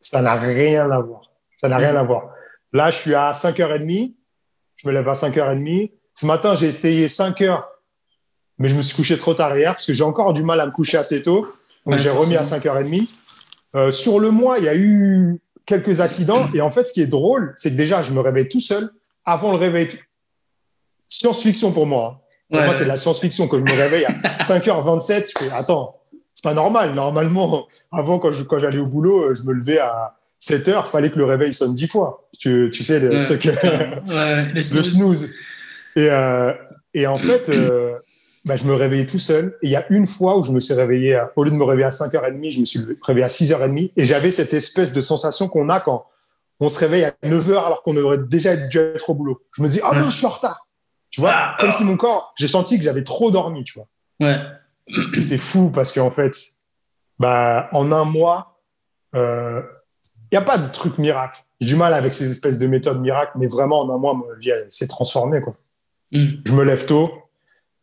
Ça 0.01 0.21
n'a 0.21 0.35
rien 0.35 0.89
à 0.89 0.99
voir. 0.99 1.29
Ça 1.55 1.67
n'a 1.67 1.77
rien 1.77 1.95
à 1.95 2.03
voir. 2.03 2.29
Là, 2.73 2.89
je 2.89 2.97
suis 2.97 3.13
à 3.13 3.31
5h30. 3.31 4.13
Je 4.77 4.87
me 4.87 4.93
lève 4.93 5.07
à 5.07 5.13
5h30. 5.13 5.91
Ce 6.13 6.25
matin, 6.25 6.55
j'ai 6.55 6.67
essayé 6.67 7.07
5 7.07 7.41
heures, 7.41 7.69
mais 8.57 8.69
je 8.69 8.75
me 8.75 8.81
suis 8.81 8.95
couché 8.95 9.17
trop 9.17 9.33
tard 9.33 9.55
hier 9.55 9.73
parce 9.73 9.85
que 9.85 9.93
j'ai 9.93 10.03
encore 10.03 10.33
du 10.33 10.43
mal 10.43 10.59
à 10.59 10.65
me 10.65 10.71
coucher 10.71 10.97
assez 10.97 11.21
tôt. 11.21 11.47
Donc, 11.85 11.99
j'ai 11.99 12.09
remis 12.09 12.37
à 12.37 12.41
5h30. 12.41 13.07
Euh, 13.77 13.91
sur 13.91 14.19
le 14.19 14.31
mois, 14.31 14.57
il 14.57 14.65
y 14.65 14.69
a 14.69 14.75
eu 14.75 15.39
quelques 15.65 16.01
accidents. 16.01 16.49
Et 16.53 16.61
en 16.61 16.71
fait, 16.71 16.85
ce 16.85 16.93
qui 16.93 17.01
est 17.01 17.07
drôle, 17.07 17.53
c'est 17.55 17.71
que 17.71 17.77
déjà, 17.77 18.01
je 18.03 18.11
me 18.11 18.19
réveille 18.19 18.49
tout 18.49 18.59
seul 18.59 18.89
avant 19.25 19.51
le 19.51 19.57
réveil. 19.57 19.89
Science-fiction 21.07 21.71
pour 21.71 21.85
moi. 21.85 22.19
Hein. 22.19 22.21
Pour 22.51 22.61
moi, 22.61 22.73
c'est 22.73 22.85
de 22.85 22.89
la 22.89 22.97
science-fiction. 22.97 23.47
Quand 23.47 23.57
je 23.57 23.71
me 23.71 23.77
réveille 23.77 24.05
à 24.05 24.11
5h27, 24.43 25.31
je 25.31 25.45
fais 25.45 25.51
Attends, 25.51 25.95
c'est 26.33 26.43
pas 26.43 26.53
normal. 26.53 26.93
Normalement, 26.95 27.67
avant, 27.91 28.19
quand, 28.19 28.31
quand 28.47 28.59
j'allais 28.59 28.79
au 28.79 28.87
boulot, 28.87 29.35
je 29.35 29.43
me 29.43 29.53
levais 29.53 29.79
à 29.79 30.15
7h, 30.41 30.85
fallait 30.85 31.11
que 31.11 31.17
le 31.17 31.25
réveil 31.25 31.53
sonne 31.53 31.75
10 31.75 31.87
fois. 31.87 32.27
Tu, 32.39 32.69
tu 32.73 32.83
sais, 32.83 32.99
le 32.99 33.21
truc, 33.21 33.43
le 34.53 34.83
snooze. 34.83 35.35
Et, 35.95 36.09
euh, 36.09 36.53
et 36.93 37.07
en 37.07 37.17
fait, 37.17 37.49
euh, 37.49 37.93
bah, 38.47 38.55
je 38.55 38.63
me 38.63 38.73
réveillais 38.73 39.05
tout 39.05 39.19
seul. 39.19 39.57
Et 39.61 39.67
il 39.67 39.71
y 39.71 39.75
a 39.75 39.85
une 39.89 40.07
fois 40.07 40.37
où 40.37 40.43
je 40.43 40.51
me 40.51 40.59
suis 40.59 40.73
réveillé, 40.73 41.21
au 41.35 41.43
lieu 41.43 41.51
de 41.51 41.55
me 41.55 41.63
réveiller 41.63 41.85
à 41.85 41.89
5h30, 41.89 42.51
je 42.51 42.59
me 42.61 42.65
suis 42.65 42.79
réveillé 43.01 43.25
à 43.25 43.27
6h30. 43.27 43.91
Et 43.95 44.05
j'avais 44.05 44.31
cette 44.31 44.53
espèce 44.53 44.93
de 44.93 45.01
sensation 45.01 45.47
qu'on 45.47 45.69
a 45.69 45.79
quand 45.79 46.05
on 46.59 46.69
se 46.69 46.79
réveille 46.79 47.03
à 47.03 47.13
9h 47.23 47.51
alors 47.51 47.81
qu'on 47.83 47.95
aurait 47.97 48.17
déjà 48.17 48.55
dû 48.55 48.77
être 48.79 49.09
au 49.09 49.13
boulot. 49.13 49.41
Je 49.53 49.61
me 49.61 49.67
dis, 49.67 49.79
oh 49.83 49.93
non, 49.93 50.05
je 50.05 50.17
suis 50.17 50.25
en 50.25 50.29
retard. 50.29 50.67
Tu 51.09 51.21
vois, 51.21 51.33
ah. 51.33 51.57
comme 51.59 51.71
si 51.71 51.83
mon 51.83 51.97
corps, 51.97 52.33
j'ai 52.37 52.47
senti 52.47 52.77
que 52.77 52.83
j'avais 52.83 53.03
trop 53.03 53.31
dormi, 53.31 53.63
tu 53.63 53.73
vois. 53.79 53.87
Ouais. 54.19 54.39
C'est 55.21 55.37
fou 55.37 55.69
parce 55.69 55.93
qu'en 55.93 56.11
fait, 56.11 56.35
bah, 57.19 57.69
en 57.73 57.91
un 57.91 58.05
mois, 58.05 58.59
il 59.13 59.19
euh, 59.19 59.61
n'y 60.31 60.37
a 60.37 60.41
pas 60.41 60.57
de 60.57 60.71
truc 60.71 60.97
miracle. 60.97 61.43
J'ai 61.59 61.69
du 61.69 61.75
mal 61.75 61.93
avec 61.93 62.13
ces 62.13 62.29
espèces 62.29 62.57
de 62.59 62.67
méthodes 62.67 63.01
miracles, 63.01 63.33
mais 63.35 63.47
vraiment, 63.47 63.81
en 63.81 63.93
un 63.93 63.97
mois, 63.97 64.13
ma 64.13 64.39
vie 64.39 64.51
s'est 64.69 64.87
transformée. 64.87 65.41
Quoi. 65.41 65.55
Mm. 66.11 66.27
Je 66.45 66.53
me 66.53 66.63
lève 66.63 66.85
tôt, 66.85 67.05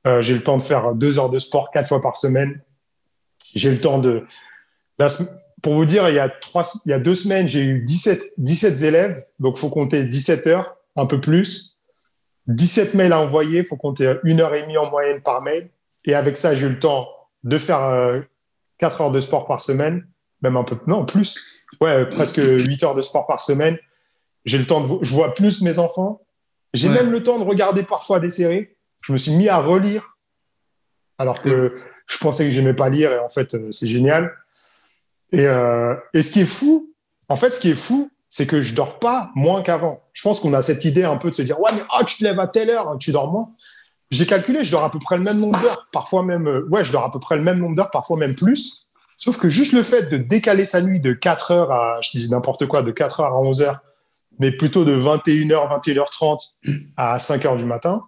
euh, 0.07 0.23
j'ai 0.23 0.35
le 0.35 0.43
temps 0.43 0.59
de 0.59 0.63
faire 0.63 0.95
deux 0.95 1.19
heures 1.19 1.31
de 1.31 1.39
sport 1.39 1.71
quatre 1.71 1.89
fois 1.89 2.01
par 2.01 2.17
semaine. 2.17 2.61
J'ai 3.55 3.71
le 3.71 3.81
temps 3.81 3.99
de. 3.99 4.25
pour 5.63 5.75
vous 5.75 5.85
dire, 5.85 6.09
il 6.09 6.15
y 6.15 6.19
a, 6.19 6.29
trois, 6.29 6.65
il 6.85 6.91
y 6.91 6.93
a 6.93 6.99
deux 6.99 7.15
semaines, 7.15 7.49
j'ai 7.49 7.61
eu 7.61 7.81
17, 7.81 8.35
17 8.39 8.83
élèves. 8.83 9.25
Donc, 9.39 9.57
il 9.57 9.61
faut 9.61 9.71
compter 9.71 10.05
17 10.05 10.47
heures, 10.47 10.77
un 10.97 11.07
peu 11.07 11.21
plus. 11.21 11.79
17 12.49 12.95
mails 12.95 13.13
à 13.13 13.21
envoyer. 13.21 13.61
Il 13.61 13.67
faut 13.67 13.77
compter 13.77 14.15
une 14.25 14.41
heure 14.41 14.55
et 14.55 14.63
demie 14.63 14.77
en 14.77 14.91
moyenne 14.91 15.23
par 15.23 15.41
mail. 15.41 15.71
Et 16.05 16.15
avec 16.15 16.37
ça, 16.37 16.55
j'ai 16.55 16.67
eu 16.67 16.71
le 16.71 16.79
temps 16.79 17.09
de 17.45 17.59
faire 17.59 17.83
euh, 17.83 18.21
quatre 18.79 19.01
heures 19.01 19.11
de 19.11 19.21
sport 19.21 19.47
par 19.47 19.63
semaine. 19.63 20.07
Même 20.43 20.57
un 20.57 20.65
peu, 20.65 20.77
non, 20.87 21.07
plus. 21.07 21.63
Ouais, 21.81 22.07
presque 22.07 22.41
8 22.45 22.83
heures 22.83 22.95
de 22.95 23.03
sport 23.03 23.27
par 23.27 23.41
semaine. 23.41 23.79
J'ai 24.45 24.59
le 24.59 24.67
temps 24.67 24.83
de, 24.83 25.03
je 25.03 25.15
vois 25.15 25.35
plus 25.35 25.63
mes 25.63 25.79
enfants. 25.79 26.21
J'ai 26.75 26.89
même 26.89 27.11
le 27.11 27.23
temps 27.23 27.39
de 27.39 27.45
regarder 27.45 27.85
parfois 27.85 28.21
des 28.21 28.31
séries 28.31 28.69
je 29.05 29.13
me 29.13 29.19
suis 29.19 29.33
mis 29.33 29.49
à 29.49 29.59
relire, 29.59 30.17
alors 31.19 31.41
que 31.41 31.77
je 32.07 32.19
pensais 32.19 32.45
que 32.47 32.51
j'aimais 32.51 32.75
pas 32.75 32.89
lire, 32.89 33.13
et 33.13 33.19
en 33.19 33.29
fait, 33.29 33.55
euh, 33.55 33.71
c'est 33.71 33.87
génial. 33.87 34.33
Et, 35.31 35.47
euh, 35.47 35.95
et, 36.15 36.23
ce 36.23 36.33
qui 36.33 36.41
est 36.41 36.47
fou, 36.47 36.95
en 37.29 37.37
fait, 37.37 37.51
ce 37.51 37.61
qui 37.61 37.71
est 37.71 37.77
fou, 37.77 38.11
c'est 38.31 38.47
que 38.47 38.63
je 38.63 38.75
dors 38.75 38.99
pas 38.99 39.31
moins 39.35 39.63
qu'avant. 39.63 40.03
Je 40.13 40.23
pense 40.23 40.41
qu'on 40.41 40.55
a 40.55 40.63
cette 40.63 40.85
idée 40.87 41.05
un 41.05 41.17
peu 41.17 41.29
de 41.29 41.35
se 41.35 41.43
dire, 41.43 41.61
ouais, 41.61 41.71
mais 41.75 41.83
oh, 41.99 42.05
tu 42.05 42.17
te 42.17 42.25
lèves 42.25 42.41
à 42.41 42.47
telle 42.47 42.71
heure, 42.71 42.97
tu 42.99 43.13
dors 43.13 43.31
moins. 43.31 43.53
J'ai 44.11 44.27
calculé, 44.27 44.65
je 44.65 44.71
dors 44.71 44.85
à 44.85 44.91
peu 44.91 44.99
près 44.99 45.17
le 45.17 45.23
même 45.23 45.39
nombre 45.39 45.61
d'heures, 45.61 45.87
parfois 45.93 46.23
même, 46.23 46.49
euh, 46.49 46.67
ouais, 46.71 46.83
je 46.83 46.93
dors 46.93 47.05
à 47.05 47.13
peu 47.13 47.21
près 47.21 47.37
le 47.37 47.43
même 47.43 47.59
nombre 47.59 47.77
d'heures, 47.77 47.91
parfois 47.91 48.17
même 48.17 48.35
plus. 48.35 48.89
Sauf 49.19 49.39
que 49.39 49.51
juste 49.51 49.73
le 49.73 49.83
fait 49.83 50.09
de 50.09 50.17
décaler 50.17 50.65
sa 50.65 50.81
nuit 50.81 51.01
de 51.01 51.13
4 51.13 51.51
heures 51.51 51.73
à, 51.73 52.01
je 52.01 52.19
dis 52.19 52.31
n'importe 52.31 52.67
quoi, 52.67 52.83
de 52.83 52.91
4 52.91 53.21
heures 53.21 53.33
à 53.33 53.41
11 53.41 53.63
heures, 53.63 53.81
mais 54.39 54.51
plutôt 54.51 54.85
de 54.85 54.97
21h, 54.97 55.83
21h30 55.83 56.55
à 56.97 57.19
5 57.19 57.45
heures 57.45 57.57
du 57.57 57.65
matin, 57.65 58.05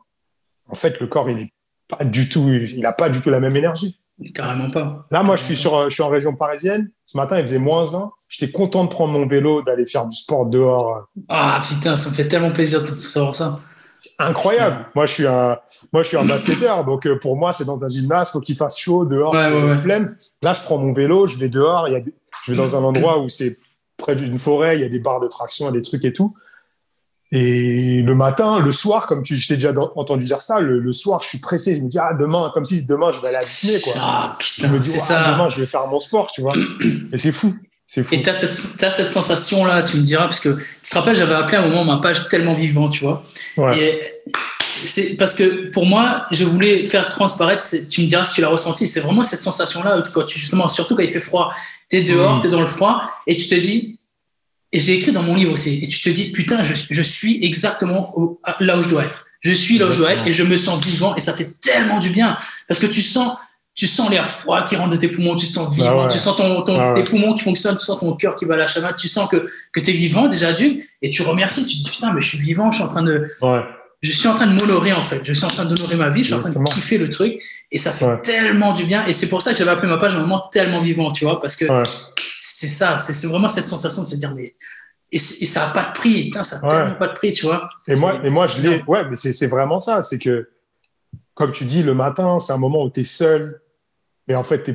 en 0.68 0.74
fait, 0.74 1.00
le 1.00 1.06
corps, 1.06 1.30
il 1.30 1.38
est 1.38 1.52
pas 1.88 2.04
du 2.04 2.28
tout, 2.28 2.48
il 2.48 2.80
n'a 2.80 2.92
pas 2.92 3.08
du 3.08 3.20
tout 3.20 3.30
la 3.30 3.40
même 3.40 3.56
énergie. 3.56 3.98
Carrément 4.34 4.70
pas. 4.70 5.06
Là, 5.10 5.22
moi, 5.22 5.36
je 5.36 5.42
suis, 5.44 5.56
sur, 5.56 5.84
je 5.84 5.94
suis 5.94 6.02
en 6.02 6.08
région 6.08 6.34
parisienne. 6.34 6.90
Ce 7.04 7.16
matin, 7.16 7.38
il 7.38 7.42
faisait 7.42 7.58
moins 7.58 7.94
1. 7.94 8.10
J'étais 8.28 8.50
content 8.50 8.84
de 8.84 8.88
prendre 8.88 9.12
mon 9.12 9.26
vélo, 9.26 9.62
d'aller 9.62 9.84
faire 9.84 10.06
du 10.06 10.16
sport 10.16 10.46
dehors. 10.46 11.06
Ah 11.28 11.60
putain, 11.68 11.96
ça 11.96 12.10
me 12.10 12.14
fait 12.14 12.26
tellement 12.26 12.50
plaisir 12.50 12.80
de 12.82 12.86
savoir 12.86 13.34
ça. 13.34 13.60
C'est 13.98 14.22
incroyable. 14.22 14.86
Moi, 14.94 15.06
je 15.06 15.12
suis 15.12 15.26
un, 15.26 15.58
moi, 15.92 16.02
je 16.02 16.08
suis 16.08 16.16
un 16.16 16.24
basketteur. 16.24 16.84
Donc, 16.84 17.06
euh, 17.06 17.18
pour 17.18 17.36
moi, 17.36 17.52
c'est 17.52 17.64
dans 17.64 17.84
un 17.84 17.88
gymnase, 17.88 18.30
faut 18.30 18.40
qu'il 18.40 18.56
fasse 18.56 18.78
chaud 18.78 19.04
dehors, 19.04 19.34
c'est 19.38 19.52
ouais, 19.52 19.74
flemme. 19.76 20.16
Là, 20.42 20.54
je 20.54 20.60
prends 20.62 20.78
mon 20.78 20.92
vélo, 20.92 21.26
je 21.26 21.36
vais 21.36 21.48
dehors. 21.48 21.88
Il 21.88 21.92
y 21.92 21.96
a 21.96 22.00
je 22.44 22.52
vais 22.52 22.58
dans 22.58 22.76
un 22.76 22.84
endroit 22.84 23.18
où 23.18 23.28
c'est 23.28 23.58
près 23.96 24.14
d'une 24.14 24.38
forêt, 24.38 24.76
il 24.76 24.82
y 24.82 24.84
a 24.84 24.88
des 24.88 24.98
barres 24.98 25.20
de 25.20 25.26
traction, 25.26 25.70
des 25.70 25.82
trucs 25.82 26.04
et 26.04 26.12
tout. 26.12 26.34
Et 27.38 28.00
le 28.00 28.14
matin, 28.14 28.60
le 28.60 28.72
soir, 28.72 29.04
comme 29.06 29.22
tu, 29.22 29.36
je 29.36 29.46
t'ai 29.46 29.56
déjà 29.56 29.70
entendu 29.96 30.24
dire 30.24 30.40
ça, 30.40 30.58
le, 30.58 30.92
soir, 30.94 31.20
je 31.22 31.28
suis 31.28 31.38
pressé. 31.38 31.76
Je 31.76 31.82
me 31.82 31.88
dis, 31.88 31.98
ah, 31.98 32.14
demain, 32.18 32.50
comme 32.54 32.64
si 32.64 32.86
demain, 32.86 33.12
je 33.12 33.20
vais 33.20 33.28
aller 33.28 33.36
à 33.36 33.40
Disney, 33.40 33.78
quoi. 33.82 33.92
Ah, 33.98 34.36
putain, 34.38 34.68
je 34.68 34.72
me 34.72 34.78
dis, 34.78 34.88
ça. 34.88 35.32
demain, 35.32 35.50
je 35.50 35.60
vais 35.60 35.66
faire 35.66 35.86
mon 35.86 35.98
sport, 35.98 36.30
tu 36.32 36.40
vois. 36.40 36.54
Et 37.12 37.18
c'est 37.18 37.32
fou. 37.32 37.54
C'est 37.86 38.02
fou. 38.04 38.14
Et 38.14 38.22
tu 38.22 38.30
as 38.30 38.32
cette, 38.32 38.54
cette 38.54 39.10
sensation-là, 39.10 39.82
tu 39.82 39.98
me 39.98 40.02
diras, 40.02 40.24
parce 40.24 40.40
que 40.40 40.56
tu 40.56 40.90
te 40.90 40.94
rappelles, 40.94 41.14
j'avais 41.14 41.34
appelé 41.34 41.58
à 41.58 41.62
un 41.62 41.68
moment 41.68 41.84
ma 41.84 42.00
page 42.00 42.26
tellement 42.30 42.54
vivant, 42.54 42.88
tu 42.88 43.04
vois. 43.04 43.22
Et 43.76 44.00
c'est 44.86 45.18
parce 45.18 45.34
que 45.34 45.70
pour 45.70 45.84
moi, 45.84 46.24
je 46.30 46.44
voulais 46.46 46.84
faire 46.84 47.06
transparaître, 47.10 47.66
tu 47.90 48.00
me 48.00 48.06
diras 48.06 48.24
si 48.24 48.32
tu 48.32 48.40
l'as 48.40 48.48
ressenti, 48.48 48.86
c'est 48.86 49.00
vraiment 49.00 49.22
cette 49.22 49.42
sensation-là, 49.42 50.02
quand 50.10 50.24
tu, 50.24 50.38
justement, 50.38 50.68
surtout 50.68 50.96
quand 50.96 51.02
il 51.02 51.10
fait 51.10 51.20
froid, 51.20 51.50
tu 51.90 51.98
es 51.98 52.02
dehors, 52.02 52.36
mm. 52.36 52.40
tu 52.40 52.46
es 52.46 52.50
dans 52.50 52.60
le 52.60 52.66
froid, 52.66 53.00
et 53.26 53.36
tu 53.36 53.46
te 53.46 53.54
dis, 53.54 53.95
et 54.72 54.80
j'ai 54.80 54.94
écrit 54.94 55.12
dans 55.12 55.22
mon 55.22 55.34
livre 55.36 55.52
aussi, 55.52 55.80
et 55.82 55.88
tu 55.88 56.00
te 56.00 56.10
dis, 56.10 56.32
putain, 56.32 56.62
je, 56.62 56.74
je 56.90 57.02
suis 57.02 57.44
exactement 57.44 58.38
là 58.60 58.76
où 58.76 58.82
je 58.82 58.88
dois 58.88 59.04
être. 59.04 59.26
Je 59.40 59.52
suis 59.52 59.78
là 59.78 59.86
où 59.86 59.92
je 59.92 59.98
dois 59.98 60.12
être 60.12 60.26
et 60.26 60.32
je 60.32 60.42
me 60.42 60.56
sens 60.56 60.84
vivant 60.84 61.14
et 61.14 61.20
ça 61.20 61.32
fait 61.32 61.50
tellement 61.60 61.98
du 61.98 62.10
bien. 62.10 62.36
Parce 62.66 62.80
que 62.80 62.86
tu 62.86 63.00
sens, 63.00 63.36
tu 63.74 63.86
sens 63.86 64.10
l'air 64.10 64.28
froid 64.28 64.62
qui 64.62 64.74
rentre 64.74 64.90
de 64.90 64.96
tes 64.96 65.08
poumons, 65.08 65.36
tu 65.36 65.46
te 65.46 65.52
sens 65.52 65.72
vivant, 65.74 66.04
bah 66.04 66.08
tu 66.10 66.18
sens 66.18 66.36
ton, 66.36 66.64
bah 66.64 66.90
tes 66.92 67.04
poumons 67.04 67.32
qui 67.32 67.42
fonctionnent, 67.42 67.76
tu 67.76 67.84
sens 67.84 68.00
ton 68.00 68.14
cœur 68.16 68.34
qui 68.34 68.44
va 68.44 68.54
à 68.54 68.56
la 68.56 68.66
chamade, 68.66 68.96
tu 68.96 69.06
sens 69.06 69.28
que, 69.30 69.46
que 69.72 69.80
tu 69.80 69.90
es 69.90 69.92
vivant 69.92 70.26
déjà 70.26 70.52
d'une 70.52 70.80
et 71.02 71.10
tu 71.10 71.22
remercies, 71.22 71.64
tu 71.64 71.76
te 71.76 71.82
dis 71.84 71.90
putain, 71.90 72.12
mais 72.12 72.20
je 72.20 72.28
suis 72.28 72.38
vivant, 72.38 72.70
je 72.70 72.76
suis 72.78 72.84
en 72.84 72.88
train 72.88 73.02
de, 73.02 73.24
je 74.02 74.12
suis 74.12 74.28
en 74.28 74.34
train 74.34 74.46
de 74.46 74.52
m'honorer 74.52 74.92
en 74.92 75.02
fait. 75.02 75.20
Je 75.22 75.32
suis 75.32 75.44
en 75.44 75.48
train 75.48 75.64
d'honorer 75.64 75.96
ma 75.96 76.10
vie, 76.10 76.22
je 76.22 76.28
suis 76.28 76.34
en 76.34 76.40
train 76.40 76.50
de 76.50 76.70
kiffer 76.70 76.98
le 76.98 77.10
truc 77.10 77.40
et 77.70 77.78
ça 77.78 77.92
fait 77.92 78.20
tellement 78.22 78.72
du 78.72 78.84
bien. 78.84 79.06
Et 79.06 79.12
c'est 79.12 79.28
pour 79.28 79.42
ça 79.42 79.52
que 79.52 79.58
j'avais 79.58 79.70
appelé 79.70 79.88
ma 79.88 79.98
page 79.98 80.14
un 80.14 80.20
moment 80.20 80.48
tellement 80.52 80.80
vivant, 80.80 81.10
tu 81.10 81.24
vois, 81.24 81.40
parce 81.40 81.56
que 81.56 81.64
c'est 82.36 82.66
ça, 82.66 82.98
c'est 82.98 83.26
vraiment 83.26 83.48
cette 83.48 83.66
sensation 83.66 84.02
de 84.02 84.06
se 84.06 84.16
dire, 84.16 84.34
mais. 84.34 84.54
Et, 85.12 85.18
ça 85.18 85.68
n'a 85.68 85.72
pas 85.72 85.84
de 85.84 85.92
prix, 85.92 86.30
ça 86.42 86.56
n'a 86.56 86.68
tellement 86.68 86.94
pas 86.96 87.08
de 87.08 87.14
prix, 87.14 87.32
tu 87.32 87.46
vois. 87.46 87.68
Et 87.86 87.94
moi, 87.94 88.20
et 88.24 88.28
moi, 88.28 88.46
je 88.46 88.60
l'ai. 88.60 88.82
Ouais, 88.86 89.08
mais 89.08 89.14
c'est 89.14 89.46
vraiment 89.46 89.78
ça. 89.78 90.02
C'est 90.02 90.18
que, 90.18 90.50
comme 91.32 91.52
tu 91.52 91.64
dis, 91.64 91.82
le 91.82 91.94
matin, 91.94 92.38
c'est 92.38 92.52
un 92.52 92.58
moment 92.58 92.82
où 92.82 92.90
tu 92.90 93.00
es 93.00 93.04
seul. 93.04 93.60
Et 94.28 94.34
en 94.34 94.42
fait, 94.42 94.68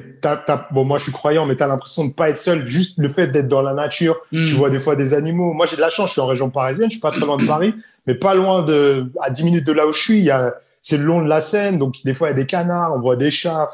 bon, 0.71 0.85
moi, 0.85 0.97
je 0.97 1.03
suis 1.03 1.11
croyant, 1.11 1.45
mais 1.45 1.57
tu 1.57 1.63
as 1.63 1.67
l'impression 1.67 2.03
de 2.03 2.09
ne 2.09 2.13
pas 2.13 2.29
être 2.29 2.37
seul. 2.37 2.65
Juste 2.65 2.99
le 2.99 3.09
fait 3.09 3.27
d'être 3.27 3.49
dans 3.49 3.61
la 3.61 3.73
nature. 3.73 4.17
Hmm. 4.31 4.45
Tu 4.45 4.53
vois 4.53 4.69
des 4.69 4.79
fois 4.79 4.95
des 4.95 5.13
animaux. 5.13 5.51
Moi, 5.53 5.65
j'ai 5.65 5.75
de 5.75 5.81
la 5.81 5.89
chance, 5.89 6.07
je 6.07 6.13
suis 6.13 6.21
en 6.21 6.27
région 6.27 6.49
parisienne, 6.49 6.89
je 6.89 6.93
suis 6.93 7.01
pas 7.01 7.11
très 7.11 7.25
loin 7.25 7.37
de 7.37 7.45
Paris 7.45 7.73
mais 8.07 8.15
pas 8.15 8.35
loin 8.35 8.63
de, 8.63 9.11
à 9.21 9.29
10 9.29 9.43
minutes 9.43 9.65
de 9.65 9.71
là 9.71 9.85
où 9.85 9.91
je 9.91 9.99
suis, 9.99 10.17
il 10.17 10.23
y 10.23 10.31
a, 10.31 10.55
c'est 10.81 10.97
le 10.97 11.03
long 11.03 11.21
de 11.21 11.27
la 11.27 11.41
Seine, 11.41 11.77
donc 11.77 11.95
des 12.03 12.13
fois 12.13 12.29
il 12.29 12.31
y 12.31 12.33
a 12.33 12.37
des 12.37 12.45
canards, 12.45 12.93
on 12.95 12.99
voit 12.99 13.15
des 13.15 13.31
chats. 13.31 13.69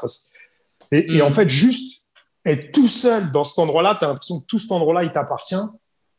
Et, 0.92 1.22
en 1.22 1.30
mm. 1.30 1.32
fait, 1.32 1.48
juste 1.48 2.04
être 2.44 2.72
tout 2.72 2.88
seul 2.88 3.30
dans 3.30 3.44
cet 3.44 3.58
endroit-là, 3.58 3.96
tu 3.98 4.04
as 4.04 4.08
l'impression 4.08 4.40
que 4.40 4.46
tout 4.46 4.58
cet 4.58 4.72
endroit-là, 4.72 5.04
il 5.04 5.12
t'appartient. 5.12 5.56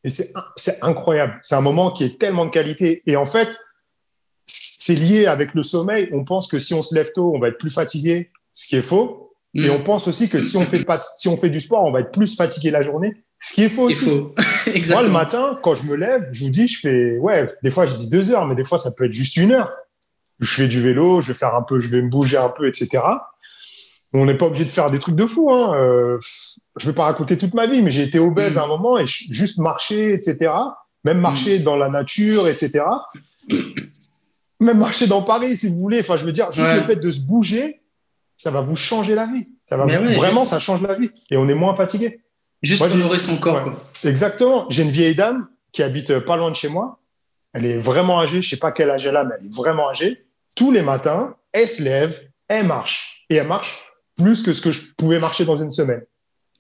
Et 0.04 0.10
c'est, 0.10 0.32
c'est 0.56 0.84
incroyable. 0.84 1.40
C'est 1.42 1.56
un 1.56 1.62
moment 1.62 1.92
qui 1.92 2.04
est 2.04 2.20
tellement 2.20 2.46
de 2.46 2.52
qualité. 2.52 3.04
Et 3.06 3.16
en 3.16 3.26
fait, 3.26 3.50
c'est 4.46 4.96
lié 4.96 5.26
avec 5.26 5.54
le 5.54 5.64
sommeil. 5.64 6.10
On 6.14 6.24
pense 6.24 6.48
que 6.48 6.58
si 6.58 6.74
on 6.74 6.82
se 6.82 6.96
lève 6.96 7.12
tôt, 7.14 7.34
on 7.36 7.40
va 7.40 7.50
être 7.50 7.58
plus 7.58 7.72
fatigué, 7.72 8.32
ce 8.54 8.70
qui 8.70 8.76
est 8.78 8.82
faux. 8.82 9.29
Mm. 9.54 9.66
Et 9.66 9.70
on 9.70 9.84
pense 9.84 10.08
aussi 10.08 10.30
que 10.30 10.42
si 10.42 10.58
on 10.58 10.62
fait 10.62 10.84
pas, 10.84 11.00
si 11.00 11.28
on 11.28 11.38
fait 11.38 11.50
du 11.50 11.60
sport, 11.60 11.84
on 11.84 11.92
va 11.92 12.02
être 12.02 12.12
plus 12.12 12.36
fatigué 12.36 12.72
la 12.72 12.82
journée. 12.82 13.24
Ce 13.42 13.54
qui 13.54 13.64
est 13.64 13.70
faux 13.70 13.84
aussi. 13.84 14.10
Moi, 14.90 15.04
le 15.04 15.10
matin, 15.10 15.58
quand 15.64 15.76
je 15.76 15.84
me 15.84 15.96
lève, 15.96 16.28
je 16.34 16.44
vous 16.44 16.50
dis, 16.50 16.68
je 16.68 16.80
fais, 16.80 17.18
ouais, 17.18 17.48
des 17.64 17.72
fois, 17.72 17.86
je 17.86 17.96
dis 17.96 18.10
deux 18.10 18.32
heures, 18.32 18.46
mais 18.46 18.56
des 18.56 18.66
fois, 18.66 18.78
ça 18.78 18.92
peut 18.92 19.06
être 19.06 19.14
juste 19.14 19.38
une 19.38 19.54
heure. 19.54 19.72
Je 20.40 20.54
fais 20.54 20.68
du 20.68 20.82
vélo, 20.82 21.22
je 21.22 21.30
vais 21.30 21.34
faire 21.38 21.56
un 21.56 21.64
peu, 21.64 21.80
je 21.80 21.88
vais 21.90 22.02
me 22.02 22.10
bouger 22.10 22.38
un 22.38 22.50
peu, 22.50 22.68
etc. 22.68 23.02
On 24.14 24.26
n'est 24.26 24.38
pas 24.38 24.48
obligé 24.48 24.66
de 24.66 24.70
faire 24.70 24.90
des 24.90 25.00
trucs 25.00 25.16
de 25.16 25.26
fou. 25.26 25.52
Hein. 25.52 25.74
Euh, 25.76 26.18
je 26.78 26.86
ne 26.86 26.92
vais 26.92 26.96
pas 26.96 27.06
raconter 27.06 27.38
toute 27.38 27.54
ma 27.54 27.68
vie, 27.68 27.82
mais 27.82 27.92
j'ai 27.92 28.04
été 28.04 28.20
obèse 28.20 28.58
à 28.58 28.64
un 28.64 28.68
moment 28.68 28.98
et 28.98 29.06
juste 29.06 29.60
marcher, 29.60 30.14
etc. 30.14 30.52
Même 31.04 31.20
marcher 31.20 31.60
dans 31.60 31.76
la 31.76 31.90
nature, 31.90 32.48
etc. 32.48 32.84
Même 34.60 34.80
marcher 34.80 35.08
dans 35.08 35.22
Paris, 35.22 35.56
si 35.56 35.70
vous 35.70 35.80
voulez. 35.80 36.00
Enfin, 36.00 36.18
je 36.18 36.26
veux 36.26 36.32
dire, 36.32 36.52
juste 36.52 36.74
le 36.74 36.84
fait 36.84 36.98
de 36.98 37.10
se 37.10 37.22
bouger, 37.22 37.79
ça 38.40 38.52
va 38.52 38.62
vous 38.62 38.78
changer 38.78 39.16
la 39.16 39.26
vie. 39.26 39.48
Ça 39.66 39.76
va 39.76 39.84
vraiment, 39.86 40.46
ça 40.46 40.60
change 40.60 40.82
la 40.82 40.96
vie. 40.96 41.12
Et 41.30 41.36
on 41.36 41.48
est 41.50 41.54
moins 41.54 41.76
fatigué. 41.76 42.22
Juste 42.64 42.82
pour 42.82 42.94
honorer 42.94 43.18
son 43.18 43.38
corps. 43.38 43.74
Exactement. 44.06 44.64
J'ai 44.70 44.84
une 44.84 44.92
vieille 44.92 45.14
dame 45.14 45.50
qui 45.74 45.84
habite 45.84 46.20
pas 46.20 46.38
loin 46.38 46.50
de 46.50 46.56
chez 46.56 46.70
moi. 46.70 47.00
Elle 47.54 47.66
est 47.66 47.80
vraiment 47.80 48.22
âgée. 48.22 48.42
Je 48.42 48.50
sais 48.50 48.58
pas 48.58 48.72
quel 48.72 48.90
âge 48.92 49.06
elle 49.06 49.18
a, 49.18 49.26
mais 49.26 49.36
elle 49.40 49.48
est 49.48 49.56
vraiment 49.56 49.90
âgée. 49.90 50.26
Tous 50.56 50.72
les 50.72 50.82
matins, 50.82 51.36
elle 51.52 51.68
se 51.68 51.84
lève, 51.84 52.18
elle 52.48 52.66
marche. 52.66 53.26
Et 53.30 53.36
elle 53.36 53.48
marche 53.48 53.92
plus 54.16 54.42
que 54.42 54.54
ce 54.54 54.62
que 54.62 54.72
je 54.72 54.94
pouvais 54.98 55.20
marcher 55.20 55.44
dans 55.44 55.58
une 55.58 55.70
semaine. 55.70 56.02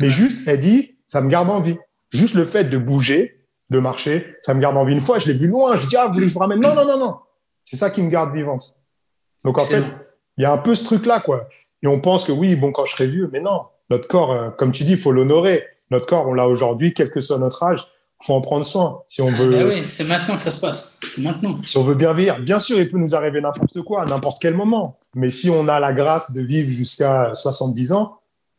Mais 0.02 0.10
juste, 0.10 0.48
elle 0.48 0.60
dit, 0.60 0.98
ça 1.08 1.22
me 1.22 1.30
garde 1.30 1.50
en 1.50 1.62
vie. 1.62 1.78
Juste 2.12 2.36
le 2.36 2.44
fait 2.44 2.65
de 2.65 2.78
bouger, 2.78 3.46
de 3.70 3.80
marcher, 3.80 4.36
ça 4.42 4.54
me 4.54 4.60
garde 4.60 4.76
en 4.76 4.84
vie. 4.84 4.94
Une 4.94 5.02
fois, 5.02 5.20
je 5.20 5.28
l'ai 5.28 5.34
vu 5.34 5.48
loin. 5.48 5.78
Je 5.78 5.88
dis, 5.88 5.96
ah, 5.96 6.08
vous 6.08 6.13
voulez 6.13 6.26
que 6.26 6.30
je 6.30 6.34
vous 6.34 6.42
ramène? 6.42 6.60
Non, 6.60 6.76
non, 6.76 6.86
non, 6.86 6.98
non. 7.00 7.15
C'est 7.63 7.78
ça 7.78 7.89
qui 7.89 8.02
me 8.02 8.10
garde 8.10 8.36
vivante. 8.36 8.76
Donc, 9.46 9.58
en 9.58 9.63
fait, 9.63 9.84
il 10.38 10.44
y 10.44 10.46
a 10.46 10.52
un 10.52 10.58
peu 10.58 10.76
ce 10.76 10.84
truc-là, 10.84 11.22
quoi. 11.22 11.48
Et 11.84 11.88
on 11.88 12.00
pense 12.00 12.26
que 12.26 12.32
oui, 12.32 12.56
bon, 12.56 12.72
quand 12.72 12.86
je 12.86 12.94
serai 12.94 13.08
vieux, 13.08 13.30
mais 13.32 13.39
non. 13.39 13.63
Notre 13.89 14.08
corps, 14.08 14.32
euh, 14.32 14.50
comme 14.50 14.72
tu 14.72 14.84
dis, 14.84 14.92
il 14.92 14.98
faut 14.98 15.12
l'honorer 15.12 15.65
notre 15.92 16.06
corps, 16.06 16.28
on 16.28 16.34
l'a 16.34 16.48
aujourd'hui, 16.48 16.94
quel 16.94 17.10
que 17.10 17.20
soit 17.20 17.39
notre 17.39 17.63
âge. 17.63 17.86
Il 18.22 18.26
faut 18.26 18.34
en 18.34 18.42
prendre 18.42 18.65
soin. 18.65 19.02
Si 19.08 19.22
on 19.22 19.30
ah, 19.30 19.38
veut. 19.38 19.50
Ben 19.50 19.68
oui, 19.68 19.84
c'est 19.84 20.04
maintenant 20.04 20.36
que 20.36 20.42
ça 20.42 20.52
se 20.52 20.60
passe. 20.60 21.00
maintenant. 21.18 21.56
Si 21.63 21.78
on 21.78 21.84
veut 21.84 21.96
bien 21.96 22.13
vivre, 22.13 22.38
bien 22.39 22.60
sûr, 22.60 22.78
il 22.80 22.89
peut 22.89 22.98
nous 22.98 23.15
arriver 23.15 23.39
n'importe 23.39 23.82
quoi, 23.82 24.04
à 24.04 24.06
n'importe 24.06 24.42
quel 24.42 24.54
moment. 24.54 25.00
Mais 25.15 25.30
si 25.30 25.50
on 25.50 25.68
a 25.68 25.80
la 25.80 25.94
grâce 25.94 26.34
de 26.34 26.42
vivre 26.42 26.72
jusqu'à 26.72 27.32
70 27.34 27.94
ans, 27.94 28.18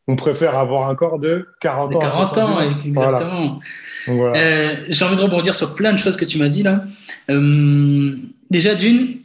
on 0.08 0.16
préfère 0.16 0.56
avoir 0.56 0.88
un 0.88 0.94
corps 0.94 1.18
de 1.18 1.46
40 1.60 1.94
ans. 1.94 1.98
40 1.98 2.38
ans, 2.38 2.60
exactement. 2.84 3.60
Euh, 4.08 4.76
j'ai 4.88 5.04
envie 5.04 5.16
de 5.16 5.22
rebondir 5.22 5.54
sur 5.54 5.76
plein 5.76 5.92
de 5.92 5.98
choses 5.98 6.16
que 6.16 6.24
tu 6.24 6.38
m'as 6.38 6.48
dit 6.48 6.62
là. 6.62 6.84
Euh, 7.28 8.16
déjà, 8.50 8.74
d'une, 8.74 9.18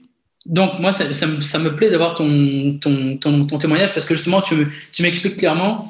donc 0.46 0.80
moi, 0.80 0.92
ça, 0.92 1.12
ça, 1.14 1.60
me 1.60 1.76
plaît 1.76 1.90
d'avoir 1.90 2.14
ton, 2.14 2.78
ton, 2.80 3.18
ton, 3.18 3.58
témoignage 3.58 3.94
parce 3.94 4.06
que 4.06 4.14
justement, 4.14 4.42
tu 4.42 5.02
m'expliques 5.02 5.38
clairement 5.38 5.88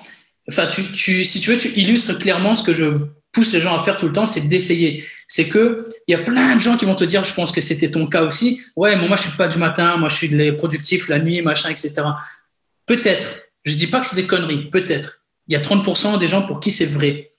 enfin, 0.49 0.67
tu, 0.67 1.23
si 1.23 1.39
tu 1.39 1.49
veux, 1.49 1.57
tu 1.57 1.69
illustres 1.69 2.19
clairement 2.19 2.55
ce 2.55 2.63
que 2.63 2.73
je 2.73 2.85
pousse 3.31 3.53
les 3.53 3.61
gens 3.61 3.75
à 3.75 3.83
faire 3.83 3.97
tout 3.97 4.07
le 4.07 4.13
temps, 4.13 4.25
c'est 4.25 4.47
d'essayer. 4.47 5.03
C'est 5.27 5.49
que 5.49 5.85
il 6.07 6.11
y 6.11 6.15
a 6.15 6.19
plein 6.19 6.55
de 6.55 6.61
gens 6.61 6.77
qui 6.77 6.85
vont 6.85 6.95
te 6.95 7.03
dire, 7.03 7.23
je 7.23 7.33
pense 7.33 7.51
que 7.51 7.61
c'était 7.61 7.91
ton 7.91 8.07
cas 8.07 8.23
aussi. 8.23 8.61
Ouais, 8.75 8.95
mais 8.95 9.07
moi 9.07 9.17
je 9.17 9.23
suis 9.23 9.37
pas 9.37 9.47
du 9.47 9.57
matin, 9.57 9.97
moi 9.97 10.09
je 10.09 10.15
suis 10.15 10.51
productif 10.53 11.09
la 11.09 11.19
nuit, 11.19 11.41
machin, 11.41 11.69
etc. 11.69 11.93
Peut-être. 12.85 13.41
Je 13.63 13.75
dis 13.75 13.87
pas 13.87 13.99
que 13.99 14.05
c'est 14.05 14.15
des 14.15 14.27
conneries. 14.27 14.69
Peut-être. 14.69 15.21
Il 15.47 15.53
y 15.53 15.55
a 15.55 15.61
30% 15.61 16.17
des 16.19 16.27
gens 16.27 16.43
pour 16.43 16.59
qui 16.59 16.71
c'est 16.71 16.85
vrai. 16.85 17.31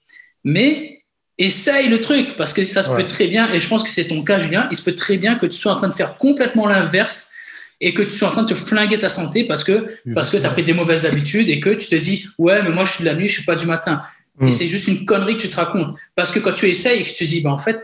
Mais 0.44 0.95
essaye 1.38 1.88
le 1.88 2.00
truc 2.00 2.36
parce 2.36 2.52
que 2.52 2.64
ça 2.64 2.82
se 2.82 2.94
peut 2.94 3.06
très 3.06 3.26
bien. 3.26 3.52
Et 3.52 3.60
je 3.60 3.68
pense 3.68 3.82
que 3.82 3.88
c'est 3.88 4.06
ton 4.06 4.22
cas, 4.22 4.38
Julien. 4.38 4.66
Il 4.70 4.76
se 4.76 4.82
peut 4.82 4.94
très 4.94 5.16
bien 5.16 5.36
que 5.36 5.46
tu 5.46 5.56
sois 5.58 5.72
en 5.72 5.76
train 5.76 5.88
de 5.88 5.94
faire 5.94 6.16
complètement 6.16 6.66
l'inverse 6.66 7.32
et 7.80 7.92
que 7.92 8.02
tu 8.02 8.12
sois 8.12 8.28
en 8.28 8.32
train 8.32 8.42
de 8.42 8.48
te 8.48 8.54
flinguer 8.54 8.98
ta 8.98 9.08
santé 9.08 9.44
parce 9.44 9.62
que, 9.62 9.84
parce 10.14 10.30
que 10.30 10.38
tu 10.38 10.46
as 10.46 10.50
pris 10.50 10.62
des 10.62 10.72
mauvaises 10.72 11.04
habitudes 11.04 11.48
et 11.50 11.60
que 11.60 11.70
tu 11.70 11.88
te 11.88 11.96
dis, 11.96 12.26
ouais, 12.38 12.62
mais 12.62 12.70
moi, 12.70 12.84
je 12.84 12.92
suis 12.92 13.04
de 13.04 13.08
la 13.08 13.14
nuit, 13.14 13.28
je 13.28 13.34
suis 13.34 13.44
pas 13.44 13.56
du 13.56 13.66
matin. 13.66 14.00
Et 14.40 14.46
mm. 14.46 14.50
c'est 14.50 14.66
juste 14.66 14.88
une 14.88 15.04
connerie 15.04 15.36
que 15.36 15.42
tu 15.42 15.50
te 15.50 15.56
racontes. 15.56 15.94
Parce 16.14 16.30
que 16.30 16.38
quand 16.38 16.52
tu 16.52 16.66
essayes 16.66 17.00
et 17.00 17.04
que 17.04 17.10
tu 17.10 17.24
te 17.24 17.24
dis, 17.24 17.42
bah, 17.42 17.50
en 17.50 17.58
fait, 17.58 17.80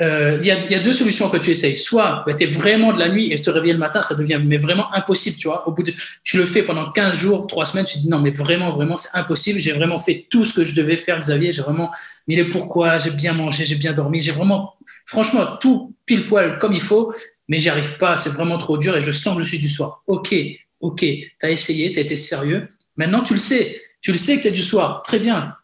euh, 0.00 0.38
il 0.40 0.46
y, 0.46 0.50
a, 0.50 0.78
deux 0.78 0.92
solutions 0.92 1.28
que 1.28 1.36
tu 1.36 1.50
essayes. 1.50 1.76
Soit 1.76 2.22
bah, 2.26 2.34
tu 2.34 2.44
es 2.44 2.46
vraiment 2.46 2.92
de 2.92 2.98
la 2.98 3.08
nuit 3.08 3.32
et 3.32 3.40
te 3.40 3.50
réveiller 3.50 3.72
le 3.72 3.78
matin, 3.78 4.00
ça 4.02 4.14
devient 4.14 4.40
mais 4.44 4.56
vraiment 4.56 4.92
impossible. 4.94 5.36
Tu 5.36 5.48
vois, 5.48 5.66
au 5.68 5.72
bout 5.72 5.82
de, 5.82 5.92
tu 6.22 6.36
le 6.36 6.46
fais 6.46 6.62
pendant 6.62 6.90
15 6.90 7.16
jours, 7.16 7.46
3 7.46 7.66
semaines, 7.66 7.84
tu 7.84 7.94
te 7.94 8.02
dis 8.02 8.08
non, 8.08 8.20
mais 8.20 8.30
vraiment, 8.30 8.70
vraiment, 8.70 8.96
c'est 8.96 9.16
impossible. 9.16 9.58
J'ai 9.58 9.72
vraiment 9.72 9.98
fait 9.98 10.26
tout 10.30 10.44
ce 10.44 10.54
que 10.54 10.64
je 10.64 10.74
devais 10.74 10.96
faire, 10.96 11.18
Xavier. 11.18 11.52
J'ai 11.52 11.62
vraiment 11.62 11.90
mis 12.26 12.36
les 12.36 12.48
pourquoi, 12.48 12.98
j'ai 12.98 13.10
bien 13.10 13.32
mangé, 13.32 13.66
j'ai 13.66 13.76
bien 13.76 13.92
dormi, 13.92 14.20
j'ai 14.20 14.32
vraiment, 14.32 14.74
franchement, 15.06 15.56
tout 15.60 15.94
pile 16.06 16.24
poil 16.24 16.58
comme 16.58 16.72
il 16.72 16.80
faut 16.80 17.12
mais 17.48 17.58
j'y 17.58 17.70
arrive 17.70 17.96
pas, 17.96 18.16
c'est 18.16 18.30
vraiment 18.30 18.58
trop 18.58 18.76
dur 18.76 18.96
et 18.96 19.02
je 19.02 19.10
sens 19.10 19.36
que 19.36 19.42
je 19.42 19.48
suis 19.48 19.58
du 19.58 19.68
soir. 19.68 20.02
Ok, 20.06 20.34
ok, 20.80 21.00
tu 21.00 21.34
as 21.42 21.50
essayé, 21.50 21.90
tu 21.90 21.98
as 21.98 22.02
été 22.02 22.16
sérieux. 22.16 22.68
Maintenant, 22.96 23.22
tu 23.22 23.32
le 23.32 23.40
sais. 23.40 23.82
Tu 24.00 24.12
le 24.12 24.18
sais 24.18 24.36
que 24.36 24.42
tu 24.42 24.48
es 24.48 24.52
du 24.52 24.62
soir. 24.62 25.02
Très 25.02 25.18
bien. 25.18 25.54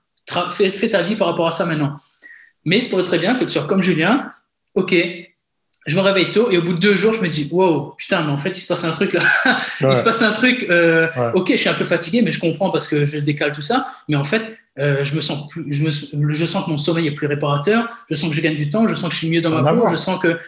Fais, 0.50 0.88
ta 0.88 1.02
vie 1.02 1.16
par 1.16 1.28
rapport 1.28 1.46
à 1.46 1.50
ça 1.50 1.66
maintenant. 1.66 1.94
Mais 2.64 2.78
il 2.78 2.82
se 2.82 2.90
pourrait 2.90 3.04
très 3.04 3.18
bien 3.18 3.34
que 3.34 3.44
tu 3.44 3.50
sois 3.50 3.64
comme 3.64 3.82
Julien. 3.82 4.30
Ok, 4.74 4.94
je 5.86 5.96
me 5.96 6.00
réveille 6.00 6.32
tôt 6.32 6.50
et 6.50 6.58
au 6.58 6.62
bout 6.62 6.72
de 6.72 6.78
deux 6.78 6.96
jours, 6.96 7.12
je 7.12 7.20
me 7.20 7.28
dis 7.28 7.48
wow, 7.52 7.94
putain, 7.98 8.22
mais 8.22 8.32
en 8.32 8.36
fait, 8.36 8.50
il 8.50 8.60
se 8.60 8.66
passe 8.66 8.84
un 8.84 8.92
truc 8.92 9.12
là. 9.12 9.22
il 9.80 9.94
se 9.94 10.02
passe 10.02 10.22
un 10.22 10.32
truc. 10.32 10.66
Euh, 10.70 11.08
ok, 11.34 11.50
je 11.50 11.56
suis 11.56 11.68
un 11.68 11.74
peu 11.74 11.84
fatigué, 11.84 12.22
mais 12.22 12.32
je 12.32 12.40
comprends 12.40 12.70
parce 12.70 12.88
que 12.88 13.04
je 13.04 13.18
décale 13.18 13.52
tout 13.52 13.62
ça. 13.62 13.86
Mais 14.08 14.16
en 14.16 14.24
fait, 14.24 14.58
euh, 14.78 15.04
je 15.04 15.14
me 15.14 15.20
sens 15.20 15.48
plus, 15.48 15.66
je, 15.70 15.82
me, 15.84 16.32
je 16.32 16.46
sens 16.46 16.64
que 16.64 16.70
mon 16.70 16.78
sommeil 16.78 17.06
est 17.06 17.14
plus 17.14 17.26
réparateur. 17.26 17.86
Je 18.08 18.14
sens 18.14 18.30
que 18.30 18.36
je 18.36 18.40
gagne 18.40 18.56
du 18.56 18.70
temps. 18.70 18.88
Je 18.88 18.94
sens 18.94 19.08
que 19.08 19.14
je 19.14 19.18
suis 19.18 19.30
mieux 19.30 19.42
dans 19.42 19.50
ma 19.50 19.72
peau. 19.72 19.86
Je 19.88 19.96
sens 19.96 20.18
que 20.20 20.38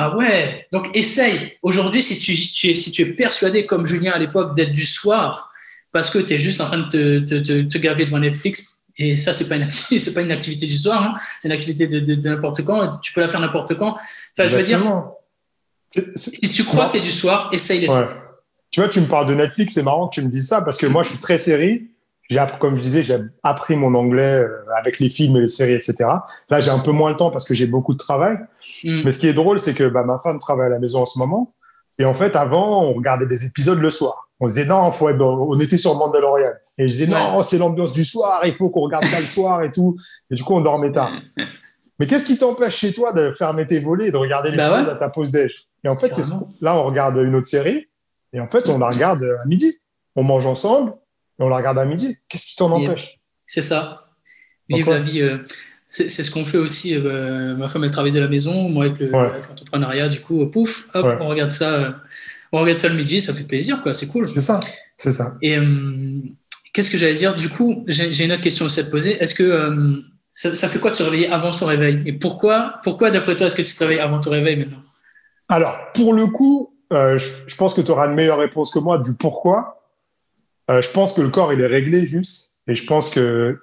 ah 0.00 0.16
ouais, 0.16 0.68
donc 0.72 0.90
essaye. 0.94 1.54
Aujourd'hui, 1.62 2.02
si 2.02 2.18
tu, 2.18 2.32
es, 2.70 2.74
si 2.74 2.90
tu 2.92 3.02
es 3.02 3.06
persuadé, 3.06 3.66
comme 3.66 3.84
Julien 3.84 4.12
à 4.12 4.18
l'époque, 4.18 4.54
d'être 4.54 4.72
du 4.72 4.86
soir, 4.86 5.50
parce 5.92 6.08
que 6.08 6.18
tu 6.18 6.34
es 6.34 6.38
juste 6.38 6.60
en 6.60 6.66
train 6.66 6.78
de 6.78 7.18
te, 7.18 7.38
te, 7.40 7.62
te, 7.62 7.78
gaver 7.78 8.04
devant 8.04 8.20
Netflix, 8.20 8.77
et 8.98 9.16
ça, 9.16 9.32
c'est 9.32 9.48
pas 9.48 9.56
une 9.56 9.62
activité, 9.62 10.10
pas 10.14 10.20
une 10.22 10.32
activité 10.32 10.66
du 10.66 10.76
soir, 10.76 11.02
hein. 11.02 11.12
c'est 11.40 11.48
une 11.48 11.52
activité 11.52 11.86
de, 11.86 12.14
n'importe 12.28 12.64
quand. 12.64 12.98
Tu 12.98 13.12
peux 13.12 13.20
la 13.20 13.28
faire 13.28 13.40
n'importe 13.40 13.74
quand. 13.76 13.92
Enfin, 13.92 14.48
je 14.48 14.56
veux 14.56 14.62
dire, 14.62 14.80
si 16.16 16.50
tu 16.50 16.64
crois 16.64 16.86
que 16.86 16.92
tu 16.92 16.98
es 16.98 17.00
du 17.00 17.10
soir, 17.10 17.50
essaye 17.52 17.80
les 17.80 17.88
Tu 18.70 18.80
vois, 18.80 18.88
tu 18.88 19.00
me 19.00 19.06
parles 19.06 19.28
de 19.28 19.34
Netflix, 19.34 19.74
c'est 19.74 19.82
marrant 19.82 20.08
que 20.08 20.14
tu 20.14 20.22
me 20.22 20.30
dises 20.30 20.48
ça 20.48 20.62
parce 20.62 20.78
que 20.78 20.86
moi, 20.86 21.02
je 21.02 21.10
suis 21.10 21.18
très 21.18 21.38
série 21.38 21.88
j'ai 22.30 22.44
comme 22.60 22.76
je 22.76 22.82
disais, 22.82 23.02
j'ai 23.02 23.18
appris 23.42 23.74
mon 23.76 23.94
anglais 23.94 24.42
euh, 24.42 24.62
avec 24.76 24.98
les 24.98 25.08
films 25.08 25.36
et 25.36 25.40
les 25.40 25.48
séries, 25.48 25.72
etc. 25.72 25.94
Là, 26.50 26.60
j'ai 26.60 26.70
un 26.70 26.78
peu 26.78 26.90
moins 26.90 27.10
le 27.10 27.16
temps 27.16 27.30
parce 27.30 27.48
que 27.48 27.54
j'ai 27.54 27.66
beaucoup 27.66 27.94
de 27.94 27.98
travail. 27.98 28.36
Mm. 28.84 29.02
Mais 29.04 29.10
ce 29.10 29.18
qui 29.18 29.28
est 29.28 29.32
drôle, 29.32 29.58
c'est 29.58 29.74
que 29.74 29.84
bah, 29.84 30.02
ma 30.02 30.18
femme 30.18 30.38
travaille 30.38 30.66
à 30.66 30.70
la 30.70 30.78
maison 30.78 31.02
en 31.02 31.06
ce 31.06 31.18
moment. 31.18 31.54
Et 31.98 32.04
en 32.04 32.14
fait, 32.14 32.36
avant, 32.36 32.84
on 32.84 32.92
regardait 32.92 33.26
des 33.26 33.46
épisodes 33.46 33.78
le 33.78 33.90
soir. 33.90 34.27
On 34.40 34.46
disait 34.46 34.66
non, 34.66 34.90
faut 34.92 35.08
être 35.08 35.20
on 35.20 35.58
était 35.58 35.78
sur 35.78 35.94
Mandalorian. 35.96 36.52
Et 36.78 36.86
je 36.86 36.92
disais 36.92 37.06
non, 37.06 37.42
c'est 37.42 37.58
l'ambiance 37.58 37.92
du 37.92 38.04
soir, 38.04 38.42
il 38.44 38.52
faut 38.52 38.70
qu'on 38.70 38.82
regarde 38.82 39.04
ça 39.04 39.18
le 39.18 39.26
soir 39.26 39.62
et 39.62 39.72
tout. 39.72 39.96
Et 40.30 40.34
du 40.34 40.44
coup, 40.44 40.54
on 40.54 40.60
dormait 40.60 40.92
tard. 40.92 41.10
Mais 41.98 42.06
qu'est-ce 42.06 42.26
qui 42.26 42.38
t'empêche 42.38 42.76
chez 42.76 42.92
toi 42.92 43.12
de 43.12 43.32
fermer 43.32 43.66
tes 43.66 43.80
volets 43.80 44.08
et 44.08 44.12
de 44.12 44.16
regarder 44.16 44.52
les 44.52 44.56
bah 44.56 44.92
à 44.92 44.94
ta 44.94 45.08
pause 45.08 45.32
déj? 45.32 45.52
Et 45.84 45.88
en 45.88 45.96
fait, 45.96 46.12
là, 46.60 46.76
on 46.76 46.84
regarde 46.84 47.16
une 47.16 47.34
autre 47.34 47.46
série 47.46 47.88
et 48.32 48.40
en 48.40 48.48
fait, 48.48 48.68
on 48.68 48.78
la 48.78 48.88
regarde 48.88 49.24
à 49.24 49.46
midi. 49.46 49.78
On 50.14 50.22
mange 50.22 50.46
ensemble 50.46 50.92
et 51.38 51.42
on 51.42 51.48
la 51.48 51.56
regarde 51.56 51.78
à 51.78 51.84
midi. 51.84 52.16
Qu'est-ce 52.28 52.46
qui 52.46 52.56
t'en 52.56 52.70
empêche? 52.70 53.18
C'est 53.46 53.62
ça. 53.62 54.06
Vivre 54.68 54.90
la 54.90 54.98
vie. 54.98 55.22
Euh, 55.22 55.38
c'est 55.88 56.08
ce 56.08 56.30
qu'on 56.30 56.44
fait 56.44 56.58
aussi. 56.58 56.94
Euh, 56.96 57.56
ma 57.56 57.66
femme, 57.68 57.82
elle 57.84 57.90
travaille 57.90 58.12
de 58.12 58.20
la 58.20 58.28
maison. 58.28 58.68
Moi, 58.68 58.84
avec 58.84 59.48
l'entrepreneuriat, 59.48 60.08
du 60.08 60.20
coup, 60.20 60.46
pouf, 60.46 60.88
hop, 60.94 61.06
on 61.20 61.28
regarde 61.28 61.50
ça. 61.50 61.96
Euh, 62.54 62.58
on 62.58 62.60
regarde 62.60 62.78
ça 62.78 62.88
le 62.88 62.94
midi, 62.94 63.20
ça 63.20 63.32
fait 63.32 63.44
plaisir, 63.44 63.82
quoi. 63.82 63.94
C'est 63.94 64.08
cool. 64.08 64.26
C'est 64.26 64.40
ça. 64.40 64.60
C'est 64.96 65.12
ça. 65.12 65.36
Et 65.42 65.56
qu'est-ce 66.72 66.90
que 66.90 66.98
j'allais 66.98 67.14
dire? 67.14 67.36
Du 67.36 67.48
coup, 67.48 67.84
j'ai 67.86 68.24
une 68.24 68.32
autre 68.32 68.42
question 68.42 68.64
aussi 68.64 68.80
à 68.80 68.84
te 68.84 68.90
poser. 68.90 69.22
Est-ce 69.22 69.34
que 69.34 70.02
ça, 70.32 70.68
fait 70.68 70.78
quoi 70.78 70.90
de 70.90 70.96
se 70.96 71.02
réveiller 71.02 71.28
avant 71.28 71.52
son 71.52 71.66
réveil? 71.66 72.02
Et 72.04 72.12
pourquoi, 72.12 72.80
pourquoi 72.82 73.10
d'après 73.10 73.36
toi, 73.36 73.46
est-ce 73.46 73.56
que 73.56 73.62
tu 73.62 73.72
te 73.72 73.84
réveilles 73.84 74.00
avant 74.00 74.20
ton 74.20 74.30
réveil 74.30 74.56
maintenant? 74.56 74.80
Alors, 75.48 75.78
pour 75.94 76.14
le 76.14 76.26
coup, 76.26 76.74
je, 76.90 77.16
je, 77.46 77.56
pense 77.56 77.74
que 77.74 77.80
tu 77.80 77.90
auras 77.92 78.08
une 78.08 78.14
meilleure 78.14 78.38
réponse 78.38 78.72
que 78.72 78.80
moi 78.80 78.98
du 78.98 79.16
pourquoi. 79.18 79.78
Euh, 80.70 80.82
je 80.82 80.90
pense 80.90 81.14
que 81.14 81.22
le 81.22 81.28
corps, 81.28 81.52
il 81.52 81.60
est 81.60 81.66
réglé 81.66 82.06
juste. 82.06 82.56
Et 82.66 82.74
je 82.74 82.84
pense 82.84 83.10
que, 83.10 83.58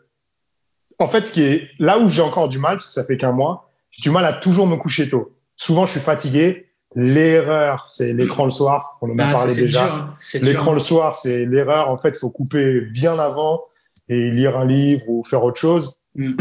en 1.00 1.08
fait, 1.08 1.28
ce 1.28 1.34
qui 1.34 1.44
est 1.44 1.70
là 1.80 2.00
où 2.00 2.08
j'ai 2.08 2.22
encore 2.22 2.50
du 2.50 2.58
mal, 2.58 2.78
parce 2.78 2.88
que 2.88 2.94
ça 2.94 3.04
fait 3.04 3.18
qu'un 3.18 3.32
mois, 3.32 3.70
j'ai 3.92 4.02
du 4.02 4.10
mal 4.10 4.26
à 4.26 4.34
toujours 4.34 4.68
me 4.68 4.76
coucher 4.76 5.10
tôt. 5.10 5.38
Souvent, 5.56 5.86
je 5.86 5.92
suis 5.92 6.00
fatigué. 6.00 6.70
L'erreur, 6.96 7.86
c'est 7.90 8.14
l'écran 8.14 8.46
le 8.46 8.52
soir. 8.52 8.98
On 9.02 9.12
en 9.12 9.20
a 9.20 9.28
ah, 9.28 9.34
parlé 9.34 9.54
déjà. 9.54 9.94
Hein. 9.94 10.16
L'écran 10.42 10.74
le 10.74 10.80
soir, 10.80 11.14
c'est 11.14 11.46
l'erreur. 11.46 11.90
En 11.90 11.98
fait, 11.98 12.10
il 12.10 12.18
faut 12.18 12.30
couper 12.30 12.82
bien 12.82 13.20
avant 13.20 13.66
et 14.08 14.32
lire 14.32 14.58
un 14.58 14.66
livre 14.66 15.04
ou 15.08 15.24
faire 15.26 15.44
autre 15.44 15.60
chose. 15.60 16.00
Mm. 16.16 16.36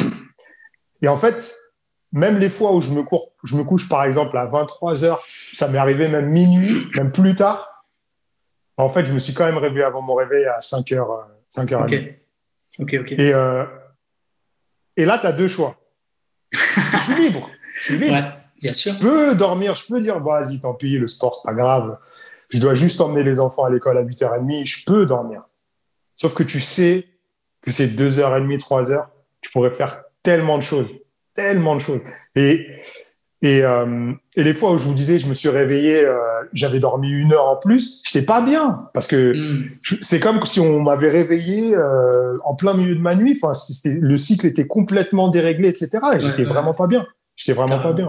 Et 1.03 1.09
en 1.09 1.17
fait, 1.17 1.55
même 2.13 2.39
les 2.39 2.49
fois 2.49 2.73
où 2.73 2.81
je 2.81 2.93
me, 2.93 3.03
cours, 3.03 3.33
je 3.43 3.57
me 3.57 3.65
couche, 3.65 3.89
par 3.89 4.05
exemple, 4.05 4.39
à 4.39 4.47
23 4.47 5.05
heures, 5.05 5.23
ça 5.53 5.67
m'est 5.69 5.79
arrivé 5.79 6.07
même 6.07 6.29
minuit, 6.29 6.87
même 6.95 7.11
plus 7.11 7.35
tard. 7.35 7.85
En 8.77 8.89
fait, 8.89 9.05
je 9.05 9.13
me 9.13 9.19
suis 9.19 9.35
quand 9.35 9.47
même 9.47 9.59
réveillé 9.59 9.83
avant 9.83 10.03
mon 10.03 10.15
réveil 10.15 10.45
à 10.47 10.61
5 10.61 10.87
h 10.87 11.25
5 11.49 11.71
h 11.71 11.83
Ok, 11.83 12.15
ok, 12.79 12.97
ok. 13.01 13.13
Et, 13.13 13.35
euh, 13.35 13.65
et 14.97 15.05
là, 15.05 15.19
tu 15.19 15.27
as 15.27 15.33
deux 15.33 15.49
choix. 15.49 15.77
Parce 16.53 16.91
que 16.91 16.97
je 16.99 17.03
suis 17.03 17.23
libre. 17.25 17.51
Je 17.75 17.83
suis 17.83 17.99
libre. 17.99 18.15
Ouais, 18.15 18.44
bien 18.65 18.73
sûr. 18.73 18.95
Je 18.95 19.01
peux 19.01 19.35
dormir, 19.35 19.75
je 19.75 19.87
peux 19.87 20.01
dire, 20.01 20.19
vas-y, 20.21 20.61
tant 20.61 20.73
pis, 20.73 20.99
le 20.99 21.07
sport, 21.07 21.35
c'est 21.35 21.47
pas 21.47 21.55
grave. 21.55 21.99
Je 22.49 22.59
dois 22.59 22.75
juste 22.75 23.01
emmener 23.01 23.23
les 23.23 23.39
enfants 23.39 23.65
à 23.65 23.71
l'école 23.71 23.99
à 23.99 24.03
8h30. 24.03 24.67
Je 24.67 24.85
peux 24.87 25.05
dormir. 25.05 25.43
Sauf 26.17 26.35
que 26.35 26.43
tu 26.43 26.61
sais 26.61 27.07
que 27.61 27.71
c'est 27.71 27.89
2h30, 27.89 28.59
3h. 28.59 29.05
Tu 29.43 29.51
pourrais 29.51 29.71
faire 29.71 30.03
tellement 30.23 30.57
de 30.57 30.63
choses. 30.63 30.89
Tellement 31.35 31.75
de 31.75 31.81
choses. 31.81 32.01
Et 32.37 32.67
et, 33.43 33.63
euh, 33.63 34.13
et, 34.37 34.43
les 34.43 34.55
fois 34.55 34.73
où 34.73 34.79
je 34.79 34.85
vous 34.85 34.95
disais, 34.95 35.19
je 35.19 35.29
me 35.29 35.35
suis 35.35 35.51
réveillé, 35.51 36.03
euh, 36.03 36.17
j'avais 36.55 36.79
dormi 36.79 37.11
une 37.11 37.35
heure 37.35 37.47
en 37.47 37.57
plus, 37.57 38.03
j'étais 38.07 38.25
pas 38.25 38.41
bien 38.41 38.89
parce 38.95 39.07
que 39.07 39.37
mm. 39.37 39.99
c'est 40.01 40.19
comme 40.19 40.43
si 40.47 40.61
on 40.61 40.81
m'avait 40.81 41.11
réveillé 41.11 41.77
euh, 41.77 42.39
en 42.43 42.55
plein 42.55 42.73
milieu 42.73 42.95
de 42.95 43.03
ma 43.03 43.15
nuit. 43.15 43.39
Enfin, 43.39 43.53
le 43.85 44.17
cycle 44.17 44.47
était 44.47 44.67
complètement 44.67 45.29
déréglé, 45.29 45.69
etc. 45.69 45.99
Et 46.17 46.23
j'étais 46.23 46.45
vraiment 46.45 46.73
pas 46.73 46.87
bien. 46.87 47.07
J'étais 47.37 47.53
vraiment 47.53 47.83
pas 47.83 47.93
bien. 47.93 48.09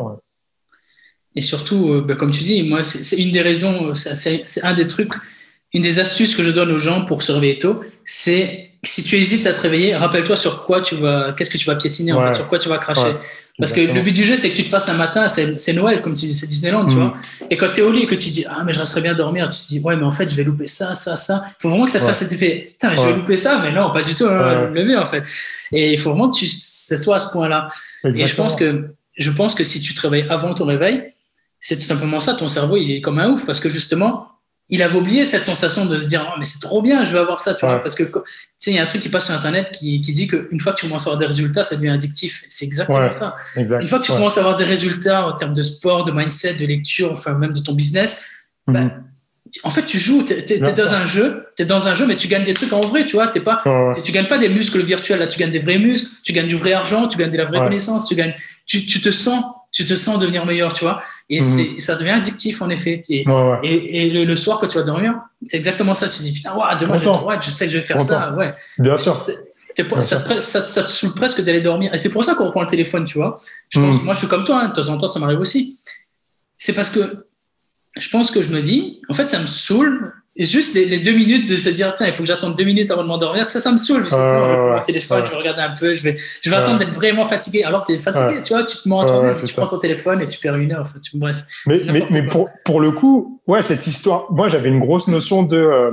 Et 1.36 1.42
surtout, 1.42 1.90
euh, 1.90 2.02
bah, 2.02 2.16
comme 2.16 2.32
tu 2.32 2.44
dis, 2.44 2.64
moi, 2.64 2.84
c'est 2.84 3.18
une 3.18 3.32
des 3.32 3.42
raisons, 3.42 3.94
c'est 3.94 4.64
un 4.64 4.74
des 4.74 4.88
trucs, 4.88 5.12
une 5.74 5.82
des 5.82 6.00
astuces 6.00 6.36
que 6.36 6.44
je 6.44 6.52
donne 6.52 6.72
aux 6.72 6.78
gens 6.78 7.06
pour 7.06 7.24
se 7.24 7.32
réveiller 7.32 7.58
tôt, 7.58 7.82
c'est 8.04 8.72
si 8.84 9.04
tu 9.04 9.18
hésites 9.18 9.48
à 9.48 9.54
te 9.54 9.62
réveiller, 9.62 9.96
rappelle-toi 9.96 10.36
sur 10.36 10.64
quoi 10.64 10.82
tu 10.82 10.96
vas, 10.96 11.34
qu'est-ce 11.34 11.50
que 11.50 11.58
tu 11.58 11.66
vas 11.66 11.76
piétiner, 11.76 12.14
en 12.14 12.22
fait, 12.22 12.36
sur 12.36 12.48
quoi 12.48 12.60
tu 12.60 12.70
vas 12.70 12.78
cracher. 12.78 13.14
Parce 13.58 13.72
que 13.72 13.80
le 13.80 14.02
but 14.02 14.12
du 14.12 14.26
jeu, 14.26 14.36
c'est 14.36 14.50
que 14.50 14.56
tu 14.56 14.64
te 14.64 14.70
fasses 14.70 14.90
un 14.90 14.96
matin, 14.96 15.28
c'est 15.28 15.74
Noël, 15.74 16.02
comme 16.02 16.14
tu 16.14 16.26
dis, 16.26 16.36
c'est 16.36 16.48
Disneyland, 16.48 16.88
tu 16.88 16.96
mm. 16.96 17.00
vois. 17.00 17.14
Et 17.50 17.56
quand 17.56 17.72
tu 17.72 17.80
es 17.80 17.84
au 17.84 17.92
lit 17.92 18.04
et 18.04 18.06
que 18.06 18.16
tu 18.16 18.30
dis, 18.30 18.46
ah, 18.50 18.64
mais 18.66 18.74
je 18.74 18.80
resterais 18.80 19.02
bien 19.02 19.14
dormir, 19.14 19.50
tu 19.50 19.62
te 19.62 19.68
dis, 19.68 19.80
ouais, 19.80 19.96
mais 19.96 20.04
en 20.04 20.12
fait, 20.12 20.30
je 20.30 20.36
vais 20.36 20.44
louper 20.44 20.68
ça, 20.68 20.94
ça, 20.94 21.16
ça. 21.16 21.44
Il 21.48 21.62
faut 21.62 21.70
vraiment 21.70 21.86
que 21.86 21.92
ça 21.92 22.00
te 22.00 22.06
fasse 22.06 22.20
cet 22.20 22.34
effet, 22.34 22.70
putain, 22.72 22.96
je 22.96 23.02
vais 23.02 23.14
louper 23.14 23.38
ça, 23.38 23.62
mais 23.64 23.72
non, 23.72 23.92
pas 23.92 24.02
du 24.02 24.14
tout, 24.14 24.26
hein, 24.26 24.70
le 24.70 24.82
lever, 24.82 24.98
en 24.98 25.06
fait. 25.06 25.24
Et 25.72 25.94
il 25.94 26.00
faut 26.00 26.10
vraiment 26.10 26.30
que 26.30 26.38
tu, 26.38 26.48
ça 26.48 26.98
soit 26.98 27.16
à 27.16 27.20
ce 27.20 27.30
point-là. 27.30 27.68
Et 28.04 28.28
je 28.28 28.36
pense 28.36 28.56
que, 28.56 28.88
je 29.18 29.32
pense 29.32 29.56
que 29.56 29.64
si 29.64 29.82
tu 29.82 29.94
te 29.94 30.02
réveilles 30.02 30.28
avant 30.30 30.54
ton 30.54 30.66
réveil, 30.66 31.04
c'est 31.66 31.78
tout 31.78 31.82
simplement 31.82 32.20
ça, 32.20 32.36
ton 32.36 32.48
cerveau, 32.48 32.78
il 32.78 32.92
est 32.92 33.02
comme 33.02 33.18
un 33.18 33.28
ouf, 33.28 33.44
parce 33.44 33.60
que 33.60 33.70
justement, 33.70 34.28
il 34.70 34.84
avait 34.84 34.96
oublié 34.96 35.26
cette 35.26 35.44
sensation 35.44 35.88
de 35.88 35.98
se 35.98 36.08
dire 36.08 36.24
oh, 36.30 36.36
mais 36.38 36.46
c'est 36.46 36.60
trop 36.60 36.82
bien 36.82 37.06
je 37.06 37.12
vais 37.12 37.20
avoir 37.20 37.40
ça 37.40 37.54
tu 37.54 37.68
vois. 37.68 37.80
Parce 37.80 37.94
que 37.94 38.02
tu 38.04 38.12
sais 38.58 38.72
il 38.72 38.78
y 38.78 38.80
a 38.80 38.84
un 38.84 38.88
truc 38.88 39.00
qui 39.00 39.10
passe 39.10 39.26
sur 39.26 39.36
internet 39.36 39.70
qui, 39.72 40.02
qui 40.02 40.12
dit 40.12 40.28
qu'une 40.28 40.60
fois 40.60 40.74
que 40.74 40.80
tu 40.80 40.88
commences 40.88 41.06
à 41.06 41.10
avoir 41.10 41.20
des 41.20 41.28
résultats 41.28 41.62
ça 41.62 41.76
devient 41.76 41.90
addictif. 41.90 42.46
C'est 42.50 42.66
exactement 42.66 43.12
ça. 43.12 43.36
une 43.56 43.88
fois 43.88 44.00
que 44.00 44.06
tu 44.06 44.12
commences 44.12 44.38
à 44.38 44.42
avoir 44.42 44.58
des 44.58 44.64
résultats 44.64 45.28
en 45.28 45.34
termes 45.34 45.54
de 45.54 45.62
sport 45.62 46.04
de 46.04 46.12
mindset 46.12 46.56
de 46.56 46.66
lecture 46.66 47.12
enfin 47.12 47.34
même 47.34 47.54
de 47.54 47.60
ton 47.60 47.74
business 47.74 48.26
mhm. 48.68 48.74
bah, 48.74 48.94
en 49.64 49.70
fait 49.70 49.86
tu 49.86 50.00
joues 50.00 50.24
tu 50.24 50.34
es, 50.34 50.60
dans 50.60 50.94
un 50.96 51.06
jeu 51.06 51.46
tu 51.56 51.62
es 51.62 51.66
dans 51.68 51.88
un 51.88 51.94
jeu 51.94 52.08
mais 52.08 52.16
tu 52.16 52.28
gagnes 52.28 52.46
des 52.46 52.56
trucs 52.56 52.74
en 52.74 52.82
vrai 52.82 53.06
tu 53.06 53.18
vois. 53.18 53.28
T'es 53.28 53.42
pas 53.42 53.62
tu 54.04 54.12
gagnes 54.12 54.28
pas 54.28 54.40
des 54.40 54.50
muscles 54.50 54.82
virtuels 54.82 55.20
là. 55.20 55.28
Tu 55.28 55.38
gagnes 55.38 55.52
des 55.52 55.60
vrais 55.60 55.78
muscles 55.78 56.10
tu 56.24 56.34
gagnes 56.34 56.48
du 56.48 56.56
vrai 56.56 56.74
argent 56.74 57.08
tu 57.08 57.20
gagnes 57.20 57.32
de 57.32 57.38
la 57.38 57.46
vraie 57.46 57.60
connaissance 57.60 58.08
tu 58.08 58.16
gagnes 58.16 58.34
tu, 58.66 58.84
tu 58.88 59.00
te 59.00 59.12
sens 59.12 59.44
tu 59.76 59.84
te 59.84 59.94
sens 59.94 60.20
devenir 60.20 60.46
meilleur, 60.46 60.72
tu 60.72 60.86
vois. 60.86 61.02
Et 61.30 61.42
mhm. 61.42 61.80
ça 61.82 61.96
devient 61.96 62.12
addictif, 62.12 62.62
en 62.62 62.70
effet. 62.70 63.02
Et, 63.10 63.26
et, 63.64 64.10
le, 64.10 64.36
soir, 64.38 64.58
quand 64.60 64.68
tu 64.68 64.78
vas 64.78 64.86
dormir, 64.86 65.20
c'est 65.48 65.58
exactement 65.58 65.94
ça. 65.94 66.08
Tu 66.08 66.20
te 66.20 66.24
dis, 66.24 66.32
putain, 66.32 66.54
demain, 66.80 66.98
je, 66.98 67.46
je 67.46 67.52
sais 67.52 67.66
que 67.66 67.72
je 67.74 67.78
vais 67.78 67.84
faire 67.84 68.00
ça. 68.00 68.34
Ouais. 68.36 68.56
Bien 68.80 68.96
sûr. 68.96 69.26
ça, 70.00 70.22
Te, 70.22 70.38
ça, 70.40 70.62
te 70.62 70.90
saoule 70.90 71.14
presque 71.14 71.42
d'aller 71.42 71.60
dormir. 71.60 71.94
Et 71.94 71.98
c'est 71.98 72.10
pour 72.10 72.24
ça 72.24 72.36
qu'on 72.36 72.46
reprend 72.46 72.62
le 72.62 72.68
téléphone, 72.68 73.04
tu 73.04 73.18
vois. 73.18 73.36
Je 73.68 73.82
pense, 73.82 73.98
mhm. 73.98 74.06
Moi, 74.06 74.14
je 74.14 74.20
suis 74.20 74.28
comme 74.30 74.46
toi, 74.46 74.62
hein, 74.62 74.70
de 74.70 74.74
temps 74.82 74.88
en 74.88 74.98
temps, 74.98 75.10
ça 75.10 75.20
m'arrive 75.20 75.42
aussi. 75.42 75.78
C'est 76.58 76.74
parce 76.74 76.90
que 76.90 77.28
je 77.98 78.10
pense 78.10 78.32
que 78.32 78.42
je 78.42 78.52
me 78.52 78.62
dis, 78.62 79.02
en 79.10 79.14
fait, 79.14 79.28
ça 79.28 79.42
me 79.42 79.48
saoule 79.48 80.14
et 80.38 80.44
juste 80.44 80.76
les, 80.76 81.00
deux 81.00 81.14
minutes 81.14 81.50
de 81.50 81.56
se 81.56 81.70
dire, 81.70 81.96
tiens, 81.96 82.08
il 82.08 82.14
faut 82.14 82.24
que 82.24 82.28
j'attende 82.28 82.58
deux 82.58 82.66
minutes 82.66 82.92
avant 82.92 83.04
de 83.04 83.08
m'endormir, 83.08 83.46
ça, 83.46 83.62
ça 83.62 83.72
me 83.72 83.78
saoule. 83.78 84.04
Je 84.04 84.10
sais, 84.10 84.18
mon 84.18 84.82
téléphone, 84.82 85.26
je 85.26 85.32
vais 85.32 85.38
regarder 85.38 85.62
un 85.62 85.74
peu, 85.74 85.94
je 85.94 86.04
vais, 86.04 86.18
je 86.42 86.50
vais 86.50 86.58
attendre 86.58 86.78
d'être 86.78 86.92
vraiment 86.92 87.24
fatigué. 87.24 87.64
Alors 87.64 87.86
que 87.86 87.94
tu 87.94 87.98
es 87.98 88.02
fatigué, 88.02 88.44
tu 88.44 88.52
vois, 88.52 88.66
tu 88.66 88.78
te 88.78 88.90
mens 88.90 89.06
toi 89.06 89.34
tu 89.34 89.54
prends 89.54 89.68
ton 89.68 89.78
téléphone 89.78 90.22
et 90.22 90.28
tu 90.28 90.38
perds 90.40 90.58
une 90.58 90.74
heure. 90.74 90.82
En 90.82 90.86
fait. 90.86 91.00
Bref. 91.14 91.38
Mais, 91.68 91.78
mais, 91.90 92.06
mais 92.12 92.24
pour, 92.28 92.50
pour, 92.66 92.82
le 92.82 92.92
coup, 92.92 93.42
ouais, 93.48 93.62
cette 93.62 93.88
histoire, 93.88 94.30
moi, 94.30 94.50
j'avais 94.50 94.68
une 94.68 94.80
grosse 94.80 95.08
notion 95.08 95.44
de. 95.44 95.56
Euh, 95.56 95.92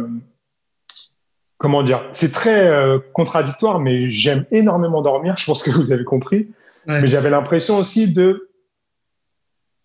comment 1.57 1.85
dire 1.85 2.03
C'est 2.11 2.33
très 2.33 2.67
euh, 2.67 2.99
contradictoire, 3.13 3.79
mais 3.79 4.11
j'aime 4.11 4.45
énormément 4.51 5.03
dormir. 5.03 5.37
Je 5.39 5.45
pense 5.45 5.63
que 5.63 5.71
vous 5.71 5.93
avez 5.93 6.05
compris. 6.05 6.49
Mais 6.89 7.07
j'avais 7.07 7.31
l'impression 7.31 7.77
aussi 7.77 8.13
de. 8.13 8.49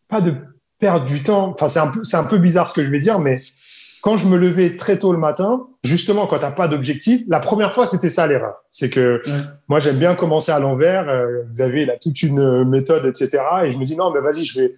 Pas 0.07 0.21
de 0.21 0.33
perdre 0.79 1.05
du 1.05 1.21
temps. 1.21 1.49
Enfin, 1.49 1.67
c'est 1.67 1.79
un, 1.79 1.91
peu, 1.91 2.01
un 2.11 2.23
peu 2.27 2.39
bizarre 2.39 2.69
ce 2.69 2.73
que 2.73 2.83
je 2.83 2.89
vais 2.89 2.99
dire, 2.99 3.19
mais 3.19 3.43
quand 4.07 4.15
je 4.15 4.27
me 4.27 4.37
levais 4.37 4.77
très 4.77 4.97
tôt 4.97 5.11
le 5.11 5.17
matin, 5.17 5.67
justement, 5.83 6.27
quand 6.27 6.37
tu 6.37 6.43
n'as 6.43 6.51
pas 6.51 6.69
d'objectif, 6.69 7.23
la 7.27 7.41
première 7.41 7.73
fois, 7.73 7.85
c'était 7.87 8.09
ça 8.09 8.25
l'erreur. 8.25 8.53
C'est 8.71 8.89
que 8.89 9.19
moi, 9.67 9.81
j'aime 9.81 9.97
bien 9.97 10.15
commencer 10.15 10.49
à 10.49 10.59
l'envers. 10.59 11.09
Euh, 11.09 11.43
vous 11.51 11.59
avez 11.59 11.85
là 11.85 11.97
toute 12.01 12.23
une 12.23 12.63
méthode, 12.63 13.05
etc. 13.05 13.39
Et 13.65 13.71
je 13.71 13.77
me 13.77 13.83
dis, 13.83 13.97
non, 13.97 14.09
mais 14.11 14.21
vas-y, 14.21 14.45
je 14.45 14.61
vais. 14.61 14.75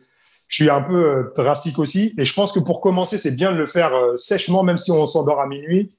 Je 0.47 0.55
suis 0.55 0.69
un 0.71 0.81
peu 0.81 0.95
euh, 0.95 1.23
drastique 1.35 1.77
aussi. 1.77 2.15
Et 2.17 2.25
je 2.25 2.33
pense 2.33 2.51
que 2.53 2.59
pour 2.59 2.81
commencer, 2.81 3.19
c'est 3.19 3.35
bien 3.35 3.51
de 3.51 3.57
le 3.57 3.67
faire 3.67 3.93
euh, 3.93 4.17
sèchement, 4.17 4.63
même 4.63 4.77
si 4.77 4.91
on 4.91 5.05
s'endort 5.05 5.39
à 5.39 5.45
minuit. 5.45 5.89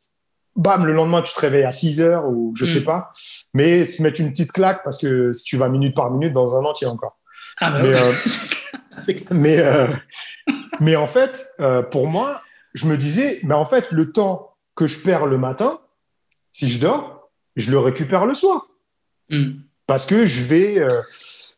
Bam, 0.56 0.84
le 0.84 0.92
lendemain, 0.92 1.22
tu 1.22 1.32
te 1.32 1.38
réveilles 1.38 1.62
à 1.62 1.70
6 1.70 2.00
heures 2.00 2.24
ou 2.28 2.52
je 2.56 2.64
ne 2.64 2.68
sais 2.68 2.82
pas. 2.82 3.12
Mais 3.54 3.84
se 3.84 4.02
mettre 4.02 4.20
une 4.20 4.32
petite 4.32 4.50
claque 4.50 4.82
parce 4.82 4.98
que 4.98 5.30
si 5.30 5.44
tu 5.44 5.56
vas 5.56 5.68
minute 5.68 5.94
par 5.94 6.10
minute, 6.10 6.32
dans 6.32 6.56
un 6.56 6.64
an, 6.64 6.72
tu 6.72 6.84
es 6.84 6.88
encore. 6.88 7.16
Ah 7.60 7.70
bah 7.70 7.82
mais, 7.84 9.14
mais, 9.30 9.86
mais, 10.80 10.96
en 10.96 11.06
fait, 11.06 11.46
pour 11.92 12.08
moi, 12.08 12.42
je 12.74 12.86
me 12.86 12.96
disais, 12.96 13.40
mais 13.42 13.54
en 13.54 13.64
fait, 13.64 13.90
le 13.90 14.12
temps 14.12 14.54
que 14.74 14.86
je 14.86 15.02
perds 15.02 15.26
le 15.26 15.38
matin, 15.38 15.80
si 16.52 16.70
je 16.70 16.80
dors, 16.80 17.30
je 17.56 17.70
le 17.70 17.78
récupère 17.78 18.26
le 18.26 18.34
soir. 18.34 18.66
Hmm. 19.28 19.52
Parce 19.86 20.06
que 20.06 20.26
je 20.26 20.42
vais, 20.42 20.78
euh, 20.78 21.02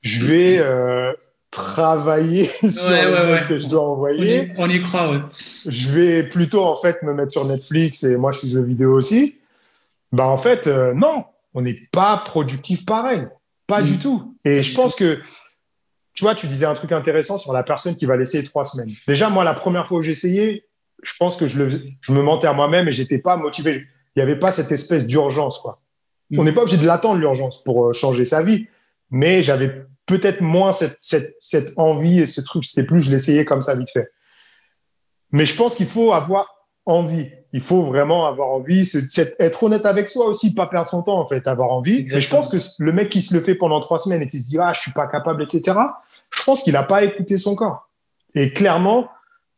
je 0.03 0.25
vais 0.25 0.59
euh, 0.59 1.13
travailler 1.51 2.45
sur 2.71 2.91
le 2.91 3.47
que 3.47 3.59
je 3.59 3.69
dois 3.69 3.85
envoyer. 3.85 4.53
On 4.57 4.69
y, 4.69 4.81
croit, 4.81 5.11
ouais. 5.11 5.19
Je 5.67 5.89
vais 5.91 6.23
plutôt, 6.25 6.65
en 6.65 6.77
fait, 6.77 7.03
me 7.03 7.15
mettre 7.15 7.33
sur 7.33 7.45
Netflix 7.45 8.05
et 8.05 8.17
moi, 8.17 8.33
je 8.33 8.41
suis 8.41 8.51
jeu 8.51 8.63
vidéo 8.63 8.95
aussi. 8.95 9.39
Bah, 10.13 10.27
en 10.27 10.39
fait, 10.39 10.67
euh, 10.67 10.93
non, 10.95 11.25
on 11.55 11.63
n'est 11.63 11.77
pas 11.93 12.17
productif 12.17 12.85
pareil. 12.85 13.27
Pas 13.67 13.83
du 13.83 13.95
hmm. 13.95 13.99
tout. 13.99 14.37
Et 14.45 14.63
je 14.63 14.75
pense 14.75 14.95
que, 14.95 15.21
tu 16.15 16.25
vois, 16.25 16.35
tu 16.35 16.47
disais 16.47 16.67
un 16.67 16.75
truc 16.75 16.93
intéressant 16.93 17.39
sur 17.39 17.53
la 17.53 17.63
personne 17.63 17.95
qui 17.95 18.07
va 18.07 18.17
laisser 18.17 18.43
trois 18.45 18.65
semaines. 18.65 18.91
Déjà, 19.07 19.31
moi, 19.31 19.45
la 19.45 19.55
première 19.55 19.87
fois 19.87 19.99
où 19.99 20.03
j'ai 20.03 20.11
essayé, 20.11 20.65
je 21.03 21.13
pense 21.19 21.37
que 21.37 21.47
je, 21.47 21.63
le, 21.63 21.83
je 22.01 22.13
me 22.13 22.23
mentais 22.23 22.47
à 22.47 22.53
moi-même 22.53 22.89
et 22.89 22.93
j'étais 22.93 23.19
pas 23.19 23.37
motivé. 23.37 23.87
Il 24.15 24.19
n'y 24.19 24.23
avait 24.23 24.39
pas 24.39 24.53
cette 24.53 24.71
espèce 24.73 25.07
d'urgence, 25.07 25.59
quoi. 25.59 25.81
Mm. 26.31 26.41
On 26.41 26.45
n'est 26.45 26.53
pas 26.53 26.63
obligé 26.63 26.79
de 26.79 26.87
l'attendre, 26.87 27.19
l'urgence, 27.19 27.63
pour 27.63 27.87
euh, 27.87 27.93
changer 27.93 28.25
sa 28.25 28.43
vie. 28.43 28.67
Mais 29.11 29.43
j'avais 29.43 29.85
peut-être 30.07 30.41
moins 30.41 30.73
cette, 30.73 30.99
cette, 31.01 31.37
cette, 31.41 31.73
envie 31.77 32.21
et 32.21 32.27
ce 32.27 32.41
truc. 32.41 32.65
C'était 32.65 32.87
plus, 32.87 33.03
je 33.03 33.11
l'essayais 33.11 33.45
comme 33.45 33.63
ça, 33.63 33.75
vite 33.75 33.91
fait. 33.91 34.11
Mais 35.33 35.47
je 35.47 35.57
pense 35.57 35.77
qu'il 35.77 35.87
faut 35.87 36.13
avoir 36.13 36.47
envie. 36.87 37.31
Il 37.53 37.61
faut 37.61 37.83
vraiment 37.83 38.27
avoir 38.27 38.49
envie. 38.49 38.85
C'est, 38.85 39.35
être 39.41 39.63
honnête 39.63 39.87
avec 39.87 40.09
soi 40.09 40.27
aussi, 40.27 40.55
pas 40.55 40.67
perdre 40.67 40.89
son 40.89 41.03
temps, 41.03 41.19
en 41.19 41.27
fait, 41.27 41.47
avoir 41.49 41.71
envie. 41.73 42.05
Et 42.15 42.21
je 42.21 42.31
pense 42.31 42.51
que 42.51 42.83
le 42.83 42.93
mec 42.93 43.11
qui 43.11 43.23
se 43.23 43.35
le 43.35 43.41
fait 43.41 43.55
pendant 43.55 43.81
trois 43.81 43.99
semaines 43.99 44.23
et 44.23 44.29
qui 44.29 44.41
se 44.41 44.49
dit, 44.49 44.59
ah, 44.59 44.73
je 44.73 44.81
suis 44.81 44.93
pas 44.93 45.07
capable, 45.07 45.43
etc., 45.43 45.77
je 46.31 46.43
pense 46.45 46.63
qu'il 46.63 46.73
n'a 46.73 46.83
pas 46.83 47.05
écouté 47.05 47.37
son 47.37 47.55
corps. 47.55 47.91
Et 48.35 48.55
clairement, 48.55 49.11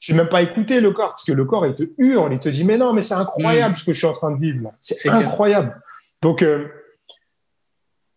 c'est 0.06 0.14
même 0.14 0.28
pas 0.28 0.42
écouter 0.42 0.80
le 0.80 0.90
corps, 0.90 1.10
parce 1.10 1.24
que 1.24 1.32
le 1.32 1.44
corps, 1.44 1.66
il 1.66 1.74
te 1.74 1.84
hurle, 1.96 2.32
il 2.32 2.38
te 2.38 2.50
dit, 2.50 2.64
mais 2.64 2.76
non, 2.76 2.92
mais 2.92 3.00
c'est 3.00 3.14
incroyable 3.14 3.72
mm. 3.72 3.76
ce 3.76 3.84
que 3.84 3.92
je 3.94 3.98
suis 3.98 4.06
en 4.06 4.12
train 4.12 4.32
de 4.32 4.38
vivre 4.38 4.72
C'est 4.80 5.08
incroyable. 5.08 5.80
Donc, 6.20 6.42
euh, 6.42 6.66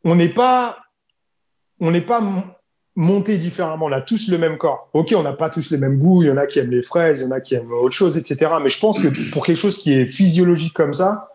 on 0.04 0.16
n'est 0.16 0.30
pas, 0.30 0.78
on 1.80 1.92
n'est 1.92 2.02
pas 2.02 2.22
monté 2.96 3.38
différemment. 3.38 3.86
On 3.86 3.92
a 3.94 4.02
tous 4.02 4.30
le 4.30 4.38
même 4.38 4.58
corps. 4.58 4.90
Ok, 4.94 5.14
on 5.16 5.24
n'a 5.24 5.32
pas 5.32 5.50
tous 5.50 5.72
les 5.72 5.78
mêmes 5.78 5.98
goûts. 5.98 6.24
Il 6.24 6.28
y 6.28 6.32
en 6.32 6.38
a 6.38 6.46
qui 6.46 6.60
aiment 6.60 6.72
les 6.72 6.82
fraises, 6.82 7.22
il 7.22 7.26
y 7.26 7.28
en 7.28 7.32
a 7.32 7.40
qui 7.40 7.56
aiment 7.56 7.72
autre 7.72 7.96
chose, 7.96 8.18
etc. 8.18 8.56
Mais 8.62 8.70
je 8.70 8.80
pense 8.80 9.00
que 9.00 9.32
pour 9.32 9.46
quelque 9.46 9.60
chose 9.60 9.78
qui 9.78 9.94
est 9.94 10.08
physiologique 10.08 10.74
comme 10.74 10.94
ça, 10.94 11.30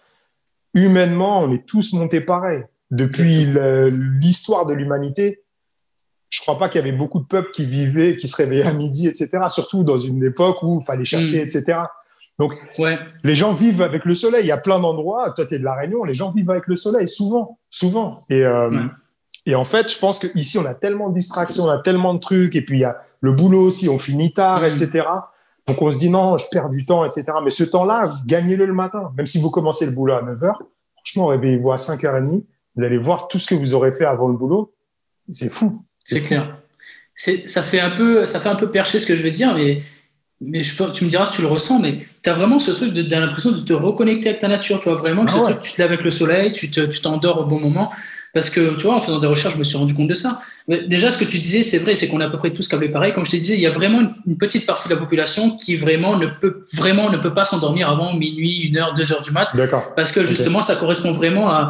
humainement, 0.74 1.40
on 1.40 1.52
est 1.54 1.64
tous 1.64 1.94
montés 1.94 2.20
pareil. 2.20 2.62
Depuis 2.90 3.46
l'histoire 4.18 4.66
de 4.66 4.74
l'humanité, 4.74 5.41
je 6.32 6.40
crois 6.40 6.58
pas 6.58 6.68
qu'il 6.70 6.80
y 6.80 6.82
avait 6.82 6.96
beaucoup 6.96 7.20
de 7.20 7.26
peuples 7.26 7.50
qui 7.50 7.66
vivaient, 7.66 8.16
qui 8.16 8.26
se 8.26 8.36
réveillaient 8.36 8.66
à 8.66 8.72
midi, 8.72 9.06
etc. 9.06 9.28
Surtout 9.48 9.84
dans 9.84 9.98
une 9.98 10.24
époque 10.24 10.62
où 10.62 10.78
il 10.80 10.84
fallait 10.84 11.04
chasser, 11.04 11.44
mm. 11.44 11.46
etc. 11.46 11.78
Donc, 12.38 12.54
les 13.22 13.36
gens 13.36 13.52
vivent 13.52 13.82
avec 13.82 14.06
le 14.06 14.14
soleil. 14.14 14.44
Il 14.44 14.48
y 14.48 14.52
a 14.52 14.56
plein 14.56 14.80
d'endroits. 14.80 15.30
Toi, 15.36 15.44
tu 15.44 15.54
es 15.54 15.58
de 15.58 15.64
la 15.64 15.74
Réunion. 15.74 16.04
Les 16.04 16.14
gens 16.14 16.30
vivent 16.30 16.50
avec 16.50 16.66
le 16.66 16.76
soleil, 16.76 17.06
souvent, 17.06 17.58
souvent. 17.68 18.24
Et, 18.30 18.46
euh, 18.46 18.86
et 19.44 19.54
en 19.54 19.64
fait, 19.64 19.92
je 19.92 19.98
pense 19.98 20.18
qu'ici, 20.18 20.56
on 20.56 20.64
a 20.64 20.72
tellement 20.72 21.10
de 21.10 21.14
distractions, 21.14 21.64
on 21.64 21.70
a 21.70 21.78
tellement 21.78 22.14
de 22.14 22.18
trucs. 22.18 22.56
Et 22.56 22.62
puis, 22.62 22.78
il 22.78 22.80
y 22.80 22.84
a 22.84 23.02
le 23.20 23.32
boulot 23.32 23.60
aussi. 23.60 23.90
On 23.90 23.98
finit 23.98 24.32
tard, 24.32 24.62
mm. 24.62 24.64
etc. 24.64 25.02
Donc, 25.68 25.82
on 25.82 25.92
se 25.92 25.98
dit 25.98 26.08
non, 26.08 26.38
je 26.38 26.46
perds 26.50 26.70
du 26.70 26.86
temps, 26.86 27.04
etc. 27.04 27.26
Mais 27.44 27.50
ce 27.50 27.64
temps-là, 27.64 28.14
gagnez-le 28.24 28.64
le 28.64 28.74
matin. 28.74 29.12
Même 29.18 29.26
si 29.26 29.38
vous 29.38 29.50
commencez 29.50 29.84
le 29.84 29.92
boulot 29.92 30.14
à 30.14 30.22
9 30.22 30.40
h, 30.40 30.54
franchement, 30.96 31.26
réveillez-vous 31.26 31.72
à 31.72 31.76
5h30. 31.76 32.42
Vous 32.74 32.82
allez 32.82 32.96
voir 32.96 33.28
tout 33.28 33.38
ce 33.38 33.46
que 33.46 33.54
vous 33.54 33.74
aurez 33.74 33.92
fait 33.92 34.06
avant 34.06 34.28
le 34.28 34.34
boulot. 34.34 34.72
C'est 35.28 35.52
fou. 35.52 35.84
C'est 36.04 36.20
clair. 36.20 36.56
Ça 37.14 37.62
fait, 37.62 37.80
un 37.80 37.90
peu, 37.90 38.26
ça 38.26 38.40
fait 38.40 38.48
un 38.48 38.54
peu 38.54 38.70
percher 38.70 38.98
ce 38.98 39.06
que 39.06 39.14
je 39.14 39.22
vais 39.22 39.30
dire, 39.30 39.54
mais, 39.54 39.78
mais 40.40 40.62
je 40.62 40.74
tu 40.90 41.04
me 41.04 41.10
diras 41.10 41.26
si 41.26 41.32
tu 41.34 41.42
le 41.42 41.46
ressens, 41.46 41.78
mais 41.78 41.98
tu 42.22 42.30
as 42.30 42.32
vraiment 42.32 42.58
ce 42.58 42.70
truc 42.72 42.92
de, 42.92 43.14
l'impression 43.14 43.52
de 43.52 43.60
te 43.60 43.72
reconnecter 43.72 44.30
avec 44.30 44.40
ta 44.40 44.48
nature. 44.48 44.80
Tu 44.80 44.88
vois 44.88 44.98
vraiment 44.98 45.24
que 45.24 45.32
ah 45.32 45.58
tu 45.62 45.72
te 45.72 45.80
lèves 45.80 45.92
avec 45.92 46.02
le 46.02 46.10
soleil, 46.10 46.52
tu 46.52 46.70
t'endors 46.70 47.38
tu 47.38 47.42
au 47.42 47.46
bon 47.46 47.60
moment. 47.60 47.90
Parce 48.32 48.48
que, 48.48 48.76
tu 48.76 48.84
vois, 48.84 48.94
en 48.94 49.00
faisant 49.00 49.18
des 49.18 49.26
recherches, 49.26 49.54
je 49.54 49.58
me 49.58 49.64
suis 49.64 49.76
rendu 49.76 49.92
compte 49.92 50.08
de 50.08 50.14
ça. 50.14 50.40
déjà, 50.66 51.10
ce 51.10 51.18
que 51.18 51.24
tu 51.24 51.38
disais, 51.38 51.62
c'est 51.62 51.78
vrai, 51.78 51.94
c'est 51.94 52.08
qu'on 52.08 52.20
a 52.20 52.26
à 52.26 52.30
peu 52.30 52.38
près 52.38 52.50
tous 52.50 52.66
câblé 52.66 52.88
pareil. 52.88 53.12
Comme 53.12 53.26
je 53.26 53.30
te 53.30 53.36
disais, 53.36 53.54
il 53.54 53.60
y 53.60 53.66
a 53.66 53.70
vraiment 53.70 54.00
une, 54.26 54.38
petite 54.38 54.64
partie 54.64 54.88
de 54.88 54.94
la 54.94 54.98
population 54.98 55.54
qui 55.56 55.76
vraiment 55.76 56.16
ne 56.16 56.26
peut, 56.26 56.62
vraiment 56.72 57.10
ne 57.10 57.18
peut 57.18 57.34
pas 57.34 57.44
s'endormir 57.44 57.90
avant 57.90 58.14
minuit, 58.14 58.60
une 58.60 58.78
heure, 58.78 58.94
deux 58.94 59.12
heures 59.12 59.20
du 59.20 59.32
mat. 59.32 59.48
D'accord. 59.54 59.94
Parce 59.94 60.12
que 60.12 60.24
justement, 60.24 60.62
ça 60.62 60.76
correspond 60.76 61.12
vraiment 61.12 61.50
à, 61.50 61.68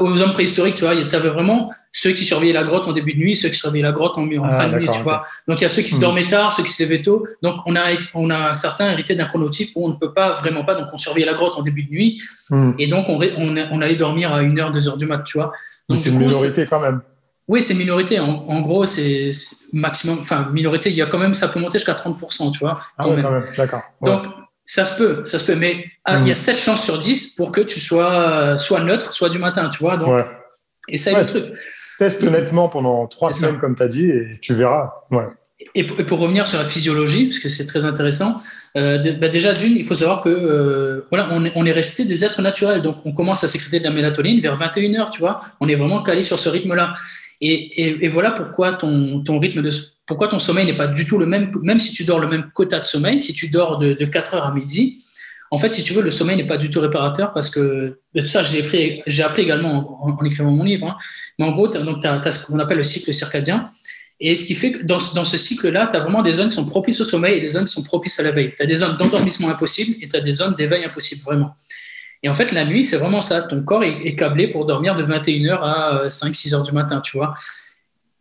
aux 0.00 0.22
hommes 0.22 0.32
préhistoriques, 0.32 0.76
tu 0.76 0.84
vois, 0.84 0.94
tu 0.94 1.16
avais 1.16 1.28
vraiment 1.28 1.72
ceux 1.90 2.12
qui 2.12 2.24
surveillaient 2.24 2.52
la 2.52 2.62
grotte 2.62 2.86
en 2.86 2.92
début 2.92 3.14
de 3.14 3.18
nuit, 3.18 3.34
ceux 3.34 3.48
qui 3.48 3.56
surveillaient 3.56 3.82
la 3.82 3.92
grotte 3.92 4.16
en, 4.16 4.28
ah, 4.44 4.50
fin 4.50 4.68
de 4.68 4.78
nuit, 4.78 4.88
tu 4.88 5.00
vois. 5.00 5.22
Donc, 5.48 5.60
il 5.60 5.62
y 5.62 5.66
a 5.66 5.68
ceux 5.68 5.82
qui 5.82 5.96
hmm. 5.96 6.00
dormaient 6.00 6.28
tard, 6.28 6.52
ceux 6.52 6.62
qui 6.62 6.70
se 6.70 6.82
levaient 6.82 7.02
tôt. 7.02 7.24
Donc, 7.42 7.56
on 7.66 7.74
a, 7.74 7.82
on 8.14 8.30
a 8.30 8.54
certains 8.54 8.90
hérité 8.92 9.16
d'un 9.16 9.24
chronotype 9.24 9.70
où 9.74 9.86
on 9.86 9.88
ne 9.88 9.94
peut 9.94 10.12
pas 10.12 10.32
vraiment 10.32 10.64
pas. 10.64 10.76
Donc, 10.76 10.88
on 10.92 10.98
surveillait 10.98 11.26
la 11.26 11.34
grotte 11.34 11.56
en 11.56 11.62
début 11.62 11.82
de 11.82 11.90
nuit. 11.90 12.22
Hmm. 12.50 12.72
Et 12.78 12.86
donc, 12.86 13.06
on, 13.08 13.20
on, 13.38 13.80
allait 13.80 13.96
dormir 13.96 14.32
à 14.32 14.42
1h, 14.42 14.72
2h 14.72 14.96
du 14.96 15.06
mat, 15.06 15.24
tu 15.24 15.38
vois. 15.38 15.52
C'est 15.94 16.10
une 16.10 16.18
minorité 16.18 16.66
quand 16.66 16.80
même. 16.80 17.00
Oui, 17.48 17.60
c'est 17.60 17.74
minorité. 17.74 18.20
En, 18.20 18.60
gros, 18.60 18.86
c'est 18.86 19.30
maximum. 19.72 20.18
Enfin, 20.20 20.48
minorité, 20.52 20.90
il 20.90 20.96
y 20.96 21.02
a 21.02 21.06
quand 21.06 21.18
même, 21.18 21.34
ça 21.34 21.48
peut 21.48 21.58
monter 21.58 21.78
jusqu'à 21.78 21.94
30%, 21.94 22.52
tu 22.52 22.60
vois. 22.60 22.80
Ah 22.96 23.02
quand 23.02 23.10
même. 23.10 23.44
D'accord. 23.56 23.82
Donc, 24.00 24.22
ça 24.64 24.84
se 24.84 24.96
peut, 24.96 25.24
ça 25.26 25.38
se 25.38 25.44
peut, 25.44 25.56
mais 25.56 25.84
ah, 26.04 26.18
il 26.20 26.28
y 26.28 26.30
a 26.30 26.34
7 26.34 26.54
hmm. 26.54 26.58
chances 26.58 26.84
sur 26.84 26.98
10 26.98 27.34
pour 27.36 27.52
que 27.52 27.60
tu 27.60 27.80
sois 27.80 28.56
soit 28.58 28.82
neutre, 28.82 29.12
soit 29.12 29.28
du 29.28 29.38
matin, 29.38 29.68
tu 29.68 29.78
vois. 29.78 29.96
Donc, 29.96 30.08
ouais. 30.08 30.26
essaye 30.88 31.16
le 31.16 31.26
truc. 31.26 31.44
Teste 31.98 32.24
honnêtement 32.24 32.68
pendant 32.68 33.06
3 33.06 33.32
semaines, 33.32 33.60
comme 33.60 33.76
tu 33.76 33.82
as 33.82 33.88
dit, 33.88 34.10
et 34.10 34.30
tu 34.40 34.54
verras. 34.54 34.92
Ouais. 35.10 35.26
Et, 35.74 35.84
pour, 35.84 36.18
revenir 36.18 36.46
sur 36.46 36.58
la 36.58 36.64
physiologie, 36.64 37.26
parce 37.26 37.38
que 37.38 37.48
c'est 37.48 37.66
très 37.66 37.84
intéressant, 37.84 38.40
euh, 38.76 38.98
bah 39.20 39.28
déjà, 39.28 39.52
d'une, 39.52 39.76
il 39.76 39.84
faut 39.84 39.94
savoir 39.94 40.22
que 40.22 40.28
euh, 40.28 41.06
voilà, 41.10 41.28
on 41.30 41.44
est, 41.44 41.52
on 41.54 41.64
est, 41.64 41.72
resté 41.72 42.04
des 42.04 42.24
êtres 42.24 42.42
naturels, 42.42 42.82
donc 42.82 42.96
on 43.04 43.12
commence 43.12 43.44
à 43.44 43.48
sécréter 43.48 43.78
de 43.78 43.84
la 43.84 43.90
mélatonine 43.90 44.40
vers 44.40 44.58
21h, 44.58 45.10
tu 45.10 45.20
vois. 45.20 45.42
On 45.60 45.68
est 45.68 45.76
vraiment 45.76 46.02
calé 46.02 46.22
sur 46.22 46.38
ce 46.38 46.48
rythme-là. 46.48 46.92
Et, 47.46 48.08
voilà 48.08 48.30
pourquoi 48.30 48.72
ton, 48.72 49.22
ton 49.22 49.38
rythme 49.38 49.60
de, 49.60 49.70
pourquoi 50.06 50.28
ton 50.28 50.38
sommeil 50.38 50.66
n'est 50.66 50.76
pas 50.76 50.86
du 50.86 51.06
tout 51.06 51.18
le 51.18 51.26
même, 51.26 51.52
même 51.62 51.78
si 51.78 51.92
tu 51.92 52.04
dors 52.04 52.18
le 52.18 52.26
même 52.26 52.50
quota 52.54 52.80
de 52.80 52.84
sommeil, 52.84 53.20
si 53.20 53.32
tu 53.32 53.48
dors 53.48 53.78
de, 53.78 53.92
4 54.04 54.34
heures 54.34 54.46
à 54.46 54.54
midi, 54.54 55.00
en 55.50 55.58
fait, 55.58 55.72
si 55.72 55.82
tu 55.82 55.92
veux, 55.92 56.02
le 56.02 56.10
sommeil 56.10 56.36
n'est 56.36 56.46
pas 56.46 56.56
du 56.56 56.70
tout 56.70 56.80
réparateur 56.80 57.32
parce 57.32 57.50
que 57.50 57.98
de 58.14 58.24
ça, 58.24 58.42
j'ai 58.42 58.62
appris, 58.62 59.02
j'ai 59.06 59.22
appris 59.22 59.42
également 59.42 60.02
en, 60.02 60.24
écrivant 60.24 60.50
mon 60.50 60.64
livre. 60.64 60.86
Hein. 60.88 60.96
Mais 61.38 61.44
en 61.44 61.52
gros, 61.52 61.68
tu 61.68 61.76
as, 61.76 62.30
ce 62.30 62.46
qu'on 62.46 62.58
appelle 62.58 62.78
le 62.78 62.82
cycle 62.82 63.12
circadien. 63.12 63.68
Et 64.20 64.36
ce 64.36 64.44
qui 64.44 64.54
fait 64.54 64.72
que 64.72 64.84
dans, 64.84 64.98
dans 65.14 65.24
ce 65.24 65.36
cycle-là, 65.36 65.88
tu 65.88 65.96
as 65.96 66.00
vraiment 66.00 66.22
des 66.22 66.32
zones 66.32 66.48
qui 66.48 66.54
sont 66.54 66.66
propices 66.66 67.00
au 67.00 67.04
sommeil 67.04 67.38
et 67.38 67.40
des 67.40 67.48
zones 67.48 67.66
qui 67.66 67.72
sont 67.72 67.82
propices 67.82 68.18
à 68.18 68.22
la 68.22 68.30
veille. 68.30 68.52
Tu 68.56 68.62
as 68.62 68.66
des 68.66 68.76
zones 68.76 68.96
d'endormissement 68.96 69.50
impossible 69.50 69.96
et 70.00 70.08
tu 70.08 70.16
as 70.16 70.20
des 70.20 70.32
zones 70.32 70.54
d'éveil 70.54 70.84
impossible, 70.84 71.20
vraiment. 71.22 71.54
Et 72.24 72.28
en 72.30 72.34
fait, 72.34 72.52
la 72.52 72.64
nuit, 72.64 72.86
c'est 72.86 72.96
vraiment 72.96 73.20
ça. 73.20 73.42
Ton 73.42 73.62
corps 73.62 73.84
est, 73.84 73.98
est, 74.02 74.14
câblé 74.14 74.48
pour 74.48 74.64
dormir 74.64 74.94
de 74.94 75.04
21h 75.04 75.58
à 75.60 76.08
5-6h 76.08 76.64
du 76.64 76.72
matin, 76.72 77.00
tu 77.00 77.18
vois. 77.18 77.34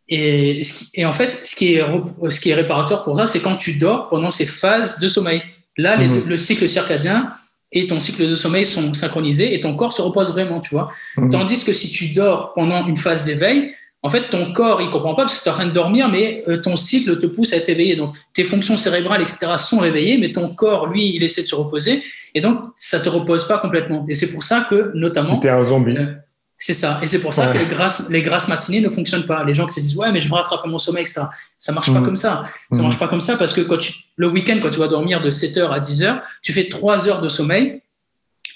Et, 0.09 0.59
et, 0.95 1.05
en 1.05 1.13
fait, 1.13 1.39
ce 1.43 1.55
qui 1.55 1.75
est, 1.75 1.85
ce 2.29 2.39
qui 2.41 2.49
est 2.49 2.53
réparateur 2.53 3.05
pour 3.05 3.17
ça, 3.17 3.25
c'est 3.25 3.39
quand 3.39 3.55
tu 3.55 3.77
dors 3.77 4.09
pendant 4.09 4.29
ces 4.29 4.45
phases 4.45 4.99
de 4.99 5.07
sommeil. 5.07 5.41
Là, 5.77 5.97
mhm. 5.97 6.25
le 6.27 6.37
cycle 6.37 6.67
circadien 6.67 7.31
et 7.71 7.87
ton 7.87 7.97
cycle 7.97 8.27
de 8.27 8.35
sommeil 8.35 8.65
sont 8.65 8.93
synchronisés 8.93 9.55
et 9.55 9.61
ton 9.61 9.73
corps 9.75 9.93
se 9.93 10.01
repose 10.01 10.33
vraiment, 10.33 10.59
tu 10.59 10.71
vois. 10.71 10.89
Mhm. 11.17 11.31
Tandis 11.31 11.63
que 11.63 11.71
si 11.71 11.89
tu 11.89 12.13
dors 12.13 12.53
pendant 12.53 12.85
une 12.85 12.97
phase 12.97 13.23
d'éveil, 13.23 13.73
en 14.05 14.09
fait, 14.09 14.29
ton 14.29 14.51
corps, 14.51 14.81
il 14.81 14.89
comprend 14.89 15.15
pas 15.15 15.23
parce 15.23 15.39
que 15.39 15.43
tu 15.43 15.47
es 15.47 15.51
en 15.51 15.55
train 15.55 15.65
de 15.65 15.71
dormir, 15.71 16.09
mais 16.09 16.43
euh, 16.49 16.57
ton 16.57 16.75
cycle 16.75 17.17
te 17.19 17.25
pousse 17.25 17.53
à 17.53 17.55
être 17.55 17.69
éveillé. 17.69 17.95
Donc, 17.95 18.17
tes 18.33 18.43
fonctions 18.43 18.75
cérébrales, 18.75 19.21
etc., 19.21 19.53
sont 19.57 19.79
réveillées, 19.79 20.17
mais 20.17 20.33
ton 20.33 20.53
corps, 20.53 20.87
lui, 20.87 21.15
il 21.15 21.23
essaie 21.23 21.43
de 21.43 21.47
se 21.47 21.55
reposer. 21.55 22.03
Et 22.33 22.41
donc, 22.41 22.59
ça 22.75 22.99
te 22.99 23.09
repose 23.09 23.47
pas 23.47 23.59
complètement. 23.59 24.05
Et 24.09 24.15
c'est 24.15 24.31
pour 24.31 24.43
ça 24.43 24.65
que, 24.69 24.91
notamment. 24.95 25.39
Tu 25.39 25.47
es 25.47 25.49
un 25.51 25.63
zombie. 25.63 25.95
Euh, 25.97 26.13
c'est 26.57 26.73
ça. 26.73 26.99
Et 27.03 27.07
c'est 27.07 27.19
pour 27.19 27.33
ça 27.33 27.51
que 27.51 27.57
les 27.57 27.65
grasses, 27.65 28.09
les 28.09 28.21
grasses 28.21 28.47
matinées 28.47 28.81
ne 28.81 28.89
fonctionnent 28.89 29.25
pas. 29.25 29.43
Les 29.43 29.53
gens 29.53 29.67
qui 29.67 29.75
te 29.75 29.79
disent, 29.81 29.97
ouais, 29.97 30.11
mais 30.11 30.19
je 30.19 30.29
veux 30.29 30.35
rattraper 30.35 30.69
mon 30.69 30.77
sommeil, 30.77 31.01
etc. 31.01 31.23
Ça 31.57 31.73
marche 31.73 31.91
pas 31.91 31.99
mmh. 31.99 32.05
comme 32.05 32.15
ça. 32.15 32.45
Ça 32.71 32.79
mmh. 32.79 32.83
marche 32.83 32.99
pas 32.99 33.07
comme 33.07 33.19
ça 33.19 33.37
parce 33.37 33.53
que 33.53 33.61
quand 33.61 33.77
tu, 33.77 33.93
le 34.15 34.27
week-end, 34.29 34.59
quand 34.61 34.69
tu 34.69 34.79
vas 34.79 34.87
dormir 34.87 35.21
de 35.21 35.29
7h 35.29 35.69
à 35.69 35.79
10h, 35.79 36.21
tu 36.41 36.53
fais 36.53 36.69
3 36.69 37.09
heures 37.09 37.21
de 37.21 37.27
sommeil 37.27 37.81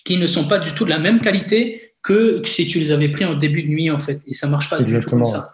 qui 0.05 0.17
ne 0.17 0.25
sont 0.25 0.45
pas 0.45 0.57
du 0.57 0.71
tout 0.71 0.85
de 0.85 0.89
la 0.89 0.99
même 0.99 1.19
qualité 1.19 1.93
que 2.01 2.41
si 2.45 2.65
tu 2.65 2.79
les 2.79 2.93
avais 2.93 3.09
pris 3.09 3.25
en 3.25 3.35
début 3.35 3.63
de 3.63 3.67
nuit, 3.67 3.91
en 3.91 3.97
fait. 3.97 4.21
Et 4.25 4.33
ça 4.33 4.47
marche 4.47 4.69
pas 4.69 4.79
du 4.79 4.99
tout 5.01 5.09
comme 5.09 5.25
ça. 5.25 5.49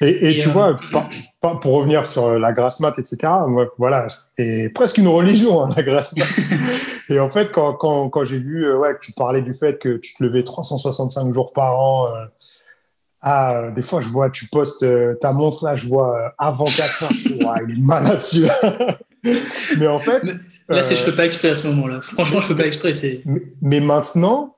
Et, 0.00 0.38
tu 0.38 0.48
euh, 0.48 0.52
vois, 0.52 0.78
pour 1.54 1.74
revenir 1.74 2.06
sur 2.06 2.38
la 2.38 2.52
grasse 2.52 2.80
mat, 2.80 2.98
etc., 2.98 3.32
voilà, 3.78 4.08
c'était 4.08 4.68
presque 4.68 4.98
une 4.98 5.08
religion, 5.08 5.62
hein, 5.62 5.74
la 5.76 5.82
grasse 5.82 6.16
mat. 6.16 6.26
et 7.08 7.20
en 7.20 7.30
fait, 7.30 7.52
quand, 7.52 7.74
quand, 7.74 8.08
quand 8.10 8.24
j'ai 8.24 8.38
vu 8.38 8.66
euh, 8.66 8.78
ouais, 8.78 8.94
que 8.94 9.00
tu 9.00 9.12
parlais 9.12 9.42
du 9.42 9.54
fait 9.54 9.78
que 9.78 9.96
tu 9.96 10.14
te 10.14 10.24
levais 10.24 10.42
365 10.42 11.32
jours 11.32 11.52
par 11.52 11.78
an, 11.78 12.08
euh, 12.08 12.24
ah, 13.22 13.70
des 13.74 13.82
fois, 13.82 14.00
je 14.00 14.08
vois, 14.08 14.30
tu 14.30 14.46
postes 14.46 14.86
ta 15.20 15.32
montre 15.32 15.64
là, 15.64 15.76
je 15.76 15.86
vois 15.86 16.34
avant 16.38 16.66
4 16.66 17.04
heures, 17.04 17.12
je 17.12 17.42
vois, 17.42 17.56
il 17.66 17.78
est 17.78 17.80
malade 17.80 18.20
celui-là. 18.20 18.98
mais 19.78 19.86
en 19.86 20.00
fait. 20.00 20.22
là, 20.68 20.82
c'est 20.82 20.96
je 20.96 21.02
fais 21.02 21.14
pas 21.14 21.24
exprès 21.24 21.50
à 21.50 21.56
ce 21.56 21.66
moment-là. 21.68 22.00
Franchement, 22.02 22.40
je 22.40 22.48
fais 22.48 22.54
pas 22.54 22.66
exprès. 22.66 22.92
Mais, 23.24 23.42
mais 23.62 23.80
maintenant, 23.80 24.56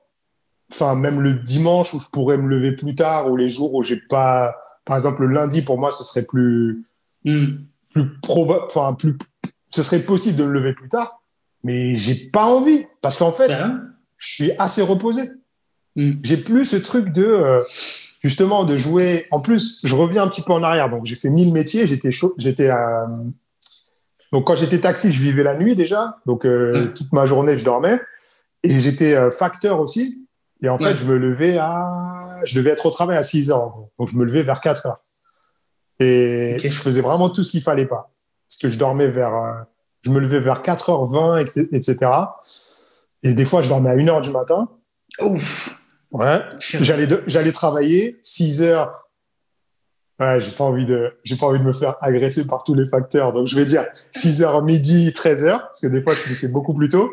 enfin, 0.71 0.95
même 0.95 1.21
le 1.21 1.33
dimanche 1.33 1.93
où 1.93 1.99
je 1.99 2.07
pourrais 2.09 2.37
me 2.37 2.47
lever 2.47 2.73
plus 2.75 2.95
tard 2.95 3.31
ou 3.31 3.35
les 3.35 3.49
jours 3.49 3.73
où 3.73 3.83
j'ai 3.83 3.97
pas 3.97 4.55
par 4.89 4.97
exemple, 4.97 5.21
le 5.23 5.35
lundi, 5.35 5.61
pour 5.61 5.77
moi, 5.77 5.91
ce 5.91 6.03
serait 6.03 6.25
plus, 6.25 6.83
hmm. 7.23 7.45
plus 7.91 8.09
probable, 8.21 8.63
enfin, 8.65 8.95
plus, 8.95 9.15
ce 9.69 9.83
serait 9.83 9.99
possible 9.99 10.35
de 10.35 10.45
me 10.45 10.51
lever 10.51 10.73
plus 10.73 10.89
tard, 10.89 11.21
mais 11.63 11.95
j'ai 11.95 12.15
pas 12.15 12.45
envie 12.45 12.87
parce 13.03 13.19
qu'en 13.19 13.31
fait, 13.31 13.49
ben 13.49 13.83
je 14.17 14.33
suis 14.33 14.51
assez 14.57 14.81
reposé. 14.81 15.21
Hmm. 15.95 16.13
J'ai 16.23 16.37
plus 16.37 16.65
ce 16.65 16.77
truc 16.77 17.13
de, 17.13 17.23
euh, 17.23 17.63
justement, 18.19 18.63
de 18.63 18.77
jouer. 18.77 19.27
En 19.29 19.41
plus, 19.41 19.85
je 19.85 19.93
reviens 19.93 20.23
un 20.23 20.27
petit 20.27 20.41
peu 20.41 20.53
en 20.53 20.63
arrière. 20.63 20.89
Donc, 20.89 21.05
j'ai 21.05 21.15
fait 21.15 21.29
mille 21.29 21.53
métiers. 21.53 21.85
J'étais 21.85 22.09
chaud, 22.09 22.33
j'étais, 22.39 22.71
euh, 22.71 23.05
donc 24.31 24.47
quand 24.47 24.55
j'étais 24.55 24.79
taxi, 24.79 25.13
je 25.13 25.21
vivais 25.21 25.43
la 25.43 25.55
nuit 25.55 25.75
déjà. 25.75 26.17
Donc, 26.25 26.45
euh, 26.45 26.85
hmm. 26.85 26.93
toute 26.93 27.13
ma 27.13 27.27
journée, 27.27 27.55
je 27.55 27.63
dormais. 27.63 28.01
Et 28.63 28.79
j'étais 28.79 29.29
facteur 29.29 29.79
aussi. 29.79 30.27
Et 30.63 30.67
en 30.67 30.79
fait, 30.79 30.95
je 30.95 31.05
me 31.05 31.15
levais 31.15 31.59
à 31.59 32.28
je 32.43 32.55
devais 32.55 32.71
être 32.71 32.85
au 32.85 32.91
travail 32.91 33.17
à 33.17 33.23
6 33.23 33.51
heures. 33.51 33.73
Donc, 33.97 34.09
je 34.09 34.15
me 34.15 34.25
levais 34.25 34.43
vers 34.43 34.61
4 34.61 34.85
heures. 34.87 35.03
Et 35.99 36.57
je 36.63 36.69
faisais 36.69 37.01
vraiment 37.01 37.29
tout 37.29 37.43
ce 37.43 37.51
qu'il 37.51 37.61
fallait 37.61 37.85
pas. 37.85 38.11
Parce 38.47 38.61
que 38.61 38.69
je 38.69 38.79
dormais 38.79 39.09
vers, 39.09 39.35
euh, 39.35 39.53
je 40.03 40.11
me 40.11 40.19
levais 40.19 40.39
vers 40.39 40.61
4h20, 40.61 41.41
etc. 41.71 42.11
Et 43.23 43.33
des 43.33 43.45
fois, 43.45 43.61
je 43.61 43.69
dormais 43.69 43.89
à 43.89 43.95
1h 43.95 44.21
du 44.21 44.31
matin. 44.31 44.69
Ouf. 45.21 45.77
Ouais. 46.11 46.41
J'allais, 46.59 47.51
travailler 47.51 48.17
6 48.21 48.63
heures. 48.63 49.09
Ouais, 50.19 50.39
j'ai 50.39 50.51
pas 50.51 50.65
envie 50.65 50.85
de, 50.85 51.13
j'ai 51.23 51.37
pas 51.37 51.45
envie 51.45 51.59
de 51.59 51.65
me 51.65 51.73
faire 51.73 51.95
agresser 52.01 52.45
par 52.47 52.63
tous 52.63 52.73
les 52.73 52.87
facteurs. 52.87 53.31
Donc, 53.33 53.47
je 53.47 53.55
vais 53.55 53.65
dire 53.65 53.85
6 54.11 54.41
h 54.41 54.65
midi, 54.65 55.13
13 55.13 55.45
heures. 55.45 55.61
Parce 55.61 55.81
que 55.81 55.87
des 55.87 56.01
fois, 56.01 56.13
je 56.13 56.19
finissais 56.19 56.51
beaucoup 56.51 56.73
plus 56.73 56.89
tôt. 56.89 57.09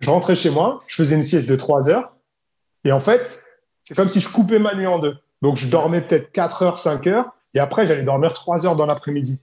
Je 0.00 0.10
rentrais 0.10 0.36
chez 0.36 0.50
moi. 0.50 0.82
Je 0.86 0.96
faisais 0.96 1.16
une 1.16 1.22
sieste 1.22 1.48
de 1.48 1.56
3 1.56 1.90
heures. 1.90 2.14
Et 2.84 2.92
en 2.92 3.00
fait, 3.00 3.51
c'est 3.92 3.96
comme 3.96 4.08
si 4.08 4.22
je 4.22 4.28
coupais 4.30 4.58
ma 4.58 4.74
nuit 4.74 4.86
en 4.86 4.98
deux. 4.98 5.14
Donc, 5.42 5.58
je 5.58 5.68
dormais 5.68 6.00
peut-être 6.00 6.32
4 6.32 6.62
heures, 6.62 6.78
5 6.78 7.06
heures, 7.08 7.26
et 7.52 7.58
après, 7.58 7.86
j'allais 7.86 8.04
dormir 8.04 8.32
3 8.32 8.64
heures 8.64 8.74
dans 8.74 8.86
l'après-midi. 8.86 9.38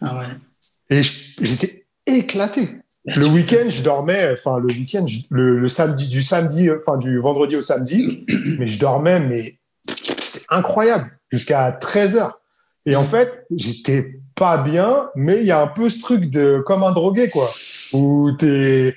Ah 0.00 0.18
ouais. 0.18 0.26
Et 0.90 1.02
j'étais 1.02 1.86
éclaté. 2.04 2.78
Le 3.04 3.26
week-end, 3.26 3.68
je 3.68 3.82
dormais, 3.84 4.32
enfin 4.32 4.58
le 4.58 4.66
week-end, 4.66 5.06
le, 5.30 5.68
samedi, 5.68 6.08
du 6.08 6.24
samedi, 6.24 6.68
enfin 6.72 6.96
du 6.96 7.20
vendredi 7.20 7.54
au 7.54 7.60
samedi, 7.60 8.26
mais 8.58 8.66
je 8.66 8.80
dormais, 8.80 9.20
mais 9.20 9.58
c'était 9.84 10.44
incroyable, 10.48 11.16
jusqu'à 11.30 11.70
13 11.70 12.16
heures. 12.16 12.40
Et 12.84 12.96
en 12.96 13.04
fait, 13.04 13.46
j'étais 13.54 14.18
pas 14.34 14.58
bien, 14.58 15.08
mais 15.14 15.38
il 15.38 15.46
y 15.46 15.52
a 15.52 15.62
un 15.62 15.68
peu 15.68 15.88
ce 15.88 16.02
truc 16.02 16.30
de 16.30 16.60
comme 16.66 16.82
un 16.82 16.90
drogué, 16.90 17.30
quoi, 17.30 17.48
où 17.92 18.32
tu 18.36 18.92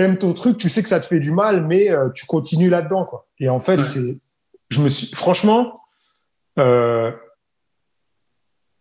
aimes 0.00 0.18
ton 0.18 0.32
truc, 0.32 0.58
tu 0.58 0.68
sais 0.68 0.82
que 0.82 0.88
ça 0.88 1.00
te 1.00 1.06
fait 1.06 1.18
du 1.18 1.32
mal, 1.32 1.66
mais 1.66 1.90
euh, 1.90 2.08
tu 2.10 2.26
continues 2.26 2.68
là-dedans, 2.68 3.04
quoi. 3.04 3.26
Et 3.38 3.48
en 3.48 3.60
fait, 3.60 3.82
c'est, 3.84 4.20
je 4.70 4.80
me 4.80 4.88
suis, 4.88 5.14
franchement, 5.14 5.72
euh, 6.58 7.12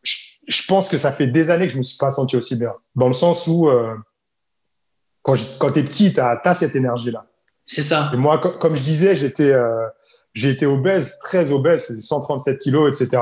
je, 0.03 0.65
pense 0.67 0.89
que 0.89 0.97
ça 0.97 1.11
fait 1.11 1.27
des 1.27 1.51
années 1.51 1.67
que 1.67 1.73
je 1.73 1.77
me 1.77 1.83
suis 1.83 1.97
pas 1.97 2.11
senti 2.11 2.35
aussi 2.35 2.57
bien, 2.57 2.73
dans 2.95 3.07
le 3.07 3.13
sens 3.13 3.47
où 3.47 3.69
euh, 3.69 3.95
quand, 5.21 5.35
quand 5.59 5.71
tu 5.71 5.79
es 5.79 5.83
petit, 5.83 6.13
tu 6.13 6.19
as, 6.19 6.55
cette 6.55 6.75
énergie-là. 6.75 7.25
C'est 7.65 7.83
ça. 7.83 8.09
Et 8.13 8.17
moi, 8.17 8.39
comme 8.39 8.75
je 8.75 8.81
disais, 8.81 9.15
j'étais 9.15 9.53
j'ai 10.33 10.49
été 10.49 10.65
obèse, 10.65 11.19
très 11.19 11.51
obèse, 11.51 11.95
137 11.99 12.57
kilos, 12.57 12.99
etc. 12.99 13.21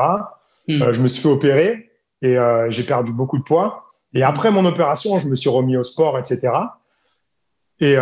Hmm. 0.69 0.93
Je 0.93 1.01
me 1.01 1.09
suis 1.09 1.21
fait 1.21 1.29
opérer 1.29 1.91
et 2.21 2.37
j'ai 2.69 2.83
perdu 2.83 3.11
beaucoup 3.11 3.37
de 3.37 3.43
poids. 3.43 3.87
Et 4.13 4.23
après 4.23 4.51
mon 4.51 4.65
opération, 4.65 5.19
je 5.19 5.27
me 5.27 5.35
suis 5.35 5.49
remis 5.49 5.75
au 5.75 5.83
sport, 5.83 6.17
etc. 6.17 6.49
Et, 7.79 7.95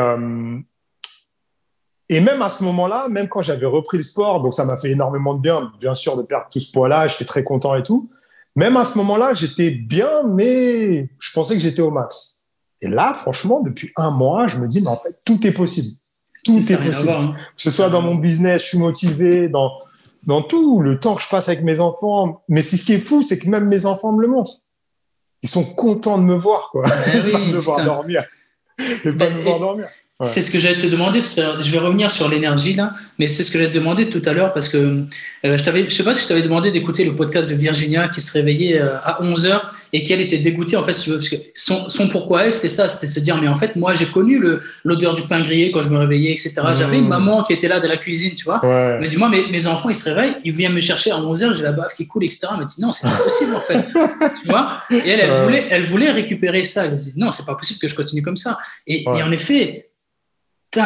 et 2.07 2.19
même 2.19 2.41
à 2.41 2.49
ce 2.49 2.63
moment-là, 2.63 3.07
même 3.09 3.28
quand 3.28 3.41
j'avais 3.41 3.65
repris 3.65 3.97
le 3.97 4.03
sport, 4.03 4.41
donc 4.41 4.53
ça 4.53 4.65
m'a 4.65 4.78
fait 4.78 4.91
énormément 4.91 5.34
de 5.34 5.41
bien, 5.41 5.71
bien 5.80 5.95
sûr, 5.95 6.15
de 6.17 6.21
perdre 6.23 6.45
tout 6.51 6.59
ce 6.59 6.71
poids-là, 6.71 7.07
j'étais 7.07 7.26
très 7.26 7.43
content 7.43 7.76
et 7.76 7.84
tout. 7.84 8.09
Même 8.55 8.78
à 8.78 8.86
ce 8.86 8.97
moment-là, 8.99 9.34
j'étais 9.34 9.71
bien, 9.71 10.11
mais 10.26 11.09
je 11.19 11.34
pensais 11.34 11.55
que 11.55 11.61
j'étais 11.61 11.82
au 11.82 11.91
max. 11.91 12.45
Et 12.82 12.88
là, 12.88 13.13
franchement, 13.13 13.61
depuis 13.61 13.91
un 13.97 14.11
mois, 14.11 14.47
je 14.47 14.57
me 14.57 14.67
dis, 14.67 14.82
mais 14.82 14.89
en 14.89 14.95
fait, 14.95 15.19
tout 15.26 15.45
est 15.45 15.51
possible. 15.51 15.97
Tout 16.43 16.59
est 16.59 16.78
possible. 16.78 17.11
Hein. 17.11 17.34
Que 17.55 17.61
ce 17.61 17.71
soit 17.71 17.89
dans 17.89 18.01
mon 18.01 18.15
business, 18.15 18.61
je 18.61 18.67
suis 18.67 18.78
motivé, 18.78 19.49
dans, 19.49 19.71
dans 20.23 20.41
tout, 20.41 20.82
le 20.82 20.99
temps 20.99 21.15
que 21.15 21.23
je 21.23 21.28
passe 21.30 21.49
avec 21.49 21.63
mes 21.63 21.80
enfants. 21.80 22.43
Mais 22.47 22.61
ce 22.61 22.78
qui 22.78 22.93
est 22.93 22.99
fou, 22.99 23.23
c'est 23.23 23.39
que 23.39 23.49
même 23.49 23.67
mes 23.67 23.86
enfants 23.86 24.13
me 24.13 24.21
le 24.21 24.28
montrent. 24.28 24.59
Ils 25.41 25.49
sont 25.49 25.65
contents 25.76 26.17
de 26.17 26.23
me 26.23 26.36
voir, 26.36 26.69
quoi. 26.71 26.84
Eh 27.07 27.32
pas 27.32 27.39
de 27.39 27.51
me 27.51 27.59
voir 27.59 27.84
dormir. 27.84 28.23
Et 28.80 29.13
pas 29.13 29.30
de 29.30 29.36
me 29.36 29.41
voir 29.41 29.78
C'est 30.22 30.41
ce 30.41 30.49
que 30.49 30.57
j'allais 30.57 30.78
te 30.78 30.88
demander 30.88 31.22
tout 31.22 31.38
à 31.38 31.41
l'heure. 31.41 31.61
Je 31.61 31.70
vais 31.70 31.78
revenir 31.78 32.09
sur 32.09 32.30
l'énergie 32.30 32.74
là, 32.74 32.93
mais 33.20 33.28
c'est 33.28 33.43
ce 33.43 33.51
que 33.51 33.57
j'allais 33.57 33.70
te 33.70 33.78
demander 33.78 34.07
tout 34.07 34.22
à 34.24 34.32
l'heure 34.32 34.53
parce 34.53 34.70
que 34.70 34.78
euh, 34.78 35.57
je 35.57 35.61
t'avais, 35.61 35.89
je 35.89 35.93
sais 35.93 36.05
pas 36.05 36.13
si 36.16 36.24
je 36.24 36.30
t'avais 36.30 36.41
demandé 36.41 36.72
d'écouter 36.72 37.03
le 37.03 37.13
podcast 37.13 37.49
de 37.49 37.55
Virginia 37.55 38.07
qui 38.07 38.22
se 38.22 38.32
réveillait 38.32 38.80
euh, 38.80 38.95
à 39.03 39.22
11 39.22 39.45
h 39.45 39.61
et 39.91 40.03
qu'elle 40.03 40.22
était 40.22 40.38
dégoûtée 40.38 40.78
en 40.78 40.84
fait, 40.84 40.93
parce 40.93 41.30
que 41.30 41.36
son, 41.53 41.89
son 41.89 42.07
pourquoi 42.07 42.45
elle, 42.45 42.53
c'était 42.53 42.70
ça, 42.70 42.88
c'était 42.88 43.07
se 43.07 43.20
dire 43.20 43.41
mais 43.41 43.49
en 43.49 43.55
fait 43.55 43.76
moi 43.76 43.93
j'ai 43.93 44.05
connu 44.05 44.39
le, 44.39 44.61
l'odeur 44.86 45.16
du 45.16 45.24
pain 45.24 45.41
grillé 45.41 45.70
quand 45.70 45.82
je 45.82 45.89
me 45.89 45.97
réveillais, 45.97 46.32
etc. 46.32 46.61
J'avais 46.74 46.99
une 46.99 47.07
mmh. 47.07 47.09
maman 47.09 47.43
qui 47.43 47.51
était 47.51 47.68
là 47.68 47.82
de 47.82 47.88
la 47.88 47.97
cuisine, 47.97 48.36
tu 48.36 48.45
vois. 48.45 48.61
Elle 48.63 49.01
me 49.01 49.07
dit 49.07 49.18
moi 49.18 49.28
mes, 49.28 49.47
mes, 49.47 49.68
enfants 49.68 49.89
ils 49.89 49.95
se 49.95 50.09
réveillent, 50.09 50.36
ils 50.45 50.53
viennent 50.53 50.72
me 50.72 50.80
chercher 50.80 51.11
à 51.11 51.18
11 51.18 51.43
h 51.43 51.53
j'ai 51.57 51.63
la 51.63 51.74
baffe 51.74 51.93
qui 51.93 52.07
coule, 52.07 52.24
etc. 52.24 52.47
Elle 52.53 52.61
me 52.61 52.66
dit 52.66 52.80
non 52.80 52.93
c'est 52.93 53.05
pas 53.05 53.18
possible 53.18 53.53
en 53.53 53.61
fait, 53.61 53.84
tu 54.41 54.47
vois? 54.47 54.78
Et 54.91 55.09
elle, 55.09 55.20
elle 55.20 55.43
voulait, 55.43 55.68
elle 55.70 55.84
voulait 55.84 56.11
récupérer 56.11 56.63
ça. 56.63 56.86
Elle 56.86 56.91
me 56.91 56.95
dit 56.95 57.16
non 57.18 57.32
c'est 57.32 57.45
pas 57.45 57.55
possible 57.55 57.82
que 57.82 57.89
je 57.89 57.95
continue 57.95 58.22
comme 58.22 58.38
ça. 58.38 58.57
Et, 58.88 59.03
et 59.03 59.22
en 59.22 59.32
effet 59.34 59.89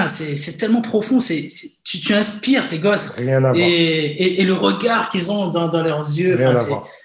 c'est 0.08 0.58
tellement 0.58 0.82
profond. 0.82 1.20
C'est 1.20 1.48
tu, 1.84 2.00
tu, 2.00 2.14
inspires 2.14 2.68
tes 2.68 2.80
gosses. 2.80 3.18
Rien 3.18 3.44
à 3.44 3.54
et, 3.56 4.42
et, 4.42 4.44
le 4.44 4.54
regard 4.54 5.10
qu'ils 5.10 5.32
ont 5.32 5.50
dans, 5.50 5.68
dans, 5.68 5.84
leurs 5.84 6.00
yeux. 6.00 6.38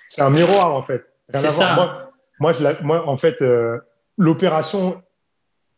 C'est 0.07 0.22
un 0.22 0.30
miroir, 0.30 0.74
en 0.74 0.82
fait. 0.82 1.03
Ça. 1.32 1.74
Moi, 1.74 2.12
moi, 2.41 2.53
je 2.53 2.82
moi, 2.82 3.09
en 3.09 3.16
fait, 3.16 3.43
euh, 3.43 3.78
l'opération, 4.18 5.01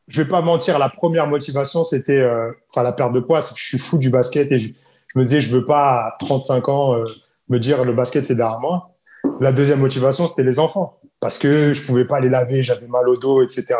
je 0.09 0.22
vais 0.22 0.28
pas 0.28 0.40
mentir, 0.40 0.78
la 0.78 0.88
première 0.88 1.26
motivation, 1.26 1.84
c'était 1.84 2.18
euh, 2.18 2.50
la 2.74 2.92
perte 2.92 3.12
de 3.12 3.20
poids. 3.20 3.40
C'est 3.42 3.54
que 3.54 3.61
je 3.61 3.66
suis 3.66 3.78
fou 3.78 3.98
du 3.98 4.11
basket 4.11 4.50
et 4.52 4.59
je, 4.59 4.68
me 5.14 5.22
disais, 5.22 5.40
je 5.40 5.50
veux 5.50 5.64
pas 5.64 6.09
à 6.09 6.16
35 6.20 6.68
ans 6.68 6.94
euh, 6.94 7.04
me 7.48 7.59
dire 7.59 7.84
le 7.84 7.92
basket, 7.92 8.24
c'est 8.24 8.34
derrière 8.34 8.61
moi. 8.61 8.90
La 9.40 9.52
deuxième 9.52 9.80
motivation, 9.80 10.28
c'était 10.28 10.44
les 10.44 10.59
enfants. 10.59 10.98
Parce 11.20 11.38
que 11.38 11.72
je 11.72 11.82
pouvais 11.84 12.04
pas 12.04 12.20
les 12.20 12.28
laver, 12.28 12.62
j'avais 12.62 12.86
mal 12.86 13.09
au 13.09 13.16
dos, 13.16 13.42
etc. 13.42 13.74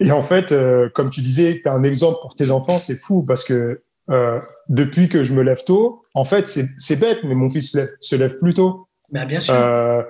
Et 0.00 0.12
en 0.12 0.22
fait, 0.22 0.52
euh, 0.52 0.88
comme 0.90 1.10
tu 1.10 1.20
disais, 1.20 1.60
tu 1.62 1.68
as 1.68 1.72
un 1.72 1.82
exemple 1.82 2.18
pour 2.20 2.34
tes 2.34 2.50
enfants, 2.50 2.78
c'est 2.78 2.96
fou 2.96 3.24
parce 3.26 3.44
que 3.44 3.82
euh, 4.10 4.40
depuis 4.68 5.08
que 5.08 5.24
je 5.24 5.32
me 5.32 5.42
lève 5.42 5.64
tôt, 5.64 6.04
en 6.14 6.24
fait, 6.24 6.46
c'est 6.46 7.00
bête, 7.00 7.20
mais 7.24 7.34
mon 7.34 7.50
fils 7.50 7.78
se 8.00 8.16
lève, 8.16 8.38
plus 8.38 8.54
tôt. 8.54 8.88
Bah, 9.10 9.24
bien 9.24 9.40
sûr. 9.40 9.54
Euh, 9.54 10.02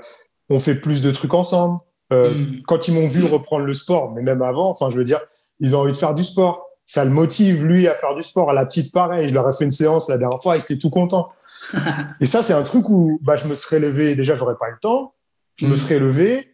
on 0.50 0.60
fait 0.60 0.74
plus 0.74 1.02
de 1.02 1.10
trucs 1.10 1.34
ensemble. 1.34 1.80
Mm. 2.10 2.62
Quand 2.66 2.88
ils 2.88 2.94
m'ont 2.94 3.08
vu 3.08 3.24
reprendre 3.24 3.64
le 3.64 3.72
sport, 3.72 4.12
mais 4.12 4.22
même 4.22 4.42
avant, 4.42 4.70
enfin, 4.70 4.90
je 4.90 4.96
veux 4.96 5.04
dire, 5.04 5.20
ils 5.60 5.74
ont 5.74 5.80
envie 5.80 5.92
de 5.92 5.96
faire 5.96 6.14
du 6.14 6.24
sport. 6.24 6.64
Ça 6.84 7.04
le 7.04 7.10
motive, 7.10 7.64
lui, 7.64 7.88
à 7.88 7.94
faire 7.94 8.14
du 8.14 8.22
sport. 8.22 8.50
À 8.50 8.54
la 8.54 8.64
petite, 8.64 8.92
pareil. 8.92 9.28
Je 9.28 9.34
leur 9.34 9.48
ai 9.48 9.52
fait 9.52 9.64
une 9.64 9.72
séance 9.72 10.08
la 10.08 10.18
dernière 10.18 10.40
fois, 10.40 10.56
ils 10.56 10.62
étaient 10.62 10.78
tout 10.78 10.90
contents. 10.90 11.30
Et 12.20 12.26
ça, 12.26 12.44
c'est 12.44 12.52
un 12.52 12.62
truc 12.62 12.88
où 12.88 13.18
bah, 13.22 13.34
je 13.34 13.48
me 13.48 13.56
serais 13.56 13.80
levé. 13.80 14.14
Déjà, 14.14 14.36
j'aurais 14.36 14.54
pas 14.54 14.68
eu 14.68 14.72
le 14.72 14.78
temps. 14.80 15.14
Je 15.56 15.66
me 15.66 15.74
mm. 15.74 15.76
serais 15.76 15.98
levé 15.98 16.52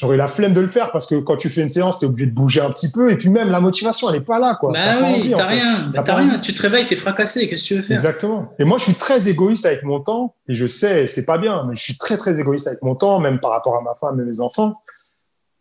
j'aurais 0.00 0.16
la 0.16 0.28
flemme 0.28 0.54
de 0.54 0.60
le 0.60 0.66
faire 0.66 0.92
parce 0.92 1.06
que 1.06 1.16
quand 1.16 1.36
tu 1.36 1.50
fais 1.50 1.60
une 1.60 1.68
séance, 1.68 1.98
tu 1.98 2.06
es 2.06 2.08
obligé 2.08 2.26
de 2.26 2.34
bouger 2.34 2.62
un 2.62 2.70
petit 2.70 2.90
peu 2.90 3.10
et 3.10 3.16
puis 3.16 3.28
même 3.28 3.50
la 3.50 3.60
motivation, 3.60 4.08
elle 4.08 4.18
n'est 4.18 4.24
pas 4.24 4.38
là. 4.38 4.56
Quoi. 4.58 4.72
Bah 4.72 4.98
oui, 5.02 5.30
t'as 5.36 5.46
rien. 5.46 5.92
Bah, 5.94 6.02
rien. 6.14 6.38
Tu 6.38 6.54
te 6.54 6.62
réveilles, 6.62 6.86
tu 6.86 6.94
es 6.94 6.96
fracassé. 6.96 7.48
Qu'est-ce 7.48 7.62
que 7.62 7.68
tu 7.68 7.74
veux 7.76 7.82
faire? 7.82 7.96
Exactement. 7.96 8.54
Et 8.58 8.64
moi, 8.64 8.78
je 8.78 8.84
suis 8.84 8.94
très 8.94 9.28
égoïste 9.28 9.66
avec 9.66 9.82
mon 9.82 10.00
temps 10.00 10.34
et 10.48 10.54
je 10.54 10.66
sais, 10.66 11.06
c'est 11.06 11.26
pas 11.26 11.36
bien, 11.36 11.64
mais 11.68 11.76
je 11.76 11.82
suis 11.82 11.98
très, 11.98 12.16
très 12.16 12.38
égoïste 12.40 12.66
avec 12.66 12.82
mon 12.82 12.94
temps, 12.94 13.20
même 13.20 13.40
par 13.40 13.50
rapport 13.50 13.76
à 13.76 13.82
ma 13.82 13.94
femme 13.94 14.18
et 14.20 14.24
mes 14.24 14.40
enfants. 14.40 14.80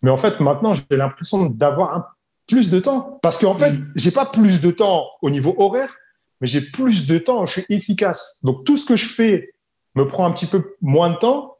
Mais 0.01 0.09
en 0.09 0.17
fait, 0.17 0.39
maintenant, 0.39 0.73
j'ai 0.73 0.95
l'impression 0.95 1.49
d'avoir 1.49 2.15
plus 2.47 2.71
de 2.71 2.79
temps 2.79 3.19
parce 3.21 3.39
qu'en 3.39 3.55
fait, 3.55 3.71
mm. 3.71 3.91
j'ai 3.95 4.11
pas 4.11 4.25
plus 4.25 4.61
de 4.61 4.71
temps 4.71 5.05
au 5.21 5.29
niveau 5.29 5.53
horaire, 5.57 5.93
mais 6.39 6.47
j'ai 6.47 6.61
plus 6.61 7.07
de 7.07 7.17
temps, 7.17 7.45
je 7.45 7.59
suis 7.59 7.65
efficace. 7.67 8.37
Donc, 8.43 8.63
tout 8.63 8.77
ce 8.77 8.85
que 8.85 8.95
je 8.95 9.05
fais 9.05 9.49
me 9.95 10.07
prend 10.07 10.25
un 10.25 10.31
petit 10.31 10.45
peu 10.45 10.75
moins 10.81 11.09
de 11.09 11.17
temps 11.17 11.57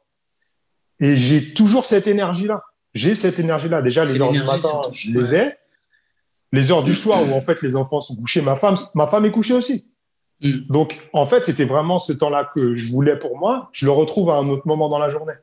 et 0.98 1.16
j'ai 1.16 1.52
toujours 1.52 1.84
cette 1.84 2.06
énergie-là 2.06 2.62
j'ai 2.94 3.14
cette 3.14 3.38
énergie-là. 3.38 3.82
Déjà, 3.82 4.04
les 4.04 4.20
heures 4.20 4.32
du 4.32 4.42
matin, 4.42 4.82
je 4.92 5.10
les 5.10 5.36
ai. 5.36 5.52
Les 6.52 6.70
heures 6.70 6.82
du 6.82 6.94
soir 6.94 7.28
où 7.28 7.32
en 7.32 7.40
fait 7.40 7.60
les 7.62 7.76
enfants 7.76 8.00
sont 8.00 8.14
couchés, 8.14 8.40
ma 8.40 8.54
femme, 8.54 8.76
ma 8.94 9.08
femme 9.08 9.24
est 9.24 9.30
couchée 9.30 9.54
aussi. 9.54 9.90
Mm. 10.40 10.66
Donc 10.68 10.96
en 11.12 11.26
fait, 11.26 11.44
c'était 11.44 11.64
vraiment 11.64 11.98
ce 11.98 12.12
temps-là 12.12 12.50
que 12.56 12.76
je 12.76 12.92
voulais 12.92 13.16
pour 13.16 13.36
moi. 13.36 13.68
Je 13.72 13.86
le 13.86 13.92
retrouve 13.92 14.30
à 14.30 14.34
un 14.34 14.48
autre 14.48 14.66
moment 14.66 14.88
dans 14.88 14.98
la 14.98 15.10
journée. 15.10 15.34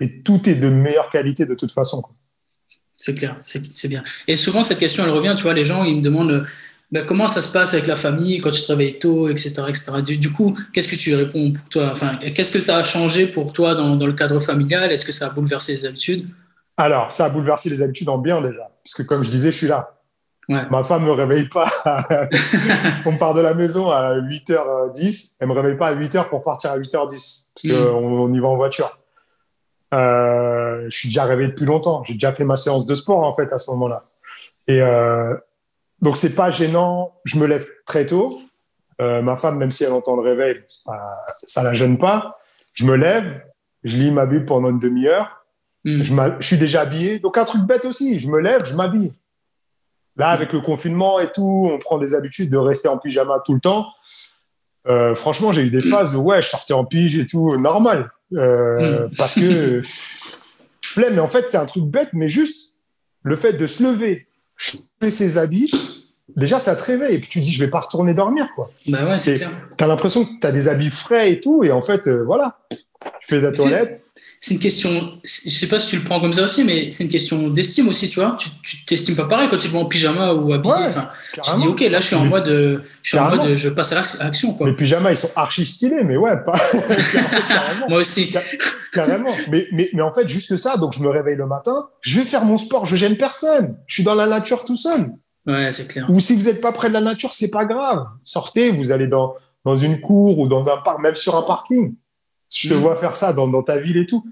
Et 0.00 0.22
tout 0.22 0.48
est 0.48 0.54
de 0.54 0.68
meilleure 0.68 1.10
qualité 1.10 1.44
de 1.44 1.54
toute 1.54 1.72
façon. 1.72 2.02
C'est 2.94 3.14
clair, 3.14 3.36
c'est 3.40 3.88
bien. 3.88 4.02
Et 4.26 4.36
souvent 4.36 4.62
cette 4.62 4.78
question, 4.78 5.04
elle 5.04 5.10
revient. 5.10 5.34
Tu 5.36 5.42
vois, 5.42 5.54
les 5.54 5.64
gens, 5.64 5.84
ils 5.84 5.96
me 5.96 6.02
demandent. 6.02 6.44
Ben, 6.92 7.04
comment 7.04 7.26
ça 7.26 7.42
se 7.42 7.52
passe 7.52 7.74
avec 7.74 7.88
la 7.88 7.96
famille 7.96 8.38
quand 8.38 8.52
tu 8.52 8.62
te 8.62 8.68
réveilles 8.68 8.98
tôt, 9.00 9.28
etc. 9.28 9.50
etc. 9.68 9.92
Du, 10.02 10.32
coup, 10.32 10.56
qu'est-ce 10.72 10.88
que 10.88 10.94
tu 10.94 11.14
réponds 11.16 11.52
pour 11.52 11.68
toi? 11.68 11.90
Enfin, 11.90 12.16
Qu'est-ce 12.16 12.52
que 12.52 12.60
ça 12.60 12.76
a 12.76 12.84
changé 12.84 13.26
pour 13.26 13.52
toi 13.52 13.74
dans, 13.74 13.96
dans 13.96 14.06
le 14.06 14.12
cadre 14.12 14.38
familial? 14.38 14.92
Est-ce 14.92 15.04
que 15.04 15.10
ça 15.10 15.26
a 15.26 15.34
bouleversé 15.34 15.74
les 15.74 15.84
habitudes? 15.84 16.28
Alors, 16.76 17.12
ça 17.12 17.26
a 17.26 17.28
bouleversé 17.30 17.70
les 17.70 17.82
habitudes 17.82 18.08
en 18.08 18.18
bien 18.18 18.40
déjà, 18.40 18.70
parce 18.84 18.94
que 18.94 19.02
comme 19.02 19.24
je 19.24 19.30
disais, 19.30 19.50
je 19.50 19.56
suis 19.56 19.66
là. 19.66 19.96
Ma 20.48 20.84
femme 20.84 21.04
me 21.04 21.10
réveille 21.10 21.48
pas. 21.48 21.68
on 23.06 23.16
part 23.16 23.34
de 23.34 23.40
la 23.40 23.54
maison 23.54 23.90
à 23.90 24.14
8h10. 24.16 25.38
Elle 25.40 25.48
me 25.48 25.52
réveille 25.52 25.76
pas 25.76 25.88
à 25.88 25.94
8h 25.96 26.28
pour 26.28 26.42
partir 26.42 26.70
à 26.70 26.78
8h10 26.78 27.52
parce 27.52 27.66
qu'on 27.66 28.28
mm. 28.28 28.34
y 28.34 28.38
va 28.38 28.46
en 28.46 28.56
voiture. 28.56 28.96
Euh, 29.92 30.84
je 30.88 30.96
suis 30.96 31.08
déjà 31.08 31.24
réveillé 31.24 31.50
depuis 31.50 31.64
longtemps. 31.64 32.04
J'ai 32.04 32.14
déjà 32.14 32.32
fait 32.32 32.44
ma 32.44 32.56
séance 32.56 32.86
de 32.86 32.94
sport 32.94 33.24
en 33.24 33.34
fait 33.34 33.52
à 33.52 33.58
ce 33.58 33.70
moment-là. 33.72 34.04
Et 34.68 34.80
euh, 34.82 35.34
donc 36.00 36.16
c'est 36.16 36.36
pas 36.36 36.52
gênant. 36.52 37.14
Je 37.24 37.38
me 37.38 37.46
lève 37.46 37.66
très 37.84 38.06
tôt. 38.06 38.38
Euh, 39.00 39.22
ma 39.22 39.36
femme, 39.36 39.58
même 39.58 39.72
si 39.72 39.82
elle 39.82 39.92
entend 39.92 40.14
le 40.14 40.22
réveil, 40.22 40.62
ça, 40.68 41.24
ça 41.26 41.62
la 41.64 41.74
gêne 41.74 41.98
pas. 41.98 42.38
Je 42.72 42.86
me 42.86 42.94
lève, 42.94 43.42
je 43.82 43.96
lis 43.96 44.12
ma 44.12 44.26
Bible 44.26 44.44
pendant 44.44 44.70
une 44.70 44.78
demi-heure. 44.78 45.45
Mm. 45.86 46.02
Je, 46.40 46.46
suis 46.46 46.58
déjà 46.58 46.82
habillé. 46.82 47.18
Donc, 47.18 47.38
un 47.38 47.44
truc 47.44 47.62
bête 47.62 47.84
aussi, 47.84 48.18
je 48.18 48.28
me 48.28 48.40
lève, 48.40 48.64
je 48.64 48.74
m'habille. 48.74 49.10
Là, 50.16 50.30
avec 50.30 50.52
le 50.52 50.60
confinement 50.60 51.20
et 51.20 51.30
tout, 51.30 51.70
on 51.72 51.78
prend 51.78 51.98
des 51.98 52.14
habitudes 52.14 52.50
de 52.50 52.56
rester 52.56 52.88
en 52.88 52.98
pyjama 52.98 53.42
tout 53.44 53.54
le 53.54 53.60
temps. 53.60 53.86
Euh, 54.88 55.14
franchement, 55.14 55.52
j'ai 55.52 55.62
eu 55.62 55.70
des 55.70 55.82
phases 55.82 56.14
où 56.16 56.20
ouais, 56.20 56.40
je 56.40 56.48
sortais 56.48 56.72
en 56.72 56.84
pige 56.84 57.18
et 57.18 57.26
tout, 57.26 57.50
normal. 57.58 58.08
Euh, 58.38 59.06
mm. 59.06 59.10
Parce 59.18 59.34
que 59.34 59.82
flemme, 60.82 61.14
mais 61.14 61.20
en 61.20 61.28
fait, 61.28 61.48
c'est 61.48 61.58
un 61.58 61.66
truc 61.66 61.84
bête, 61.84 62.10
mais 62.12 62.28
juste 62.28 62.72
le 63.22 63.36
fait 63.36 63.54
de 63.54 63.66
se 63.66 63.82
lever, 63.82 64.26
changer 64.56 65.10
ses 65.10 65.38
habits, 65.38 65.72
déjà, 66.36 66.60
ça 66.60 66.76
te 66.76 66.82
réveille. 66.82 67.16
Et 67.16 67.18
puis 67.18 67.28
tu 67.28 67.40
dis, 67.40 67.52
je 67.52 67.62
vais 67.62 67.70
pas 67.70 67.80
retourner 67.80 68.14
dormir. 68.14 68.48
Quoi. 68.54 68.70
Bah 68.86 69.04
ouais, 69.04 69.18
c'est 69.18 69.36
clair. 69.36 69.50
Tu 69.76 69.84
as 69.84 69.86
l'impression 69.86 70.24
que 70.24 70.30
tu 70.40 70.46
as 70.46 70.52
des 70.52 70.68
habits 70.68 70.90
frais 70.90 71.32
et 71.32 71.40
tout, 71.40 71.62
et 71.64 71.72
en 71.72 71.82
fait, 71.82 72.06
euh, 72.06 72.22
voilà, 72.22 72.58
tu 73.20 73.26
fais 73.28 73.40
la 73.40 73.52
toilette 73.52 74.05
c'est 74.40 74.54
une 74.54 74.60
question, 74.60 75.12
je 75.24 75.50
sais 75.50 75.66
pas 75.66 75.78
si 75.78 75.88
tu 75.88 75.96
le 75.96 76.04
prends 76.04 76.20
comme 76.20 76.32
ça 76.32 76.44
aussi, 76.44 76.62
mais 76.64 76.90
c'est 76.90 77.04
une 77.04 77.10
question 77.10 77.48
d'estime 77.48 77.88
aussi, 77.88 78.08
tu 78.08 78.20
vois. 78.20 78.36
Tu 78.62 78.84
t'estimes 78.84 79.16
pas 79.16 79.24
pareil 79.24 79.48
quand 79.48 79.58
tu 79.58 79.68
vas 79.68 79.78
en 79.78 79.86
pyjama 79.86 80.34
ou 80.34 80.52
habillé. 80.52 80.74
enfin, 80.74 81.08
tu 81.32 81.56
dis, 81.56 81.66
ok, 81.66 81.80
là, 81.80 82.00
je 82.00 82.06
suis 82.06 82.16
en 82.16 82.26
mode, 82.26 82.82
je 83.02 83.08
suis 83.08 83.18
en 83.18 83.30
mode, 83.30 83.54
je 83.54 83.68
passe 83.70 83.92
à 83.92 84.24
l'action, 84.24 84.54
quoi. 84.54 84.68
Les 84.68 84.74
pyjamas, 84.74 85.10
ils 85.10 85.16
sont 85.16 85.30
archi 85.36 85.64
stylés, 85.64 86.04
mais 86.04 86.16
ouais, 86.16 86.36
pas. 86.44 86.54
Moi 87.88 88.00
aussi. 88.00 88.34
carrément. 88.92 89.32
Mais, 89.50 89.66
mais, 89.72 89.88
mais 89.92 90.02
en 90.02 90.10
fait, 90.10 90.28
juste 90.28 90.56
ça, 90.56 90.76
donc 90.76 90.94
je 90.94 91.00
me 91.00 91.08
réveille 91.08 91.36
le 91.36 91.46
matin, 91.46 91.88
je 92.00 92.20
vais 92.20 92.26
faire 92.26 92.44
mon 92.44 92.58
sport, 92.58 92.86
je 92.86 92.96
gêne 92.96 93.16
personne. 93.16 93.76
Je 93.86 93.94
suis 93.94 94.04
dans 94.04 94.14
la 94.14 94.26
nature 94.26 94.64
tout 94.64 94.76
seul. 94.76 95.10
Ouais, 95.46 95.70
c'est 95.72 95.88
clair. 95.88 96.06
Ou 96.08 96.18
si 96.20 96.34
vous 96.34 96.44
n'êtes 96.44 96.60
pas 96.60 96.72
près 96.72 96.88
de 96.88 96.94
la 96.94 97.00
nature, 97.00 97.32
c'est 97.32 97.50
pas 97.50 97.64
grave. 97.64 98.04
Sortez, 98.22 98.70
vous 98.70 98.90
allez 98.90 99.06
dans, 99.06 99.34
dans 99.64 99.76
une 99.76 100.00
cour 100.00 100.38
ou 100.38 100.48
dans 100.48 100.68
un 100.68 100.78
parc, 100.78 101.00
même 101.00 101.14
sur 101.14 101.36
un 101.36 101.42
parking. 101.42 101.94
Je 102.54 102.68
te 102.68 102.74
mm. 102.74 102.78
vois 102.78 102.96
faire 102.96 103.16
ça 103.16 103.32
dans, 103.32 103.48
dans 103.48 103.62
ta 103.62 103.78
ville 103.78 103.96
et 103.96 104.06
tout. 104.06 104.24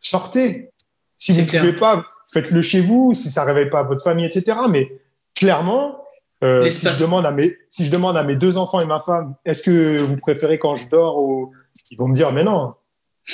Sortez. 0.00 0.70
Si 1.18 1.32
vous 1.32 1.40
ne 1.40 1.46
pouvez 1.46 1.72
pas, 1.72 2.04
faites-le 2.30 2.60
chez 2.62 2.80
vous, 2.80 3.14
si 3.14 3.30
ça 3.30 3.42
ne 3.42 3.46
réveille 3.46 3.70
pas 3.70 3.82
votre 3.82 4.02
famille, 4.02 4.26
etc. 4.26 4.58
Mais 4.68 4.92
clairement, 5.34 6.04
euh, 6.42 6.68
si, 6.70 6.86
je 6.86 7.00
demande 7.00 7.24
à 7.24 7.30
mes, 7.30 7.56
si 7.68 7.86
je 7.86 7.90
demande 7.90 8.16
à 8.16 8.22
mes 8.22 8.36
deux 8.36 8.58
enfants 8.58 8.80
et 8.80 8.86
ma 8.86 9.00
femme, 9.00 9.34
est-ce 9.44 9.62
que 9.62 10.00
vous 10.00 10.16
préférez 10.16 10.58
quand 10.58 10.76
je 10.76 10.88
dors. 10.90 11.50
Ils 11.90 11.96
vont 11.96 12.08
me 12.08 12.14
dire, 12.14 12.32
mais 12.32 12.44
non. 12.44 12.74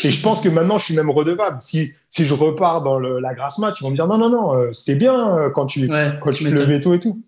Et 0.05 0.11
je 0.11 0.23
pense 0.23 0.41
que 0.41 0.49
maintenant, 0.49 0.79
je 0.79 0.85
suis 0.85 0.95
même 0.95 1.11
redevable. 1.11 1.57
Si, 1.61 1.91
si 2.09 2.25
je 2.25 2.35
repars 2.35 2.83
dans 2.83 2.99
la 2.99 3.35
grasse 3.35 3.59
mat, 3.59 3.75
ils 3.81 3.83
vont 3.83 3.91
me 3.91 3.97
dire, 3.97 4.07
non, 4.07 4.19
non, 4.19 4.31
non, 4.31 4.55
euh, 4.55 4.73
c'était 4.73 4.95
bien 4.95 5.37
euh, 5.37 5.51
quand 5.51 5.67
tu, 5.67 5.89
quand 5.89 6.31
tu 6.31 6.49
levais 6.49 6.81
tôt 6.81 6.95
et 6.95 7.01
tout. 7.01 7.21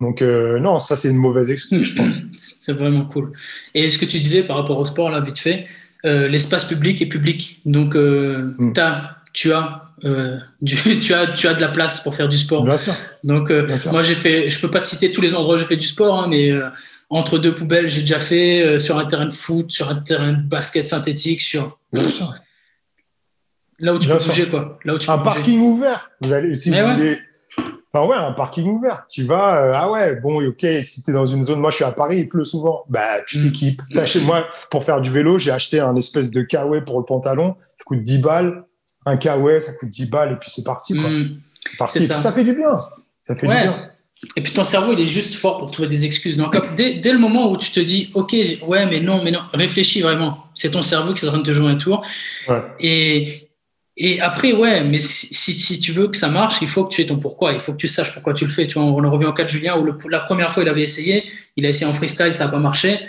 Donc, 0.00 0.22
non, 0.22 0.78
ça, 0.78 0.96
c'est 0.96 1.10
une 1.10 1.18
mauvaise 1.18 1.50
excuse, 1.50 1.88
je 1.88 1.94
pense. 1.94 2.14
c'est 2.62 2.72
vraiment 2.72 3.04
cool. 3.04 3.32
Et 3.74 3.90
ce 3.90 3.98
que 3.98 4.04
tu 4.06 4.18
disais 4.18 4.42
par 4.42 4.56
rapport 4.56 4.78
au 4.78 4.84
sport, 4.84 5.10
là, 5.10 5.20
vite 5.20 5.38
fait, 5.38 5.64
l'espace 6.06 6.64
public 6.64 7.02
est 7.02 7.06
public. 7.06 7.60
Donc, 7.64 7.94
mm. 7.94 8.72
as, 8.78 9.16
tu 9.32 9.52
as 9.52 9.86
euh, 10.04 10.36
tu, 10.66 11.14
as, 11.14 11.26
tu 11.28 11.48
as 11.48 11.54
de 11.54 11.60
la 11.60 11.68
place 11.68 12.02
pour 12.02 12.14
faire 12.14 12.28
du 12.28 12.36
sport. 12.36 12.64
Bien 12.64 12.78
sûr. 12.78 12.94
Donc, 13.24 13.50
euh, 13.50 13.66
moi, 13.90 14.02
j'ai 14.02 14.14
fait, 14.14 14.48
je 14.48 14.60
peux 14.60 14.70
pas 14.70 14.80
te 14.80 14.86
citer 14.86 15.12
tous 15.12 15.20
les 15.20 15.34
endroits 15.34 15.54
où 15.54 15.58
j'ai 15.58 15.64
fait 15.64 15.76
du 15.76 15.86
sport, 15.86 16.20
hein, 16.20 16.26
mais 16.28 16.50
euh, 16.50 16.68
entre 17.08 17.38
deux 17.38 17.54
poubelles, 17.54 17.88
j'ai 17.88 18.02
déjà 18.02 18.20
fait 18.20 18.78
sur 18.78 18.98
un 18.98 19.04
terrain 19.04 19.26
de 19.26 19.32
foot, 19.32 19.70
sur 19.70 19.88
un 19.88 19.96
terrain 19.96 20.32
de 20.32 20.42
basket 20.42 20.86
synthétique, 20.86 21.40
sur. 21.40 21.78
Bien 21.92 22.08
sûr. 22.08 22.34
Là 23.78 23.94
où 23.94 23.98
tu 23.98 24.08
peux 24.08 24.16
bouger, 24.16 24.48
quoi. 24.48 24.78
Là 24.84 24.94
où 24.94 24.98
tu 24.98 25.10
un 25.10 25.18
parking 25.18 25.60
ouvert. 25.60 26.10
Vous 26.22 26.32
allez, 26.32 26.54
si 26.54 26.70
vous 26.70 26.76
voulez. 26.76 27.18
Enfin, 27.96 28.08
ouais, 28.08 28.16
un 28.16 28.32
parking 28.32 28.66
ouvert. 28.66 29.04
Tu 29.08 29.24
vas, 29.24 29.70
ah 29.74 29.90
ouais, 29.90 30.16
bon, 30.16 30.46
ok, 30.46 30.66
si 30.82 31.02
tu 31.02 31.10
es 31.10 31.14
dans 31.14 31.26
une 31.26 31.44
zone, 31.44 31.60
moi 31.60 31.70
je 31.70 31.76
suis 31.76 31.84
à 31.84 31.92
Paris, 31.92 32.18
il 32.18 32.28
pleut 32.28 32.44
souvent, 32.44 32.84
bah 32.88 33.22
tu 33.26 33.42
t'équipes. 33.42 33.82
Moi, 34.24 34.44
pour 34.70 34.84
faire 34.84 35.00
du 35.00 35.10
vélo, 35.10 35.38
j'ai 35.38 35.50
acheté 35.50 35.80
un 35.80 35.96
espèce 35.96 36.30
de 36.30 36.42
kawaii 36.42 36.82
pour 36.82 36.98
le 36.98 37.04
pantalon, 37.04 37.56
qui 37.78 37.84
coûte 37.84 38.02
10 38.02 38.22
balles 38.22 38.66
un 39.06 39.16
kawaii, 39.16 39.62
ça 39.62 39.72
coûte 39.78 39.88
10 39.88 40.10
balles 40.10 40.32
et 40.32 40.36
puis 40.36 40.50
c'est 40.50 40.64
parti. 40.64 40.94
Quoi. 40.94 41.08
Hmm. 41.08 41.38
parti. 41.78 42.02
Ça. 42.02 42.32
fait 42.32 42.44
du 42.44 42.52
bien. 42.52 42.78
Ça 43.22 43.34
fait 43.34 43.46
du 43.46 43.52
bien. 43.52 43.90
Et 44.34 44.42
puis 44.42 44.52
ton 44.52 44.64
cerveau, 44.64 44.92
il 44.92 45.00
est 45.00 45.06
juste 45.06 45.34
fort 45.34 45.58
pour 45.58 45.70
trouver 45.70 45.88
des 45.88 46.04
excuses. 46.06 46.36
Donc, 46.36 46.56
dès, 46.74 46.94
dès, 46.94 47.12
le 47.12 47.18
moment 47.18 47.50
où 47.50 47.56
tu 47.56 47.70
te 47.70 47.80
dis, 47.80 48.10
OK, 48.14 48.32
ouais, 48.32 48.86
mais 48.86 49.00
non, 49.00 49.22
mais 49.22 49.30
non, 49.30 49.42
réfléchis 49.52 50.00
vraiment. 50.00 50.46
C'est 50.54 50.70
ton 50.70 50.82
cerveau 50.82 51.14
qui 51.14 51.24
est 51.24 51.28
en 51.28 51.32
train 51.32 51.40
de 51.40 51.46
te 51.46 51.52
jouer 51.52 51.70
un 51.70 51.76
tour. 51.76 52.02
Et, 52.80 53.45
et 53.98 54.20
après, 54.20 54.52
ouais, 54.52 54.84
mais 54.84 54.98
si, 54.98 55.34
si, 55.34 55.78
tu 55.80 55.92
veux 55.92 56.08
que 56.08 56.18
ça 56.18 56.28
marche, 56.28 56.58
il 56.60 56.68
faut 56.68 56.84
que 56.84 56.92
tu 56.92 57.00
aies 57.00 57.06
ton 57.06 57.18
pourquoi. 57.18 57.54
Il 57.54 57.60
faut 57.60 57.72
que 57.72 57.78
tu 57.78 57.88
saches 57.88 58.12
pourquoi 58.12 58.34
tu 58.34 58.44
le 58.44 58.50
fais. 58.50 58.66
Tu 58.66 58.74
vois, 58.74 58.84
on 58.84 59.10
revient 59.10 59.26
au 59.26 59.32
cas 59.32 59.44
de 59.44 59.48
Julien 59.48 59.78
où 59.78 60.08
la 60.08 60.20
première 60.20 60.52
fois, 60.52 60.62
il 60.62 60.68
avait 60.68 60.82
essayé. 60.82 61.24
Il 61.56 61.64
a 61.64 61.70
essayé 61.70 61.86
en 61.86 61.94
freestyle, 61.94 62.34
ça 62.34 62.44
n'a 62.44 62.50
pas 62.50 62.58
marché. 62.58 63.00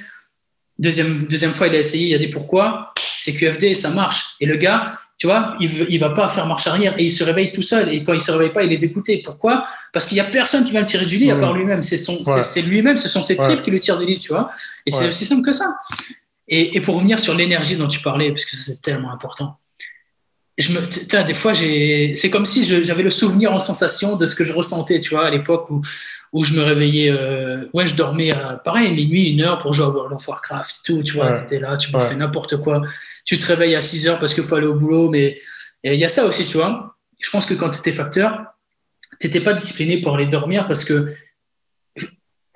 Deuxième, 0.80 1.26
deuxième 1.26 1.52
fois, 1.52 1.68
il 1.68 1.76
a 1.76 1.80
essayé, 1.80 2.06
il 2.06 2.12
y 2.12 2.16
a 2.16 2.20
des 2.20 2.30
pourquoi? 2.30 2.94
C'est 3.18 3.34
QFD, 3.34 3.76
ça 3.76 3.90
marche. 3.90 4.36
Et 4.40 4.46
le 4.46 4.56
gars, 4.56 4.94
tu 5.18 5.28
vois, 5.28 5.58
il 5.60 5.70
ne 5.90 6.00
va 6.00 6.12
pas 6.12 6.30
faire 6.30 6.46
marche 6.46 6.68
arrière 6.68 6.98
et 6.98 7.04
il 7.04 7.12
se 7.12 7.24
réveille 7.26 7.52
tout 7.52 7.62
seul. 7.62 7.90
Et 7.90 8.02
quand 8.02 8.14
il 8.14 8.22
se 8.22 8.32
réveille 8.32 8.54
pas, 8.54 8.64
il 8.64 8.72
est 8.72 8.78
dégoûté. 8.78 9.22
Pourquoi? 9.26 9.66
Parce 9.92 10.06
qu'il 10.06 10.16
n'y 10.16 10.22
a 10.22 10.26
personne 10.26 10.64
qui 10.64 10.72
va 10.72 10.80
le 10.80 10.86
tirer 10.86 11.06
du 11.06 11.18
lit 11.18 11.32
à 11.32 11.36
part 11.36 11.54
lui-même. 11.54 11.82
C'est 11.82 11.98
c'est 11.98 12.62
lui-même, 12.62 12.96
ce 12.96 13.10
sont 13.10 13.24
ses 13.24 13.36
tripes 13.36 13.62
qui 13.62 13.72
le 13.72 13.80
tirent 13.80 14.00
du 14.00 14.06
lit, 14.06 14.20
tu 14.20 14.30
vois. 14.30 14.52
Et 14.86 14.92
c'est 14.92 15.10
aussi 15.10 15.26
simple 15.26 15.44
que 15.44 15.52
ça. 15.52 15.66
Et, 16.48 16.78
et 16.78 16.82
pour 16.82 16.96
revenir 16.96 17.20
sur 17.20 17.36
l'énergie 17.36 17.76
dont 17.76 17.90
tu 17.90 18.00
parlais, 18.00 18.30
parce 18.30 18.46
que 18.46 18.56
ça 18.56 18.72
c'est 18.72 18.82
tellement 18.82 19.12
important. 19.12 19.58
Je 20.58 20.72
me, 20.72 21.24
des 21.24 21.34
fois, 21.36 21.54
c'est 21.54 22.30
comme 22.32 22.46
si 22.46 22.64
j'avais 22.84 23.04
le 23.04 23.12
souvenir 23.12 23.54
en 23.54 23.60
sensation 23.60 24.16
de 24.16 24.26
ce 24.26 24.36
que 24.36 24.44
je 24.44 24.54
ressentais, 24.54 25.00
tu 25.00 25.12
vois, 25.12 25.28
à 25.28 25.30
l'époque 25.30 25.70
où, 25.70 25.82
où 26.34 26.44
je 26.44 26.54
me 26.54 26.64
réveillais, 26.64 27.12
euh, 27.12 27.66
ouais, 27.74 27.86
je 27.86 27.96
dormais 27.96 28.32
à, 28.32 28.56
pareil, 28.58 28.92
minuit, 28.92 29.30
une 29.30 29.42
heure 29.42 29.60
pour 29.60 29.74
jouer 29.74 29.86
à 29.86 29.90
World 29.90 30.14
of 30.14 30.28
Warcraft 30.28 30.72
et 30.72 30.80
tout, 30.84 31.04
tu 31.04 31.14
vois, 31.14 31.38
tu 31.38 31.44
étais 31.44 31.60
là, 31.60 31.78
tu 31.78 31.92
fais 31.92 32.16
n'importe 32.16 32.58
quoi. 32.58 32.82
Tu 33.24 33.38
te 33.38 33.46
réveilles 33.46 33.76
à 33.76 33.82
6 33.82 34.08
heures 34.08 34.20
parce 34.20 34.34
qu'il 34.34 34.44
faut 34.44 34.56
aller 34.56 34.68
au 34.68 34.74
boulot, 34.74 35.10
mais 35.10 35.36
il 35.84 35.94
y 35.94 36.06
a 36.06 36.10
ça 36.10 36.26
aussi, 36.26 36.46
tu 36.48 36.58
vois. 36.58 36.96
Je 37.20 37.30
pense 37.30 37.46
que 37.46 37.54
quand 37.54 37.70
tu 37.70 37.80
étais 37.80 37.92
facteur, 37.92 38.46
tu 39.20 39.28
n'étais 39.28 39.42
pas 39.42 39.54
discipliné 39.54 40.02
pour 40.02 40.16
aller 40.16 40.26
dormir 40.26 40.66
parce 40.66 40.86
que 40.86 41.08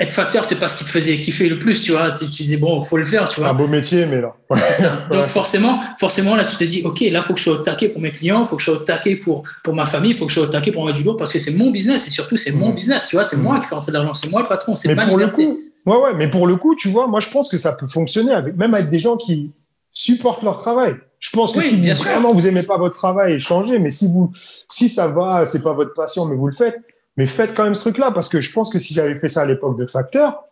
être 0.02 0.12
facteur, 0.12 0.44
c'est 0.44 0.60
pas 0.60 0.68
ce 0.68 0.78
qui 0.80 0.84
te 0.84 0.90
faisait 0.90 1.20
kiffer 1.20 1.48
le 1.48 1.60
plus, 1.60 1.84
tu 1.84 1.92
vois. 1.92 2.12
Tu, 2.12 2.26
disais, 2.26 2.58
bon, 2.58 2.82
faut 2.82 2.98
le 2.98 3.04
faire, 3.04 3.30
tu 3.30 3.40
vois. 3.40 3.50
C'est 3.50 3.56
un 3.56 3.58
beau 3.58 3.68
métier, 3.68 4.06
mais 4.08 4.20
là. 4.20 4.34
Donc, 5.12 5.28
forcément, 5.28 5.80
forcément, 6.00 6.36
là, 6.36 6.44
tu 6.44 6.56
te 6.56 6.64
dis, 6.64 6.82
OK, 6.84 7.02
là, 7.02 7.08
il 7.20 7.22
faut 7.22 7.34
que 7.34 7.40
je 7.40 7.44
sois 7.46 7.54
au 7.54 7.64
taquet 7.64 7.90
pour 7.90 8.02
mes 8.02 8.12
clients, 8.12 8.42
il 8.42 8.48
faut 8.48 8.56
que 8.56 8.62
je 8.62 8.72
sois 8.72 8.82
au 8.82 8.84
taquet 8.84 9.16
pour, 9.16 9.44
pour 9.64 9.76
ma 9.76 9.86
famille, 9.86 10.12
il 10.12 10.18
faut 10.18 10.26
que 10.26 10.32
je 10.32 10.40
sois 10.40 10.48
au 10.48 10.52
taquet 10.52 10.72
pour 10.72 10.86
mettre 10.86 10.98
du 10.98 11.04
lourd 11.04 11.18
parce 11.18 11.32
que 11.32 11.40
c'est 11.40 11.54
mon 11.54 11.70
business 11.70 12.08
et 12.08 12.10
surtout, 12.10 12.36
c'est 12.36 12.54
mon 12.54 12.72
mm. 12.72 12.76
business, 12.76 13.08
tu 13.08 13.16
vois. 13.16 13.24
C'est 13.24 13.38
mm. 13.38 13.44
moi 13.44 13.60
qui 13.60 13.68
fais 13.68 13.76
rentrer 13.76 13.92
de 13.92 13.98
l'argent, 13.98 14.14
c'est 14.14 14.30
moi 14.32 14.42
le 14.42 14.48
patron, 14.48 14.76
c'est 14.76 14.94
ma 14.96 15.06
pour 15.06 15.18
Le 15.18 15.30
coup, 15.30 15.60
ouais, 15.86 15.98
ouais, 15.98 16.14
mais 16.16 16.30
pour 16.30 16.48
le 16.48 16.56
coup, 16.56 16.76
tu 16.76 16.90
vois, 16.90 17.08
moi, 17.08 17.20
je 17.20 17.30
pense 17.30 17.50
que 17.50 17.58
ça 17.58 17.74
peut 17.74 17.88
fonctionner 17.88 18.34
avec, 18.34 18.58
même 18.58 18.74
avec 18.74 18.90
des 18.90 19.00
gens 19.00 19.18
qui 19.18 19.52
supportent 19.94 20.44
leur 20.44 20.58
travail. 20.58 20.96
Je 21.20 21.30
pense 21.30 21.52
que 21.54 21.62
si 21.62 21.88
vraiment 21.92 22.34
vous 22.34 22.48
aimez 22.48 22.64
pas 22.64 22.78
votre 22.78 22.96
travail, 22.96 23.40
changez. 23.40 23.78
Mais 23.78 23.92
si 23.92 24.08
vous, 24.08 24.32
si 24.68 24.90
ça 24.90 25.08
va, 25.08 25.46
c'est 25.46 25.62
pas 25.62 25.74
votre 25.74 25.94
passion, 25.94 26.26
mais 26.26 26.36
vous 26.36 26.48
le 26.48 26.54
faites, 26.54 26.80
mais 27.18 27.28
faites 27.28 27.54
quand 27.54 27.64
même 27.64 27.74
ce 27.74 27.82
truc-là 27.82 28.12
parce 28.12 28.30
que 28.30 28.40
je 28.42 28.52
pense 28.52 28.72
que 28.72 28.80
si 28.80 28.94
j'avais 28.94 29.20
fait 29.20 29.28
ça 29.28 29.42
à 29.42 29.46
l'époque 29.46 29.78
de 29.78 29.86
Facteur, 29.86 30.44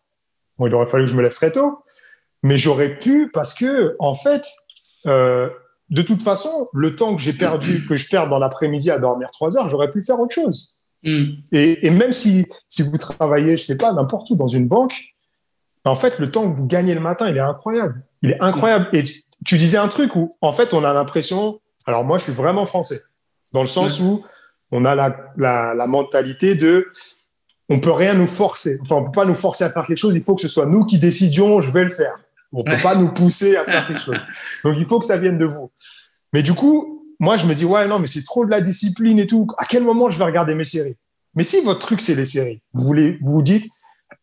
bon, 0.57 0.67
il 0.67 0.73
aurait 0.73 0.87
fallu 0.87 1.05
que 1.05 1.11
je 1.11 1.15
me 1.15 1.21
lève 1.21 1.33
très 1.33 1.51
tôt, 1.51 1.79
mais 2.43 2.57
j'aurais 2.57 2.97
pu 2.99 3.29
parce 3.31 3.53
que 3.53 3.95
en 3.99 4.15
fait, 4.15 4.45
euh, 5.05 5.49
de 5.89 6.01
toute 6.01 6.21
façon, 6.21 6.69
le 6.73 6.95
temps 6.95 7.15
que 7.15 7.21
j'ai 7.21 7.33
perdu, 7.33 7.85
que 7.87 7.95
je 7.95 8.07
perds 8.09 8.29
dans 8.29 8.39
l'après-midi 8.39 8.91
à 8.91 8.99
dormir 8.99 9.29
trois 9.31 9.57
heures, 9.57 9.69
j'aurais 9.69 9.89
pu 9.89 10.03
faire 10.03 10.19
autre 10.19 10.35
chose. 10.35 10.77
Mm. 11.03 11.25
Et, 11.51 11.87
et, 11.87 11.89
même 11.89 12.11
si, 12.11 12.45
si 12.67 12.83
vous 12.83 12.97
travaillez, 12.97 13.57
je 13.57 13.63
sais 13.63 13.77
pas, 13.77 13.93
n'importe 13.93 14.29
où 14.29 14.35
dans 14.35 14.47
une 14.47 14.67
banque, 14.67 14.93
en 15.85 15.95
fait, 15.95 16.19
le 16.19 16.29
temps 16.29 16.51
que 16.51 16.57
vous 16.57 16.67
gagnez 16.67 16.93
le 16.93 16.99
matin, 16.99 17.29
il 17.29 17.37
est 17.37 17.41
incroyable. 17.41 18.03
Il 18.21 18.31
est 18.31 18.41
incroyable. 18.41 18.89
Et 18.93 19.03
tu 19.45 19.57
disais 19.57 19.77
un 19.77 19.87
truc 19.87 20.15
où, 20.15 20.29
en 20.41 20.51
fait, 20.51 20.73
on 20.73 20.83
a 20.83 20.93
l'impression. 20.93 21.59
Alors, 21.85 22.03
moi, 22.03 22.17
je 22.17 22.23
suis 22.23 22.33
vraiment 22.33 22.65
français, 22.65 23.01
dans 23.53 23.61
le 23.61 23.67
sens 23.67 23.99
où 23.99 24.23
on 24.71 24.85
a 24.85 24.95
la, 24.95 25.15
la, 25.37 25.73
la, 25.73 25.87
mentalité 25.87 26.55
de. 26.55 26.87
On 27.69 27.79
peut 27.79 27.91
rien 27.91 28.13
nous 28.13 28.27
forcer. 28.27 28.79
Enfin, 28.81 28.95
on 28.95 29.05
peut 29.05 29.11
pas 29.11 29.25
nous 29.25 29.35
forcer 29.35 29.63
à 29.63 29.69
faire 29.69 29.85
quelque 29.85 29.97
chose. 29.97 30.15
Il 30.15 30.23
faut 30.23 30.35
que 30.35 30.41
ce 30.41 30.47
soit 30.47 30.65
nous 30.65 30.85
qui 30.85 30.99
décidions, 30.99 31.61
je 31.61 31.71
vais 31.71 31.83
le 31.83 31.89
faire. 31.89 32.19
On 32.51 32.63
peut 32.63 32.81
pas 32.81 32.95
nous 32.95 33.09
pousser 33.09 33.55
à 33.57 33.63
faire 33.63 33.87
quelque 33.87 34.01
chose. 34.01 34.17
Donc, 34.63 34.75
il 34.77 34.85
faut 34.85 34.99
que 34.99 35.05
ça 35.05 35.17
vienne 35.17 35.37
de 35.37 35.45
vous. 35.45 35.71
Mais 36.33 36.41
du 36.41 36.53
coup, 36.53 37.05
moi, 37.19 37.37
je 37.37 37.45
me 37.45 37.53
dis, 37.53 37.65
ouais, 37.65 37.87
non, 37.87 37.99
mais 37.99 38.07
c'est 38.07 38.23
trop 38.23 38.45
de 38.45 38.49
la 38.49 38.61
discipline 38.61 39.19
et 39.19 39.27
tout. 39.27 39.47
À 39.57 39.65
quel 39.65 39.83
moment 39.83 40.09
je 40.09 40.17
vais 40.17 40.25
regarder 40.25 40.55
mes 40.55 40.63
séries? 40.63 40.95
Mais 41.35 41.43
si 41.43 41.61
votre 41.63 41.79
truc, 41.79 42.01
c'est 42.01 42.15
les 42.15 42.25
séries, 42.25 42.61
vous, 42.73 42.83
voulez, 42.83 43.19
vous 43.21 43.33
vous 43.33 43.43
dites, 43.43 43.69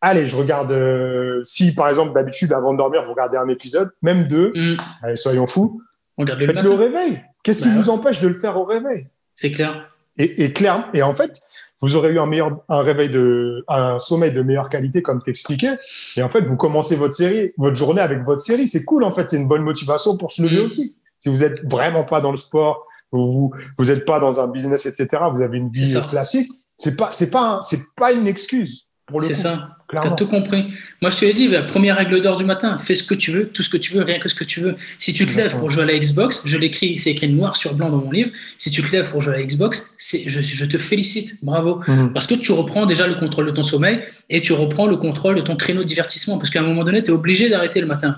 allez, 0.01 0.27
je 0.27 0.35
regarde. 0.35 0.71
Euh, 0.71 1.41
si 1.43 1.73
par 1.73 1.89
exemple 1.89 2.13
d'habitude 2.13 2.51
avant 2.51 2.73
de 2.73 2.77
dormir 2.77 3.03
vous 3.05 3.11
regardez 3.11 3.37
un 3.37 3.47
épisode, 3.47 3.91
même 4.01 4.27
deux, 4.27 4.51
mm. 4.53 4.77
allez, 5.03 5.15
soyons 5.15 5.47
fous. 5.47 5.81
Faites-le 6.17 6.69
au 6.69 6.75
réveil. 6.75 7.21
Qu'est-ce 7.43 7.63
qui 7.63 7.69
bah 7.69 7.75
vous 7.75 7.89
empêche 7.89 8.19
de 8.19 8.27
le 8.27 8.33
faire 8.33 8.57
au 8.57 8.65
réveil? 8.65 9.07
C'est 9.35 9.51
clair. 9.51 9.89
Et, 10.17 10.43
et, 10.43 10.53
clair. 10.53 10.89
Et 10.93 11.03
en 11.03 11.13
fait, 11.13 11.41
vous 11.81 11.95
aurez 11.95 12.11
eu 12.11 12.19
un 12.19 12.25
meilleur, 12.25 12.59
un 12.69 12.81
réveil 12.81 13.09
de, 13.09 13.63
un 13.67 13.99
sommeil 13.99 14.31
de 14.31 14.41
meilleure 14.41 14.69
qualité 14.69 15.01
comme 15.01 15.21
t'expliquais. 15.21 15.77
Et 16.15 16.23
en 16.23 16.29
fait, 16.29 16.41
vous 16.41 16.57
commencez 16.57 16.95
votre 16.95 17.13
série, 17.13 17.53
votre 17.57 17.75
journée 17.75 18.01
avec 18.01 18.23
votre 18.23 18.41
série. 18.41 18.67
C'est 18.67 18.83
cool. 18.83 19.03
En 19.03 19.11
fait, 19.11 19.29
c'est 19.29 19.37
une 19.37 19.47
bonne 19.47 19.63
motivation 19.63 20.17
pour 20.17 20.31
se 20.31 20.41
lever 20.41 20.61
mm. 20.61 20.65
aussi. 20.65 20.97
Si 21.19 21.29
vous 21.29 21.43
êtes 21.43 21.63
vraiment 21.69 22.03
pas 22.03 22.21
dans 22.21 22.31
le 22.31 22.37
sport, 22.37 22.85
vous 23.11 23.53
vous 23.77 23.91
êtes 23.91 24.05
pas 24.05 24.19
dans 24.19 24.39
un 24.39 24.47
business, 24.47 24.85
etc. 24.85 25.23
Vous 25.33 25.41
avez 25.41 25.57
une 25.57 25.69
vie 25.69 25.95
classique. 26.09 26.49
C'est 26.77 26.95
pas, 26.95 27.09
c'est 27.11 27.31
pas, 27.31 27.59
c'est 27.61 27.95
pas 27.95 28.11
une 28.11 28.27
excuse. 28.27 28.85
C'est 29.21 29.33
ça. 29.33 29.76
Tu 29.89 29.97
as 29.97 30.11
tout 30.11 30.27
compris. 30.27 30.65
Moi, 31.01 31.09
je 31.09 31.15
te 31.15 31.23
l'ai 31.23 31.31
dit, 31.31 31.47
la 31.47 31.61
première 31.61 31.95
règle 31.95 32.19
d'or 32.19 32.35
du 32.35 32.43
matin, 32.43 32.77
fais 32.77 32.93
ce 32.93 33.03
que 33.03 33.15
tu 33.15 33.31
veux, 33.31 33.47
tout 33.47 33.63
ce 33.63 33.69
que 33.69 33.77
tu 33.77 33.93
veux, 33.93 34.01
rien 34.03 34.19
que 34.19 34.27
ce 34.27 34.35
que 34.35 34.43
tu 34.43 34.59
veux. 34.59 34.75
Si 34.99 35.13
tu 35.13 35.25
te 35.25 35.37
lèves 35.37 35.57
pour 35.57 35.69
jouer 35.69 35.83
à 35.83 35.85
la 35.85 35.97
Xbox, 35.97 36.41
je 36.43 36.57
l'écris, 36.57 36.99
c'est 36.99 37.11
écrit 37.11 37.29
noir 37.29 37.55
sur 37.55 37.73
blanc 37.73 37.89
dans 37.89 37.99
mon 37.99 38.11
livre. 38.11 38.31
Si 38.57 38.69
tu 38.69 38.81
te 38.81 38.91
lèves 38.91 39.09
pour 39.09 39.21
jouer 39.21 39.35
à 39.35 39.37
la 39.37 39.43
Xbox, 39.43 39.95
je, 39.97 40.41
je 40.41 40.65
te 40.65 40.77
félicite, 40.77 41.37
bravo. 41.41 41.79
Mhm. 41.87 42.11
Parce 42.13 42.27
que 42.27 42.35
tu 42.35 42.51
reprends 42.51 42.85
déjà 42.85 43.07
le 43.07 43.15
contrôle 43.15 43.45
de 43.45 43.51
ton 43.51 43.63
sommeil 43.63 44.01
et 44.29 44.41
tu 44.41 44.51
reprends 44.51 44.87
le 44.87 44.97
contrôle 44.97 45.35
de 45.35 45.41
ton 45.41 45.55
créneau 45.55 45.83
de 45.83 45.87
divertissement. 45.87 46.37
Parce 46.37 46.49
qu'à 46.49 46.59
un 46.59 46.63
moment 46.63 46.83
donné, 46.83 47.01
tu 47.01 47.11
es 47.11 47.13
obligé 47.13 47.49
d'arrêter 47.49 47.79
le 47.79 47.87
matin. 47.87 48.17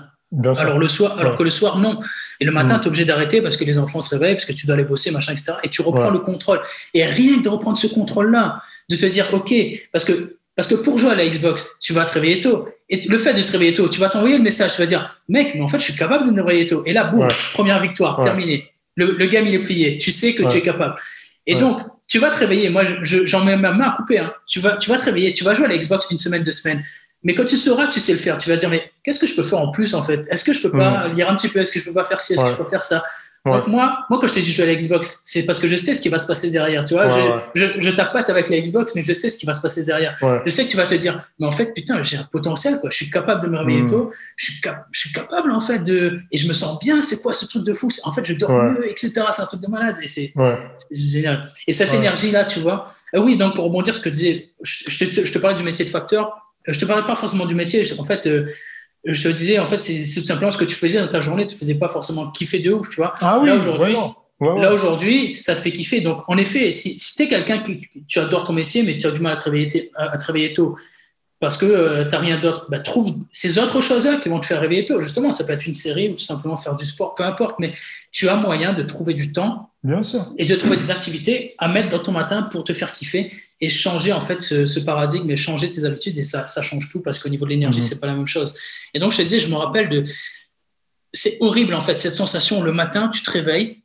alors, 0.58 0.78
le 0.78 0.88
soir, 0.88 1.20
alors 1.20 1.36
que 1.36 1.44
le 1.44 1.50
soir, 1.50 1.78
non. 1.78 2.00
Et 2.40 2.44
le 2.44 2.52
matin, 2.52 2.74
mhm. 2.74 2.80
tu 2.80 2.84
es 2.86 2.88
obligé 2.88 3.04
d'arrêter 3.04 3.42
parce 3.42 3.56
que 3.56 3.64
les 3.64 3.78
enfants 3.78 4.00
se 4.00 4.10
réveillent, 4.10 4.34
parce 4.34 4.46
que 4.46 4.52
tu 4.52 4.66
dois 4.66 4.74
aller 4.74 4.82
bosser, 4.82 5.12
machin, 5.12 5.32
etc. 5.32 5.52
Et 5.62 5.68
tu 5.68 5.82
reprends 5.82 6.10
le 6.10 6.18
contrôle. 6.18 6.60
Et 6.94 7.04
rien 7.04 7.38
que 7.38 7.44
de 7.44 7.48
reprendre 7.48 7.78
ce 7.78 7.86
contrôle-là, 7.86 8.60
de 8.88 8.96
te 8.96 9.06
dire, 9.06 9.26
OK, 9.32 9.54
parce 9.92 10.04
que 10.04 10.34
parce 10.60 10.68
que 10.68 10.74
pour 10.74 10.98
jouer 10.98 11.12
à 11.12 11.14
la 11.14 11.26
Xbox, 11.26 11.78
tu 11.80 11.94
vas 11.94 12.04
te 12.04 12.12
réveiller 12.12 12.38
tôt. 12.38 12.68
Et 12.90 13.00
le 13.08 13.16
fait 13.16 13.32
de 13.32 13.40
te 13.40 13.50
réveiller 13.50 13.72
tôt, 13.72 13.88
tu 13.88 13.98
vas 13.98 14.10
t'envoyer 14.10 14.36
le 14.36 14.42
message, 14.42 14.74
tu 14.74 14.82
vas 14.82 14.86
dire, 14.86 15.18
mec, 15.26 15.54
mais 15.54 15.62
en 15.62 15.68
fait, 15.68 15.78
je 15.78 15.84
suis 15.84 15.96
capable 15.96 16.26
de 16.26 16.32
me 16.32 16.42
réveiller 16.42 16.66
tôt. 16.66 16.82
Et 16.84 16.92
là, 16.92 17.04
boum, 17.04 17.26
première 17.54 17.80
victoire, 17.80 18.22
terminé. 18.22 18.70
Le, 18.94 19.12
le, 19.12 19.26
game, 19.26 19.46
il 19.46 19.54
est 19.54 19.60
plié. 19.60 19.96
Tu 19.96 20.10
sais 20.10 20.34
que 20.34 20.42
tu 20.42 20.58
es 20.58 20.60
capable. 20.60 20.96
Et 21.46 21.54
donc, 21.54 21.80
tu 22.06 22.18
vas 22.18 22.28
te 22.28 22.36
réveiller. 22.36 22.68
Moi, 22.68 22.82
j'en 23.02 23.42
mets 23.42 23.56
ma 23.56 23.72
main 23.72 23.86
à 23.86 23.96
couper. 23.96 24.18
Hein. 24.18 24.34
Tu, 24.46 24.60
vas, 24.60 24.76
tu 24.76 24.90
vas 24.90 24.98
te 24.98 25.06
réveiller. 25.06 25.32
Tu 25.32 25.44
vas 25.44 25.54
jouer 25.54 25.64
à 25.64 25.68
la 25.70 25.78
Xbox 25.78 26.10
une 26.10 26.18
semaine, 26.18 26.42
deux 26.42 26.52
semaines. 26.52 26.84
Mais 27.22 27.34
quand 27.34 27.46
tu 27.46 27.56
sauras 27.56 27.86
tu 27.86 27.98
sais 27.98 28.12
le 28.12 28.18
faire, 28.18 28.36
tu 28.36 28.50
vas 28.50 28.56
dire, 28.58 28.68
mais 28.68 28.92
qu'est-ce 29.02 29.18
que 29.18 29.26
je 29.26 29.34
peux 29.34 29.42
faire 29.42 29.60
en 29.60 29.70
plus, 29.70 29.94
en 29.94 30.02
fait? 30.02 30.26
Est-ce 30.28 30.44
que 30.44 30.52
je 30.52 30.60
peux 30.60 30.72
pas 30.72 31.08
lire 31.08 31.30
un 31.30 31.36
petit 31.36 31.48
peu? 31.48 31.60
Est-ce 31.60 31.72
que 31.72 31.80
je 31.80 31.86
peux 31.86 31.94
pas 31.94 32.04
faire 32.04 32.20
ci? 32.20 32.34
Est-ce 32.34 32.44
que 32.44 32.50
je 32.50 32.56
peux 32.56 32.68
faire 32.68 32.82
ça? 32.82 33.02
Donc 33.46 33.68
moi, 33.68 34.04
moi, 34.10 34.18
quand 34.20 34.26
je 34.26 34.34
t'ai 34.34 34.40
dit 34.40 34.52
je 34.52 34.56
joue 34.56 34.62
à 34.62 34.66
la 34.66 34.74
Xbox, 34.74 35.22
c'est 35.24 35.44
parce 35.44 35.60
que 35.60 35.66
je 35.66 35.74
sais 35.74 35.94
ce 35.94 36.02
qui 36.02 36.10
va 36.10 36.18
se 36.18 36.26
passer 36.26 36.50
derrière. 36.50 36.84
Tu 36.84 36.92
vois, 36.92 37.08
je, 37.54 37.64
je, 37.78 37.90
tape 37.90 38.12
pas 38.12 38.20
avec 38.20 38.50
la 38.50 38.60
Xbox, 38.60 38.94
mais 38.94 39.02
je 39.02 39.14
sais 39.14 39.30
ce 39.30 39.38
qui 39.38 39.46
va 39.46 39.54
se 39.54 39.62
passer 39.62 39.86
derrière. 39.86 40.14
Je 40.44 40.50
sais 40.50 40.66
que 40.66 40.70
tu 40.70 40.76
vas 40.76 40.84
te 40.84 40.94
dire, 40.94 41.26
mais 41.38 41.46
en 41.46 41.50
fait, 41.50 41.72
putain, 41.72 42.02
j'ai 42.02 42.18
un 42.18 42.28
potentiel, 42.30 42.78
quoi. 42.80 42.90
Je 42.90 42.96
suis 42.96 43.10
capable 43.10 43.42
de 43.42 43.48
me 43.48 43.56
réveiller 43.58 43.82
hmm. 43.82 43.90
tôt. 43.90 44.12
Je 44.36 44.52
suis, 44.52 44.60
je 44.90 45.00
suis 45.00 45.12
capable, 45.12 45.52
en 45.52 45.60
fait, 45.60 45.78
de. 45.78 46.18
Et 46.30 46.36
je 46.36 46.46
me 46.48 46.52
sens 46.52 46.78
bien. 46.80 47.02
C'est 47.02 47.22
quoi 47.22 47.32
ce 47.32 47.46
truc 47.46 47.64
de 47.64 47.72
fou? 47.72 47.88
En 48.04 48.12
fait, 48.12 48.26
je 48.26 48.34
dors 48.34 48.52
mieux, 48.52 48.86
etc. 48.86 49.12
C'est 49.30 49.42
un 49.42 49.46
truc 49.46 49.62
de 49.62 49.68
malade. 49.68 49.96
Et 50.02 50.08
c'est 50.08 50.34
génial. 50.90 51.50
Et 51.66 51.72
cette 51.72 51.94
énergie-là, 51.94 52.44
tu 52.44 52.60
vois. 52.60 52.88
Euh, 53.14 53.20
oui, 53.20 53.38
donc 53.38 53.54
pour 53.54 53.64
rebondir 53.64 53.94
ce 53.94 54.00
que 54.00 54.10
tu 54.10 54.16
disais, 54.16 54.50
je, 54.62 55.04
te, 55.06 55.24
je 55.24 55.32
te 55.32 55.38
parlais 55.38 55.56
du 55.56 55.62
métier 55.62 55.84
de 55.84 55.90
facteur. 55.90 56.36
Je 56.66 56.78
te 56.78 56.84
parlais 56.84 57.06
pas 57.06 57.14
forcément 57.14 57.46
du 57.46 57.54
métier. 57.54 57.84
En 57.98 58.04
fait, 58.04 58.26
euh, 58.26 58.44
je 59.04 59.22
te 59.22 59.28
disais, 59.28 59.58
en 59.58 59.66
fait, 59.66 59.80
c'est 59.80 60.20
tout 60.20 60.26
simplement 60.26 60.50
ce 60.50 60.58
que 60.58 60.64
tu 60.64 60.74
faisais 60.74 61.00
dans 61.00 61.08
ta 61.08 61.20
journée. 61.20 61.46
Tu 61.46 61.54
ne 61.54 61.58
faisais 61.58 61.74
pas 61.74 61.88
forcément 61.88 62.30
kiffer 62.30 62.58
de 62.58 62.72
ouf, 62.72 62.88
tu 62.88 62.96
vois. 62.96 63.14
Ah 63.20 63.38
oui, 63.40 63.48
là, 63.48 63.56
aujourd'hui, 63.56 63.96
là, 64.40 64.72
aujourd'hui, 64.72 65.32
ça 65.34 65.54
te 65.56 65.60
fait 65.60 65.72
kiffer. 65.72 66.00
Donc, 66.00 66.22
en 66.28 66.36
effet, 66.36 66.72
si, 66.72 66.98
si 66.98 67.16
tu 67.16 67.22
es 67.22 67.28
quelqu'un 67.28 67.62
qui 67.62 67.80
tu 68.06 68.18
adores 68.18 68.44
ton 68.44 68.52
métier, 68.52 68.82
mais 68.82 68.98
tu 68.98 69.06
as 69.06 69.10
du 69.10 69.20
mal 69.20 69.32
à 69.32 69.36
travailler, 69.36 69.90
à, 69.96 70.16
travailler 70.18 70.52
tôt, 70.52 70.76
parce 71.40 71.56
que 71.56 71.64
euh, 71.64 72.04
tu 72.04 72.10
n'as 72.10 72.18
rien 72.18 72.38
d'autre, 72.38 72.66
bah, 72.68 72.78
trouve 72.78 73.16
ces 73.32 73.58
autres 73.58 73.80
choses-là 73.80 74.18
qui 74.18 74.28
vont 74.28 74.38
te 74.40 74.46
faire 74.46 74.60
réveiller 74.60 74.84
tôt. 74.84 75.00
Justement, 75.00 75.32
ça 75.32 75.44
peut 75.44 75.52
être 75.52 75.66
une 75.66 75.74
série 75.74 76.10
ou 76.10 76.12
tout 76.12 76.24
simplement 76.24 76.54
faire 76.54 76.74
du 76.74 76.84
sport, 76.84 77.14
peu 77.14 77.24
importe, 77.24 77.58
mais 77.58 77.72
tu 78.12 78.28
as 78.28 78.36
moyen 78.36 78.74
de 78.74 78.82
trouver 78.82 79.14
du 79.14 79.32
temps 79.32 79.70
Bien 79.82 80.02
sûr. 80.02 80.20
et 80.36 80.44
de 80.44 80.54
trouver 80.54 80.76
des 80.76 80.90
activités 80.90 81.54
à 81.56 81.68
mettre 81.68 81.88
dans 81.88 81.98
ton 81.98 82.12
matin 82.12 82.42
pour 82.42 82.62
te 82.62 82.74
faire 82.74 82.92
kiffer 82.92 83.32
et 83.62 83.70
changer 83.70 84.12
en 84.12 84.20
fait 84.20 84.42
ce, 84.42 84.80
paradigme 84.80 85.30
et 85.30 85.36
changer 85.36 85.70
tes 85.70 85.86
habitudes 85.86 86.18
et 86.18 86.24
ça, 86.24 86.46
ça 86.46 86.60
change 86.60 86.90
tout 86.90 87.00
parce 87.00 87.18
qu'au 87.18 87.30
niveau 87.30 87.46
de 87.46 87.50
l'énergie, 87.50 87.80
ce 87.80 87.84
mhm. 87.84 87.88
c'est 87.88 88.00
pas 88.00 88.06
la 88.06 88.14
même 88.14 88.26
chose. 88.26 88.54
Et 88.92 88.98
donc, 88.98 89.12
je 89.12 89.16
te 89.16 89.22
disais, 89.22 89.40
je 89.40 89.48
me 89.48 89.56
rappelle 89.56 89.88
de. 89.88 90.04
C'est 91.14 91.38
horrible 91.40 91.72
en 91.72 91.80
fait, 91.80 91.98
cette 91.98 92.14
sensation 92.14 92.62
le 92.62 92.72
matin, 92.72 93.08
tu 93.08 93.22
te 93.22 93.30
réveilles 93.30 93.80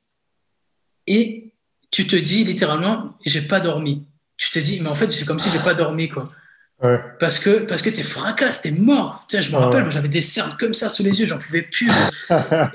et 1.08 1.54
tu 1.90 2.06
te 2.06 2.18
dis 2.18 2.44
littéralement, 2.44 3.14
j'ai 3.26 3.42
pas 3.42 3.62
dormi. 3.62 4.04
Tu 4.36 4.50
te 4.50 4.60
dis, 4.60 4.82
mais 4.82 4.90
en 4.90 4.96
fait, 4.96 5.10
c'est 5.14 5.24
comme 5.24 5.40
si 5.40 5.50
j'ai 5.50 5.60
pas 5.60 5.74
dormi 5.74 6.10
quoi. 6.10 6.30
Parce 7.20 7.40
que, 7.40 7.60
parce 7.66 7.82
que 7.82 7.90
t'es 7.90 8.04
fracasse, 8.04 8.62
t'es 8.62 8.72
mort. 8.72 9.26
Tu 9.30 9.38
sais, 9.38 9.42
je 9.42 9.52
me 9.52 9.58
rappelle, 9.58 9.90
j'avais 9.90 10.10
des 10.10 10.22
cernes 10.22 10.56
comme 10.60 10.74
ça 10.74 10.90
sous 10.90 11.04
les 11.04 11.20
yeux, 11.20 11.26
j'en 11.26 11.38
pouvais 11.38 11.62
plus. 11.62 11.90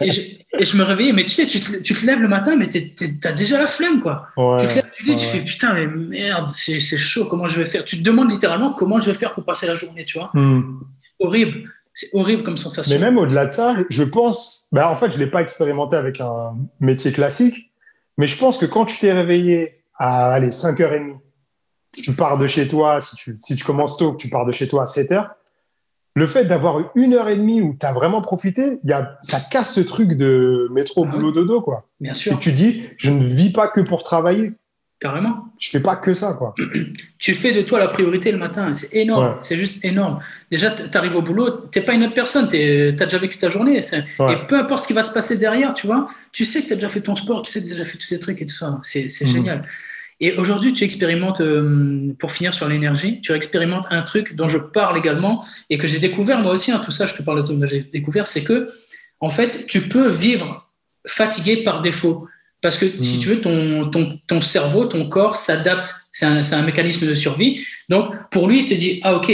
et, 0.01 0.11
je, 0.11 0.21
et, 0.59 0.65
je, 0.65 0.77
me 0.77 0.83
réveillais, 0.83 1.13
mais 1.13 1.25
tu 1.25 1.31
sais, 1.31 1.47
tu 1.47 1.61
te, 1.61 1.77
tu 1.77 1.95
te 1.95 2.07
lèves 2.07 2.21
le 2.21 2.29
matin, 2.29 2.57
mais 2.57 2.67
t'as 2.67 3.33
déjà 3.33 3.59
la 3.59 3.67
flemme, 3.67 4.01
quoi. 4.01 4.27
tu 4.59 4.67
te 4.67 4.75
lèves, 4.75 4.91
tu 4.93 5.05
dis, 5.05 5.17
tu 5.17 5.27
fais 5.27 5.41
putain, 5.41 5.75
mais 5.75 5.87
merde, 5.87 6.49
c'est 6.49 6.81
chaud, 6.81 7.27
comment 7.29 7.47
je 7.47 7.59
vais 7.59 7.67
faire? 7.67 7.85
Tu 7.85 7.99
te 7.99 8.03
demandes 8.03 8.31
littéralement 8.31 8.73
comment 8.73 8.99
je 8.99 9.07
vais 9.07 9.15
faire 9.15 9.35
pour 9.35 9.45
passer 9.45 9.67
la 9.67 9.75
journée, 9.75 10.05
tu 10.05 10.19
vois. 10.19 10.31
Hmm. 10.33 10.81
C'est 10.99 11.25
horrible. 11.25 11.71
C'est 11.93 12.09
horrible 12.15 12.43
comme 12.43 12.57
sensation. 12.57 12.97
Mais 12.97 13.05
même 13.05 13.19
au-delà 13.19 13.47
de 13.47 13.53
ça, 13.53 13.77
je 13.91 14.03
pense, 14.03 14.69
bah, 14.73 14.91
en 14.91 14.97
fait, 14.97 15.11
je 15.11 15.19
ne 15.19 15.25
l'ai 15.25 15.31
pas 15.31 15.43
expérimenté 15.43 15.97
avec 15.97 16.21
un 16.21 16.33
métier 16.79 17.13
classique, 17.13 17.73
mais 18.17 18.27
je 18.27 18.39
pense 18.39 18.59
que 18.59 18.67
quand 18.67 18.87
tu 18.87 18.99
t'es 18.99 19.13
réveillé 19.13 19.83
à 19.99 20.33
allez, 20.33 20.49
5h30, 20.49 21.19
tu 21.93 22.15
pars 22.15 22.39
de 22.39 22.47
chez 22.47 22.69
toi, 22.69 23.01
si 23.01 23.17
tu, 23.17 23.37
si 23.41 23.57
tu 23.57 23.65
commences 23.65 23.97
tôt, 23.97 24.15
tu 24.19 24.29
pars 24.29 24.47
de 24.47 24.53
chez 24.53 24.69
toi 24.69 24.83
à 24.83 24.87
7 24.87 25.13
heures, 25.13 25.31
le 26.15 26.27
fait 26.27 26.45
d'avoir 26.45 26.91
une 26.97 27.15
heure 27.15 27.29
et 27.29 27.37
demie 27.37 27.61
où 27.61 27.77
tu 27.79 27.87
as 27.87 27.93
vraiment 27.93 28.21
profité, 28.23 28.79
y 28.85 28.93
a, 28.93 29.19
ça 29.23 29.41
casse 29.41 29.75
ce 29.75 29.81
truc 29.81 30.17
de 30.17 30.69
métro, 30.73 31.05
ah 31.07 31.11
boulot, 31.11 31.33
dodo, 31.33 31.61
quoi. 31.61 31.87
Bien 32.01 32.15
sûr. 32.15 32.39
tu 32.41 32.53
dis, 32.53 32.89
je 32.97 33.11
ne 33.11 33.25
vis 33.25 33.53
pas 33.53 33.69
que 33.69 33.81
pour 33.81 34.03
travailler. 34.03 34.53
Carrément. 34.99 35.47
Je 35.59 35.71
fais 35.71 35.81
pas 35.81 35.97
que 35.97 36.13
ça, 36.13 36.35
quoi. 36.35 36.55
tu 37.19 37.33
fais 37.33 37.53
de 37.53 37.63
toi 37.63 37.79
la 37.79 37.89
priorité 37.89 38.33
le 38.33 38.39
matin. 38.39 38.75
C'est 38.75 38.99
énorme. 38.99 39.39
C'est 39.41 39.57
juste 39.57 39.83
énorme. 39.83 40.19
Déjà, 40.51 40.71
tu 40.71 40.99
arrives 40.99 41.17
au 41.17 41.23
boulot, 41.23 41.69
tu 41.73 41.81
pas 41.81 41.95
une 41.95 42.03
autre 42.03 42.15
personne. 42.15 42.49
Tu 42.49 42.57
as 42.57 43.05
déjà 43.07 43.19
vécu 43.19 43.39
ta 43.39 43.49
journée. 43.49 43.79
Et 43.79 44.47
peu 44.47 44.59
importe 44.59 44.83
ce 44.83 44.89
qui 44.89 44.93
va 44.93 45.03
se 45.03 45.13
passer 45.13 45.39
derrière, 45.39 45.73
tu 45.73 45.87
vois, 45.87 46.09
tu 46.33 46.45
sais 46.45 46.61
que 46.61 46.67
tu 46.67 46.73
as 46.75 46.77
déjà 46.77 46.91
fait 46.91 47.01
ton 47.01 47.15
sport, 47.15 47.43
tu 47.43 47.51
sais 47.51 47.61
que 47.61 47.67
tu 47.67 47.73
as 47.73 47.77
déjà 47.77 47.91
fait 47.91 47.97
tous 47.97 48.07
ces 48.07 48.19
trucs 48.19 48.43
et 48.43 48.47
tout 48.47 48.55
ça. 48.55 48.79
C'est 48.83 49.07
mhm. 49.23 49.27
génial. 49.27 49.65
Et 50.21 50.35
aujourd'hui, 50.35 50.73
tu 50.75 50.85
expérimentes, 50.85 51.41
euh, 51.41 52.15
pour 52.19 52.31
finir 52.31 52.53
sur 52.53 52.69
l'énergie, 52.69 53.21
tu 53.23 53.33
expérimentes 53.33 53.87
un 53.91 54.03
truc 54.03 54.37
dont 54.37 54.49
je 54.49 54.59
parle 54.59 54.99
également 54.99 55.45
et 55.71 55.79
que 55.79 55.87
j'ai 55.87 55.99
découvert 55.99 56.41
moi 56.41 56.53
aussi, 56.53 56.71
hein, 56.71 56.81
tout 56.85 56.91
ça, 56.91 57.07
je 57.07 57.15
te 57.15 57.23
parle 57.23 57.43
de 57.43 57.47
tout, 57.47 57.59
que 57.59 57.67
j'ai 57.67 57.83
découvert, 57.83 58.27
c'est 58.27 58.45
que, 58.45 58.69
en 59.21 59.31
fait, 59.31 59.65
tu 59.67 59.89
peux 59.89 60.09
vivre 60.09 60.71
fatigué 61.07 61.63
par 61.65 61.81
défaut. 61.81 62.29
Parce 62.61 62.77
que 62.77 62.87
si 63.03 63.17
hmm. 63.17 63.21
tu 63.21 63.29
veux, 63.29 63.41
ton, 63.41 63.89
ton, 63.89 64.19
ton 64.27 64.41
cerveau, 64.43 64.85
ton 64.85 65.09
corps 65.09 65.37
s'adapte. 65.37 65.95
C'est 66.11 66.27
un, 66.27 66.43
un, 66.43 66.63
mécanisme 66.63 67.07
de 67.07 67.15
survie. 67.15 67.65
Donc, 67.89 68.15
pour 68.31 68.49
lui, 68.49 68.61
il 68.61 68.65
te 68.67 68.75
dit 68.75 69.01
Ah, 69.03 69.15
OK, 69.15 69.33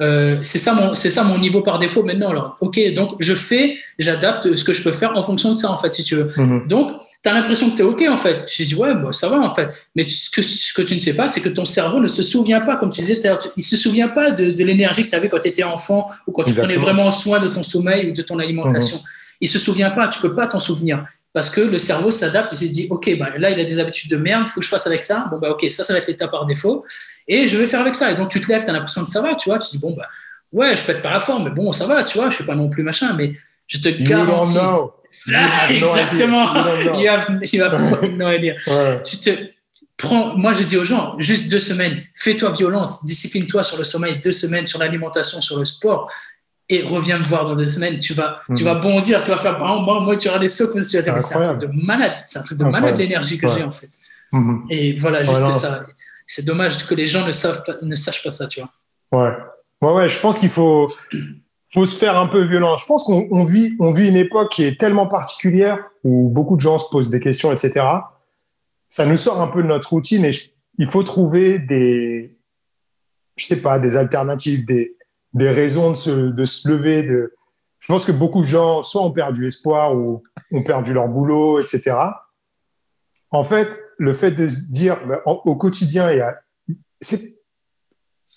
euh, 0.00 0.38
c'est 0.42 0.60
ça, 0.60 0.72
mon, 0.74 0.94
ça 0.94 1.24
mon 1.24 1.38
niveau 1.38 1.62
par 1.62 1.80
défaut 1.80 2.04
maintenant. 2.04 2.30
Alors, 2.30 2.56
OK, 2.60 2.78
donc 2.94 3.16
je 3.18 3.34
fais, 3.34 3.76
j'adapte 3.98 4.54
ce 4.54 4.62
que 4.62 4.72
je 4.72 4.84
peux 4.84 4.92
faire 4.92 5.16
en 5.16 5.22
fonction 5.22 5.48
de 5.48 5.54
ça, 5.54 5.72
en 5.72 5.78
fait, 5.78 5.92
si 5.92 6.04
tu 6.04 6.14
veux. 6.14 6.30
Hmm. 6.36 6.68
Donc, 6.68 6.92
tu 7.22 7.28
as 7.28 7.32
l'impression 7.32 7.70
que 7.70 7.76
tu 7.76 7.82
es 7.82 7.84
OK, 7.84 8.04
en 8.08 8.16
fait. 8.16 8.50
Je 8.50 8.64
dis, 8.64 8.74
ouais, 8.74 8.94
bah, 8.94 9.12
ça 9.12 9.28
va, 9.28 9.40
en 9.40 9.50
fait. 9.50 9.86
Mais 9.94 10.02
ce 10.04 10.30
que, 10.30 10.42
ce 10.42 10.72
que 10.72 10.82
tu 10.82 10.94
ne 10.94 11.00
sais 11.00 11.14
pas, 11.14 11.28
c'est 11.28 11.40
que 11.40 11.48
ton 11.48 11.64
cerveau 11.64 12.00
ne 12.00 12.08
se 12.08 12.22
souvient 12.22 12.60
pas, 12.60 12.76
comme 12.76 12.90
tu 12.90 13.00
disais, 13.00 13.20
il 13.22 13.30
ne 13.56 13.62
se 13.62 13.76
souvient 13.76 14.08
pas 14.08 14.30
de, 14.30 14.50
de 14.50 14.64
l'énergie 14.64 15.04
que 15.04 15.10
tu 15.10 15.16
avais 15.16 15.28
quand 15.28 15.38
tu 15.38 15.48
étais 15.48 15.64
enfant 15.64 16.08
ou 16.26 16.32
quand 16.32 16.44
tu 16.44 16.54
prenais 16.54 16.76
vraiment 16.76 17.10
soin 17.10 17.40
de 17.40 17.48
ton 17.48 17.62
sommeil 17.62 18.10
ou 18.10 18.12
de 18.12 18.22
ton 18.22 18.38
alimentation. 18.38 18.96
Mhm. 18.96 19.02
Il 19.40 19.44
ne 19.44 19.50
se 19.50 19.58
souvient 19.58 19.90
pas, 19.90 20.08
tu 20.08 20.20
peux 20.20 20.34
pas 20.34 20.46
t'en 20.48 20.58
souvenir. 20.58 21.04
Parce 21.32 21.50
que 21.50 21.60
le 21.60 21.78
cerveau 21.78 22.10
s'adapte, 22.10 22.52
il 22.52 22.68
se 22.68 22.72
dit, 22.72 22.88
OK, 22.90 23.16
bah, 23.18 23.26
là, 23.36 23.50
il 23.50 23.60
a 23.60 23.64
des 23.64 23.78
habitudes 23.78 24.10
de 24.10 24.16
merde, 24.16 24.44
il 24.46 24.50
faut 24.50 24.60
que 24.60 24.66
je 24.66 24.70
fasse 24.70 24.86
avec 24.86 25.02
ça. 25.02 25.28
Bon, 25.30 25.38
bah, 25.38 25.50
OK, 25.50 25.64
ça, 25.70 25.84
ça 25.84 25.92
va 25.92 26.00
être 26.00 26.08
l'état 26.08 26.28
par 26.28 26.46
défaut. 26.46 26.84
Et 27.28 27.46
je 27.46 27.56
vais 27.56 27.66
faire 27.66 27.80
avec 27.80 27.94
ça. 27.94 28.10
Et 28.10 28.16
donc, 28.16 28.30
tu 28.30 28.40
te 28.40 28.48
lèves, 28.48 28.64
tu 28.64 28.70
as 28.70 28.72
l'impression 28.72 29.04
que 29.04 29.10
ça 29.10 29.20
va, 29.20 29.34
tu 29.34 29.48
vois. 29.48 29.58
Tu 29.58 29.68
te 29.68 29.72
dis, 29.72 29.78
bon, 29.78 29.94
bah, 29.94 30.08
ouais, 30.52 30.74
je 30.74 30.82
pète 30.82 31.02
pas 31.02 31.10
la 31.10 31.20
forme, 31.20 31.44
mais 31.44 31.50
bon, 31.50 31.72
ça 31.72 31.86
va, 31.86 32.04
tu 32.04 32.18
vois, 32.18 32.30
je 32.30 32.36
suis 32.36 32.44
pas 32.44 32.54
non 32.54 32.68
plus 32.68 32.82
machin, 32.82 33.14
mais 33.16 33.32
je 33.66 33.78
te 33.78 33.88
garantis. 33.88 34.58
Exactement. 35.10 36.54
You 36.98 37.08
have, 37.08 37.40
you 37.52 37.62
have 37.62 38.12
no 38.16 38.28
idea. 38.28 38.54
Tu 39.04 39.16
te 39.18 39.30
prends, 39.96 40.36
moi 40.36 40.52
je 40.52 40.62
dis 40.62 40.76
aux 40.76 40.84
gens, 40.84 41.14
juste 41.18 41.50
deux 41.50 41.58
semaines, 41.58 42.02
fais-toi 42.14 42.50
violence, 42.50 43.04
discipline-toi 43.04 43.62
sur 43.62 43.78
le 43.78 43.84
sommeil, 43.84 44.20
deux 44.20 44.32
semaines 44.32 44.66
sur 44.66 44.78
l'alimentation, 44.78 45.40
sur 45.40 45.58
le 45.58 45.64
sport, 45.64 46.10
et 46.68 46.82
reviens 46.82 47.18
me 47.18 47.24
voir 47.24 47.44
dans 47.46 47.54
deux 47.54 47.66
semaines. 47.66 47.98
Tu 47.98 48.14
vas, 48.14 48.40
tu 48.56 48.64
vas 48.64 48.74
mhm. 48.74 48.80
bondir, 48.80 49.22
tu 49.22 49.30
vas 49.30 49.38
faire, 49.38 49.58
moi, 49.58 50.00
moi 50.00 50.16
tu 50.16 50.28
auras 50.28 50.38
des 50.38 50.48
sauts, 50.48 50.72
tu 50.72 50.78
vas 50.78 51.02
dire, 51.02 51.20
c'est 51.20 51.34
un 51.36 51.56
truc 51.56 51.70
de 51.70 51.86
malade, 51.86 52.14
c'est 52.26 52.38
un 52.38 52.42
truc 52.42 52.58
de 52.58 52.64
malade 52.64 52.96
l'énergie 52.96 53.38
que 53.38 53.48
j'ai 53.48 53.62
en 53.62 53.72
fait. 53.72 53.90
Mhm. 54.32 54.66
Et 54.70 54.96
voilà, 54.96 55.22
juste 55.22 55.52
ça. 55.54 55.86
C'est 56.26 56.44
dommage 56.44 56.86
que 56.86 56.94
les 56.94 57.06
gens 57.06 57.26
ne, 57.26 57.32
savent 57.32 57.64
ne 57.80 57.94
sachent 57.94 58.22
pas 58.22 58.30
ça, 58.30 58.46
tu 58.46 58.60
vois. 58.60 58.70
Ouais. 59.12 59.34
Ouais, 59.80 59.92
ouais, 59.94 60.08
je 60.08 60.20
pense 60.20 60.40
qu'il 60.40 60.50
faut, 60.50 60.92
faut 61.72 61.86
se 61.86 61.98
faire 61.98 62.18
un 62.18 62.26
peu 62.26 62.44
violent. 62.44 62.76
Je 62.76 62.86
pense 62.86 63.04
qu'on 63.04 63.44
vit, 63.44 63.76
on 63.78 63.92
vit 63.92 64.08
une 64.08 64.16
époque 64.16 64.52
qui 64.52 64.64
est 64.64 64.80
tellement 64.80 65.06
particulière 65.06 65.78
où 66.04 66.30
beaucoup 66.30 66.56
de 66.56 66.60
gens 66.60 66.78
se 66.78 66.90
posent 66.90 67.10
des 67.10 67.20
questions, 67.20 67.52
etc. 67.52 67.86
Ça 68.88 69.04
nous 69.04 69.18
sort 69.18 69.42
un 69.42 69.48
peu 69.48 69.62
de 69.62 69.68
notre 69.68 69.90
routine 69.90 70.24
et 70.24 70.30
il 70.78 70.88
faut 70.88 71.02
trouver 71.02 71.58
des, 71.58 72.38
je 73.36 73.44
sais 73.44 73.60
pas, 73.60 73.78
des 73.78 73.96
alternatives, 73.96 74.64
des, 74.64 74.96
des 75.34 75.50
raisons 75.50 75.90
de 75.90 75.96
se, 75.96 76.10
de 76.10 76.44
se 76.44 76.68
lever. 76.70 77.06
Je 77.80 77.92
pense 77.92 78.06
que 78.06 78.12
beaucoup 78.12 78.40
de 78.40 78.46
gens, 78.46 78.82
soit 78.82 79.02
ont 79.02 79.12
perdu 79.12 79.46
espoir 79.46 79.94
ou 79.94 80.22
ont 80.52 80.62
perdu 80.62 80.94
leur 80.94 81.08
boulot, 81.08 81.60
etc. 81.60 81.96
En 83.30 83.44
fait, 83.44 83.76
le 83.98 84.14
fait 84.14 84.30
de 84.30 84.48
se 84.48 84.70
dire 84.70 85.06
ben, 85.06 85.20
au 85.26 85.56
quotidien, 85.56 86.10
il 86.10 86.18
y 86.18 86.20
a, 86.22 86.34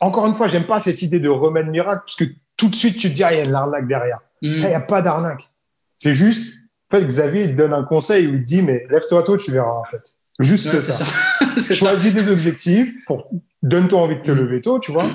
encore 0.01 0.27
une 0.27 0.33
fois, 0.33 0.47
j'aime 0.47 0.65
pas 0.65 0.79
cette 0.79 1.01
idée 1.01 1.19
de 1.19 1.29
remède 1.29 1.67
miracle 1.67 2.01
parce 2.05 2.15
que 2.17 2.25
tout 2.61 2.69
de 2.69 2.75
suite, 2.75 2.99
tu 2.99 3.09
te 3.09 3.15
dis, 3.15 3.23
ah, 3.23 3.33
il 3.33 3.39
y 3.39 3.41
a 3.41 3.47
de 3.47 3.51
l'arnaque 3.51 3.87
derrière. 3.87 4.19
Mm. 4.43 4.47
Il 4.47 4.59
n'y 4.59 4.73
a 4.75 4.81
pas 4.81 5.01
d'arnaque. 5.01 5.49
C'est 5.97 6.13
juste, 6.13 6.67
en 6.91 6.97
fait, 6.97 7.07
Xavier, 7.07 7.45
il 7.45 7.51
te 7.53 7.57
donne 7.57 7.73
un 7.73 7.83
conseil 7.83 8.27
où 8.27 8.35
il 8.35 8.41
te 8.41 8.45
dit, 8.45 8.61
mais 8.61 8.85
lève-toi 8.87 9.23
tôt, 9.23 9.35
tu 9.35 9.51
verras, 9.51 9.71
en 9.71 9.83
fait. 9.85 10.17
Juste 10.39 10.79
ça. 10.79 11.03
Choisis 11.73 12.13
des 12.13 12.29
objectifs, 12.29 12.93
pour... 13.07 13.27
donne-toi 13.63 13.99
envie 13.99 14.17
de 14.17 14.21
te 14.21 14.31
mm. 14.31 14.35
lever 14.35 14.61
tôt, 14.61 14.77
tu 14.77 14.91
vois. 14.91 15.07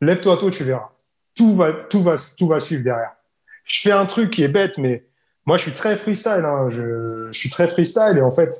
lève-toi 0.00 0.36
tôt, 0.36 0.48
tu 0.50 0.62
verras. 0.62 0.90
Tout 1.34 1.56
va, 1.56 1.72
tout, 1.72 2.04
va, 2.04 2.14
tout 2.38 2.46
va 2.46 2.60
suivre 2.60 2.84
derrière. 2.84 3.14
Je 3.64 3.80
fais 3.80 3.92
un 3.92 4.06
truc 4.06 4.30
qui 4.30 4.44
est 4.44 4.52
bête, 4.52 4.78
mais 4.78 5.08
moi, 5.46 5.56
je 5.56 5.62
suis 5.62 5.72
très 5.72 5.96
freestyle. 5.96 6.44
Hein. 6.44 6.68
Je, 6.70 7.30
je, 7.32 7.36
suis 7.38 7.50
très 7.50 7.66
freestyle 7.66 8.16
et 8.16 8.22
en 8.22 8.30
fait, 8.30 8.54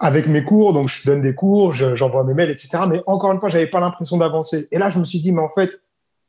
avec 0.00 0.26
mes 0.26 0.42
cours, 0.42 0.72
donc 0.72 0.88
je 0.88 1.06
donne 1.06 1.22
des 1.22 1.36
cours, 1.36 1.74
j'envoie 1.74 2.24
mes 2.24 2.34
mails, 2.34 2.50
etc. 2.50 2.78
Mais 2.88 3.00
encore 3.06 3.30
une 3.30 3.38
fois, 3.38 3.50
j'avais 3.50 3.68
pas 3.68 3.78
l'impression 3.78 4.16
d'avancer. 4.16 4.66
Et 4.72 4.78
là, 4.78 4.90
je 4.90 4.98
me 4.98 5.04
suis 5.04 5.20
dit, 5.20 5.30
mais 5.30 5.42
en 5.42 5.50
fait, 5.50 5.70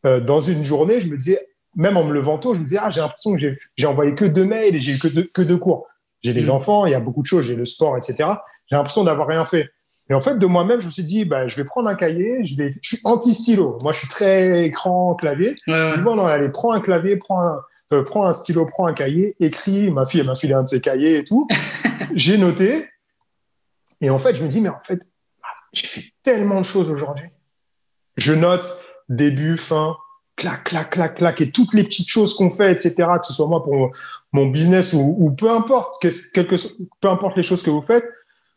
euh, 0.06 0.20
dans 0.20 0.42
une 0.42 0.64
journée, 0.64 1.02
je 1.02 1.08
me 1.08 1.18
disais, 1.18 1.40
même 1.76 1.98
en 1.98 2.04
me 2.04 2.14
levant 2.14 2.38
tôt, 2.38 2.54
je 2.54 2.60
me 2.60 2.66
disais, 2.66 2.80
ah, 2.82 2.90
j'ai 2.90 3.02
l'impression 3.02 3.36
que 3.36 3.56
j'ai 3.76 3.88
envoyé 3.88 4.14
que 4.14 4.26
deux 4.26 4.46
mails 4.46 4.76
et 4.76 4.82
j'ai 4.82 4.94
eu 4.94 5.00
que 5.00 5.08
deux, 5.08 5.30
que 5.34 5.42
deux 5.42 5.58
cours. 5.58 5.88
J'ai 6.22 6.34
des 6.34 6.48
mm. 6.48 6.52
enfants, 6.52 6.86
il 6.86 6.92
y 6.92 6.96
a 6.96 7.00
beaucoup 7.00 7.22
de 7.22 7.28
choses, 7.28 7.46
j'ai 7.46 7.56
le 7.56 7.66
sport, 7.66 7.98
etc. 7.98 8.30
J'ai 8.70 8.76
l'impression 8.76 9.04
d'avoir 9.04 9.28
rien 9.28 9.46
fait. 9.46 9.70
Et 10.10 10.14
en 10.14 10.22
fait, 10.22 10.38
de 10.38 10.46
moi-même, 10.46 10.80
je 10.80 10.88
me 10.88 10.92
suis 10.92 11.04
dit, 11.04 11.26
bah, 11.26 11.48
je 11.48 11.56
vais 11.56 11.64
prendre 11.64 11.88
un 11.88 11.96
cahier, 11.96 12.46
je 12.46 12.56
vais, 12.58 12.76
je 12.82 12.96
suis 12.96 13.00
anti-stylo. 13.06 13.78
Moi, 13.84 13.94
je 13.94 14.00
suis 14.00 14.08
très 14.08 14.66
écran, 14.66 15.16
clavier. 15.16 15.56
Je 15.66 15.72
me 15.72 15.96
dis, 15.96 16.02
bon, 16.02 16.16
non, 16.16 16.26
allez, 16.26 16.50
prends 16.50 16.74
un 16.74 16.82
clavier, 16.82 17.18
prends 17.18 17.40
un, 17.40 17.62
euh, 17.94 18.04
prends 18.04 18.26
un 18.26 18.34
stylo, 18.34 18.66
prends 18.66 18.88
un 18.88 18.94
cahier, 18.94 19.36
écris. 19.40 19.90
Ma 19.90 20.06
fille, 20.06 20.20
elle 20.20 20.26
m'a 20.26 20.36
filé 20.36 20.54
un 20.54 20.64
de 20.64 20.68
ses 20.68 20.82
cahiers 20.82 21.20
et 21.20 21.24
tout. 21.24 21.48
j'ai 22.16 22.38
noté. 22.38 22.90
Et 24.02 24.10
en 24.10 24.20
fait, 24.20 24.36
je 24.36 24.44
me 24.44 24.50
dis, 24.50 24.60
mais 24.60 24.70
en 24.70 24.82
fait, 24.82 25.00
j'ai 25.72 25.88
fait 25.88 26.14
tellement 26.24 26.60
de 26.60 26.66
choses 26.66 26.90
aujourd'hui. 26.90 27.30
Je 28.18 28.34
note 28.34 28.81
début, 29.12 29.58
fin, 29.58 29.98
clac, 30.36 30.64
clac, 30.64 30.90
clac, 30.90 31.16
clac, 31.16 31.42
et 31.42 31.52
toutes 31.52 31.74
les 31.74 31.84
petites 31.84 32.10
choses 32.10 32.34
qu'on 32.36 32.50
fait, 32.50 32.72
etc., 32.72 32.96
que 32.96 33.28
ce 33.28 33.34
soit 33.34 33.48
moi 33.48 33.64
pour 33.64 33.92
mon 34.32 34.48
business 34.48 34.94
ou, 34.94 35.32
peu 35.38 35.52
importe, 35.52 36.02
quelque, 36.02 36.56
peu 37.00 37.10
importe 37.10 37.38
les 37.38 37.44
choses 37.44 37.62
que 37.62 37.70
vous 37.70 37.82
faites, 37.82 38.06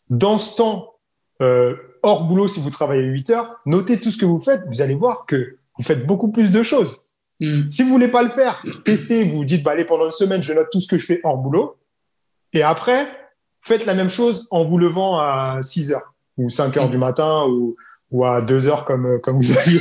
dans 0.08 0.38
ce 0.38 0.56
temps 0.56 0.94
euh, 1.42 1.74
hors 2.02 2.24
boulot, 2.24 2.48
si 2.48 2.60
vous 2.60 2.70
travaillez 2.70 3.02
8 3.02 3.30
heures, 3.30 3.60
notez 3.66 3.98
tout 3.98 4.10
ce 4.10 4.18
que 4.18 4.26
vous 4.26 4.40
faites, 4.40 4.62
vous 4.68 4.80
allez 4.80 4.94
voir 4.94 5.26
que 5.26 5.56
vous 5.76 5.84
faites 5.84 6.06
beaucoup 6.06 6.30
plus 6.30 6.52
de 6.52 6.62
choses. 6.62 7.02
Hmm. 7.40 7.68
Si 7.70 7.82
vous 7.82 7.90
voulez 7.90 8.08
pas 8.08 8.22
le 8.22 8.28
faire, 8.28 8.62
testez, 8.84 9.24
vous 9.24 9.44
dites, 9.44 9.64
bah, 9.64 9.72
allez, 9.72 9.84
pendant 9.84 10.06
une 10.06 10.12
semaine, 10.12 10.42
je 10.42 10.52
note 10.52 10.68
tout 10.70 10.80
ce 10.80 10.88
que 10.88 10.98
je 10.98 11.04
fais 11.04 11.20
hors 11.24 11.36
boulot. 11.36 11.76
Et 12.52 12.62
après, 12.62 13.08
faites 13.60 13.84
la 13.84 13.94
même 13.94 14.10
chose 14.10 14.46
en 14.50 14.64
vous 14.64 14.78
levant 14.78 15.18
à 15.18 15.60
6 15.62 15.92
heures 15.92 16.14
ou 16.36 16.48
5 16.48 16.76
heures 16.76 16.90
du 16.90 16.98
matin 16.98 17.44
ou, 17.48 17.76
ou 18.10 18.24
à 18.24 18.40
2 18.40 18.68
heures 18.68 18.84
comme, 18.84 19.20
comme 19.20 19.40
vous 19.40 19.58
aviez. 19.58 19.80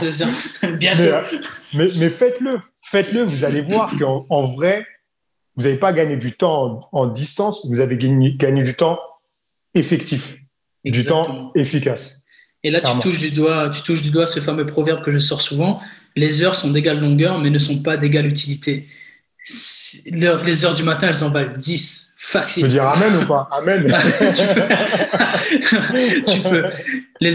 2 0.00 0.22
heures, 0.22 0.72
bientôt. 0.78 1.02
Mais, 1.74 1.86
mais, 1.86 1.90
mais 1.98 2.10
faites-le, 2.10 2.58
faites-le, 2.82 3.24
vous 3.24 3.44
allez 3.44 3.62
voir 3.62 3.96
qu'en 3.98 4.26
en 4.28 4.42
vrai, 4.44 4.86
vous 5.56 5.64
n'avez 5.64 5.76
pas 5.76 5.92
gagné 5.92 6.16
du 6.16 6.32
temps 6.32 6.88
en, 6.92 7.06
distance, 7.06 7.66
vous 7.66 7.80
avez 7.80 7.96
gagné, 7.96 8.34
gagné 8.36 8.62
du 8.62 8.74
temps 8.74 8.98
effectif, 9.74 10.36
du 10.84 11.04
temps 11.04 11.52
efficace. 11.54 12.24
Et 12.62 12.70
là, 12.70 12.80
tu 12.80 12.98
touches, 13.00 13.20
du 13.20 13.30
doigt, 13.30 13.70
tu 13.70 13.82
touches 13.82 14.02
du 14.02 14.10
doigt 14.10 14.26
ce 14.26 14.38
fameux 14.38 14.66
proverbe 14.66 15.02
que 15.02 15.10
je 15.10 15.18
sors 15.18 15.40
souvent 15.40 15.80
les 16.16 16.42
heures 16.42 16.54
sont 16.54 16.70
d'égale 16.70 17.00
longueur, 17.00 17.38
mais 17.38 17.50
ne 17.50 17.58
sont 17.58 17.82
pas 17.82 17.96
d'égale 17.96 18.26
utilité. 18.26 18.86
Les 20.12 20.64
heures 20.64 20.74
du 20.74 20.82
matin, 20.82 21.08
elles 21.08 21.24
en 21.24 21.30
valent 21.30 21.52
10. 21.56 22.09
Facile. 22.22 22.64
Tu 22.64 22.68
peux 22.68 22.72
dire 22.74 22.86
Amen 22.86 23.16
ou 23.16 23.26
pas? 23.26 23.48
Amen. 23.50 23.82
tu 26.26 26.40
peux. 26.40 26.64
Les, 27.18 27.32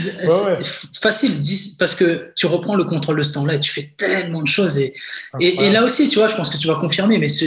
Facile, 1.01 1.41
10, 1.41 1.77
parce 1.79 1.95
que 1.95 2.31
tu 2.35 2.45
reprends 2.45 2.75
le 2.75 2.83
contrôle 2.83 3.17
de 3.17 3.23
ce 3.23 3.33
temps-là 3.33 3.55
et 3.55 3.59
tu 3.59 3.71
fais 3.71 3.91
tellement 3.97 4.43
de 4.43 4.47
choses. 4.47 4.77
Et, 4.77 4.93
et, 5.39 5.71
là 5.71 5.83
aussi, 5.83 6.07
tu 6.07 6.19
vois, 6.19 6.27
je 6.27 6.35
pense 6.35 6.51
que 6.51 6.57
tu 6.57 6.67
vas 6.67 6.75
confirmer, 6.75 7.17
mais 7.17 7.29
ce, 7.29 7.45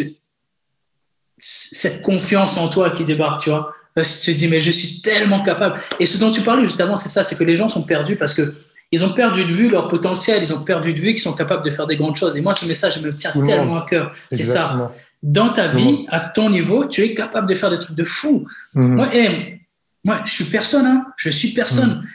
cette 1.38 2.02
confiance 2.02 2.56
en 2.56 2.68
toi 2.70 2.90
qui 2.90 3.04
débarque, 3.04 3.42
tu 3.42 3.50
vois, 3.50 3.72
tu 3.96 4.02
te 4.02 4.30
dis, 4.32 4.48
mais 4.48 4.60
je 4.60 4.72
suis 4.72 5.00
tellement 5.00 5.44
capable. 5.44 5.80
Et 6.00 6.06
ce 6.06 6.18
dont 6.18 6.32
tu 6.32 6.40
parlais 6.40 6.64
juste 6.64 6.80
avant, 6.80 6.96
c'est 6.96 7.08
ça, 7.08 7.22
c'est 7.22 7.38
que 7.38 7.44
les 7.44 7.54
gens 7.54 7.68
sont 7.68 7.82
perdus 7.82 8.16
parce 8.16 8.34
que 8.34 8.52
ils 8.90 9.04
ont 9.04 9.12
perdu 9.12 9.44
de 9.44 9.52
vue 9.52 9.68
leur 9.68 9.86
potentiel, 9.86 10.42
ils 10.42 10.52
ont 10.52 10.64
perdu 10.64 10.94
de 10.94 10.98
vue 10.98 11.10
qu'ils 11.10 11.22
sont 11.22 11.34
capables 11.34 11.62
de 11.62 11.70
faire 11.70 11.86
des 11.86 11.96
grandes 11.96 12.16
choses. 12.16 12.36
Et 12.36 12.40
moi, 12.40 12.54
ce 12.54 12.64
message 12.66 13.00
me 13.00 13.14
tient 13.14 13.30
tellement 13.44 13.76
à 13.76 13.86
cœur. 13.86 14.10
C'est 14.28 14.44
ça. 14.44 14.90
Dans 15.22 15.48
ta 15.48 15.66
vie, 15.66 16.06
à 16.08 16.20
ton 16.20 16.48
niveau, 16.50 16.84
tu 16.84 17.02
es 17.02 17.14
capable 17.14 17.48
de 17.48 17.54
faire 17.54 17.70
des 17.70 17.78
trucs 17.78 17.96
de 17.96 18.04
fou. 18.04 18.46
Mhm. 18.74 18.94
Moi, 18.94 19.08
eh, 19.12 19.60
moi, 20.04 20.20
je 20.24 20.30
suis 20.30 20.44
personne. 20.44 20.86
Hein. 20.86 21.06
Je 21.16 21.30
suis 21.30 21.48
personne. 21.48 21.96
Mhm. 21.96 22.08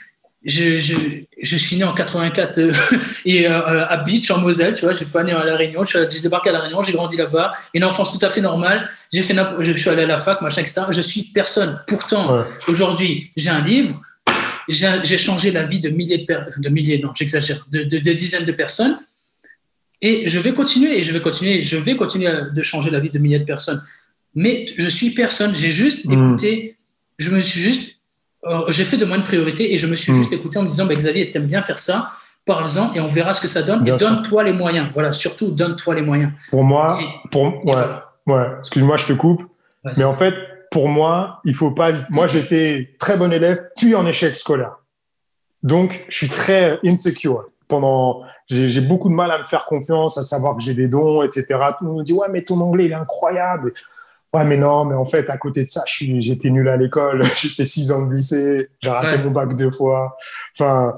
Je, 0.46 0.78
je, 0.78 0.94
je, 1.40 1.56
suis 1.56 1.76
né 1.76 1.84
en 1.84 1.94
84 1.94 2.58
euh, 2.58 2.72
et 3.24 3.48
euh, 3.48 3.86
à 3.86 3.96
Beach 3.96 4.30
en 4.30 4.40
Moselle, 4.40 4.74
tu 4.74 4.82
vois, 4.82 4.92
j'ai 4.92 5.06
pas 5.06 5.24
né 5.24 5.32
à 5.32 5.42
la 5.42 5.56
Réunion, 5.56 5.84
j'ai 5.84 6.20
débarqué 6.20 6.50
à 6.50 6.52
la 6.52 6.60
Réunion, 6.60 6.82
j'ai 6.82 6.92
grandi 6.92 7.16
là-bas, 7.16 7.52
une 7.72 7.82
enfance 7.82 8.18
tout 8.18 8.24
à 8.24 8.28
fait 8.28 8.42
normale, 8.42 8.86
j'ai 9.10 9.22
fait, 9.22 9.34
je 9.60 9.72
suis 9.72 9.88
allé 9.88 10.02
à 10.02 10.06
la 10.06 10.18
fac, 10.18 10.42
machin, 10.42 10.60
etc. 10.60 10.82
Je 10.90 11.00
suis 11.00 11.22
personne. 11.32 11.80
Pourtant, 11.86 12.44
aujourd'hui, 12.68 13.30
j'ai 13.38 13.48
un 13.48 13.62
livre, 13.62 13.98
j'ai 14.68 15.18
changé 15.18 15.50
la 15.50 15.62
vie 15.62 15.80
de 15.80 15.88
milliers 15.88 16.26
de, 16.28 16.36
de 16.58 16.68
milliers, 16.68 16.98
non, 16.98 17.12
j'exagère, 17.14 17.64
de, 17.70 17.82
de, 17.82 18.12
dizaines 18.12 18.44
de 18.44 18.52
personnes. 18.52 18.98
Et 20.02 20.28
je 20.28 20.38
vais 20.38 20.52
continuer, 20.52 20.98
et 20.98 21.02
je 21.02 21.12
vais 21.12 21.20
continuer, 21.20 21.62
je 21.62 21.76
vais 21.76 21.96
continuer 21.96 22.30
de 22.52 22.62
changer 22.62 22.90
la 22.90 22.98
vie 22.98 23.10
de 23.10 23.18
milliers 23.18 23.38
de 23.38 23.44
personnes. 23.44 23.80
Mais 24.34 24.66
je 24.76 24.88
suis 24.88 25.10
personne. 25.10 25.54
J'ai 25.54 25.70
juste 25.70 26.06
hmm. 26.06 26.12
écouté, 26.12 26.76
je 27.18 27.30
me 27.30 27.40
suis 27.40 27.60
juste, 27.60 28.00
euh, 28.46 28.64
j'ai 28.68 28.84
fait 28.84 28.96
de 28.96 29.04
moi 29.04 29.16
une 29.16 29.22
priorité 29.22 29.72
et 29.72 29.78
je 29.78 29.86
me 29.86 29.96
suis 29.96 30.12
hmm. 30.12 30.16
juste 30.16 30.32
écouté 30.32 30.58
en 30.58 30.62
me 30.62 30.68
disant, 30.68 30.86
bah, 30.86 30.94
Xavier, 30.94 31.30
tu 31.30 31.38
aimes 31.38 31.46
bien 31.46 31.62
faire 31.62 31.78
ça, 31.78 32.12
parle-en 32.44 32.92
et 32.94 33.00
on 33.00 33.08
verra 33.08 33.32
ce 33.32 33.40
que 33.40 33.48
ça 33.48 33.62
donne. 33.62 33.86
et 33.86 33.96
donne-toi 33.96 34.44
les 34.44 34.52
moyens. 34.52 34.88
Voilà, 34.92 35.12
surtout 35.12 35.50
donne-toi 35.50 35.94
les 35.94 36.02
moyens. 36.02 36.32
Pour 36.50 36.64
moi, 36.64 36.98
pour, 37.30 37.64
ouais, 37.64 37.72
ouais. 38.26 38.46
excuse-moi, 38.58 38.96
je 38.96 39.06
te 39.06 39.12
coupe. 39.12 39.42
Mais 39.96 40.04
en 40.04 40.14
fait, 40.14 40.34
pour 40.70 40.88
moi, 40.88 41.40
il 41.44 41.54
faut 41.54 41.70
pas. 41.70 41.92
Moi, 42.10 42.26
j'étais 42.26 42.96
très 42.98 43.16
bon 43.16 43.32
élève, 43.32 43.68
puis 43.76 43.94
en 43.94 44.06
échec 44.06 44.36
scolaire. 44.36 44.78
Donc, 45.62 46.04
je 46.08 46.16
suis 46.16 46.28
très 46.28 46.78
insecure. 46.84 47.46
Pendant, 47.74 48.22
j'ai 48.46 48.80
beaucoup 48.80 49.08
de 49.08 49.14
mal 49.14 49.32
à 49.32 49.38
me 49.40 49.46
faire 49.48 49.64
confiance, 49.64 50.16
à 50.16 50.22
savoir 50.22 50.56
que 50.56 50.62
j'ai 50.62 50.74
des 50.74 50.86
dons, 50.86 51.24
etc. 51.24 51.44
Tout 51.76 51.84
le 51.84 51.88
monde 51.88 51.98
me 51.98 52.04
dit 52.04 52.12
ouais, 52.12 52.28
mais 52.30 52.44
ton 52.44 52.60
anglais 52.60 52.84
il 52.84 52.92
est 52.92 52.94
incroyable. 52.94 53.74
Ouais, 54.32 54.44
mais 54.44 54.56
non, 54.56 54.84
mais 54.84 54.94
en 54.94 55.04
fait, 55.04 55.28
à 55.28 55.36
côté 55.38 55.64
de 55.64 55.68
ça, 55.68 55.82
j'étais 55.86 56.50
nul 56.50 56.68
à 56.68 56.76
l'école. 56.76 57.24
j'ai 57.36 57.48
fait 57.48 57.64
six 57.64 57.90
ans 57.90 58.06
de 58.06 58.14
lycée, 58.14 58.68
j'ai 58.80 58.90
raté 58.90 59.18
mon 59.24 59.32
bac 59.32 59.56
deux 59.56 59.72
fois. 59.72 60.16
Enfin, 60.56 60.94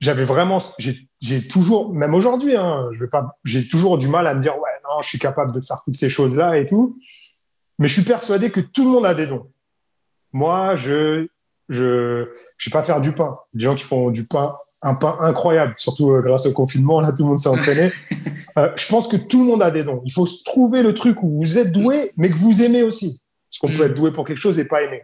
j'avais 0.00 0.24
vraiment, 0.24 0.56
j'ai 0.78 1.48
toujours, 1.48 1.92
même 1.92 2.14
aujourd'hui, 2.14 2.56
hein, 2.56 2.88
je 2.94 3.00
vais 3.00 3.10
pas, 3.10 3.36
j'ai 3.44 3.68
toujours 3.68 3.98
du 3.98 4.08
mal 4.08 4.26
à 4.26 4.34
me 4.34 4.40
dire 4.40 4.54
ouais, 4.54 4.70
non, 4.84 5.02
je 5.02 5.08
suis 5.10 5.18
capable 5.18 5.52
de 5.52 5.60
faire 5.60 5.82
toutes 5.84 5.96
ces 5.96 6.08
choses 6.08 6.34
là 6.34 6.56
et 6.56 6.64
tout. 6.64 6.98
Mais 7.78 7.88
je 7.88 7.92
suis 7.92 8.04
persuadé 8.04 8.50
que 8.50 8.60
tout 8.60 8.84
le 8.84 8.90
monde 8.90 9.04
a 9.04 9.14
des 9.14 9.26
dons. 9.26 9.50
Moi, 10.32 10.76
je 10.76 11.28
je 11.68 12.30
je 12.56 12.70
vais 12.70 12.72
pas 12.72 12.82
faire 12.82 13.02
du 13.02 13.12
pain. 13.12 13.38
Des 13.52 13.64
gens 13.64 13.72
qui 13.72 13.84
font 13.84 14.10
du 14.10 14.26
pain, 14.26 14.56
un 14.86 14.94
pain 14.94 15.16
incroyable, 15.20 15.74
surtout 15.76 16.12
euh, 16.12 16.22
grâce 16.22 16.46
au 16.46 16.52
confinement, 16.52 17.00
là 17.00 17.10
tout 17.10 17.24
le 17.24 17.30
monde 17.30 17.38
s'est 17.38 17.48
entraîné. 17.48 17.92
euh, 18.58 18.70
je 18.76 18.88
pense 18.88 19.08
que 19.08 19.16
tout 19.16 19.40
le 19.40 19.46
monde 19.46 19.62
a 19.62 19.70
des 19.70 19.82
dons. 19.82 20.00
Il 20.04 20.12
faut 20.12 20.28
trouver 20.44 20.82
le 20.82 20.94
truc 20.94 21.22
où 21.22 21.28
vous 21.28 21.58
êtes 21.58 21.72
doué, 21.72 22.12
mais 22.16 22.30
que 22.30 22.36
vous 22.36 22.62
aimez 22.62 22.82
aussi. 22.82 23.20
Parce 23.50 23.60
qu'on 23.60 23.76
peut 23.76 23.84
mm. 23.84 23.90
être 23.90 23.96
doué 23.96 24.12
pour 24.12 24.26
quelque 24.26 24.38
chose 24.38 24.58
et 24.58 24.64
pas 24.64 24.82
aimer. 24.82 25.02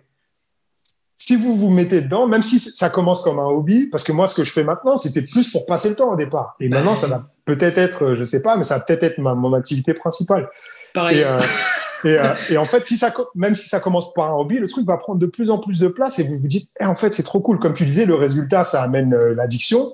Si 1.16 1.36
vous 1.36 1.56
vous 1.56 1.70
mettez 1.70 2.00
dedans, 2.00 2.26
même 2.26 2.42
si 2.42 2.58
ça 2.58 2.90
commence 2.90 3.22
comme 3.22 3.38
un 3.38 3.46
hobby, 3.46 3.86
parce 3.86 4.04
que 4.04 4.12
moi, 4.12 4.26
ce 4.26 4.34
que 4.34 4.44
je 4.44 4.50
fais 4.50 4.64
maintenant, 4.64 4.96
c'était 4.96 5.22
plus 5.22 5.50
pour 5.50 5.66
passer 5.66 5.90
le 5.90 5.96
temps 5.96 6.12
au 6.12 6.16
départ. 6.16 6.56
Et 6.60 6.68
maintenant, 6.68 6.96
ça 6.96 7.06
va 7.06 7.22
peut-être 7.44 7.78
être, 7.78 8.14
je 8.14 8.24
sais 8.24 8.42
pas, 8.42 8.56
mais 8.56 8.64
ça 8.64 8.78
va 8.78 8.84
peut-être 8.84 9.02
être 9.02 9.18
ma, 9.18 9.34
mon 9.34 9.52
activité 9.52 9.94
principale. 9.94 10.48
Pareil. 10.94 11.20
Et, 11.20 11.24
euh, 12.04 12.24
euh, 12.24 12.34
et, 12.50 12.56
en 12.56 12.64
fait, 12.64 12.84
si 12.86 12.98
ça, 12.98 13.12
même 13.34 13.54
si 13.54 13.68
ça 13.68 13.80
commence 13.80 14.12
par 14.12 14.30
un 14.30 14.34
hobby, 14.34 14.58
le 14.58 14.66
truc 14.66 14.86
va 14.86 14.96
prendre 14.96 15.18
de 15.18 15.26
plus 15.26 15.50
en 15.50 15.58
plus 15.58 15.78
de 15.78 15.88
place 15.88 16.18
et 16.18 16.24
vous 16.24 16.38
vous 16.38 16.48
dites, 16.48 16.70
eh, 16.80 16.86
en 16.86 16.94
fait, 16.94 17.14
c'est 17.14 17.22
trop 17.22 17.40
cool. 17.40 17.58
Comme 17.58 17.74
tu 17.74 17.84
disais, 17.84 18.06
le 18.06 18.14
résultat, 18.14 18.64
ça 18.64 18.82
amène 18.82 19.14
euh, 19.14 19.34
l'addiction. 19.34 19.92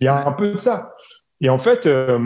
Il 0.00 0.04
y 0.04 0.08
a 0.08 0.26
un 0.26 0.32
peu 0.32 0.52
de 0.52 0.56
ça. 0.56 0.94
Et 1.40 1.50
en 1.50 1.58
fait, 1.58 1.86
euh, 1.86 2.18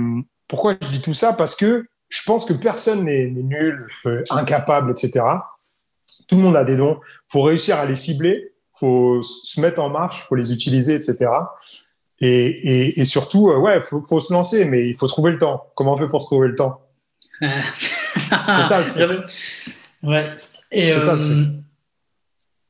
pourquoi 0.48 0.74
je 0.80 0.88
dis 0.88 1.02
tout 1.02 1.14
ça? 1.14 1.32
Parce 1.32 1.56
que 1.56 1.86
je 2.08 2.22
pense 2.24 2.44
que 2.44 2.52
personne 2.52 3.04
n'est 3.04 3.26
nul, 3.26 3.86
incapable, 4.28 4.90
etc. 4.90 5.24
Tout 6.28 6.36
le 6.36 6.42
monde 6.42 6.56
a 6.56 6.64
des 6.64 6.76
dons. 6.76 7.00
Faut 7.28 7.42
réussir 7.42 7.78
à 7.78 7.86
les 7.86 7.94
cibler, 7.94 8.52
faut 8.78 9.22
se 9.22 9.60
mettre 9.62 9.80
en 9.80 9.88
marche, 9.88 10.22
faut 10.24 10.34
les 10.34 10.52
utiliser, 10.52 10.94
etc. 10.94 11.30
Et, 12.20 13.00
et, 13.00 13.04
surtout, 13.06 13.50
ouais, 13.50 13.78
il 13.78 13.82
faut, 13.82 14.02
faut, 14.02 14.20
se 14.20 14.32
lancer, 14.32 14.66
mais 14.66 14.86
il 14.86 14.94
faut 14.94 15.08
trouver 15.08 15.32
le 15.32 15.38
temps. 15.38 15.72
Comment 15.74 15.94
on 15.94 15.98
fait 15.98 16.08
pour 16.08 16.20
trouver 16.20 16.48
le 16.48 16.54
temps? 16.54 16.82
c'est 18.14 18.68
ça 18.68 18.84
le 18.84 19.06
truc. 19.06 19.20
Ouais. 20.02 20.28
Et 20.72 20.92
euh, 20.92 21.44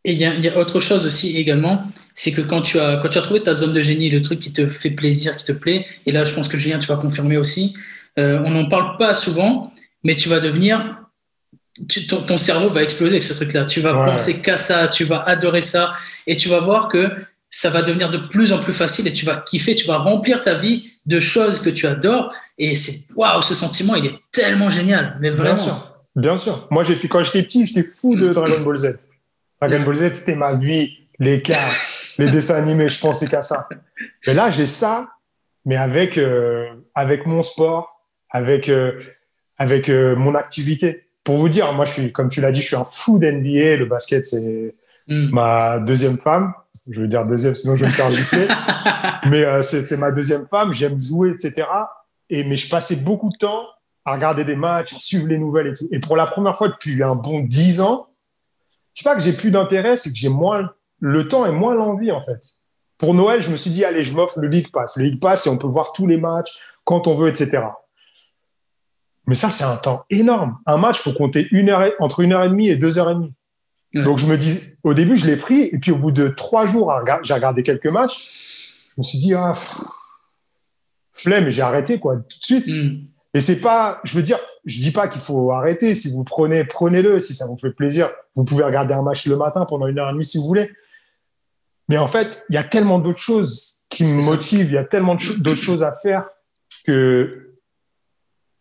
il 0.04 0.12
y, 0.12 0.18
y, 0.18 0.48
a 0.48 0.58
autre 0.58 0.80
chose 0.80 1.06
aussi 1.06 1.38
également, 1.38 1.82
c'est 2.14 2.30
que 2.32 2.42
quand 2.42 2.60
tu, 2.60 2.78
as, 2.78 2.98
quand 2.98 3.08
tu 3.08 3.16
as 3.16 3.22
trouvé 3.22 3.40
ta 3.40 3.54
zone 3.54 3.72
de 3.72 3.80
génie, 3.80 4.10
le 4.10 4.20
truc 4.20 4.38
qui 4.38 4.52
te 4.52 4.68
fait 4.68 4.90
plaisir, 4.90 5.34
qui 5.36 5.44
te 5.46 5.52
plaît, 5.52 5.86
et 6.04 6.12
là 6.12 6.24
je 6.24 6.34
pense 6.34 6.46
que 6.46 6.58
Julien, 6.58 6.78
tu 6.78 6.88
vas 6.88 6.96
confirmer 6.96 7.38
aussi, 7.38 7.74
euh, 8.18 8.42
on 8.44 8.50
n'en 8.50 8.68
parle 8.68 8.98
pas 8.98 9.14
souvent, 9.14 9.72
mais 10.04 10.14
tu 10.14 10.28
vas 10.28 10.40
devenir, 10.40 10.98
ton, 12.26 12.36
cerveau 12.36 12.68
va 12.68 12.82
exploser 12.82 13.14
avec 13.14 13.22
ce 13.22 13.32
truc-là. 13.32 13.64
Tu 13.64 13.80
vas 13.80 14.04
penser 14.04 14.42
qu'à 14.42 14.58
ça, 14.58 14.88
tu 14.88 15.04
vas 15.04 15.22
adorer 15.22 15.62
ça, 15.62 15.94
et 16.26 16.36
tu 16.36 16.50
vas 16.50 16.60
voir 16.60 16.88
que 16.88 17.10
ça 17.48 17.70
va 17.70 17.82
devenir 17.82 18.10
de 18.10 18.18
plus 18.18 18.52
en 18.52 18.58
plus 18.58 18.72
facile 18.72 19.06
et 19.06 19.12
tu 19.12 19.24
vas 19.24 19.36
kiffer, 19.36 19.74
tu 19.74 19.86
vas 19.86 19.98
remplir 19.98 20.40
ta 20.40 20.54
vie 20.54 20.91
de 21.06 21.20
choses 21.20 21.60
que 21.60 21.70
tu 21.70 21.86
adores. 21.86 22.34
Et 22.58 22.74
c'est 22.74 23.14
waouh, 23.14 23.42
ce 23.42 23.54
sentiment, 23.54 23.94
il 23.94 24.06
est 24.06 24.18
tellement 24.30 24.70
génial. 24.70 25.16
Mais 25.20 25.30
vraiment. 25.30 25.54
Bien 25.54 25.62
sûr. 25.62 25.92
Bien 26.14 26.36
sûr. 26.36 26.68
Moi, 26.70 26.84
j'étais, 26.84 27.08
quand 27.08 27.24
j'étais 27.24 27.42
petit, 27.42 27.66
j'étais 27.66 27.82
fou 27.82 28.14
de 28.14 28.28
Dragon 28.28 28.60
Ball 28.60 28.78
Z. 28.78 28.98
Dragon 29.60 29.82
Ball 29.82 29.96
Z, 29.96 30.12
c'était 30.14 30.34
ma 30.34 30.54
vie, 30.54 30.98
les 31.18 31.40
cartes, 31.40 31.78
les 32.18 32.28
dessins 32.28 32.56
animés, 32.56 32.88
je 32.88 33.00
pensais 33.00 33.28
qu'à 33.28 33.42
ça. 33.42 33.68
Mais 34.26 34.34
là, 34.34 34.50
j'ai 34.50 34.66
ça, 34.66 35.08
mais 35.64 35.76
avec, 35.76 36.18
euh, 36.18 36.66
avec 36.94 37.26
mon 37.26 37.42
sport, 37.42 38.06
avec, 38.28 38.68
euh, 38.68 39.00
avec 39.58 39.88
euh, 39.88 40.16
mon 40.16 40.34
activité. 40.34 41.04
Pour 41.24 41.36
vous 41.36 41.48
dire, 41.48 41.72
moi, 41.72 41.84
je 41.84 41.92
suis, 41.92 42.12
comme 42.12 42.28
tu 42.28 42.40
l'as 42.40 42.50
dit, 42.50 42.60
je 42.60 42.66
suis 42.66 42.76
un 42.76 42.84
fou 42.84 43.18
d'NBA. 43.18 43.76
Le 43.76 43.86
basket, 43.86 44.24
c'est 44.24 44.74
hmm. 45.08 45.26
ma 45.32 45.78
deuxième 45.78 46.18
femme 46.18 46.52
je 46.90 47.00
veux 47.00 47.08
dire 47.08 47.24
deuxième, 47.24 47.54
sinon 47.54 47.76
je 47.76 47.84
vais 47.84 47.90
me 47.90 47.92
faire 47.92 48.10
gifler. 48.10 48.48
mais 49.30 49.44
euh, 49.44 49.62
c'est 49.62 49.96
ma 49.98 50.10
deuxième 50.10 50.46
femme, 50.46 50.72
j'aime 50.72 50.98
jouer, 50.98 51.30
etc. 51.30 51.66
Et, 52.28 52.44
mais 52.44 52.56
je 52.56 52.68
passais 52.68 52.96
beaucoup 52.96 53.30
de 53.30 53.36
temps 53.36 53.66
à 54.04 54.14
regarder 54.14 54.44
des 54.44 54.56
matchs, 54.56 54.94
à 54.94 54.98
suivre 54.98 55.28
les 55.28 55.38
nouvelles 55.38 55.68
et 55.68 55.72
tout. 55.74 55.88
Et 55.92 56.00
pour 56.00 56.16
la 56.16 56.26
première 56.26 56.56
fois 56.56 56.68
depuis 56.68 57.02
un 57.02 57.14
bon 57.14 57.40
dix 57.40 57.80
ans, 57.80 58.08
c'est 58.94 59.04
pas 59.04 59.14
que 59.14 59.22
j'ai 59.22 59.32
plus 59.32 59.50
d'intérêt, 59.50 59.96
c'est 59.96 60.10
que 60.10 60.16
j'ai 60.16 60.28
moins 60.28 60.70
le 60.98 61.28
temps 61.28 61.46
et 61.46 61.52
moins 61.52 61.74
l'envie 61.74 62.10
en 62.10 62.20
fait. 62.20 62.40
Pour 62.98 63.14
Noël, 63.14 63.42
je 63.42 63.50
me 63.50 63.56
suis 63.56 63.70
dit 63.70 63.84
allez, 63.84 64.02
je 64.02 64.14
m'offre 64.14 64.40
le 64.40 64.48
League 64.48 64.70
Pass. 64.72 64.96
Le 64.96 65.04
League 65.04 65.20
Pass, 65.20 65.46
et 65.46 65.50
on 65.50 65.58
peut 65.58 65.66
voir 65.66 65.92
tous 65.92 66.06
les 66.06 66.16
matchs 66.16 66.60
quand 66.84 67.06
on 67.06 67.14
veut, 67.14 67.28
etc. 67.28 67.62
Mais 69.26 69.36
ça, 69.36 69.50
c'est 69.50 69.64
un 69.64 69.76
temps 69.76 70.02
énorme. 70.10 70.58
Un 70.66 70.78
match, 70.78 70.98
faut 70.98 71.12
compter 71.12 71.46
une 71.52 71.70
heure 71.70 71.92
entre 72.00 72.20
une 72.20 72.32
heure 72.32 72.42
et 72.42 72.48
demie 72.48 72.68
et 72.68 72.76
deux 72.76 72.98
heures 72.98 73.10
et 73.10 73.14
demie. 73.14 73.32
Donc 73.94 74.18
je 74.18 74.26
me 74.26 74.38
dis, 74.38 74.74
au 74.82 74.94
début, 74.94 75.16
je 75.16 75.26
l'ai 75.26 75.36
pris, 75.36 75.62
et 75.64 75.78
puis 75.78 75.90
au 75.90 75.98
bout 75.98 76.12
de 76.12 76.28
trois 76.28 76.66
jours, 76.66 76.92
j'ai 77.22 77.34
regardé 77.34 77.62
quelques 77.62 77.86
matchs. 77.86 78.30
Je 78.88 78.94
me 78.98 79.02
suis 79.02 79.18
dit, 79.18 79.34
ah, 79.34 79.52
flemme 81.12 81.46
et 81.46 81.50
j'ai 81.50 81.62
arrêté, 81.62 81.98
quoi, 81.98 82.16
tout 82.16 82.38
de 82.38 82.44
suite. 82.44 82.68
Mm. 82.68 83.06
Et 83.34 83.40
c'est 83.40 83.60
pas, 83.60 84.00
je 84.04 84.14
veux 84.14 84.22
dire, 84.22 84.38
je 84.66 84.80
dis 84.80 84.90
pas 84.90 85.08
qu'il 85.08 85.22
faut 85.22 85.52
arrêter. 85.52 85.94
Si 85.94 86.10
vous 86.10 86.24
prenez, 86.24 86.64
prenez-le. 86.64 87.18
Si 87.18 87.34
ça 87.34 87.46
vous 87.46 87.56
fait 87.56 87.70
plaisir, 87.70 88.10
vous 88.34 88.44
pouvez 88.44 88.62
regarder 88.62 88.92
un 88.92 89.02
match 89.02 89.26
le 89.26 89.36
matin 89.36 89.64
pendant 89.66 89.86
une 89.86 89.98
heure 89.98 90.10
et 90.10 90.12
demie 90.12 90.24
si 90.24 90.36
vous 90.36 90.44
voulez. 90.44 90.70
Mais 91.88 91.96
en 91.96 92.08
fait, 92.08 92.44
il 92.50 92.54
y 92.54 92.58
a 92.58 92.64
tellement 92.64 92.98
d'autres 92.98 93.20
choses 93.20 93.84
qui 93.88 94.04
me 94.04 94.22
motivent. 94.22 94.68
Il 94.68 94.74
y 94.74 94.78
a 94.78 94.84
tellement 94.84 95.16
d'autres 95.38 95.62
choses 95.62 95.82
à 95.82 95.92
faire 95.92 96.28
que 96.84 97.56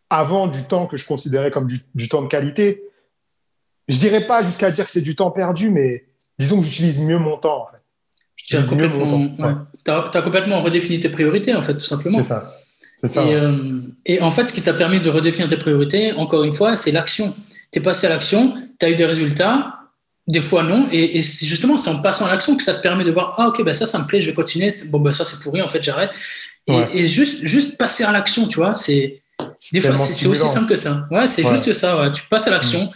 avant 0.10 0.48
du 0.48 0.64
temps 0.64 0.88
que 0.88 0.98
je 0.98 1.06
considérais 1.06 1.52
comme 1.52 1.68
du, 1.68 2.10
temps 2.10 2.22
de 2.22 2.28
qualité, 2.28 2.84
je 3.88 3.98
dirais 3.98 4.22
pas 4.22 4.44
jusqu'à 4.44 4.72
dire 4.72 4.86
que 4.86 4.92
c'est 4.92 5.02
du 5.02 5.16
temps 5.16 5.32
perdu, 5.32 5.70
mais 5.70 6.06
disons 6.40 6.60
que 6.60 6.66
j'utilise 6.66 7.02
mieux 7.02 7.18
mon 7.18 7.38
temps 7.38 7.64
en 7.64 7.68
fait. 7.68 7.84
J'utilise 8.36 8.72
mieux 8.72 8.88
mon 8.88 9.30
temps. 9.30 9.68
Tu 9.86 10.18
as, 10.18 10.22
complètement 10.22 10.62
redéfini 10.62 11.00
tes 11.00 11.10
priorités 11.10 11.54
en 11.56 11.62
fait, 11.62 11.74
tout 11.74 11.86
simplement. 11.86 12.18
C'est 12.18 12.24
ça. 12.24 12.54
Euh, 13.18 13.82
et, 14.06 14.22
en 14.22 14.30
fait, 14.30 14.46
ce 14.46 14.54
qui 14.54 14.62
t'a 14.62 14.74
permis 14.74 15.00
de 15.02 15.10
redéfinir 15.10 15.48
tes 15.48 15.58
priorités, 15.58 16.12
encore 16.14 16.44
une 16.44 16.54
fois, 16.54 16.76
c'est 16.76 16.92
l'action. 16.92 17.36
Tu 17.72 17.80
es 17.80 17.82
passé 17.82 18.06
à 18.06 18.12
l'action, 18.12 18.56
tu 18.80 18.86
as 18.86 18.92
eu 18.92 18.96
des 18.96 19.06
résultats, 19.06 19.82
des 20.28 20.42
fois 20.42 20.64
non, 20.64 20.88
et, 20.92 21.22
c'est 21.22 21.46
justement 21.46 21.78
c'est 21.78 21.90
en 21.90 22.02
passant 22.02 22.26
à 22.26 22.30
l'action 22.30 22.56
que 22.56 22.64
ça 22.64 22.74
te 22.74 22.82
permet 22.82 23.04
de 23.04 23.12
voir 23.12 23.36
ah 23.38 23.48
ok 23.48 23.64
bah 23.66 23.74
ça 23.74 23.88
ça 23.88 23.98
me 24.00 24.06
plaît, 24.06 24.22
je 24.22 24.28
vais 24.28 24.34
continuer. 24.34 24.70
Bon 24.90 25.00
bah 25.00 25.14
ça 25.14 25.26
c'est 25.26 25.42
pourri 25.42 25.62
en 25.62 25.68
fait 25.68 25.82
j'arrête. 25.82 26.12
Et, 26.68 27.08
juste 27.08 27.44
juste 27.44 27.78
passer 27.78 28.04
à 28.04 28.12
l'action, 28.12 28.48
tu 28.48 28.58
vois, 28.58 28.76
c'est 28.76 29.20
aussi 30.28 30.48
simple 30.48 30.70
que 30.70 30.76
ça. 30.76 31.08
Ouais, 31.10 31.28
c'est 31.28 31.48
juste 31.48 31.74
ça. 31.74 32.12
Tu 32.14 32.24
passes 32.30 32.48
à 32.48 32.52
l'action. 32.52 32.84
Mm. 32.84 32.90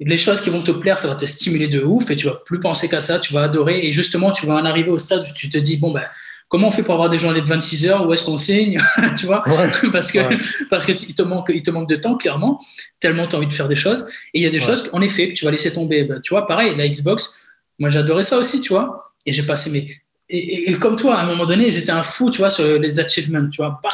Les 0.00 0.16
choses 0.16 0.40
qui 0.40 0.50
vont 0.50 0.62
te 0.62 0.72
plaire, 0.72 0.98
ça 0.98 1.08
va 1.08 1.14
te 1.14 1.24
stimuler 1.24 1.68
de 1.68 1.80
ouf 1.82 2.10
et 2.10 2.16
tu 2.16 2.26
vas 2.26 2.34
plus 2.44 2.58
penser 2.58 2.88
qu'à 2.88 3.00
ça, 3.00 3.18
tu 3.18 3.32
vas 3.32 3.42
adorer. 3.42 3.86
Et 3.86 3.92
justement, 3.92 4.32
tu 4.32 4.46
vas 4.46 4.54
en 4.54 4.64
arriver 4.64 4.90
au 4.90 4.98
stade 4.98 5.24
où 5.28 5.32
tu 5.32 5.48
te 5.48 5.58
dis, 5.58 5.76
bon, 5.76 5.92
ben, 5.92 6.04
comment 6.48 6.68
on 6.68 6.70
fait 6.70 6.82
pour 6.82 6.94
avoir 6.94 7.08
des 7.08 7.18
journées 7.18 7.40
de 7.40 7.48
26 7.48 7.86
heures? 7.86 8.06
Où 8.06 8.12
est-ce 8.12 8.24
qu'on 8.24 8.38
signe? 8.38 8.78
Tu 9.16 9.26
vois? 9.26 9.44
Parce 9.92 10.10
que 10.10 10.18
parce 10.70 10.84
que 10.84 10.92
il 10.92 11.14
te 11.14 11.22
manque 11.22 11.50
il 11.54 11.62
te 11.62 11.70
manque 11.70 11.88
de 11.88 11.96
temps 11.96 12.16
clairement, 12.16 12.58
tellement 13.00 13.24
tu 13.24 13.34
as 13.34 13.38
envie 13.38 13.46
de 13.46 13.52
faire 13.52 13.68
des 13.68 13.76
choses. 13.76 14.08
Et 14.34 14.40
il 14.40 14.42
y 14.42 14.46
a 14.46 14.50
des 14.50 14.60
choses 14.60 14.88
en 14.92 15.00
effet 15.00 15.28
que 15.28 15.34
tu 15.34 15.44
vas 15.44 15.50
laisser 15.50 15.72
tomber. 15.72 16.04
Bah, 16.04 16.16
tu 16.20 16.30
vois, 16.30 16.46
pareil, 16.46 16.76
la 16.76 16.88
Xbox, 16.88 17.48
moi 17.78 17.88
j'adorais 17.88 18.22
ça 18.22 18.38
aussi, 18.38 18.60
tu 18.60 18.72
vois. 18.72 19.12
Et 19.24 19.32
j'ai 19.32 19.44
passé 19.44 19.70
mes 19.70 20.02
et, 20.34 20.78
comme 20.78 20.96
toi, 20.96 21.16
à 21.16 21.24
un 21.24 21.26
moment 21.26 21.44
donné, 21.44 21.70
j'étais 21.70 21.90
un 21.90 22.02
fou, 22.02 22.30
tu 22.30 22.38
vois, 22.38 22.48
sur 22.48 22.78
les 22.78 22.98
achievements, 22.98 23.48
tu 23.50 23.58
vois. 23.58 23.78
Bam 23.82 23.92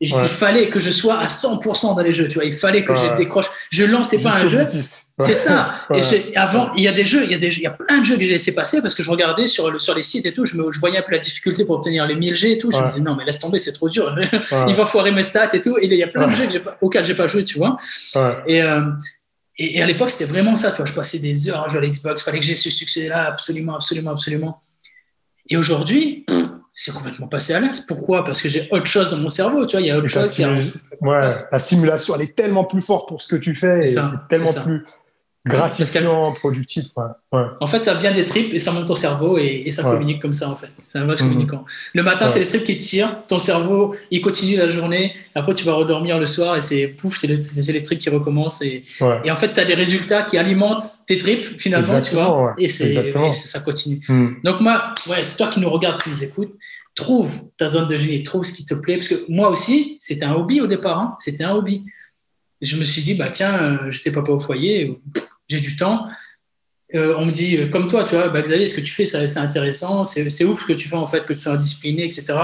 il 0.00 0.28
fallait 0.28 0.70
que 0.70 0.80
je 0.80 0.90
sois 0.90 1.18
à 1.18 1.26
100% 1.26 1.94
dans 1.94 2.00
les 2.00 2.12
jeux, 2.12 2.26
tu 2.26 2.36
vois. 2.36 2.46
Il 2.46 2.54
fallait 2.54 2.84
que 2.84 2.94
je 2.94 3.16
décroche. 3.16 3.46
Je 3.70 3.84
lançais 3.84 4.22
pas 4.22 4.32
un 4.32 4.46
jeu. 4.46 4.66
C'est 5.18 5.34
ça. 5.34 5.86
Et 5.94 6.36
avant, 6.36 6.72
il 6.74 6.82
y 6.82 6.88
a 6.88 6.92
des 6.92 7.04
jeux, 7.04 7.24
il 7.24 7.30
y 7.30 7.34
a 7.34 7.38
des, 7.38 7.54
il 7.54 7.62
y 7.62 7.66
a 7.66 7.70
plein 7.70 7.98
de 7.98 8.04
jeux 8.04 8.16
que 8.16 8.22
j'ai 8.22 8.30
laissé 8.30 8.54
passer 8.54 8.80
parce 8.80 8.94
que 8.94 9.02
je 9.02 9.10
regardais 9.10 9.46
sur, 9.46 9.70
le, 9.70 9.78
sur 9.78 9.94
les 9.94 10.02
sites 10.02 10.24
et 10.24 10.32
tout. 10.32 10.46
Je, 10.46 10.56
me, 10.56 10.72
je 10.72 10.80
voyais 10.80 10.98
un 10.98 11.02
peu 11.02 11.12
la 11.12 11.18
difficulté 11.18 11.66
pour 11.66 11.76
obtenir 11.76 12.06
les 12.06 12.14
1000 12.14 12.34
G 12.34 12.52
et 12.52 12.58
tout. 12.58 12.70
Je 12.70 12.78
me 12.78 12.86
disais, 12.86 13.00
non, 13.00 13.14
mais 13.14 13.26
laisse 13.26 13.40
tomber, 13.40 13.58
c'est 13.58 13.72
trop 13.72 13.90
dur. 13.90 14.16
il 14.68 14.74
va 14.74 14.86
foirer 14.86 15.10
mes 15.10 15.22
stats 15.22 15.50
et 15.52 15.60
tout. 15.60 15.76
Et 15.76 15.84
il 15.84 15.92
y 15.92 16.02
a 16.02 16.08
plein 16.08 16.28
de 16.28 16.32
jeux 16.32 16.46
que 16.46 16.58
pas, 16.58 16.78
auxquels 16.80 17.04
j'ai 17.04 17.14
pas 17.14 17.28
joué, 17.28 17.44
tu 17.44 17.58
vois. 17.58 17.76
Et, 18.46 18.62
euh, 18.62 18.80
et, 19.58 19.76
et, 19.76 19.82
à 19.82 19.86
l'époque, 19.86 20.08
c'était 20.08 20.30
vraiment 20.32 20.56
ça, 20.56 20.70
tu 20.70 20.78
vois. 20.78 20.86
Je 20.86 20.94
passais 20.94 21.18
des 21.18 21.50
heures 21.50 21.64
à 21.64 21.68
jouer 21.68 21.78
à 21.78 21.82
l'Xbox. 21.82 22.22
Il 22.22 22.24
fallait 22.24 22.40
que 22.40 22.46
j'ai 22.46 22.54
ce 22.54 22.70
succès-là, 22.70 23.26
absolument, 23.26 23.74
absolument, 23.74 24.12
absolument. 24.12 24.60
Et 25.50 25.58
aujourd'hui, 25.58 26.24
c'est 26.74 26.92
complètement 26.92 27.28
passé 27.28 27.52
à 27.52 27.60
l'as. 27.60 27.84
Pourquoi? 27.86 28.24
Parce 28.24 28.40
que 28.40 28.48
j'ai 28.48 28.68
autre 28.70 28.86
chose 28.86 29.10
dans 29.10 29.18
mon 29.18 29.28
cerveau, 29.28 29.66
tu 29.66 29.76
vois, 29.76 29.80
il 29.82 29.88
y 29.88 29.90
a 29.90 29.98
autre 29.98 30.08
chose 30.08 30.32
qui 30.32 30.44
ouais, 30.44 31.30
La 31.52 31.58
stimulation, 31.58 32.14
elle 32.14 32.22
est 32.22 32.36
tellement 32.36 32.64
plus 32.64 32.80
forte 32.80 33.08
pour 33.08 33.22
ce 33.22 33.34
que 33.34 33.40
tu 33.40 33.54
fais, 33.54 33.80
et 33.80 33.86
c'est 33.86 34.00
tellement 34.28 34.52
plus 34.52 34.84
gratifiant, 35.46 36.32
productif. 36.32 36.86
En 37.32 37.66
fait, 37.66 37.82
ça 37.82 37.94
vient 37.94 38.12
des 38.12 38.24
tripes 38.24 38.52
et 38.52 38.58
ça 38.58 38.72
monte 38.72 38.90
au 38.90 38.94
cerveau 38.94 39.38
et, 39.38 39.70
ça 39.70 39.82
communique 39.82 40.20
comme 40.20 40.32
ça, 40.32 40.50
en 40.50 40.56
fait. 40.56 40.68
C'est 40.78 40.98
un 40.98 41.04
vase 41.04 41.22
mhm. 41.22 41.28
communicant. 41.28 41.64
Le 41.94 42.02
matin, 42.02 42.28
c'est 42.28 42.40
les 42.40 42.46
tripes 42.46 42.64
qui 42.64 42.76
te 42.76 42.82
tirent, 42.82 43.26
ton 43.26 43.38
cerveau, 43.38 43.94
il 44.10 44.20
continue 44.20 44.56
la 44.56 44.68
journée, 44.68 45.14
après 45.34 45.54
tu 45.54 45.64
vas 45.64 45.74
redormir 45.74 46.18
le 46.18 46.26
soir 46.26 46.56
et 46.56 46.60
c'est 46.60 46.88
pouf, 46.88 47.16
c'est 47.16 47.26
les, 47.26 47.82
tripes 47.82 47.98
qui 47.98 48.10
recommencent. 48.10 48.62
Et, 48.62 48.84
et 49.24 49.30
en 49.30 49.36
fait, 49.36 49.52
tu 49.52 49.60
as 49.60 49.64
des 49.64 49.74
résultats 49.74 50.22
qui 50.22 50.36
alimentent 50.36 50.84
tes 51.06 51.18
tripes, 51.18 51.58
finalement, 51.58 52.00
tu 52.00 52.14
vois, 52.14 52.54
et, 52.58 52.68
c'est, 52.68 53.10
ça 53.32 53.60
continue. 53.60 54.00
Mhm. 54.08 54.36
Donc, 54.44 54.60
moi, 54.60 54.92
ouais, 55.08 55.22
toi 55.36 55.48
qui 55.48 55.60
nous 55.60 55.70
regardes, 55.70 56.02
qui 56.02 56.10
nous 56.10 56.24
écoutes, 56.24 56.52
trouve 56.94 57.44
ta 57.56 57.68
zone 57.68 57.88
de 57.88 57.96
génie, 57.96 58.22
trouve 58.22 58.44
ce 58.44 58.52
qui 58.52 58.66
te 58.66 58.74
plaît. 58.74 58.96
Parce 58.96 59.08
que 59.08 59.14
moi 59.28 59.48
aussi, 59.48 59.96
c'était 60.00 60.24
un 60.24 60.34
hobby 60.34 60.60
au 60.60 60.66
départ, 60.66 60.98
hein. 60.98 61.16
c'était 61.18 61.44
un 61.44 61.54
hobby. 61.54 61.84
Je 62.60 62.76
me 62.76 62.84
suis 62.84 63.02
dit, 63.02 63.14
bah 63.14 63.30
tiens, 63.30 63.54
euh, 63.62 63.90
j'étais 63.90 64.12
papa 64.12 64.32
au 64.32 64.38
foyer, 64.38 65.00
j'ai 65.50 65.60
du 65.60 65.76
temps. 65.76 66.06
Euh, 66.94 67.14
on 67.18 67.26
me 67.26 67.32
dit, 67.32 67.56
euh, 67.56 67.68
comme 67.68 67.86
toi, 67.86 68.04
tu 68.04 68.14
vois, 68.14 68.28
bah, 68.28 68.42
Xavier, 68.42 68.66
ce 68.66 68.74
que 68.74 68.80
tu 68.80 68.92
fais, 68.92 69.04
c'est 69.04 69.38
intéressant, 69.38 70.04
c'est 70.04 70.44
ouf 70.44 70.60
ce 70.62 70.66
que 70.66 70.72
tu 70.72 70.88
fais, 70.88 70.96
en 70.96 71.06
fait, 71.06 71.24
que 71.24 71.32
tu 71.32 71.40
sois 71.40 71.56
discipliné, 71.56 72.04
etc. 72.04 72.34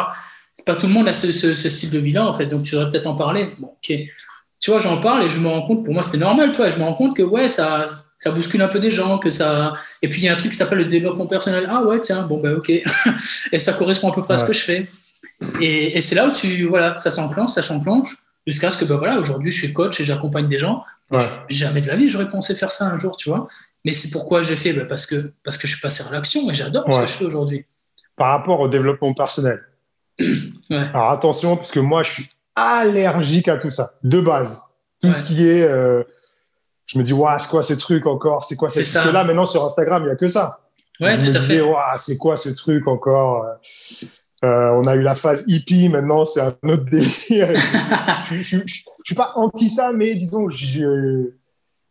C'est 0.53 0.65
pas 0.65 0.77
tout 0.77 0.87
le 0.87 0.93
monde 0.93 1.09
a 1.09 1.13
ce, 1.13 1.33
ce, 1.33 1.69
style 1.69 1.91
de 1.91 1.99
vie-là, 1.99 2.27
en 2.27 2.33
fait, 2.33 2.47
donc 2.47 2.63
tu 2.63 2.75
devrais 2.75 2.91
peut-être 2.91 3.07
en 3.07 3.15
parler. 3.15 3.53
Bon, 3.59 3.69
ok. 3.69 3.99
Tu 4.59 4.71
vois, 4.71 4.81
j'en 4.81 5.01
parle 5.01 5.25
et 5.25 5.29
je 5.29 5.39
me 5.39 5.49
rends 5.49 5.63
compte, 5.63 5.85
pour 5.85 5.93
moi, 5.93 6.03
c'était 6.03 6.19
normal, 6.19 6.51
tu 6.51 6.59
vois, 6.59 6.71
je 6.71 6.79
me 6.79 6.85
rends 6.85 6.95
compte 6.95 7.17
que, 7.17 7.23
ouais, 7.23 7.49
ça, 7.49 7.87
ça 8.19 8.31
bouscule 8.31 8.63
un 8.63 8.69
peu 8.69 8.79
des 8.79 8.91
gens, 8.91 9.19
que 9.19 9.31
ça. 9.31 9.75
Et 10.03 10.09
puis 10.09 10.23
il 10.23 10.25
y 10.25 10.29
a 10.29 10.33
un 10.33 10.37
truc 10.37 10.53
qui 10.53 10.57
s'appelle 10.57 10.79
le 10.79 10.85
développement 10.87 11.27
personnel. 11.27 11.67
Ah 11.69 11.83
ouais, 11.85 12.01
tiens, 12.01 12.27
bon, 12.27 12.39
bah 12.39 12.53
ok. 12.57 12.71
et 13.53 13.59
ça 13.59 13.73
correspond 13.75 14.11
à 14.11 14.15
peu 14.15 14.23
près 14.23 14.35
à 14.35 14.37
ce 14.39 14.45
que 14.45 14.53
je 14.53 14.63
fais. 14.63 14.89
Et, 15.61 15.97
et 15.97 16.01
c'est 16.01 16.15
là 16.15 16.27
où 16.29 16.33
tu. 16.33 16.67
Voilà, 16.67 16.97
ça 16.97 17.11
s'enclenche, 17.11 17.51
ça 17.51 17.63
s'enclenche, 17.63 18.17
jusqu'à 18.47 18.71
ce 18.71 18.79
que, 18.79 18.85
bah 18.85 18.97
voilà, 18.97 19.19
aujourd'hui, 19.19 19.51
je 19.51 19.59
suis 19.59 19.73
coach 19.73 20.01
et 20.01 20.05
j'accompagne 20.05 20.49
des 20.49 20.59
gens. 20.59 20.85
Jamais 21.49 21.81
de 21.81 21.87
la 21.87 21.97
vie, 21.97 22.09
j'aurais 22.09 22.29
pensé 22.29 22.55
faire 22.55 22.73
ça 22.73 22.87
un 22.87 22.99
jour, 22.99 23.17
tu 23.17 23.29
vois. 23.29 23.49
Mais 23.85 23.93
c'est 23.93 24.11
pourquoi 24.11 24.43
j'ai 24.43 24.57
fait, 24.57 24.73
bah, 24.73 24.85
parce, 24.89 25.07
que, 25.07 25.33
parce 25.45 25.59
que 25.59 25.67
je 25.67 25.73
suis 25.73 25.81
passé 25.81 26.05
à 26.07 26.13
l'action 26.13 26.51
et 26.51 26.55
j'adore 26.55 26.85
ce 26.93 27.01
que 27.01 27.07
je 27.07 27.13
fais 27.13 27.25
aujourd'hui. 27.25 27.67
Par 28.17 28.29
rapport 28.29 28.61
au 28.61 28.69
développement 28.69 29.13
personnel. 29.13 29.63
Alors 30.71 31.11
attention, 31.11 31.57
parce 31.57 31.71
que 31.71 31.81
moi, 31.81 32.03
je 32.03 32.11
suis 32.11 32.31
allergique 32.55 33.49
à 33.49 33.59
tout 33.59 33.71
ça, 33.71 33.93
de 34.03 34.21
base. 34.21 34.75
Tout 35.03 35.13
ce 35.13 35.27
qui 35.27 35.47
est. 35.47 35.63
Euh, 35.63 36.03
je 36.87 36.99
me 36.99 37.05
dis, 37.05 37.13
ouais, 37.13 37.33
c'est 37.39 37.51
quoi 37.51 37.63
ces 37.63 37.77
trucs 37.77 38.07
encore? 38.07 38.45
C'est 38.45 38.57
quoi 38.57 38.69
que 38.69 39.13
là, 39.13 39.25
maintenant, 39.25 39.45
sur 39.45 39.65
Instagram, 39.65 40.03
il 40.05 40.07
n'y 40.07 40.13
a 40.13 40.17
que 40.17 40.29
ça. 40.29 40.61
Ouais, 41.01 41.15
je 41.15 41.21
me 41.21 41.39
disais, 41.39 41.63
c'est 41.99 42.17
quoi 42.17 42.37
ce 42.37 42.49
truc 42.51 42.87
encore? 42.89 43.45
Euh, 44.47 44.73
On 44.77 44.87
a 44.87 44.95
eu 44.95 45.03
la 45.03 45.15
phase 45.15 45.45
hippie, 45.47 45.89
maintenant, 45.89 46.25
c'est 46.25 46.41
un 46.41 46.57
autre 46.65 46.85
délire. 46.91 47.49
je 48.31 48.57
ne 48.57 48.63
suis 48.67 49.15
pas 49.15 49.33
anti 49.37 49.69
ça, 49.69 49.93
mais 49.93 50.15
disons, 50.15 50.49
je, 50.51 51.31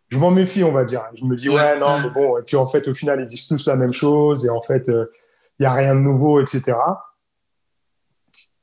je 0.10 0.18
m'en 0.18 0.32
méfie, 0.32 0.64
on 0.64 0.72
va 0.72 0.84
dire. 0.84 1.03
Je 1.16 1.26
me 1.26 1.36
dis, 1.36 1.49
ouais, 1.49 1.78
non, 1.80 1.99
mais 1.99 2.10
bon. 2.10 2.38
Et 2.38 2.43
puis, 2.43 2.56
en 2.56 2.68
fait, 2.68 2.88
au 2.88 2.93
final, 2.93 3.22
ils 3.22 3.28
disent 3.28 3.47
tous 3.47 3.68
la 3.68 3.76
même 3.76 3.93
chose. 3.93 4.45
Et 4.45 4.49
en 4.49 4.62
fait, 4.62 4.89
euh, 4.89 5.12
il 5.60 5.64
n'y 5.64 5.68
a 5.68 5.74
rien 5.74 5.95
de 5.95 5.99
nouveau, 5.99 6.41
etc. 6.41 6.74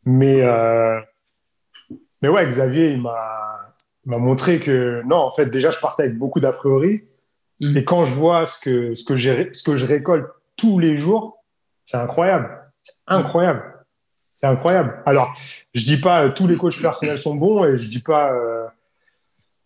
Mais, 0.05 0.43
euh, 0.43 1.01
mais 2.23 2.29
ouais, 2.29 2.47
Xavier, 2.47 2.89
il 2.89 3.03
m'a 3.03 3.17
montré 4.07 4.59
que 4.61 5.03
non, 5.05 5.17
en 5.17 5.31
fait, 5.31 5.47
déjà, 5.47 5.71
je 5.71 5.81
partais 5.81 6.05
avec 6.05 6.19
beaucoup 6.19 6.41
d'a 6.41 6.53
priori. 6.53 7.05
Mm. 7.61 7.77
Et 7.77 7.85
quand 7.85 8.05
je 8.05 8.15
vois 8.15 8.47
ce 8.47 8.61
que, 8.61 8.95
ce, 8.95 9.05
que 9.05 9.17
ce 9.17 9.63
que 9.63 9.77
je 9.77 9.87
récolte 9.87 10.27
tous 10.57 10.79
les 10.79 10.99
jours, 10.99 11.45
c'est 11.85 11.99
incroyable. 11.99 12.49
C'est 12.83 12.95
incroyable. 13.07 13.63
C'est 14.43 14.49
incroyable. 14.49 15.01
Alors, 15.07 15.35
je 15.73 15.85
dis 15.85 15.99
pas 15.99 16.25
euh, 16.25 16.29
tous 16.31 16.49
les 16.49 16.57
coachs 16.57 16.81
personnels 16.81 17.19
sont 17.21 17.37
bons 17.37 17.65
et 17.65 17.79
je 17.79 17.89
dis 17.89 18.01
pas, 18.01 18.33
euh, 18.33 18.67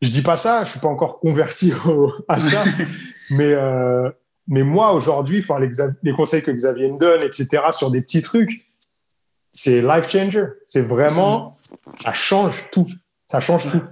je 0.03 0.11
dis 0.11 0.21
pas 0.21 0.37
ça. 0.37 0.65
Je 0.65 0.73
suis 0.73 0.81
pas 0.81 0.89
encore 0.89 1.19
converti 1.19 1.73
à 2.29 2.39
ça. 2.39 2.63
mais, 3.31 3.55
euh, 3.55 4.11
mais 4.47 4.63
moi, 4.63 4.93
aujourd'hui, 4.93 5.39
enfin, 5.39 5.59
les, 5.61 5.71
les, 6.03 6.13
conseils 6.13 6.43
que 6.43 6.51
Xavier 6.51 6.93
me 6.93 6.99
donne, 6.99 7.23
etc., 7.23 7.63
sur 7.73 7.91
des 7.91 8.03
petits 8.03 8.21
trucs, 8.21 8.67
c'est 9.51 9.81
life 9.81 10.11
changer. 10.11 10.45
C'est 10.67 10.83
vraiment, 10.83 11.57
mm. 11.73 11.91
ça 11.99 12.13
change 12.13 12.71
tout. 12.71 12.87
Ça 13.29 13.41
change 13.41 13.71
tout. 13.71 13.83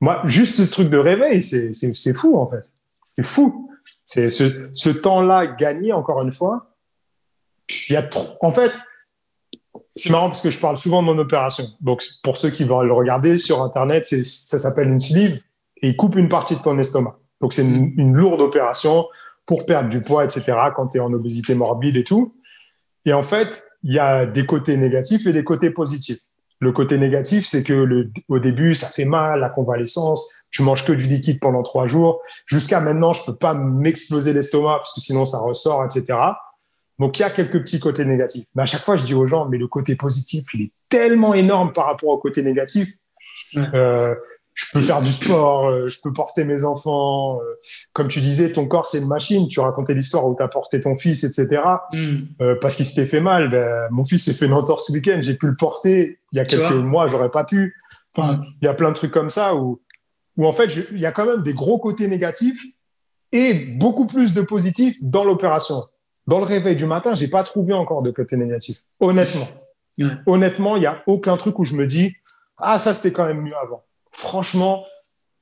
Moi, 0.00 0.22
juste 0.24 0.56
ce 0.56 0.70
truc 0.70 0.88
de 0.88 0.98
réveil, 0.98 1.42
c'est 1.42 2.14
fou, 2.14 2.38
en 2.38 2.48
fait. 2.48 2.70
C'est 3.14 3.26
fou. 3.26 3.70
C'est 4.04 4.30
ce, 4.30 4.68
ce 4.72 4.88
temps-là 4.88 5.48
gagné, 5.48 5.92
encore 5.92 6.22
une 6.22 6.32
fois. 6.32 6.74
Il 7.90 7.92
y 7.92 7.96
a 7.96 8.02
trop. 8.02 8.38
En 8.40 8.52
fait, 8.52 8.72
c'est 9.96 10.10
marrant 10.10 10.28
parce 10.28 10.42
que 10.42 10.50
je 10.50 10.58
parle 10.58 10.76
souvent 10.76 11.02
de 11.02 11.06
mon 11.06 11.18
opération. 11.18 11.64
Donc, 11.80 12.04
pour 12.22 12.36
ceux 12.36 12.50
qui 12.50 12.64
veulent 12.64 12.86
le 12.86 12.92
regarder 12.92 13.38
sur 13.38 13.62
Internet, 13.62 14.04
ça 14.04 14.58
s'appelle 14.58 14.88
une 14.88 15.00
sleeve 15.00 15.40
et 15.82 15.88
il 15.88 15.96
coupe 15.96 16.16
une 16.16 16.28
partie 16.28 16.56
de 16.56 16.62
ton 16.62 16.78
estomac. 16.78 17.16
Donc, 17.40 17.52
c'est 17.52 17.62
une, 17.62 18.14
lourde 18.14 18.40
opération 18.40 19.06
pour 19.46 19.66
perdre 19.66 19.90
du 19.90 20.02
poids, 20.02 20.24
etc., 20.24 20.54
quand 20.74 20.88
tu 20.88 20.98
es 20.98 21.00
en 21.00 21.12
obésité 21.12 21.54
morbide 21.54 21.96
et 21.96 22.04
tout. 22.04 22.34
Et 23.04 23.12
en 23.12 23.22
fait, 23.22 23.62
il 23.82 23.92
y 23.94 23.98
a 23.98 24.24
des 24.24 24.46
côtés 24.46 24.76
négatifs 24.76 25.26
et 25.26 25.32
des 25.32 25.44
côtés 25.44 25.70
positifs. 25.70 26.20
Le 26.60 26.72
côté 26.72 26.96
négatif, 26.96 27.46
c'est 27.46 27.62
que 27.62 28.08
au 28.28 28.38
début, 28.38 28.74
ça 28.74 28.86
fait 28.86 29.04
mal, 29.04 29.40
la 29.40 29.50
convalescence, 29.50 30.32
tu 30.50 30.62
manges 30.62 30.84
que 30.86 30.92
du 30.92 31.06
liquide 31.06 31.38
pendant 31.40 31.62
trois 31.62 31.86
jours. 31.86 32.22
Jusqu'à 32.46 32.80
maintenant, 32.80 33.12
je 33.12 33.22
peux 33.24 33.36
pas 33.36 33.52
m'exploser 33.52 34.32
l'estomac 34.32 34.76
parce 34.76 34.94
que 34.94 35.00
sinon 35.00 35.26
ça 35.26 35.38
ressort, 35.40 35.84
etc. 35.84 36.16
Donc 36.98 37.18
il 37.18 37.22
y 37.22 37.24
a 37.24 37.30
quelques 37.30 37.60
petits 37.60 37.80
côtés 37.80 38.04
négatifs. 38.04 38.46
Mais 38.54 38.62
à 38.62 38.66
chaque 38.66 38.82
fois, 38.82 38.96
je 38.96 39.04
dis 39.04 39.14
aux 39.14 39.26
gens, 39.26 39.48
mais 39.48 39.58
le 39.58 39.66
côté 39.66 39.96
positif, 39.96 40.44
il 40.54 40.62
est 40.62 40.72
tellement 40.88 41.34
énorme 41.34 41.72
par 41.72 41.86
rapport 41.86 42.10
au 42.10 42.18
côté 42.18 42.42
négatif. 42.42 42.94
Euh, 43.74 44.14
je 44.54 44.66
peux 44.72 44.80
faire 44.80 45.02
du 45.02 45.10
sport, 45.10 45.68
euh, 45.68 45.88
je 45.88 45.98
peux 46.00 46.12
porter 46.12 46.44
mes 46.44 46.64
enfants. 46.64 47.40
Euh, 47.40 47.44
comme 47.92 48.08
tu 48.08 48.20
disais, 48.20 48.52
ton 48.52 48.66
corps, 48.66 48.86
c'est 48.86 48.98
une 48.98 49.08
machine. 49.08 49.48
Tu 49.48 49.58
racontais 49.58 49.94
l'histoire 49.94 50.26
où 50.26 50.36
tu 50.36 50.42
as 50.42 50.48
porté 50.48 50.80
ton 50.80 50.96
fils, 50.96 51.24
etc. 51.24 51.60
Mm. 51.92 52.18
Euh, 52.40 52.54
parce 52.60 52.76
qu'il 52.76 52.86
s'était 52.86 53.06
fait 53.06 53.20
mal. 53.20 53.48
Ben, 53.48 53.88
mon 53.90 54.04
fils 54.04 54.24
s'est 54.24 54.32
fait 54.32 54.46
une 54.46 54.52
entorse 54.52 54.86
ce 54.86 54.92
week-end. 54.92 55.18
J'ai 55.20 55.34
pu 55.34 55.46
le 55.46 55.56
porter. 55.56 56.18
Il 56.32 56.36
y 56.36 56.40
a 56.40 56.44
quelques 56.44 56.72
mois, 56.72 57.08
j'aurais 57.08 57.30
pas 57.30 57.44
pu. 57.44 57.74
Il 58.16 58.38
y 58.62 58.68
a 58.68 58.74
plein 58.74 58.90
de 58.90 58.94
trucs 58.94 59.10
comme 59.10 59.30
ça 59.30 59.56
où, 59.56 59.82
où 60.36 60.46
en 60.46 60.52
fait, 60.52 60.72
il 60.92 61.00
y 61.00 61.06
a 61.06 61.10
quand 61.10 61.26
même 61.26 61.42
des 61.42 61.54
gros 61.54 61.80
côtés 61.80 62.06
négatifs 62.06 62.62
et 63.32 63.54
beaucoup 63.80 64.06
plus 64.06 64.34
de 64.34 64.42
positifs 64.42 64.96
dans 65.02 65.24
l'opération. 65.24 65.82
Dans 66.26 66.38
le 66.38 66.44
réveil 66.44 66.76
du 66.76 66.86
matin, 66.86 67.14
j'ai 67.14 67.28
pas 67.28 67.42
trouvé 67.42 67.72
encore 67.72 68.02
de 68.02 68.10
côté 68.10 68.36
négatif. 68.36 68.78
Honnêtement. 69.00 69.48
Honnêtement, 70.26 70.76
il 70.76 70.82
y 70.82 70.86
a 70.86 71.02
aucun 71.06 71.36
truc 71.36 71.58
où 71.58 71.64
je 71.64 71.74
me 71.74 71.86
dis, 71.86 72.16
ah, 72.60 72.78
ça, 72.78 72.94
c'était 72.94 73.12
quand 73.12 73.26
même 73.26 73.42
mieux 73.42 73.56
avant 73.56 73.84
franchement, 74.14 74.86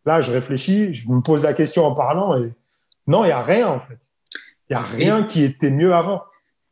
là, 0.04 0.20
je 0.20 0.30
réfléchis, 0.30 0.92
je 0.92 1.08
me 1.08 1.20
pose 1.20 1.44
la 1.44 1.54
question 1.54 1.86
en 1.86 1.94
parlant 1.94 2.36
et 2.42 2.52
non, 3.06 3.24
il 3.24 3.28
n'y 3.28 3.32
a 3.32 3.42
rien 3.42 3.68
en 3.68 3.80
fait. 3.80 3.98
Il 4.68 4.76
n'y 4.76 4.76
a 4.76 4.82
rien 4.82 5.24
qui 5.24 5.42
était 5.42 5.70
mieux 5.70 5.94
avant. 5.94 6.22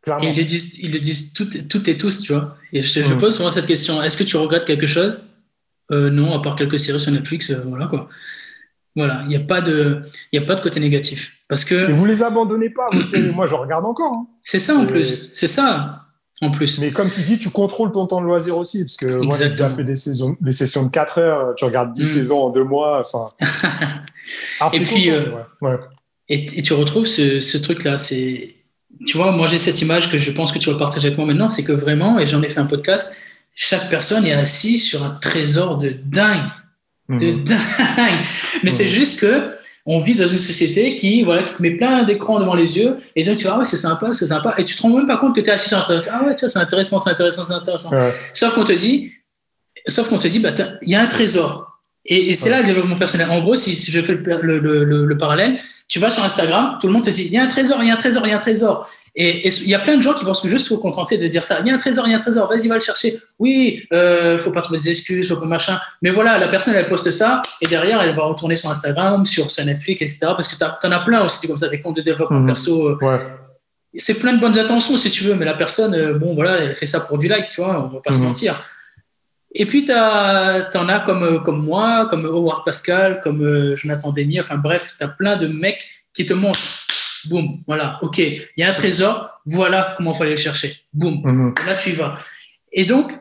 Clairement. 0.03 0.25
ils 0.25 0.37
le 0.37 0.45
disent, 0.45 0.79
ils 0.81 0.93
le 0.93 0.99
disent 0.99 1.35
toutes, 1.35 1.89
et 1.89 1.99
tous, 1.99 2.23
tu 2.23 2.33
vois. 2.33 2.57
Et 2.73 2.81
je, 2.81 3.01
mm. 3.01 3.19
pose 3.19 3.37
souvent 3.37 3.51
cette 3.51 3.67
question 3.67 4.03
est-ce 4.03 4.17
que 4.17 4.25
tu 4.25 4.39
regrettes 4.39 4.65
quelque 4.65 4.87
chose? 4.87 5.21
Euh, 5.91 6.09
Non, 6.09 6.33
à 6.33 6.41
part 6.41 6.57
quelques 6.57 6.79
séries 6.79 7.01
sur 7.01 7.13
Netflix, 7.13 7.51
euh, 7.51 7.63
voilà 7.67 7.87
quoi. 7.87 8.09
Voilà, 8.97 9.21
il 9.25 9.29
n'y 9.29 9.37
a, 9.37 9.47
pas 9.47 9.61
de, 9.61 10.03
a 10.35 10.41
pas 10.41 10.57
de 10.57 10.61
côté 10.61 10.81
négatif. 10.81 11.39
Parce 11.49 11.65
que... 11.65 11.91
Et 11.91 11.93
vous 11.93 12.07
les 12.07 12.23
abandonnez 12.23 12.71
pas, 12.71 12.89
vous 12.93 13.05
savez, 13.05 13.31
moi 13.31 13.47
je 13.47 13.55
regarde 13.55 13.85
encore. 13.85 14.13
Hein. 14.13 14.27
C'est 14.43 14.59
ça 14.59 14.75
en 14.75 14.87
plus, 14.87 15.31
c'est 15.35 15.47
ça 15.47 16.01
en 16.41 16.51
plus. 16.51 16.81
Mais 16.81 16.91
comme 16.91 17.11
tu 17.11 17.23
dis, 17.23 17.39
tu 17.39 17.51
contrôles 17.51 17.93
ton 17.93 18.07
temps 18.07 18.21
de 18.21 18.27
loisir 18.27 18.57
aussi, 18.57 18.85
parce 18.85 18.97
que 18.97 19.07
moi, 19.07 19.37
j'ai 19.39 19.51
déjà 19.51 19.69
fait 19.69 19.85
des, 19.85 19.97
saisons, 19.97 20.37
des 20.41 20.53
sessions 20.53 20.85
de 20.85 20.91
4 20.91 21.19
heures, 21.19 21.55
tu 21.57 21.65
regardes 21.65 21.93
10 21.93 22.03
mm. 22.03 22.07
saisons 22.07 22.45
en 22.45 22.51
2 22.51 22.65
mois. 22.65 23.03
et 24.73 24.81
puis, 24.81 25.11
euh, 25.11 25.25
et, 26.29 26.63
tu 26.63 26.73
retrouves 26.73 27.07
ce, 27.07 27.57
truc-là. 27.59 27.99
C'est, 27.99 28.55
tu 29.07 29.17
vois, 29.17 29.33
moi, 29.33 29.47
j'ai 29.47 29.59
cette 29.59 29.81
image 29.83 30.11
que 30.11 30.19
je 30.19 30.31
pense 30.31 30.53
que 30.53 30.59
tu 30.59 30.71
vas 30.71 30.79
partager 30.79 31.09
avec 31.09 31.19
moi 31.19 31.27
maintenant, 31.27 31.49
c'est 31.49 31.65
que 31.65 31.73
vraiment, 31.73 32.19
et 32.19 32.27
j'en 32.27 32.43
ai 32.43 32.49
fait 32.49 32.61
un 32.61 32.67
podcast, 32.67 33.23
chaque 33.55 33.91
personne 33.91 34.25
est 34.25 34.33
assise 34.33 34.85
sur 34.85 35.05
un 35.05 35.11
trésor 35.11 35.77
de 35.79 35.91
dingue. 35.91 36.49
De 37.19 37.33
mm. 37.33 37.45
dingue. 37.45 38.27
Mais 38.63 38.71
c'est 38.71 38.85
mm. 38.85 38.89
juste 38.89 39.21
que 39.21 39.47
on 39.87 39.99
vit 39.99 40.15
dans 40.15 40.27
une 40.27 40.39
société 40.39 40.95
qui, 40.95 41.23
voilà, 41.23 41.43
qui 41.43 41.55
te 41.55 41.63
met 41.63 41.71
plein 41.71 42.03
d'écrans 42.05 42.39
devant 42.39 42.55
les 42.55 42.77
yeux 42.77 42.97
et 43.17 43.25
donc 43.25 43.37
tu 43.37 43.45
vas, 43.45 43.55
ah 43.55 43.59
ouais, 43.59 43.65
c'est 43.65 43.79
sympa, 43.79 44.13
c'est 44.13 44.27
sympa. 44.27 44.55
Et 44.59 44.65
tu 44.65 44.77
te 44.77 44.83
rends 44.83 44.91
même 44.91 45.07
pas 45.07 45.17
compte 45.17 45.35
que 45.35 45.41
tu 45.41 45.49
es 45.49 45.53
assis 45.53 45.71
sur 45.71 45.79
un 45.79 46.01
Ah 46.13 46.25
ouais, 46.25 46.35
c'est 46.37 46.57
intéressant, 46.59 47.01
c'est 47.01 47.11
intéressant, 47.11 47.45
c'est 47.45 47.55
intéressant. 47.55 47.91
Sauf 48.33 48.55
qu'on 48.55 48.65
te 48.65 48.73
dit, 48.73 49.13
sauf 49.89 50.09
qu'on 50.09 50.19
te 50.19 50.29
dit, 50.29 50.39
bah, 50.39 50.53
il 50.83 50.91
y 50.91 50.95
a 50.95 51.01
un 51.01 51.07
trésor. 51.07 51.71
Et, 52.05 52.33
c'est 52.33 52.51
là 52.51 52.61
le 52.61 52.67
développement 52.67 52.97
personnel. 52.97 53.29
En 53.31 53.41
gros, 53.41 53.55
si, 53.55 53.75
je 53.75 54.01
fais 54.01 54.15
le, 54.15 54.59
le, 54.59 55.19
parallèle, 55.19 55.59
tu 55.87 55.99
vas 55.99 56.11
sur 56.11 56.25
Instagram, 56.25 56.79
tout 56.81 56.87
le 56.87 56.93
monde 56.93 57.05
te 57.05 57.11
dit, 57.11 57.27
il 57.27 57.33
y 57.33 57.39
a 57.39 57.43
un 57.43 57.49
trésor, 57.49 57.79
il 57.83 57.89
y 57.89 57.91
a 57.91 57.95
un 57.95 57.99
trésor, 57.99 58.27
il 58.27 58.31
y 58.31 58.33
a 58.33 58.37
un 58.37 58.41
trésor. 58.41 58.91
Et 59.17 59.49
il 59.49 59.69
y 59.69 59.75
a 59.75 59.81
plein 59.81 59.97
de 59.97 60.03
gens 60.03 60.15
qui 60.15 60.25
vont 60.25 60.35
juste 60.35 60.69
se 60.69 60.75
contenter 60.75 61.19
de 61.19 61.27
dire 61.27 61.43
ça. 61.43 61.59
Il 61.61 61.67
y 61.67 61.71
a 61.71 61.75
un 61.75 61.79
trésor, 61.79 62.07
il 62.07 62.13
y 62.13 62.15
a 62.15 62.17
un 62.17 62.21
trésor, 62.21 62.49
vas-y, 62.49 62.69
va 62.69 62.77
le 62.77 62.81
chercher. 62.81 63.21
Oui, 63.41 63.85
euh, 63.93 64.39
faut 64.39 64.53
pas 64.53 64.63
trouver 64.63 64.79
des 64.79 64.91
excuses, 64.91 65.29
faut 65.29 65.37
pas 65.37 65.47
machin. 65.47 65.81
Mais 66.01 66.11
voilà, 66.11 66.39
la 66.39 66.47
personne, 66.47 66.75
elle 66.75 66.89
poste 66.89 67.11
ça, 67.11 67.43
et 67.61 67.67
derrière, 67.67 68.01
elle 68.03 68.15
va 68.15 68.23
retourner 68.23 68.55
sur 68.55 68.71
Instagram, 68.71 69.25
sur 69.25 69.51
sa 69.51 69.65
Netflix, 69.65 70.03
etc. 70.03 70.19
Parce 70.37 70.47
que 70.47 70.57
tu 70.57 70.87
en 70.87 70.93
as 70.93 71.01
plein 71.01 71.25
aussi, 71.25 71.47
comme 71.49 71.59
ça, 71.59 71.69
des 71.69 71.81
comptes 71.81 71.97
de 71.97 72.03
développement 72.03 72.39
mhm. 72.39 72.47
perso. 72.47 72.91
Euh. 72.91 72.99
Ouais. 73.03 73.19
C'est 73.95 74.21
plein 74.21 74.35
de 74.35 74.41
bonnes 74.41 74.57
intentions, 74.57 74.97
si 74.97 75.11
tu 75.11 75.25
veux, 75.25 75.35
mais 75.35 75.45
la 75.45 75.55
personne, 75.55 75.95
euh, 75.95 76.17
bon, 76.17 76.35
voilà, 76.35 76.59
elle 76.59 76.75
fait 76.77 76.87
ça 76.87 77.01
pour 77.01 77.19
du 77.19 77.27
like, 77.27 77.49
tu 77.49 77.63
vois, 77.63 77.85
on 77.85 77.89
va 77.89 78.01
pas 78.01 78.13
se 78.13 78.19
mhm. 78.19 78.27
mentir. 78.27 78.63
Et 79.53 79.67
puis, 79.67 79.85
tu 79.85 79.93
en 79.93 80.89
as 80.89 81.03
comme, 81.05 81.25
euh, 81.25 81.39
comme 81.41 81.65
moi, 81.65 82.07
comme 82.09 82.27
Howard 82.27 82.65
Pascal, 82.65 83.19
comme 83.21 83.75
Jonathan 83.75 84.13
Demi, 84.13 84.39
enfin 84.39 84.57
bref, 84.57 84.95
tu 84.97 85.05
as 85.05 85.09
plein 85.09 85.37
de 85.37 85.49
mecs 85.49 85.89
qui 86.15 86.27
te 86.27 86.33
montrent 86.33 86.61
Boum, 87.27 87.63
voilà, 87.67 87.99
ok, 88.03 88.19
il 88.19 88.41
y 88.57 88.63
a 88.63 88.71
un 88.71 88.73
trésor, 88.73 89.31
voilà 89.47 89.95
comment 89.97 90.13
il 90.13 90.19
fallait 90.19 90.31
le 90.31 90.37
chercher. 90.37 90.75
Boum, 90.93 91.21
mhm. 91.25 91.55
là 91.67 91.75
tu 91.75 91.91
y 91.91 91.93
vas. 91.93 92.15
Et 92.73 92.85
donc, 92.85 93.13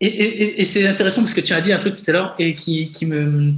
et, 0.00 0.64
c'est 0.64 0.86
intéressant 0.86 1.22
parce 1.22 1.32
que 1.32 1.40
tu 1.40 1.54
as 1.54 1.60
dit 1.60 1.72
un 1.72 1.78
truc 1.78 1.96
tout 1.96 2.02
à 2.08 2.12
l'heure 2.12 2.34
et 2.38 2.52
qui, 2.52 2.84
qui 2.92 3.06
me 3.06 3.54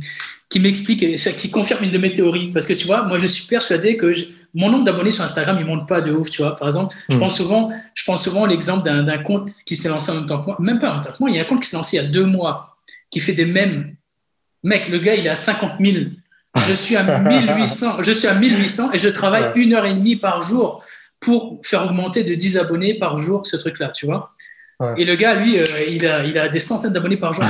qui 0.49 0.61
m'explique, 0.61 1.17
qui 1.17 1.51
confirme 1.51 1.85
une 1.85 1.91
de 1.91 1.99
mes 1.99 2.13
théories. 2.13 2.53
Parce 2.53 2.67
que 2.67 2.73
tu 2.73 2.87
vois, 2.87 3.03
moi 3.03 3.19
je 3.19 3.27
suis 3.27 3.47
persuadé 3.47 3.97
que 3.97 4.13
mon 4.55 4.71
nombre 4.71 4.85
d'abonnés 4.85 5.11
sur 5.11 5.25
Instagram, 5.25 5.57
il 5.61 5.67
monte 5.67 5.87
pas 5.87 6.01
de 6.01 6.11
ouf, 6.11 6.31
tu 6.31 6.43
vois. 6.43 6.57
Par 6.57 6.69
exemple, 6.69 6.95
je 7.09 7.15
mhm. 7.15 7.21
pense 7.21 7.37
souvent, 7.37 7.71
je 7.95 8.05
pense 8.05 8.25
souvent 8.25 8.47
l'exemple 8.47 8.85
d'un 8.85 9.19
compte 9.19 9.51
qui 9.67 9.77
s'est 9.77 9.89
lancé 9.89 10.11
en 10.11 10.15
même 10.15 10.27
temps 10.27 10.41
que 10.41 10.47
moi, 10.47 10.57
même 10.61 10.79
pas 10.79 10.91
en 10.91 10.95
même 10.95 11.03
temps 11.03 11.13
que 11.13 11.19
moi, 11.21 11.31
il 11.31 11.37
y 11.37 11.39
a 11.39 11.43
un 11.43 11.45
compte 11.45 11.61
qui 11.61 11.69
s'est 11.69 11.77
lancé 11.77 11.97
il 11.97 12.03
y 12.03 12.07
a 12.07 12.09
deux 12.09 12.25
mois, 12.25 12.77
qui 13.11 13.21
fait 13.21 13.35
des 13.35 13.45
mêmes. 13.45 13.97
Mec, 14.63 14.89
le 14.89 14.99
gars, 14.99 15.15
il 15.15 15.29
a 15.29 15.35
50 15.35 15.73
000 15.81 15.97
je 16.67 16.73
suis 16.73 16.97
à 16.97 17.19
1800, 17.19 18.03
je 18.03 18.13
suis 18.13 18.29
à 18.29 18.35
1800 18.35 18.93
et 18.93 18.99
je 18.99 19.09
travaille 19.09 19.53
une 19.57 19.75
heure 19.75 19.85
et 19.85 19.95
demie 19.95 20.17
par 20.17 20.41
jour 20.41 20.83
pour 21.21 21.61
faire 21.65 21.85
augmenter 21.85 22.25
de 22.25 22.35
10 22.35 22.59
abonnés 22.59 22.99
par 22.99 23.17
jour 23.17 23.47
ce 23.47 23.57
truc-là, 23.57 23.91
tu 23.91 24.07
vois. 24.07 24.31
Et 24.97 25.05
le 25.05 25.17
gars, 25.17 25.35
lui, 25.35 25.59
euh, 25.59 25.65
il, 25.89 26.07
a, 26.07 26.25
il 26.25 26.39
a 26.39 26.49
des 26.49 26.61
centaines 26.61 26.93
d'abonnés 26.93 27.17
par 27.17 27.33
jour. 27.33 27.45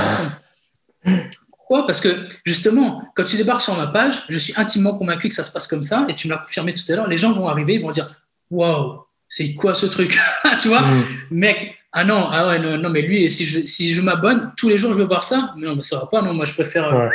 Pourquoi? 1.51 1.85
Parce 1.85 2.01
que 2.01 2.09
justement, 2.43 3.03
quand 3.15 3.23
tu 3.23 3.37
débarques 3.37 3.61
sur 3.61 3.77
ma 3.77 3.85
page, 3.85 4.23
je 4.29 4.39
suis 4.39 4.53
intimement 4.57 4.97
convaincu 4.97 5.29
que 5.29 5.35
ça 5.35 5.43
se 5.43 5.51
passe 5.51 5.67
comme 5.67 5.83
ça, 5.83 6.07
et 6.09 6.15
tu 6.15 6.27
me 6.27 6.33
l'as 6.33 6.39
confirmé 6.39 6.73
tout 6.73 6.91
à 6.91 6.95
l'heure, 6.95 7.07
les 7.07 7.17
gens 7.17 7.31
vont 7.31 7.47
arriver, 7.47 7.75
ils 7.75 7.81
vont 7.81 7.89
dire 7.89 8.09
Waouh, 8.49 9.01
c'est 9.27 9.53
quoi 9.53 9.75
ce 9.75 9.85
truc? 9.85 10.17
Tu 10.59 10.69
vois, 10.69 10.81
mm. 10.81 11.03
mec, 11.29 11.75
ah 11.91 12.03
non, 12.03 12.27
ah 12.29 12.47
ouais, 12.47 12.59
non, 12.59 12.77
non 12.77 12.89
mais 12.89 13.03
lui, 13.03 13.29
si 13.29 13.45
je, 13.45 13.63
si 13.65 13.93
je 13.93 14.01
m'abonne, 14.01 14.51
tous 14.57 14.67
les 14.67 14.79
jours 14.79 14.93
je 14.93 14.97
veux 14.97 15.05
voir 15.05 15.23
ça, 15.23 15.53
mais 15.57 15.67
non, 15.67 15.75
mais 15.75 15.83
ça 15.83 15.97
va 15.99 16.07
pas, 16.07 16.23
non, 16.23 16.33
moi 16.33 16.45
je 16.45 16.53
préfère. 16.53 16.91
Euh, 16.91 17.09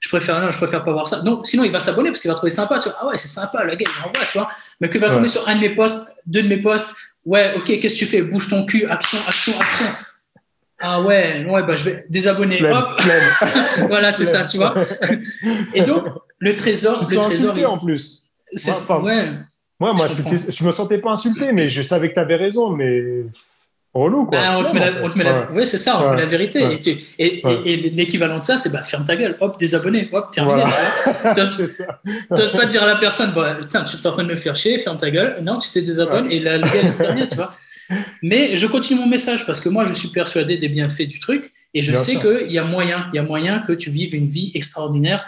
je 0.00 0.08
préfère, 0.08 0.40
non, 0.40 0.50
je 0.50 0.56
préfère 0.56 0.82
pas 0.82 0.92
voir 0.92 1.06
ça. 1.06 1.20
Donc, 1.20 1.46
sinon, 1.46 1.62
il 1.62 1.70
va 1.70 1.78
s'abonner 1.78 2.10
parce 2.10 2.22
qu'il 2.22 2.30
va 2.30 2.34
trouver 2.34 2.50
sympa. 2.50 2.78
Tu 2.78 2.88
vois, 2.88 2.98
ah 3.00 3.06
ouais, 3.06 3.18
c'est 3.18 3.28
sympa, 3.28 3.62
le 3.64 3.76
gars, 3.76 3.86
il 3.86 4.26
tu 4.32 4.38
vois. 4.38 4.48
Mais 4.80 4.88
qu'il 4.88 5.00
va 5.00 5.10
tomber 5.10 5.28
sur 5.28 5.46
un 5.46 5.56
de 5.56 5.60
mes 5.60 5.74
posts, 5.74 6.16
deux 6.26 6.42
de 6.42 6.48
mes 6.48 6.56
posts. 6.56 6.94
Ouais, 7.24 7.52
ok, 7.54 7.66
qu'est-ce 7.66 7.94
que 7.94 7.98
tu 7.98 8.06
fais? 8.06 8.22
Bouge 8.22 8.48
ton 8.48 8.64
cul, 8.64 8.86
action, 8.86 9.18
action, 9.28 9.52
action. 9.60 9.86
Ah 10.82 11.02
ouais, 11.02 11.44
ouais, 11.46 11.62
bah 11.62 11.76
je 11.76 11.84
vais 11.84 12.06
désabonner. 12.08 12.64
Hop. 12.64 12.98
voilà, 13.88 14.10
c'est 14.10 14.24
ça, 14.24 14.44
tu 14.46 14.56
vois. 14.56 14.74
Et 15.74 15.82
donc, 15.82 16.04
le 16.38 16.54
trésor, 16.54 17.06
tu 17.06 17.14
le 17.14 17.20
trésor. 17.20 17.72
en 17.72 17.78
plus. 17.78 18.30
C'est 18.54 18.72
ouais. 18.72 19.22
Moi, 19.78 19.92
moi, 19.92 20.06
je, 20.06 20.52
je 20.52 20.64
me 20.64 20.72
sentais 20.72 20.98
pas 20.98 21.10
insulté, 21.10 21.52
mais 21.52 21.68
je 21.68 21.82
savais 21.82 22.08
que 22.08 22.14
tu 22.14 22.20
avais 22.20 22.36
raison, 22.36 22.70
mais 22.70 23.26
relou 23.92 24.26
quoi. 24.26 24.38
Ah, 24.40 24.58
on 24.58 24.64
te 24.64 24.72
met 24.72 24.80
la, 24.80 25.02
on 25.02 25.10
te 25.10 25.18
met 25.18 25.24
la... 25.24 25.50
Oui, 25.52 25.66
c'est 25.66 25.78
ça, 25.78 25.98
on 25.98 26.10
te 26.10 26.14
met 26.14 26.20
la 26.20 26.26
vérité. 26.26 26.62
Et, 26.72 26.78
tu... 26.78 26.90
et, 27.18 27.42
et, 27.64 27.76
l'équivalent 27.90 28.38
de 28.38 28.42
ça, 28.42 28.58
c'est 28.58 28.70
bah, 28.70 28.82
ferme 28.84 29.04
ta 29.04 29.16
gueule, 29.16 29.36
hop, 29.40 29.58
désabonné, 29.58 30.08
hop, 30.12 30.30
terminé. 30.30 30.62
Voilà. 31.22 31.34
T'oses 31.34 32.52
pas 32.52 32.66
dire 32.66 32.82
à 32.82 32.86
la 32.86 32.96
personne, 32.96 33.32
bah, 33.34 33.58
tu 33.68 33.76
es 33.76 34.06
en 34.06 34.12
train 34.12 34.24
de 34.24 34.28
me 34.28 34.36
faire 34.36 34.56
chier, 34.56 34.78
ferme 34.78 34.96
ta 34.96 35.10
gueule. 35.10 35.38
Non, 35.42 35.58
tu 35.58 35.70
te 35.70 35.78
désabonnes 35.80 36.30
et 36.30 36.38
la, 36.38 36.58
le 36.58 36.64
gars, 36.64 37.16
il 37.18 37.26
tu 37.26 37.34
vois. 37.36 37.52
Mais 38.22 38.56
je 38.56 38.66
continue 38.66 39.00
mon 39.00 39.08
message 39.08 39.46
parce 39.46 39.60
que 39.60 39.68
moi, 39.68 39.84
je 39.84 39.92
suis 39.92 40.08
persuadé 40.08 40.56
des 40.56 40.68
bienfaits 40.68 41.08
du 41.08 41.18
truc 41.18 41.52
et 41.74 41.82
je 41.82 41.92
sais 41.92 42.16
qu'il 42.16 42.52
y 42.52 42.58
a 42.58 42.64
moyen, 42.64 43.06
il 43.12 43.16
y 43.16 43.18
a 43.18 43.22
moyen 43.22 43.60
que 43.60 43.72
tu 43.72 43.90
vives 43.90 44.14
une 44.14 44.28
vie 44.28 44.52
extraordinaire 44.54 45.24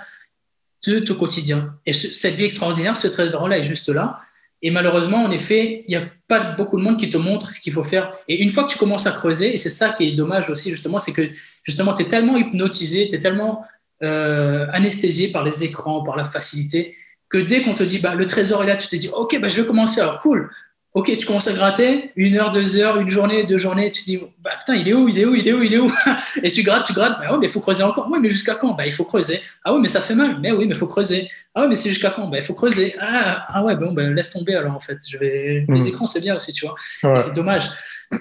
de 0.87 0.99
ton 1.01 1.15
quotidien. 1.15 1.75
Et 1.87 1.93
cette 1.93 2.35
vie 2.35 2.45
extraordinaire, 2.45 2.97
ce 2.97 3.09
trésor-là 3.09 3.59
est 3.59 3.65
juste 3.65 3.89
là. 3.89 4.21
Et 4.63 4.71
malheureusement, 4.71 5.25
en 5.25 5.31
effet, 5.33 5.85
il 5.87 5.91
n'y 5.91 5.97
a 5.97 6.07
pas 6.29 6.53
beaucoup 6.53 6.79
de 6.79 6.83
monde 6.83 6.97
qui 6.97 7.11
te 7.11 7.17
montre 7.17 7.51
ce 7.51 7.61
qu'il 7.61 7.73
faut 7.73 7.83
faire. 7.83 8.13
Et 8.29 8.41
une 8.41 8.51
fois 8.51 8.65
que 8.65 8.71
tu 8.71 8.79
commences 8.79 9.07
à 9.07 9.11
creuser, 9.11 9.53
et 9.53 9.59
c'est 9.59 9.71
ça 9.71 9.91
qui 9.91 10.09
est 10.09 10.13
dommage 10.13 10.51
aussi, 10.51 10.71
justement, 10.71 11.01
c'est 11.01 11.13
que 11.13 11.29
justement, 11.65 11.93
tu 11.95 12.03
es 12.03 12.09
tellement 12.09 12.37
hypnotisé, 12.37 13.09
tu 13.09 13.17
es 13.17 13.21
tellement 13.21 13.65
euh, 14.05 14.67
anesthésié 14.73 15.33
par 15.33 15.45
les 15.45 15.65
écrans, 15.65 16.03
par 16.03 16.17
la 16.17 16.25
facilité, 16.25 16.95
que 17.29 17.39
dès 17.39 17.63
qu'on 17.63 17.75
te 17.75 17.83
dit, 17.83 17.99
bah, 17.99 18.15
le 18.15 18.27
trésor 18.27 18.63
est 18.63 18.67
là, 18.67 18.77
tu 18.77 18.87
te 18.87 18.95
dis, 18.95 19.09
OK, 19.09 19.39
bah, 19.41 19.49
je 19.49 19.61
vais 19.61 19.67
commencer, 19.67 20.01
alors 20.01 20.21
cool, 20.21 20.49
Ok, 20.95 21.17
tu 21.17 21.25
commences 21.25 21.49
à 21.49 21.55
gratter, 21.55 22.13
une 22.17 22.37
heure, 22.37 22.51
deux 22.51 22.77
heures, 22.77 23.01
une 23.01 23.09
journée, 23.09 23.45
deux 23.45 23.57
journées, 23.57 23.91
tu 23.91 24.03
te 24.03 24.07
dis, 24.07 24.21
bah 24.45 24.51
putain, 24.59 24.75
il 24.75 24.87
est 24.87 24.93
où, 24.93 25.09
il 25.09 25.19
est 25.19 25.25
où, 25.25 25.35
il 25.35 25.49
est 25.49 25.53
où, 25.55 25.63
il 25.63 25.73
est 25.73 25.79
où? 25.79 25.91
Et 26.43 26.51
tu 26.51 26.63
grattes, 26.63 26.85
tu 26.85 26.93
grattes, 26.93 27.19
bah 27.19 27.33
ouais, 27.33 27.39
mais 27.39 27.47
il 27.47 27.49
faut 27.51 27.61
creuser 27.61 27.83
encore. 27.83 28.09
Oui, 28.11 28.19
mais 28.21 28.29
jusqu'à 28.29 28.57
quand? 28.57 28.75
Bah 28.75 28.85
il 28.85 28.93
faut 28.93 29.05
creuser. 29.05 29.41
Ah 29.65 29.73
oui, 29.73 29.81
mais 29.81 29.89
ça 29.89 30.03
fait 30.03 30.15
mal. 30.15 30.39
Mais 30.43 30.53
oui, 30.53 30.67
mais 30.67 30.75
il 30.75 30.77
faut 30.77 30.87
creuser. 30.87 31.31
Ah 31.55 31.63
oui, 31.63 31.69
mais 31.71 31.77
c'est 31.77 31.89
jusqu'à 31.89 32.11
quand? 32.11 32.29
Bah 32.29 32.37
il 32.37 32.43
faut 32.43 32.53
creuser. 32.53 32.95
Ah, 33.01 33.47
ah 33.49 33.65
ouais, 33.65 33.75
bon, 33.75 33.93
ben 33.93 34.15
laisse 34.15 34.33
tomber 34.33 34.55
alors 34.55 34.75
en 34.75 34.81
fait. 34.81 34.99
Je 35.09 35.17
vais... 35.17 35.65
Les 35.67 35.81
hmm. 35.81 35.87
écrans, 35.87 36.05
c'est 36.05 36.21
bien 36.21 36.37
aussi, 36.37 36.53
tu 36.53 36.67
vois. 36.67 37.19
C'est 37.19 37.35
dommage. 37.35 37.71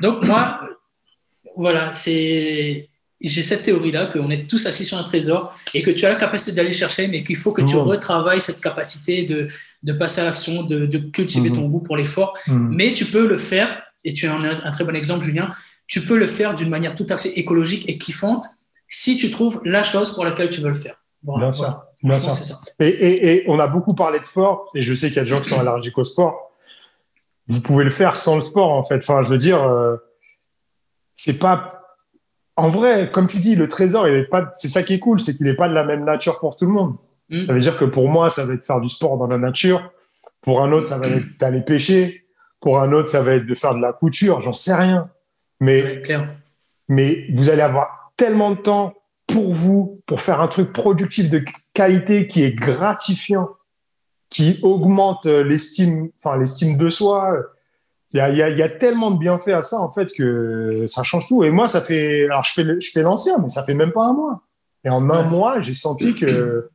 Donc 0.02 0.26
moi, 0.26 0.61
voilà, 1.57 1.91
c'est 1.91 2.88
j'ai 3.19 3.43
cette 3.43 3.64
théorie-là 3.64 4.07
qu'on 4.07 4.31
est 4.31 4.49
tous 4.49 4.65
assis 4.65 4.85
sur 4.85 4.98
un 4.98 5.03
trésor 5.03 5.53
et 5.73 5.81
que 5.81 5.91
tu 5.91 6.06
as 6.06 6.10
la 6.10 6.15
capacité 6.15 6.53
d'aller 6.53 6.72
chercher, 6.72 7.07
mais 7.07 7.23
qu'il 7.23 7.35
faut 7.35 7.52
que 7.52 7.61
tu 7.61 7.76
mmh. 7.76 7.80
retravailles 7.80 8.41
cette 8.41 8.61
capacité 8.61 9.23
de, 9.23 9.48
de 9.83 9.93
passer 9.93 10.21
à 10.21 10.25
l'action, 10.25 10.63
de, 10.63 10.85
de, 10.85 10.97
cultiver 10.97 11.49
mmh. 11.49 11.55
ton 11.55 11.67
goût 11.67 11.79
pour 11.79 11.97
l'effort. 11.97 12.37
Mmh. 12.47 12.75
Mais 12.75 12.93
tu 12.93 13.05
peux 13.05 13.27
le 13.27 13.37
faire, 13.37 13.81
et 14.03 14.13
tu 14.13 14.27
en 14.29 14.41
as 14.41 14.65
un 14.65 14.71
très 14.71 14.83
bon 14.83 14.95
exemple, 14.95 15.23
Julien, 15.23 15.49
tu 15.87 16.01
peux 16.01 16.17
le 16.17 16.27
faire 16.27 16.53
d'une 16.53 16.69
manière 16.69 16.95
tout 16.95 17.07
à 17.09 17.17
fait 17.17 17.29
écologique 17.29 17.89
et 17.89 17.97
kiffante 17.97 18.45
si 18.87 19.17
tu 19.17 19.31
trouves 19.31 19.61
la 19.65 19.83
chose 19.83 20.13
pour 20.13 20.23
laquelle 20.25 20.49
tu 20.49 20.61
veux 20.61 20.69
le 20.69 20.73
faire. 20.73 21.03
Bien 21.23 21.51
sûr. 21.51 21.83
Bien 22.03 22.19
sûr. 22.19 22.33
Ça. 22.33 22.59
Et, 22.79 22.87
et, 22.87 23.33
et, 23.33 23.43
on 23.47 23.59
a 23.59 23.67
beaucoup 23.67 23.93
parlé 23.93 24.19
de 24.19 24.25
sport, 24.25 24.69
et 24.75 24.81
je 24.81 24.93
sais 24.93 25.07
qu'il 25.07 25.17
y 25.17 25.19
a 25.19 25.23
des 25.23 25.29
gens 25.29 25.41
qui 25.41 25.49
sont 25.49 25.59
allergiques 25.59 25.97
au 25.97 26.03
sport. 26.03 26.51
Vous 27.47 27.61
pouvez 27.61 27.83
le 27.83 27.91
faire 27.91 28.17
sans 28.17 28.35
le 28.35 28.41
sport, 28.41 28.71
en 28.71 28.85
fait. 28.85 28.97
Enfin, 28.97 29.23
je 29.23 29.29
veux 29.29 29.37
dire, 29.37 29.63
euh, 29.63 29.97
c'est 31.15 31.39
pas 31.39 31.69
en 32.61 32.69
vrai, 32.69 33.09
comme 33.11 33.27
tu 33.27 33.39
dis, 33.39 33.55
le 33.55 33.67
trésor, 33.67 34.07
il 34.07 34.15
est 34.15 34.23
pas, 34.25 34.47
c'est 34.51 34.69
ça 34.69 34.83
qui 34.83 34.93
est 34.93 34.99
cool, 34.99 35.19
c'est 35.19 35.35
qu'il 35.35 35.45
n'est 35.45 35.55
pas 35.55 35.69
de 35.69 35.73
la 35.73 35.83
même 35.83 36.03
nature 36.03 36.39
pour 36.39 36.55
tout 36.55 36.65
le 36.65 36.71
monde. 36.71 36.95
Mm. 37.31 37.41
Ça 37.41 37.53
veut 37.53 37.59
dire 37.59 37.77
que 37.77 37.85
pour 37.85 38.09
moi, 38.09 38.29
ça 38.29 38.45
va 38.45 38.53
être 38.53 38.63
faire 38.63 38.81
du 38.81 38.89
sport 38.89 39.17
dans 39.17 39.27
la 39.27 39.37
nature. 39.37 39.91
Pour 40.41 40.61
un 40.61 40.71
autre, 40.71 40.87
ça 40.87 40.99
va 40.99 41.07
être 41.07 41.39
d'aller 41.39 41.61
pêcher. 41.61 42.25
Pour 42.59 42.79
un 42.79 42.91
autre, 42.91 43.07
ça 43.07 43.23
va 43.23 43.33
être 43.35 43.47
de 43.47 43.55
faire 43.55 43.73
de 43.73 43.81
la 43.81 43.93
couture. 43.93 44.41
J'en 44.41 44.53
sais 44.53 44.75
rien. 44.75 45.09
Mais, 45.59 46.03
mais 46.87 47.25
vous 47.33 47.49
allez 47.49 47.61
avoir 47.61 48.11
tellement 48.17 48.51
de 48.51 48.57
temps 48.57 48.93
pour 49.27 49.53
vous, 49.53 50.01
pour 50.07 50.21
faire 50.21 50.41
un 50.41 50.47
truc 50.47 50.73
productif 50.73 51.29
de 51.29 51.43
qualité 51.73 52.27
qui 52.27 52.43
est 52.43 52.53
gratifiant, 52.53 53.49
qui 54.29 54.59
augmente 54.61 55.25
l'estime, 55.25 56.09
enfin, 56.17 56.37
l'estime 56.37 56.77
de 56.77 56.89
soi. 56.89 57.33
Il 58.13 58.17
y, 58.17 58.21
a, 58.21 58.29
il, 58.29 58.57
y 58.57 58.61
a, 58.61 58.69
tellement 58.69 59.11
de 59.11 59.19
bienfaits 59.19 59.53
à 59.53 59.61
ça, 59.61 59.79
en 59.79 59.91
fait, 59.93 60.11
que 60.13 60.83
ça 60.85 61.01
change 61.01 61.27
tout. 61.29 61.45
Et 61.45 61.49
moi, 61.49 61.67
ça 61.67 61.79
fait, 61.79 62.25
alors 62.25 62.43
je 62.43 62.51
fais, 62.51 62.81
je 62.81 62.91
fais 62.91 63.03
l'ancien, 63.03 63.35
mais 63.41 63.47
ça 63.47 63.63
fait 63.63 63.73
même 63.73 63.93
pas 63.93 64.03
un 64.03 64.13
mois. 64.13 64.41
Et 64.83 64.89
en 64.89 65.09
un 65.09 65.23
mois, 65.23 65.61
j'ai 65.61 65.73
senti 65.73 66.13
que 66.13 66.69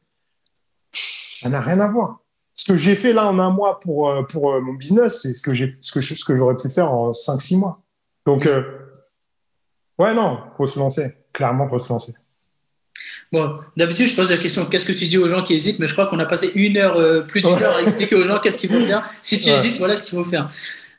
ça 1.41 1.51
n'a 1.51 1.61
rien 1.61 1.81
à 1.81 1.91
voir. 1.91 2.21
Ce 2.55 2.73
que 2.73 2.79
j'ai 2.79 2.95
fait 2.95 3.13
là 3.13 3.27
en 3.27 3.39
un 3.39 3.51
mois 3.51 3.81
pour, 3.81 4.09
euh, 4.09 4.23
pour 4.23 4.53
euh, 4.53 4.61
mon 4.61 4.73
business, 4.73 5.21
c'est 5.23 5.35
ce 5.35 5.43
que 5.43 5.55
j'ai, 5.55 5.77
ce 5.83 5.93
que, 5.93 6.01
ce 6.01 6.25
que 6.25 6.37
j'aurais 6.37 6.57
pu 6.57 6.71
faire 6.71 6.91
en 6.91 7.13
5-6 7.13 7.59
mois. 7.59 7.83
Donc, 8.25 8.47
euh, 8.47 8.63
ouais, 9.99 10.15
non, 10.15 10.39
faut 10.57 10.67
se 10.67 10.79
lancer. 10.79 11.13
Clairement, 11.35 11.69
faut 11.69 11.79
se 11.79 11.93
lancer. 11.93 12.15
Bon, 13.31 13.59
d'habitude, 13.77 14.07
je 14.07 14.17
pose 14.17 14.31
la 14.31 14.39
question 14.39 14.65
qu'est-ce 14.65 14.87
que 14.87 14.93
tu 14.93 15.05
dis 15.05 15.19
aux 15.19 15.29
gens 15.29 15.43
qui 15.43 15.53
hésitent? 15.53 15.81
Mais 15.81 15.87
je 15.87 15.93
crois 15.93 16.07
qu'on 16.07 16.19
a 16.19 16.25
passé 16.25 16.53
une 16.55 16.79
heure, 16.79 17.27
plus 17.27 17.43
d'une 17.43 17.53
heure 17.53 17.77
à 17.77 17.83
expliquer 17.83 18.15
aux 18.15 18.25
gens 18.25 18.39
qu'est-ce 18.39 18.57
qu'il 18.57 18.71
faut 18.71 18.81
faire. 18.81 19.03
Si 19.21 19.39
tu 19.39 19.51
hésites, 19.51 19.77
voilà 19.79 19.97
ce 19.97 20.05
qu'il 20.05 20.17
faut 20.17 20.25
faire. 20.25 20.49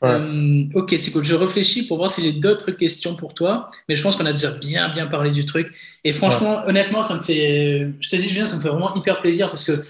ok, 0.02 0.94
c'est 0.96 1.10
cool. 1.10 1.24
Je 1.24 1.34
réfléchis 1.34 1.86
pour 1.86 1.96
voir 1.96 2.10
si 2.10 2.22
j'ai 2.22 2.32
d'autres 2.32 2.70
questions 2.70 3.16
pour 3.16 3.34
toi, 3.34 3.70
mais 3.88 3.94
je 3.94 4.02
pense 4.02 4.14
qu'on 4.14 4.26
a 4.26 4.32
déjà 4.32 4.52
bien, 4.52 4.90
bien 4.90 5.06
parlé 5.06 5.30
du 5.30 5.44
truc. 5.46 5.74
Et 6.04 6.12
franchement, 6.12 6.62
honnêtement, 6.66 7.02
ça 7.02 7.14
me 7.14 7.20
fait, 7.20 7.88
je 7.98 8.08
te 8.08 8.14
dis, 8.14 8.28
Julien, 8.28 8.46
ça 8.46 8.56
me 8.56 8.60
fait 8.60 8.68
vraiment 8.68 8.94
hyper 8.94 9.20
plaisir 9.20 9.48
parce 9.48 9.64
que 9.64 9.82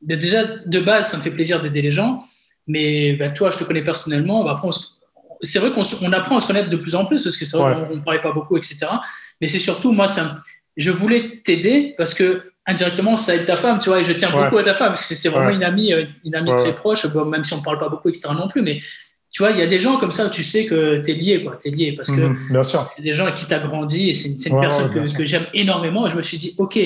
déjà, 0.00 0.44
de 0.44 0.80
base, 0.80 1.10
ça 1.10 1.16
me 1.16 1.22
fait 1.22 1.30
plaisir 1.30 1.60
d'aider 1.60 1.82
les 1.82 1.90
gens. 1.90 2.24
Mais 2.66 3.14
bah, 3.14 3.30
toi, 3.30 3.50
je 3.50 3.56
te 3.58 3.64
connais 3.64 3.82
personnellement. 3.82 4.44
Bah, 4.44 4.60
c'est 5.42 5.58
vrai 5.58 5.70
qu'on 5.70 6.12
apprend 6.12 6.36
à 6.36 6.40
se 6.40 6.46
connaître 6.46 6.68
de 6.68 6.76
plus 6.76 6.94
en 6.94 7.04
plus 7.04 7.22
parce 7.22 7.36
que 7.36 7.44
c'est 7.44 7.56
vrai 7.56 7.74
qu'on 7.88 7.96
ne 7.96 8.00
parlait 8.00 8.20
pas 8.20 8.32
beaucoup, 8.32 8.56
etc. 8.56 8.86
Mais 9.40 9.46
c'est 9.46 9.58
surtout, 9.58 9.92
moi, 9.92 10.06
ça, 10.06 10.38
je 10.76 10.90
voulais 10.90 11.40
t'aider 11.44 11.94
parce 11.96 12.14
que 12.14 12.52
indirectement, 12.66 13.16
ça 13.16 13.34
aide 13.34 13.46
ta 13.46 13.56
femme, 13.56 13.78
tu 13.78 13.88
vois, 13.88 14.00
et 14.00 14.02
je 14.02 14.12
tiens 14.12 14.30
beaucoup 14.30 14.58
à 14.58 14.62
ta 14.62 14.74
femme. 14.74 14.94
C'est 14.94 15.28
vraiment 15.28 15.50
une 15.50 15.64
amie, 15.64 15.92
euh, 15.92 16.04
une 16.24 16.34
amie 16.34 16.54
très 16.54 16.74
proche, 16.74 17.04
même 17.06 17.44
si 17.44 17.54
on 17.54 17.58
ne 17.58 17.62
parle 17.62 17.78
pas 17.78 17.88
beaucoup, 17.88 18.08
etc. 18.10 18.28
non 18.34 18.46
plus. 18.46 18.62
Mais 18.62 18.78
tu 19.30 19.42
vois, 19.42 19.52
il 19.52 19.58
y 19.58 19.62
a 19.62 19.66
des 19.66 19.78
gens 19.78 19.98
comme 19.98 20.12
ça 20.12 20.26
où 20.26 20.30
tu 20.30 20.42
sais 20.42 20.66
que 20.66 21.00
tu 21.02 21.10
es 21.10 21.14
lié, 21.14 21.42
quoi. 21.42 21.56
Tu 21.60 21.68
es 21.68 21.70
lié 21.70 21.92
parce 21.92 22.10
que 22.10 22.20
mhm, 22.20 22.62
c'est 22.62 23.02
des 23.02 23.12
gens 23.12 23.30
qui 23.32 23.46
tu 23.46 23.54
as 23.54 23.58
grandi 23.58 24.10
et 24.10 24.14
c'est 24.14 24.48
une, 24.48 24.60
personne 24.60 24.90
que, 24.90 25.16
que 25.16 25.24
j'aime 25.24 25.44
énormément. 25.54 26.06
Et 26.06 26.10
je 26.10 26.16
me 26.16 26.22
suis 26.22 26.36
dit, 26.36 26.54
OK, 26.58 26.78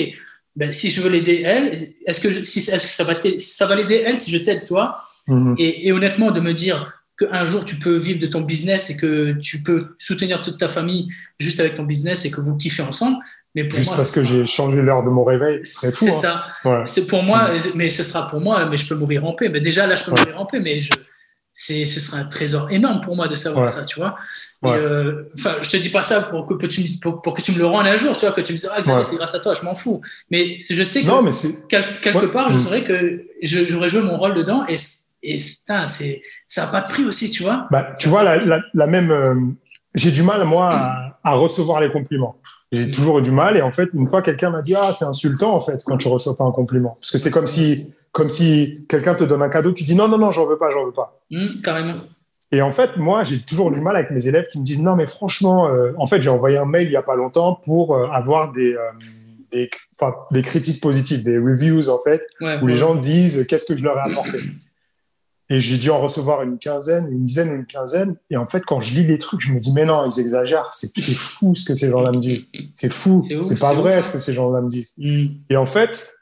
ben, 0.55 0.71
si 0.71 0.91
je 0.91 1.01
veux 1.01 1.09
l'aider 1.09 1.41
elle, 1.45 1.93
est-ce 2.05 2.21
que, 2.21 2.45
si, 2.45 2.59
est-ce 2.59 2.85
que 2.85 2.91
ça 2.91 3.03
va, 3.03 3.15
ça 3.37 3.65
va 3.65 3.75
l'aider 3.75 4.03
elle 4.05 4.17
si 4.17 4.31
je 4.31 4.37
t'aide 4.37 4.65
toi? 4.65 4.95
Mhm. 5.27 5.55
et, 5.57 5.91
honnêtement, 5.93 6.31
de 6.31 6.41
me 6.41 6.53
dire 6.53 7.01
qu'un 7.17 7.45
jour 7.45 7.63
tu 7.63 7.77
peux 7.77 7.95
vivre 7.95 8.19
de 8.19 8.27
ton 8.27 8.41
business 8.41 8.89
et 8.89 8.97
que 8.97 9.33
tu 9.39 9.63
peux 9.63 9.95
soutenir 9.97 10.41
toute 10.41 10.57
ta 10.57 10.67
famille 10.67 11.07
juste 11.39 11.59
avec 11.59 11.75
ton 11.75 11.83
business 11.83 12.25
et 12.25 12.31
que 12.31 12.41
vous 12.41 12.57
kiffez 12.57 12.83
ensemble. 12.83 13.17
Mais 13.55 13.65
pour 13.65 13.77
juste 13.77 13.95
parce 13.95 14.11
que 14.11 14.23
j'ai 14.23 14.45
changé 14.47 14.81
l'heure 14.81 15.03
de 15.03 15.09
mon 15.09 15.23
réveil, 15.23 15.59
c'est 15.63 15.93
fou. 15.93 16.05
C'est 16.05 16.27
hein. 16.27 16.43
ça. 16.63 16.83
C'est 16.85 17.07
pour 17.07 17.23
moi, 17.23 17.51
mhm. 17.51 17.71
mais 17.75 17.89
ce 17.89 18.03
sera 18.03 18.29
pour 18.29 18.41
moi, 18.41 18.65
mais 18.69 18.77
je 18.77 18.87
peux 18.87 18.95
mourir 18.95 19.25
en 19.25 19.33
paix. 19.33 19.49
Mais 19.49 19.61
déjà 19.61 19.85
là, 19.85 19.95
je 19.95 20.03
peux 20.03 20.11
mourir 20.11 20.39
en 20.39 20.45
paix, 20.45 20.59
mais 20.59 20.81
je, 20.81 20.91
c'est, 21.53 21.85
ce 21.85 21.99
sera 21.99 22.17
un 22.17 22.25
trésor 22.25 22.71
énorme 22.71 22.99
pour 23.01 23.15
moi 23.15 23.27
de 23.27 23.35
savoir 23.35 23.69
ça, 23.69 23.85
tu 23.85 23.99
vois. 23.99 24.15
Euh, 24.65 25.23
enfin, 25.37 25.57
je 25.61 25.69
te 25.69 25.77
dis 25.77 25.89
pas 25.89 26.01
ça 26.01 26.21
pour 26.21 26.47
que, 26.47 26.65
tu, 26.65 26.81
pour, 26.99 27.21
que 27.21 27.41
tu 27.41 27.51
me 27.51 27.59
le 27.59 27.65
rendes 27.67 27.85
un 27.85 27.97
jour, 27.97 28.17
tu 28.17 28.25
vois, 28.25 28.33
que 28.33 28.41
tu 28.41 28.53
me 28.53 28.57
dises, 28.57 28.69
ah, 28.75 29.03
c'est 29.03 29.15
grâce 29.15 29.35
à 29.35 29.39
toi, 29.39 29.53
je 29.53 29.63
m'en 29.63 29.75
fous. 29.75 30.01
Mais 30.31 30.57
je 30.59 30.83
sais 30.83 31.01
que 31.01 31.07
non, 31.07 31.21
mais 31.21 31.31
quelque 31.69 32.25
part, 32.25 32.49
je 32.49 32.57
mm. 32.57 32.61
saurais 32.61 32.83
que 32.83 33.23
j'aurais 33.43 33.87
joué 33.87 34.01
mon 34.01 34.17
rôle 34.17 34.33
dedans 34.33 34.65
et, 34.67 34.77
et 35.21 35.37
ça 35.37 35.85
n'a 35.85 36.67
pas 36.67 36.81
de 36.81 36.87
prix 36.87 37.05
aussi, 37.05 37.29
tu 37.29 37.43
vois. 37.43 37.67
Bah, 37.69 37.93
tu 37.99 38.09
vois, 38.09 38.23
la, 38.23 38.61
la, 38.73 38.87
même. 38.87 39.11
Euh, 39.11 39.35
j'ai 39.93 40.11
du 40.11 40.23
mal, 40.23 40.43
moi, 40.45 40.71
à, 40.73 41.19
à, 41.23 41.33
recevoir 41.35 41.81
les 41.81 41.91
compliments. 41.91 42.37
J'ai 42.71 42.89
toujours 42.89 43.19
eu 43.19 43.21
du 43.21 43.29
mal. 43.29 43.55
Et 43.57 43.61
en 43.61 43.71
fait, 43.71 43.89
une 43.93 44.07
fois, 44.07 44.23
quelqu'un 44.23 44.49
m'a 44.49 44.61
dit, 44.61 44.73
ah, 44.75 44.91
c'est 44.91 45.05
insultant, 45.05 45.53
en 45.53 45.61
fait, 45.61 45.83
quand 45.85 45.97
tu 45.97 46.07
reçois 46.07 46.35
pas 46.35 46.45
un 46.45 46.51
compliment. 46.51 46.97
Parce 46.99 47.11
que 47.11 47.19
c'est 47.19 47.29
comme 47.29 47.45
si 47.45 47.93
comme 48.13 48.29
si 48.29 48.85
quelqu'un 48.87 49.15
te 49.15 49.23
donne 49.25 49.41
un 49.41 49.49
cadeau, 49.49 49.73
tu 49.73 49.83
dis 49.83 49.95
non, 49.95 50.07
non, 50.07 50.19
non, 50.19 50.29
j'en 50.29 50.47
veux 50.47 50.57
pas, 50.57 50.71
j'en 50.71 50.85
veux 50.85 50.93
pas. 50.93 51.19
Mmh, 51.31 51.61
carrément. 51.61 51.95
Et 52.51 52.61
en 52.61 52.71
fait, 52.71 52.97
moi, 52.97 53.23
j'ai 53.23 53.39
toujours 53.39 53.71
du 53.71 53.81
mal 53.81 53.95
avec 53.95 54.11
mes 54.11 54.27
élèves 54.27 54.45
qui 54.47 54.59
me 54.59 54.63
disent 54.63 54.83
non, 54.83 54.95
mais 54.95 55.07
franchement, 55.07 55.67
euh, 55.67 55.91
en 55.97 56.05
fait, 56.05 56.21
j'ai 56.21 56.29
envoyé 56.29 56.57
un 56.57 56.65
mail 56.65 56.87
il 56.87 56.91
y 56.91 56.95
a 56.95 57.01
pas 57.01 57.15
longtemps 57.15 57.59
pour 57.65 57.95
euh, 57.95 58.07
avoir 58.09 58.51
des, 58.51 58.75
euh, 58.75 58.91
des, 59.51 59.71
des, 60.31 60.41
critiques 60.43 60.79
positives, 60.79 61.23
des 61.23 61.39
reviews, 61.39 61.89
en 61.89 61.99
fait, 62.03 62.23
où 62.61 62.67
les 62.67 62.75
gens 62.75 62.95
disent 62.95 63.47
qu'est-ce 63.47 63.73
que 63.73 63.77
je 63.77 63.83
leur 63.83 63.97
ai 63.97 64.11
apporté? 64.11 64.37
Et 65.49 65.59
j'ai 65.59 65.77
dû 65.77 65.89
en 65.89 65.99
recevoir 65.99 66.43
une 66.43 66.59
quinzaine, 66.59 67.07
une 67.11 67.25
dizaine 67.25 67.53
une 67.53 67.65
quinzaine. 67.65 68.15
Et 68.29 68.37
en 68.37 68.45
fait, 68.45 68.61
quand 68.65 68.81
je 68.81 68.93
lis 68.93 69.05
les 69.05 69.17
trucs, 69.17 69.41
je 69.41 69.51
me 69.51 69.59
dis, 69.59 69.73
mais 69.73 69.85
non, 69.85 70.05
ils 70.05 70.19
exagèrent. 70.19 70.69
C'est 70.71 70.95
fou 71.15 71.55
ce 71.55 71.65
que 71.65 71.73
ces 71.73 71.89
gens-là 71.89 72.11
me 72.11 72.19
disent. 72.19 72.47
C'est 72.75 72.93
fou. 72.93 73.27
C'est 73.43 73.59
pas 73.59 73.73
vrai 73.73 74.03
ce 74.03 74.13
que 74.13 74.19
ces 74.19 74.33
gens-là 74.33 74.61
me 74.61 74.69
disent. 74.69 74.93
Mmh. 74.99 75.25
Et 75.49 75.57
en 75.57 75.65
fait, 75.65 76.13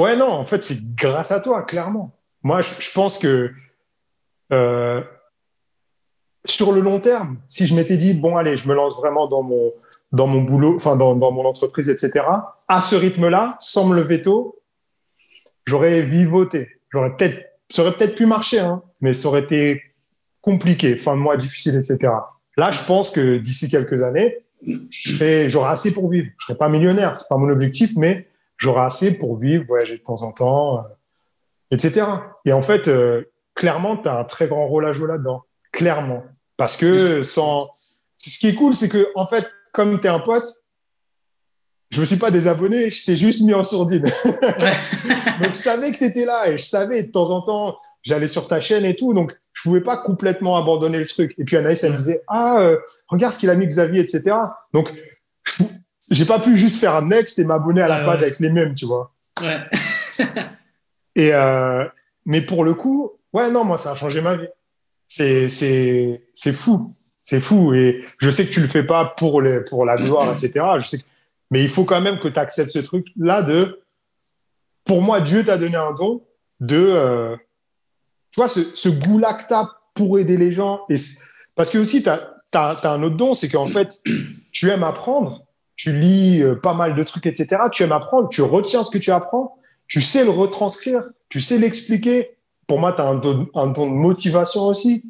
Ouais, 0.00 0.16
non, 0.16 0.28
en 0.28 0.42
fait, 0.42 0.64
c'est 0.64 0.94
grâce 0.94 1.30
à 1.30 1.40
toi, 1.40 1.60
clairement. 1.60 2.16
Moi, 2.42 2.62
je, 2.62 2.90
pense 2.94 3.18
que 3.18 3.50
euh, 4.50 5.02
sur 6.46 6.72
le 6.72 6.80
long 6.80 7.00
terme, 7.00 7.36
si 7.46 7.66
je 7.66 7.74
m'étais 7.74 7.98
dit, 7.98 8.14
bon, 8.14 8.38
allez, 8.38 8.56
je 8.56 8.66
me 8.66 8.74
lance 8.74 8.96
vraiment 8.96 9.26
dans 9.26 9.42
mon, 9.42 9.74
dans 10.10 10.26
mon 10.26 10.40
boulot, 10.40 10.74
enfin, 10.74 10.96
dans, 10.96 11.14
dans 11.14 11.32
mon 11.32 11.44
entreprise, 11.44 11.90
etc., 11.90 12.24
à 12.66 12.80
ce 12.80 12.96
rythme-là, 12.96 13.58
sans 13.60 13.88
me 13.88 13.94
lever 13.94 14.22
tôt, 14.22 14.62
j'aurais 15.66 16.00
vivoté. 16.00 16.70
J'aurais 16.88 17.14
peut-être, 17.14 17.38
ça 17.68 17.82
aurait 17.82 17.92
peut-être 17.92 18.14
pu 18.14 18.24
marcher, 18.24 18.60
hein, 18.60 18.82
mais 19.02 19.12
ça 19.12 19.28
aurait 19.28 19.42
été 19.42 19.82
compliqué, 20.40 20.96
fin 20.96 21.14
de 21.14 21.20
mois 21.20 21.36
difficile, 21.36 21.76
etc. 21.76 22.10
Là, 22.56 22.70
je 22.70 22.82
pense 22.84 23.10
que 23.10 23.36
d'ici 23.36 23.70
quelques 23.70 24.02
années, 24.02 24.38
j'aurai 24.88 25.68
assez 25.68 25.92
pour 25.92 26.08
vivre. 26.08 26.28
Je 26.38 26.44
ne 26.44 26.46
serai 26.46 26.56
pas 26.56 26.70
millionnaire, 26.70 27.18
c'est 27.18 27.28
pas 27.28 27.36
mon 27.36 27.50
objectif, 27.50 27.90
mais 27.98 28.29
j'aurai 28.60 28.82
assez 28.82 29.18
pour 29.18 29.36
vivre, 29.36 29.64
voyager 29.66 29.98
de 29.98 30.02
temps 30.02 30.20
en 30.22 30.30
temps, 30.30 30.78
euh, 30.78 30.82
etc. 31.72 32.06
Et 32.44 32.52
en 32.52 32.62
fait, 32.62 32.86
euh, 32.86 33.24
clairement, 33.54 33.96
tu 33.96 34.08
as 34.08 34.18
un 34.18 34.24
très 34.24 34.46
grand 34.46 34.68
rôle 34.68 34.86
à 34.86 34.92
jouer 34.92 35.08
là-dedans. 35.08 35.42
Clairement. 35.72 36.22
Parce 36.56 36.76
que 36.76 37.22
sans. 37.22 37.68
Ce 38.18 38.38
qui 38.38 38.48
est 38.48 38.54
cool, 38.54 38.74
c'est 38.74 38.90
que, 38.90 39.08
en 39.14 39.26
fait, 39.26 39.50
comme 39.72 39.98
tu 39.98 40.06
es 40.06 40.10
un 40.10 40.20
pote, 40.20 40.46
je 41.90 42.00
me 42.00 42.04
suis 42.04 42.18
pas 42.18 42.30
désabonné, 42.30 42.90
je 42.90 43.04
t'ai 43.04 43.16
juste 43.16 43.40
mis 43.42 43.54
en 43.54 43.62
sourdine. 43.62 44.02
donc, 44.24 45.48
je 45.48 45.52
savais 45.54 45.90
que 45.90 45.96
tu 45.96 46.04
étais 46.04 46.26
là 46.26 46.48
et 46.48 46.58
je 46.58 46.64
savais 46.64 47.02
de 47.02 47.10
temps 47.10 47.30
en 47.30 47.40
temps, 47.40 47.78
j'allais 48.02 48.28
sur 48.28 48.46
ta 48.46 48.60
chaîne 48.60 48.84
et 48.84 48.94
tout. 48.94 49.14
Donc, 49.14 49.34
je 49.54 49.62
pouvais 49.62 49.80
pas 49.80 49.96
complètement 49.96 50.56
abandonner 50.56 50.98
le 50.98 51.06
truc. 51.06 51.34
Et 51.38 51.44
puis, 51.44 51.56
Anaïs, 51.56 51.82
elle 51.82 51.92
me 51.92 51.96
disait, 51.96 52.22
ah, 52.28 52.58
euh, 52.58 52.76
regarde 53.08 53.32
ce 53.32 53.40
qu'il 53.40 53.50
a 53.50 53.54
mis 53.54 53.66
Xavier, 53.66 54.02
etc. 54.02 54.36
Donc, 54.74 54.92
j'ai 56.10 56.24
pas 56.24 56.38
pu 56.38 56.56
juste 56.56 56.76
faire 56.76 56.96
un 56.96 57.06
next 57.06 57.38
et 57.38 57.44
m'abonner 57.44 57.82
à 57.82 57.88
la 57.88 58.04
page 58.04 58.22
avec 58.22 58.40
les 58.40 58.50
mêmes, 58.50 58.74
tu 58.74 58.86
vois. 58.86 59.12
Ouais. 59.40 59.58
et 61.14 61.34
euh, 61.34 61.84
mais 62.26 62.40
pour 62.40 62.64
le 62.64 62.74
coup, 62.74 63.12
ouais, 63.32 63.50
non, 63.50 63.64
moi, 63.64 63.76
ça 63.76 63.92
a 63.92 63.96
changé 63.96 64.20
ma 64.20 64.36
vie. 64.36 64.48
C'est, 65.08 65.48
c'est, 65.48 66.22
c'est 66.34 66.52
fou. 66.52 66.94
C'est 67.22 67.40
fou. 67.40 67.74
Et 67.74 68.04
je 68.20 68.30
sais 68.30 68.46
que 68.46 68.52
tu 68.52 68.60
le 68.60 68.68
fais 68.68 68.84
pas 68.84 69.04
pour, 69.16 69.42
les, 69.42 69.60
pour 69.60 69.84
la 69.84 69.96
gloire, 69.96 70.30
etc. 70.30 70.64
Je 70.78 70.86
sais 70.86 70.98
Mais 71.50 71.62
il 71.62 71.68
faut 71.68 71.84
quand 71.84 72.00
même 72.00 72.18
que 72.18 72.28
tu 72.28 72.38
acceptes 72.38 72.70
ce 72.70 72.78
truc-là 72.78 73.42
de. 73.42 73.82
Pour 74.84 75.02
moi, 75.02 75.20
Dieu 75.20 75.44
t'a 75.44 75.58
donné 75.58 75.76
un 75.76 75.92
don 75.92 76.22
de. 76.60 76.76
Euh, 76.76 77.36
tu 78.30 78.40
vois, 78.40 78.48
ce, 78.48 78.62
ce 78.62 78.88
goût-là 78.88 79.34
que 79.34 79.46
tu 79.46 79.54
as 79.54 79.68
pour 79.94 80.18
aider 80.18 80.36
les 80.36 80.52
gens. 80.52 80.80
Et 80.88 80.96
parce 81.54 81.70
que 81.70 81.78
aussi, 81.78 82.02
tu 82.02 82.08
as, 82.08 82.32
as, 82.54 82.92
un 82.92 83.02
autre 83.02 83.16
don, 83.16 83.34
c'est 83.34 83.48
qu'en 83.48 83.66
fait, 83.66 84.00
tu 84.52 84.70
aimes 84.70 84.84
apprendre 84.84 85.44
tu 85.80 85.98
lis 85.98 86.42
euh, 86.42 86.56
pas 86.56 86.74
mal 86.74 86.94
de 86.94 87.02
trucs, 87.02 87.24
etc. 87.24 87.56
Tu 87.72 87.84
aimes 87.84 87.92
apprendre, 87.92 88.28
tu 88.28 88.42
retiens 88.42 88.82
ce 88.82 88.90
que 88.90 89.02
tu 89.02 89.10
apprends, 89.10 89.56
tu 89.88 90.02
sais 90.02 90.24
le 90.24 90.30
retranscrire, 90.30 91.04
tu 91.30 91.40
sais 91.40 91.56
l'expliquer. 91.56 92.36
Pour 92.66 92.78
moi, 92.78 92.92
tu 92.92 93.00
as 93.00 93.06
un 93.06 93.14
don, 93.14 93.48
de 93.54 93.88
motivation 93.88 94.64
aussi. 94.66 95.02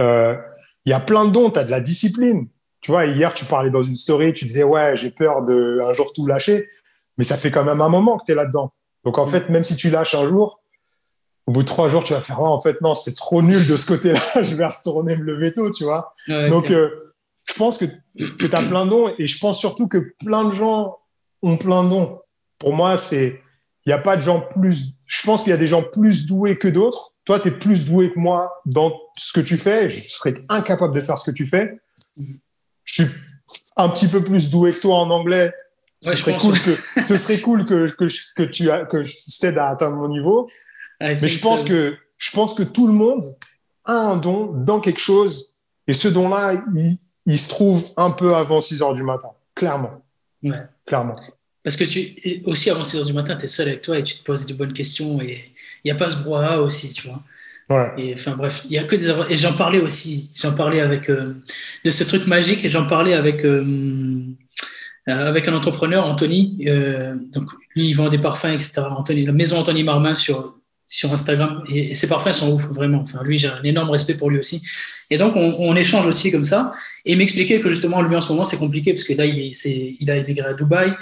Euh, 0.00 0.36
il 0.84 0.90
y 0.90 0.92
a 0.92 1.00
plein 1.00 1.24
de 1.24 1.32
dons, 1.32 1.50
tu 1.50 1.58
as 1.58 1.64
de 1.64 1.70
la 1.72 1.80
discipline. 1.80 2.46
Tu 2.80 2.92
vois, 2.92 3.06
hier, 3.06 3.34
tu 3.34 3.44
parlais 3.44 3.70
dans 3.70 3.82
une 3.82 3.96
story, 3.96 4.32
tu 4.34 4.44
disais, 4.44 4.62
ouais, 4.62 4.96
j'ai 4.96 5.10
peur 5.10 5.42
de 5.42 5.80
un 5.82 5.92
jour 5.94 6.12
tout 6.12 6.28
lâcher, 6.28 6.68
mais 7.18 7.24
ça 7.24 7.36
fait 7.36 7.50
quand 7.50 7.64
même 7.64 7.80
un 7.80 7.88
moment 7.88 8.18
que 8.18 8.26
tu 8.26 8.32
es 8.32 8.34
là-dedans. 8.36 8.72
Donc, 9.02 9.18
en 9.18 9.26
mm. 9.26 9.30
fait, 9.30 9.48
même 9.48 9.64
si 9.64 9.74
tu 9.74 9.90
lâches 9.90 10.14
un 10.14 10.28
jour, 10.28 10.60
au 11.48 11.52
bout 11.52 11.62
de 11.62 11.66
trois 11.66 11.88
jours, 11.88 12.04
tu 12.04 12.12
vas 12.12 12.20
faire, 12.20 12.40
oh, 12.40 12.46
en 12.46 12.60
fait, 12.60 12.80
non, 12.82 12.94
c'est 12.94 13.16
trop 13.16 13.42
nul 13.42 13.66
de 13.66 13.74
ce 13.74 13.88
côté-là, 13.88 14.20
je 14.42 14.54
vais 14.54 14.66
retourner 14.66 15.16
me 15.16 15.24
lever 15.24 15.52
tôt, 15.52 15.72
tu 15.72 15.82
vois. 15.82 16.14
Donc, 16.28 16.72
je 17.54 17.58
pense 17.58 17.78
que, 17.78 17.84
que 17.84 18.46
tu 18.46 18.54
as 18.54 18.62
plein 18.62 18.84
de 18.84 18.90
dons 18.90 19.14
et 19.16 19.26
je 19.28 19.38
pense 19.38 19.60
surtout 19.60 19.86
que 19.86 20.12
plein 20.24 20.44
de 20.44 20.54
gens 20.54 20.98
ont 21.42 21.56
plein 21.56 21.84
de 21.84 21.90
dons. 21.90 22.18
Pour 22.58 22.74
moi, 22.74 22.98
c'est 22.98 23.40
il 23.86 23.90
n'y 23.90 23.92
a 23.92 23.98
pas 23.98 24.16
de 24.16 24.22
gens 24.22 24.40
plus. 24.40 24.94
Je 25.06 25.22
pense 25.22 25.42
qu'il 25.42 25.50
y 25.50 25.54
a 25.54 25.58
des 25.58 25.66
gens 25.66 25.82
plus 25.82 26.26
doués 26.26 26.56
que 26.56 26.68
d'autres. 26.68 27.12
Toi, 27.24 27.38
tu 27.38 27.48
es 27.48 27.50
plus 27.50 27.86
doué 27.86 28.12
que 28.12 28.18
moi 28.18 28.50
dans 28.64 28.98
ce 29.18 29.32
que 29.32 29.40
tu 29.40 29.56
fais. 29.56 29.90
Je 29.90 30.00
serais 30.00 30.34
incapable 30.48 30.94
de 30.94 31.00
faire 31.00 31.18
ce 31.18 31.30
que 31.30 31.36
tu 31.36 31.46
fais. 31.46 31.78
je 32.84 33.04
suis 33.04 33.14
un 33.76 33.88
petit 33.90 34.08
peu 34.08 34.24
plus 34.24 34.50
doué 34.50 34.72
que 34.72 34.80
toi 34.80 34.96
en 34.96 35.10
anglais. 35.10 35.52
Ce, 36.00 36.16
serait, 36.16 36.36
cool 36.36 36.58
que, 36.60 36.76
ce 37.04 37.16
serait 37.16 37.40
cool 37.40 37.64
que, 37.66 37.88
que, 37.94 38.06
que 38.36 38.42
tu 38.42 38.68
que 38.90 39.04
je 39.04 39.40
t'aide 39.40 39.58
à 39.58 39.68
atteindre 39.68 39.96
mon 39.96 40.08
niveau. 40.08 40.48
Mais 41.00 41.28
je 41.28 41.40
pense, 41.40 41.64
que, 41.64 41.96
je 42.18 42.30
pense 42.32 42.54
que 42.54 42.62
tout 42.62 42.86
le 42.86 42.92
monde 42.92 43.36
a 43.84 43.92
un 43.92 44.16
don 44.16 44.52
dans 44.52 44.80
quelque 44.80 45.00
chose. 45.00 45.54
Et 45.86 45.92
ce 45.92 46.08
don-là, 46.08 46.62
il, 46.74 46.98
il, 47.26 47.38
se 47.38 47.48
trouve 47.48 47.84
un 47.96 48.10
peu 48.10 48.34
avant 48.34 48.60
6 48.60 48.82
heures 48.82 48.94
du 48.94 49.02
matin. 49.02 49.28
Clairement. 49.54 49.90
Ouais. 50.42 50.62
Clairement. 50.86 51.16
Parce 51.62 51.76
que 51.76 51.84
tu, 51.84 52.42
aussi 52.44 52.70
avant 52.70 52.82
6 52.82 52.98
heures 52.98 53.04
du 53.06 53.12
matin, 53.12 53.36
tu 53.36 53.44
es 53.44 53.48
seul 53.48 53.68
avec 53.68 53.82
toi 53.82 53.98
et 53.98 54.02
tu 54.02 54.16
te 54.16 54.22
poses 54.22 54.46
des 54.46 54.54
bonnes 54.54 54.72
questions 54.72 55.20
et 55.20 55.52
il 55.82 55.86
n'y 55.86 55.90
a 55.90 55.94
pas 55.94 56.10
ce 56.10 56.22
brouhaha 56.22 56.60
aussi, 56.60 56.92
tu 56.92 57.08
vois. 57.08 57.22
Ouais. 57.70 57.92
Et 57.96 58.12
enfin 58.12 58.36
bref, 58.36 58.60
il 58.64 58.72
y 58.72 58.78
a 58.78 58.84
que 58.84 58.96
des 58.96 59.10
et 59.30 59.38
j'en 59.38 59.54
parlais 59.54 59.80
aussi, 59.80 60.30
j'en 60.36 60.52
parlais 60.52 60.80
avec 60.80 61.08
euh, 61.08 61.34
de 61.82 61.90
ce 61.90 62.04
truc 62.04 62.26
magique 62.26 62.62
et 62.64 62.68
j'en 62.68 62.86
parlais 62.86 63.14
avec 63.14 63.42
euh, 63.44 64.22
avec 65.06 65.48
un 65.48 65.54
entrepreneur, 65.54 66.04
Anthony. 66.04 66.58
Euh, 66.66 67.14
donc 67.32 67.50
lui, 67.74 67.86
il 67.88 67.94
vend 67.94 68.10
des 68.10 68.18
parfums, 68.18 68.52
etc. 68.52 68.82
Anthony, 68.90 69.24
la 69.24 69.32
maison 69.32 69.58
Anthony 69.58 69.82
Marmin 69.82 70.14
sur 70.14 70.58
sur 70.86 71.12
Instagram 71.12 71.64
et, 71.68 71.94
ses 71.94 72.08
parfums 72.08 72.32
sont 72.32 72.52
ouf 72.52 72.64
vraiment. 72.66 73.00
Enfin 73.00 73.20
lui, 73.22 73.38
j'ai 73.38 73.48
un 73.48 73.62
énorme 73.62 73.90
respect 73.90 74.14
pour 74.14 74.30
lui 74.30 74.38
aussi. 74.38 74.62
Et 75.10 75.16
donc 75.16 75.34
on, 75.36 75.76
échange 75.76 76.06
aussi 76.06 76.30
comme 76.30 76.44
ça 76.44 76.74
et 77.04 77.12
il 77.12 77.18
m'expliquait 77.18 77.60
que 77.60 77.70
justement 77.70 78.00
lui 78.02 78.16
en 78.16 78.20
ce 78.20 78.28
moment 78.28 78.44
c'est 78.44 78.58
compliqué 78.58 78.92
parce 78.92 79.04
que 79.04 79.12
là 79.12 79.26
il 79.26 79.38
est, 79.38 79.96
il 80.00 80.10
a 80.10 80.16
immigré 80.16 80.48
à 80.48 80.54
Dubaï 80.54 80.94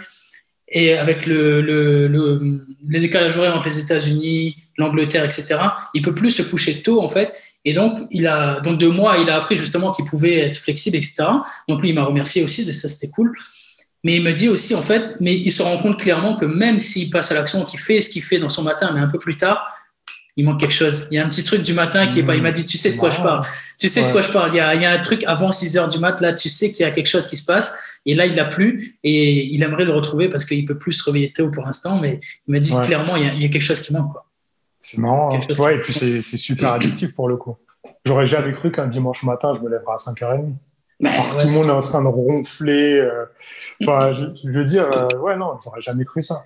et 0.72 0.94
avec 0.94 1.26
le, 1.26 1.60
le, 1.60 2.08
le, 2.08 2.98
décalage 2.98 3.36
horaire 3.36 3.54
entre 3.54 3.66
les 3.66 3.78
États-Unis, 3.78 4.56
l'Angleterre, 4.78 5.24
etc., 5.24 5.58
il 5.94 6.02
peut 6.02 6.14
plus 6.14 6.30
se 6.30 6.42
coucher 6.42 6.80
tôt, 6.82 7.02
en 7.02 7.08
fait. 7.08 7.30
Et 7.64 7.74
donc, 7.74 8.08
il 8.10 8.26
a, 8.26 8.60
donc 8.60 8.78
de 8.78 8.88
moi, 8.88 9.18
il 9.18 9.28
a 9.28 9.36
appris 9.36 9.54
justement 9.54 9.92
qu'il 9.92 10.06
pouvait 10.06 10.38
être 10.38 10.56
flexible, 10.56 10.96
etc. 10.96 11.24
Donc, 11.68 11.82
lui, 11.82 11.90
il 11.90 11.94
m'a 11.94 12.04
remercié 12.04 12.42
aussi, 12.42 12.64
ça, 12.72 12.88
c'était 12.88 13.12
cool. 13.12 13.34
Mais 14.04 14.16
il 14.16 14.22
me 14.22 14.32
dit 14.32 14.48
aussi, 14.48 14.74
en 14.74 14.82
fait, 14.82 15.16
mais 15.20 15.34
il 15.34 15.52
se 15.52 15.62
rend 15.62 15.78
compte 15.78 16.00
clairement 16.00 16.36
que 16.36 16.44
même 16.44 16.78
s'il 16.78 17.10
passe 17.10 17.30
à 17.30 17.34
l'action, 17.34 17.64
qu'il 17.64 17.78
fait 17.78 18.00
ce 18.00 18.10
qu'il 18.10 18.22
fait 18.22 18.38
dans 18.38 18.48
son 18.48 18.62
matin, 18.62 18.90
mais 18.92 19.00
un 19.00 19.06
peu 19.06 19.18
plus 19.18 19.36
tard, 19.36 19.64
il 20.36 20.44
manque 20.44 20.60
quelque 20.60 20.74
chose. 20.74 21.08
Il 21.10 21.16
y 21.16 21.18
a 21.18 21.26
un 21.26 21.28
petit 21.28 21.44
truc 21.44 21.62
du 21.62 21.74
matin 21.74 22.08
qui 22.08 22.20
est 22.20 22.22
pas. 22.22 22.34
Il 22.34 22.42
m'a 22.42 22.50
dit, 22.50 22.64
tu 22.64 22.76
sais 22.76 22.92
de 22.92 22.98
quoi 22.98 23.10
je 23.10 23.18
parle. 23.18 23.46
Tu 23.78 23.88
sais 23.88 24.06
de 24.06 24.12
quoi 24.12 24.22
je 24.22 24.30
parle. 24.32 24.50
Il 24.52 24.56
y, 24.56 24.60
a, 24.60 24.74
il 24.74 24.82
y, 24.82 24.86
a, 24.86 24.90
un 24.90 24.98
truc 24.98 25.24
avant 25.24 25.50
6 25.50 25.76
heures 25.76 25.88
du 25.88 25.98
mat, 25.98 26.20
là, 26.20 26.32
tu 26.32 26.48
sais 26.48 26.72
qu'il 26.72 26.80
y 26.80 26.88
a 26.88 26.90
quelque 26.90 27.08
chose 27.08 27.26
qui 27.26 27.36
se 27.36 27.44
passe. 27.44 27.74
Et 28.06 28.14
là, 28.14 28.26
il 28.26 28.34
l'a 28.34 28.46
plus 28.46 28.98
et 29.04 29.46
il 29.54 29.62
aimerait 29.62 29.84
le 29.84 29.92
retrouver 29.92 30.28
parce 30.28 30.44
qu'il 30.44 30.64
peut 30.64 30.78
plus 30.78 30.92
se 30.92 31.04
réveiller 31.04 31.32
tôt 31.32 31.50
pour 31.50 31.64
l'instant. 31.64 32.00
Mais 32.00 32.18
il 32.48 32.52
m'a 32.52 32.58
dit 32.58 32.72
clairement, 32.86 33.16
il 33.16 33.24
y, 33.24 33.28
a, 33.28 33.34
il 33.34 33.42
y, 33.42 33.44
a, 33.44 33.48
quelque 33.48 33.62
chose 33.62 33.80
qui 33.80 33.92
manque. 33.92 34.14
C'est 34.80 34.98
marrant. 34.98 35.32
Hein. 35.34 35.54
Ouais, 35.58 35.76
et 35.76 35.80
puis 35.80 35.92
c'est 35.92 36.22
super 36.22 36.72
addictif 36.72 37.14
pour 37.14 37.28
le 37.28 37.36
coup. 37.36 37.56
J'aurais 38.04 38.26
jamais 38.26 38.52
cru 38.52 38.72
qu'un 38.72 38.86
dimanche 38.86 39.22
matin, 39.22 39.54
je 39.56 39.60
me 39.60 39.70
lèverais 39.70 39.92
à 39.92 39.96
5h30. 39.96 40.54
Tout 41.10 41.46
le 41.46 41.52
monde 41.52 41.66
est 41.66 41.70
en 41.70 41.80
train 41.80 42.02
de 42.02 42.08
ronfler. 42.08 43.00
Euh, 43.00 43.24
enfin, 43.82 44.12
je, 44.12 44.50
veux 44.50 44.64
dire, 44.64 44.84
euh, 44.84 45.18
ouais, 45.18 45.36
non, 45.36 45.52
j'aurais 45.62 45.82
jamais 45.82 46.04
cru 46.04 46.22
ça. 46.22 46.42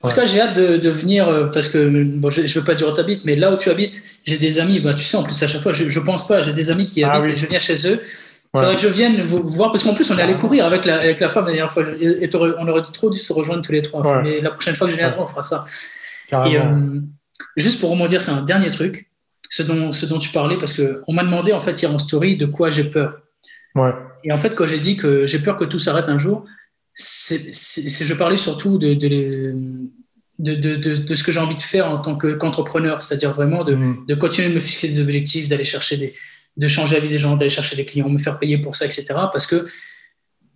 En 0.00 0.08
tout 0.08 0.14
cas, 0.14 0.24
j'ai 0.24 0.40
hâte 0.40 0.56
de, 0.56 0.90
venir 0.90 1.28
euh, 1.28 1.46
parce 1.46 1.68
que 1.68 2.04
bon, 2.04 2.30
je 2.30 2.42
ne 2.42 2.46
veux 2.46 2.64
pas 2.64 2.76
dire 2.76 2.88
où 2.88 2.94
tu 2.94 3.00
habites, 3.00 3.24
mais 3.24 3.34
là 3.34 3.52
où 3.52 3.56
tu 3.56 3.68
habites, 3.68 4.00
j'ai 4.24 4.38
des 4.38 4.60
amis. 4.60 4.78
Bah, 4.78 4.94
tu 4.94 5.04
sais, 5.04 5.16
en 5.16 5.24
plus, 5.24 5.42
à 5.42 5.48
chaque 5.48 5.62
fois, 5.62 5.72
je 5.72 5.84
ne 5.84 6.04
pense 6.04 6.28
pas. 6.28 6.42
J'ai 6.42 6.52
des 6.52 6.70
amis 6.70 6.86
qui 6.86 7.02
ah 7.02 7.14
habitent 7.14 7.32
et 7.32 7.36
je 7.36 7.46
viens 7.46 7.58
chez 7.58 7.74
eux. 7.88 8.00
Il 8.54 8.60
faudrait 8.60 8.76
que 8.76 8.80
je 8.80 8.88
vienne 8.88 9.22
vous 9.24 9.46
voir 9.46 9.72
parce 9.72 9.84
qu'en 9.84 9.94
plus, 9.94 10.10
on 10.10 10.16
est 10.16 10.22
allé 10.22 10.34
courir 10.36 10.64
avec 10.64 10.84
la, 10.84 11.00
avec 11.00 11.20
la 11.20 11.28
femme 11.28 11.46
la 11.46 11.52
dernière 11.52 11.70
fois. 11.70 11.82
Et 12.00 12.28
on 12.34 12.68
aurait 12.68 12.82
trop 12.82 13.10
dû 13.10 13.18
se 13.18 13.32
rejoindre 13.32 13.62
tous 13.62 13.72
les 13.72 13.82
trois. 13.82 14.22
Mais 14.22 14.40
la 14.40 14.50
prochaine 14.50 14.74
fois 14.74 14.86
que 14.86 14.92
je 14.92 14.98
viendrai, 14.98 15.18
on 15.18 15.26
fera 15.26 15.42
ça. 15.42 15.64
Et, 16.46 16.58
euh, 16.58 17.00
juste 17.56 17.80
pour 17.80 17.90
rebondir, 17.90 18.22
c'est 18.22 18.30
un 18.30 18.42
dernier 18.42 18.70
truc, 18.70 19.10
ce 19.50 19.62
dont, 19.62 19.92
ce 19.92 20.06
dont 20.06 20.18
tu 20.18 20.30
parlais, 20.30 20.56
parce 20.56 20.72
qu'on 20.72 21.12
m'a 21.12 21.24
demandé 21.24 21.52
en 21.52 21.60
fait 21.60 21.80
hier 21.80 21.92
en 21.92 21.98
story 21.98 22.36
de 22.36 22.46
quoi 22.46 22.70
j'ai 22.70 22.84
peur. 22.84 23.18
Ouais. 23.74 23.92
Et 24.24 24.32
en 24.32 24.36
fait, 24.36 24.54
quand 24.54 24.66
j'ai 24.66 24.78
dit 24.78 24.96
que 24.96 25.26
j'ai 25.26 25.38
peur 25.38 25.56
que 25.56 25.64
tout 25.64 25.78
s'arrête 25.78 26.08
un 26.08 26.18
jour, 26.18 26.44
c'est, 26.92 27.52
je 27.52 28.14
parlais 28.14 28.36
surtout 28.36 28.76
de, 28.78 28.94
de, 28.94 29.54
de, 30.38 30.76
de, 30.76 31.14
ce 31.14 31.22
que 31.22 31.30
j'ai 31.30 31.38
envie 31.38 31.54
de 31.54 31.60
faire 31.60 31.88
en 31.88 31.98
tant 31.98 32.16
qu'entrepreneur, 32.16 33.02
c'est-à-dire 33.02 33.32
vraiment 33.32 33.62
de, 33.62 33.74
mm. 33.74 34.06
de, 34.06 34.14
continuer 34.14 34.48
de 34.48 34.54
me 34.54 34.60
fixer 34.60 34.88
des 34.88 35.00
objectifs, 35.00 35.48
d'aller 35.48 35.64
chercher 35.64 35.96
des, 35.96 36.14
de 36.56 36.68
changer 36.68 36.96
la 36.96 37.00
vie 37.00 37.08
des 37.08 37.18
gens, 37.18 37.36
d'aller 37.36 37.50
chercher 37.50 37.76
des 37.76 37.84
clients, 37.84 38.08
me 38.08 38.18
faire 38.18 38.38
payer 38.38 38.58
pour 38.58 38.74
ça, 38.74 38.84
etc. 38.84 39.06
Parce 39.32 39.46
que 39.46 39.66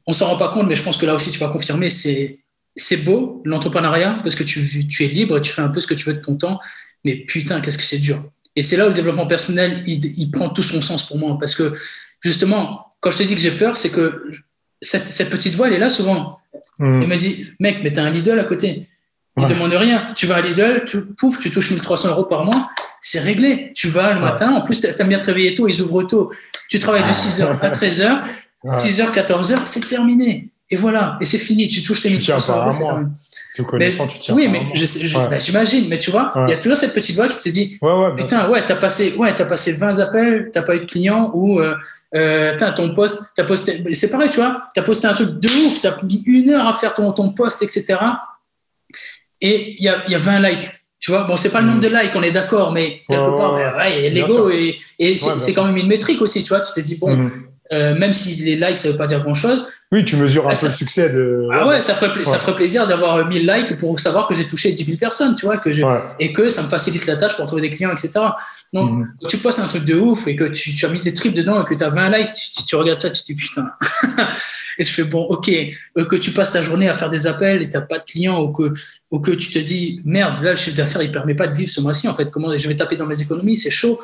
on 0.07 0.13
s'en 0.13 0.27
rend 0.27 0.37
pas 0.37 0.53
compte, 0.53 0.67
mais 0.67 0.75
je 0.75 0.83
pense 0.83 0.97
que 0.97 1.07
là 1.07 1.15
aussi 1.15 1.31
tu 1.31 1.39
vas 1.39 1.49
confirmer, 1.49 1.91
c'est 1.91 2.41
c'est 2.75 3.05
beau 3.05 3.43
l'entrepreneuriat 3.45 4.19
parce 4.23 4.35
que 4.35 4.43
tu, 4.43 4.89
tu 4.89 5.05
es 5.05 5.09
libre, 5.09 5.39
tu 5.41 5.53
fais 5.53 5.63
un 5.63 5.69
peu 5.69 5.79
ce 5.79 5.87
que 5.87 5.95
tu 5.95 6.09
veux 6.09 6.15
de 6.15 6.21
ton 6.21 6.37
temps, 6.37 6.59
mais 7.05 7.17
putain 7.17 7.61
qu'est-ce 7.61 7.79
que 7.79 7.85
c'est 7.85 7.99
dur. 7.99 8.25
Et 8.57 8.63
c'est 8.63 8.77
là 8.77 8.87
où 8.87 8.89
le 8.89 8.95
développement 8.95 9.27
personnel 9.27 9.83
il, 9.87 10.05
il, 10.19 10.31
prend 10.31 10.49
tout 10.49 10.63
son 10.63 10.81
sens 10.81 11.07
pour 11.07 11.19
moi 11.19 11.37
parce 11.39 11.55
que 11.55 11.75
justement 12.21 12.92
quand 13.03 13.11
je 13.11 13.19
te 13.19 13.23
dis 13.25 13.35
que 13.35 13.41
j'ai 13.41 13.51
peur, 13.51 13.77
c'est 13.77 13.91
que 13.91 14.31
cette, 14.81 15.09
cette, 15.09 15.29
petite 15.29 15.55
voix 15.55 15.67
elle 15.67 15.75
est 15.75 15.79
là 15.79 15.91
souvent. 15.91 16.39
Mm. 16.79 17.03
Elle 17.03 17.09
me 17.09 17.17
dit 17.17 17.49
mec 17.61 17.81
mais 17.83 17.93
t'as 17.93 18.05
un 18.05 18.11
Lidl 18.11 18.39
à 18.39 18.45
côté. 18.45 18.89
Il 19.37 19.43
ne 19.45 19.49
demande 19.49 19.73
rien. 19.73 20.13
Tu 20.15 20.27
vas 20.27 20.37
à 20.37 20.41
Lidl, 20.41 20.85
tu, 20.87 21.07
pouf, 21.15 21.41
tu 21.41 21.51
touches 21.51 21.71
1300 21.71 22.09
euros 22.11 22.25
par 22.25 22.45
mois, 22.45 22.71
c'est 23.01 23.21
réglé. 23.21 23.73
Tu 23.75 23.89
vas 23.89 24.13
le 24.13 24.21
matin, 24.21 24.53
en 24.53 24.61
plus, 24.61 24.81
tu 24.81 24.87
aimes 24.87 25.09
bien 25.09 25.19
te 25.19 25.27
réveiller 25.27 25.55
tôt, 25.55 25.67
ils 25.67 25.81
ouvrent 25.81 26.03
tôt. 26.03 26.31
Tu 26.69 26.79
travailles 26.79 27.03
de 27.03 27.09
6h 27.09 27.59
à 27.61 27.71
13h, 27.71 28.23
6h, 28.67 29.13
14h, 29.13 29.59
c'est 29.67 29.89
terminé. 29.89 30.51
Et 30.71 30.77
voilà, 30.77 31.19
et 31.21 31.25
c'est 31.25 31.39
fini. 31.39 31.69
Tu 31.69 31.83
touches 31.83 32.03
tes 32.03 32.11
1300 32.11 32.67
euros. 32.67 33.07
Tu 33.55 34.21
tiens 34.21 34.35
Oui, 34.35 34.49
mais 34.49 34.73
bah, 35.15 35.39
j'imagine, 35.39 35.89
mais 35.89 35.99
tu 35.99 36.11
vois, 36.11 36.33
il 36.47 36.51
y 36.51 36.55
a 36.55 36.57
toujours 36.57 36.77
cette 36.77 36.95
petite 36.95 37.17
voix 37.17 37.29
qui 37.29 37.39
te 37.39 37.49
dit 37.49 37.79
Putain, 38.17 38.49
ouais, 38.49 38.65
t'as 38.65 38.77
passé, 38.77 39.15
ouais, 39.17 39.41
as 39.41 39.45
passé 39.45 39.73
20 39.73 39.99
appels, 39.99 40.51
t'as 40.53 40.63
pas 40.63 40.77
eu 40.77 40.81
de 40.81 40.85
clients, 40.87 41.31
ou 41.35 41.61
euh, 41.61 41.75
euh 42.15 42.57
ton 42.75 42.95
poste, 42.95 43.39
as 43.39 43.45
posté, 43.45 43.83
c'est 43.93 44.11
pareil, 44.11 44.31
tu 44.31 44.37
vois, 44.37 44.65
tu 44.75 44.81
as 44.81 44.83
posté 44.83 45.07
un 45.07 45.15
truc 45.15 45.39
de 45.39 45.49
ouf, 45.67 45.81
tu 45.81 45.87
as 45.87 45.97
mis 46.03 46.23
une 46.27 46.51
heure 46.51 46.67
à 46.67 46.73
faire 46.73 46.95
ton, 46.95 47.13
ton 47.13 47.31
poste, 47.31 47.63
etc 47.63 47.99
et 49.43 49.75
il 49.79 49.85
y 49.85 49.89
a, 49.89 50.09
y 50.09 50.15
a 50.15 50.19
20 50.19 50.41
likes. 50.41 50.71
Tu 51.01 51.11
vois, 51.11 51.25
bon, 51.25 51.37
c'est 51.37 51.51
pas 51.51 51.61
le 51.61 51.67
nombre 51.67 51.81
de 51.81 51.89
likes, 51.89 52.13
on 52.15 52.23
est 52.23 52.31
d'accord, 52.31 52.71
mais 52.71 53.03
quelque 53.09 53.37
part, 53.37 53.59
il 53.89 54.05
y 54.05 54.07
a 54.07 54.11
l'ego 54.11 54.51
et, 54.51 54.79
et 55.01 55.17
c'est 55.17 55.53
quand 55.53 55.65
même 55.65 55.77
une 55.77 55.89
métrique 55.89 56.23
aussi, 56.23 56.45
tu 56.45 56.51
vois. 56.51 56.61
Tu 56.61 56.73
te 56.73 56.81
dis, 56.81 56.97
bon, 56.99 57.17
mhm. 57.17 57.33
euh, 57.73 57.95
même 57.97 58.15
si 58.15 58.37
les 58.37 58.55
likes, 58.55 58.79
ça 58.79 58.89
veut 58.89 58.97
pas 58.97 59.07
dire 59.07 59.23
grand 59.23 59.35
chose. 59.35 59.67
Oui, 59.93 60.07
tu 60.07 60.17
mesures 60.17 60.49
un 60.49 60.55
peu 60.55 60.69
le 60.69 60.73
succès 60.73 61.13
de. 61.13 61.47
Ah 61.53 61.67
ouais, 61.67 61.83
ça 61.83 61.95
ferait, 61.95 62.25
ça 62.25 62.39
ferait 62.39 62.57
plaisir 62.57 62.87
d'avoir 62.87 63.29
1000 63.29 63.47
likes 63.47 63.77
pour 63.77 64.01
savoir 64.01 64.27
que 64.27 64.35
j'ai 64.35 64.47
touché 64.47 64.73
10 64.73 64.85
000 64.85 64.97
personnes, 64.97 65.35
tu 65.35 65.45
vois, 65.45 65.59
que 65.59 65.69
et 66.19 66.33
que 66.33 66.49
ça 66.49 66.63
me 66.63 66.69
facilite 66.69 67.05
la 67.05 67.17
tâche 67.17 67.37
pour 67.37 67.45
trouver 67.45 67.61
des 67.61 67.69
clients, 67.69 67.91
etc. 67.91 68.13
Donc, 68.73 68.91
mhm. 68.91 69.13
quand 69.21 69.29
tu 69.29 69.37
passes 69.37 69.59
un 69.59 69.69
truc 69.69 69.85
de 69.85 69.95
ouf 69.95 70.27
et 70.27 70.35
que 70.35 70.45
tu, 70.45 70.75
tu 70.75 70.87
as 70.87 70.89
mis 70.89 71.01
des 71.01 71.13
tripes 71.13 71.35
dedans 71.35 71.63
et 71.63 71.67
que 71.67 71.75
tu 71.75 71.85
as 71.85 71.91
20 71.91 72.09
likes, 72.09 72.33
tu, 72.33 72.65
tu, 72.65 72.75
regardes 72.75 72.99
ça, 72.99 73.11
tu 73.11 73.21
te 73.21 73.27
dis 73.27 73.35
putain. 73.35 73.67
et 74.79 74.85
je 74.85 74.91
fais 74.91 75.05
bon, 75.05 75.25
ok, 75.25 75.51
euh, 75.99 76.07
que 76.07 76.17
tu 76.17 76.31
passes 76.31 76.53
ta 76.53 76.63
journée 76.63 76.89
à 76.89 76.95
faire 76.95 77.11
des 77.11 77.27
appels 77.27 77.61
et 77.61 77.69
tu 77.69 77.77
n'as 77.77 77.83
pas 77.83 77.99
de 77.99 78.05
clients 78.05 78.41
ou 78.41 78.51
que, 78.51 78.73
ou 79.11 79.21
que 79.21 79.33
tu 79.33 79.51
te 79.51 79.59
dis 79.59 80.01
merde, 80.07 80.43
là, 80.43 80.53
le 80.53 80.57
chiffre 80.57 80.77
d'affaires, 80.77 81.03
il 81.03 81.09
ne 81.09 81.13
permet 81.13 81.35
pas 81.35 81.49
de 81.49 81.55
vivre 81.55 81.71
ce 81.71 81.83
mois-ci, 81.83 82.09
en 82.09 82.15
fait, 82.15 82.31
comment 82.31 82.57
je 82.57 82.67
vais 82.67 82.77
taper 82.77 82.97
dans 82.97 83.07
mes 83.07 83.21
économies, 83.21 83.59
c'est 83.59 83.69
chaud. 83.69 84.01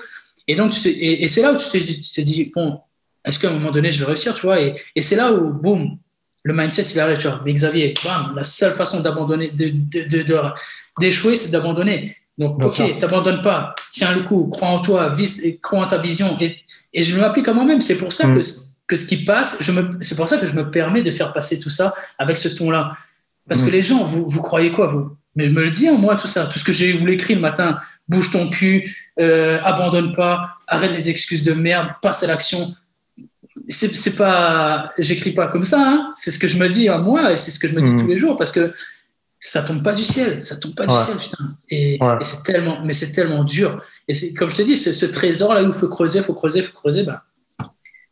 Et 0.47 0.55
donc, 0.55 0.74
et, 0.85 1.28
c'est 1.28 1.40
là 1.40 1.52
où 1.52 1.56
tu 1.56 1.70
te, 1.70 1.78
tu 1.78 2.10
te 2.10 2.20
dis, 2.20 2.52
bon, 2.55 2.78
est-ce 3.24 3.39
qu'à 3.39 3.49
un 3.49 3.53
moment 3.53 3.70
donné, 3.70 3.90
je 3.90 3.99
vais 3.99 4.07
réussir, 4.07 4.35
tu 4.35 4.43
vois, 4.43 4.61
et, 4.61 4.74
et 4.95 5.01
c'est 5.01 5.16
là 5.16 5.32
où, 5.32 5.53
boum, 5.53 5.99
le 6.45 6.55
mindset, 6.55 6.85
il 6.95 7.01
arrive, 7.01 7.19
tu 7.19 7.27
vois. 7.27 7.43
Mais 7.45 7.53
Xavier, 7.53 7.95
bam, 8.05 8.32
la 8.35 8.45
seule 8.45 8.73
façon 8.73 9.01
d'abandonner, 9.01 9.53
d'échouer, 10.99 11.36
c'est 11.36 11.51
d'abandonner. 11.51 12.16
Donc, 12.39 12.65
ok, 12.65 12.81
ok, 12.81 12.99
t'abandonnes 12.99 13.43
pas, 13.43 13.74
tiens 13.90 14.15
le 14.15 14.23
coup, 14.23 14.47
crois 14.47 14.69
en 14.69 14.78
toi, 14.81 15.09
vise, 15.09 15.43
crois 15.61 15.81
en 15.81 15.86
ta 15.86 15.99
vision. 15.99 16.39
Et, 16.40 16.57
et 16.95 17.03
je 17.03 17.19
m'applique 17.19 17.49
à 17.49 17.55
moi-même. 17.55 17.82
C'est 17.82 17.99
pour 17.99 18.12
ça 18.12 18.28
mm. 18.28 18.39
que, 18.39 18.47
que 18.86 18.97
ce 18.97 19.05
qui 19.05 19.24
passe, 19.24 19.61
c'est 20.01 20.16
pour 20.16 20.28
ça 20.28 20.39
que 20.39 20.47
je 20.47 20.53
me 20.53 20.70
permets 20.70 21.03
de 21.03 21.11
faire 21.11 21.32
passer 21.32 21.59
tout 21.59 21.70
ça 21.70 21.93
avec 22.16 22.36
ce 22.36 22.49
ton-là. 22.49 22.93
Parce 23.49 23.62
que 23.62 23.69
mm. 23.69 23.73
les 23.73 23.82
gens, 23.82 24.05
vous, 24.05 24.28
vous 24.28 24.40
croyez 24.40 24.73
quoi, 24.73 24.86
vous? 24.86 25.11
Mais 25.35 25.45
je 25.45 25.51
me 25.51 25.62
le 25.62 25.70
dis 25.70 25.90
en 25.90 25.99
moi, 25.99 26.16
tout 26.16 26.28
ça. 26.28 26.47
Tout 26.47 26.59
ce 26.61 26.65
que 26.65 26.73
j'ai 26.73 26.93
voulu 26.93 27.15
écrire 27.15 27.36
le 27.36 27.43
matin, 27.43 27.78
bouge 28.09 28.31
ton 28.31 28.49
cul, 28.49 28.89
euh, 29.20 29.59
abandonne 29.65 30.12
pas, 30.12 30.51
arrête 30.66 30.93
les 30.93 31.11
excuses 31.11 31.43
de 31.43 31.53
merde, 31.53 31.89
passe 32.01 32.23
à 32.23 32.28
l'action. 32.28 32.73
C'est 33.69 34.16
pas, 34.16 34.93
j'écris 34.99 35.32
pas 35.32 35.49
comme 35.49 35.65
ça. 35.65 35.81
Hein. 35.81 36.15
C'est 36.16 36.31
ce 36.31 36.39
que 36.39 36.49
je 36.49 36.59
me 36.59 36.69
dis 36.69 36.89
à 36.89 36.99
moi 36.99 37.32
et 37.32 37.36
c'est 37.36 37.51
ce 37.51 37.59
que 37.59 37.69
je 37.69 37.74
me 37.74 37.82
dis 37.82 37.90
mm. 37.90 38.01
tous 38.01 38.07
les 38.07 38.16
jours 38.16 38.36
parce 38.36 38.51
que 38.51 38.73
ça 39.40 39.62
tombe 39.62 39.82
pas 39.82 39.93
du 39.93 40.03
ciel, 40.03 40.43
ça 40.43 40.57
tombe 40.57 40.74
pas 40.74 40.86
du 40.86 40.95
ciel, 40.95 41.16
putain. 41.16 41.57
Et, 41.70 41.99
c'est 42.23 42.43
tellement, 42.43 42.85
mais 42.85 42.93
c'est 42.93 43.12
tellement 43.12 43.45
dur. 43.45 43.82
Et 44.09 44.15
c'est 44.15 44.35
comme 44.35 44.51
je 44.51 44.57
te 44.57 44.62
dis, 44.62 44.77
ce, 44.77 45.07
trésor 45.07 45.55
là 45.55 45.62
où 45.62 45.69
il 45.69 45.73
faut 45.73 45.89
creuser, 45.89 46.19
il 46.19 46.24
faut 46.24 46.35
creuser, 46.35 46.61
il 46.61 46.65
faut 46.65 46.77
creuser, 46.77 47.05
bah, 47.05 47.23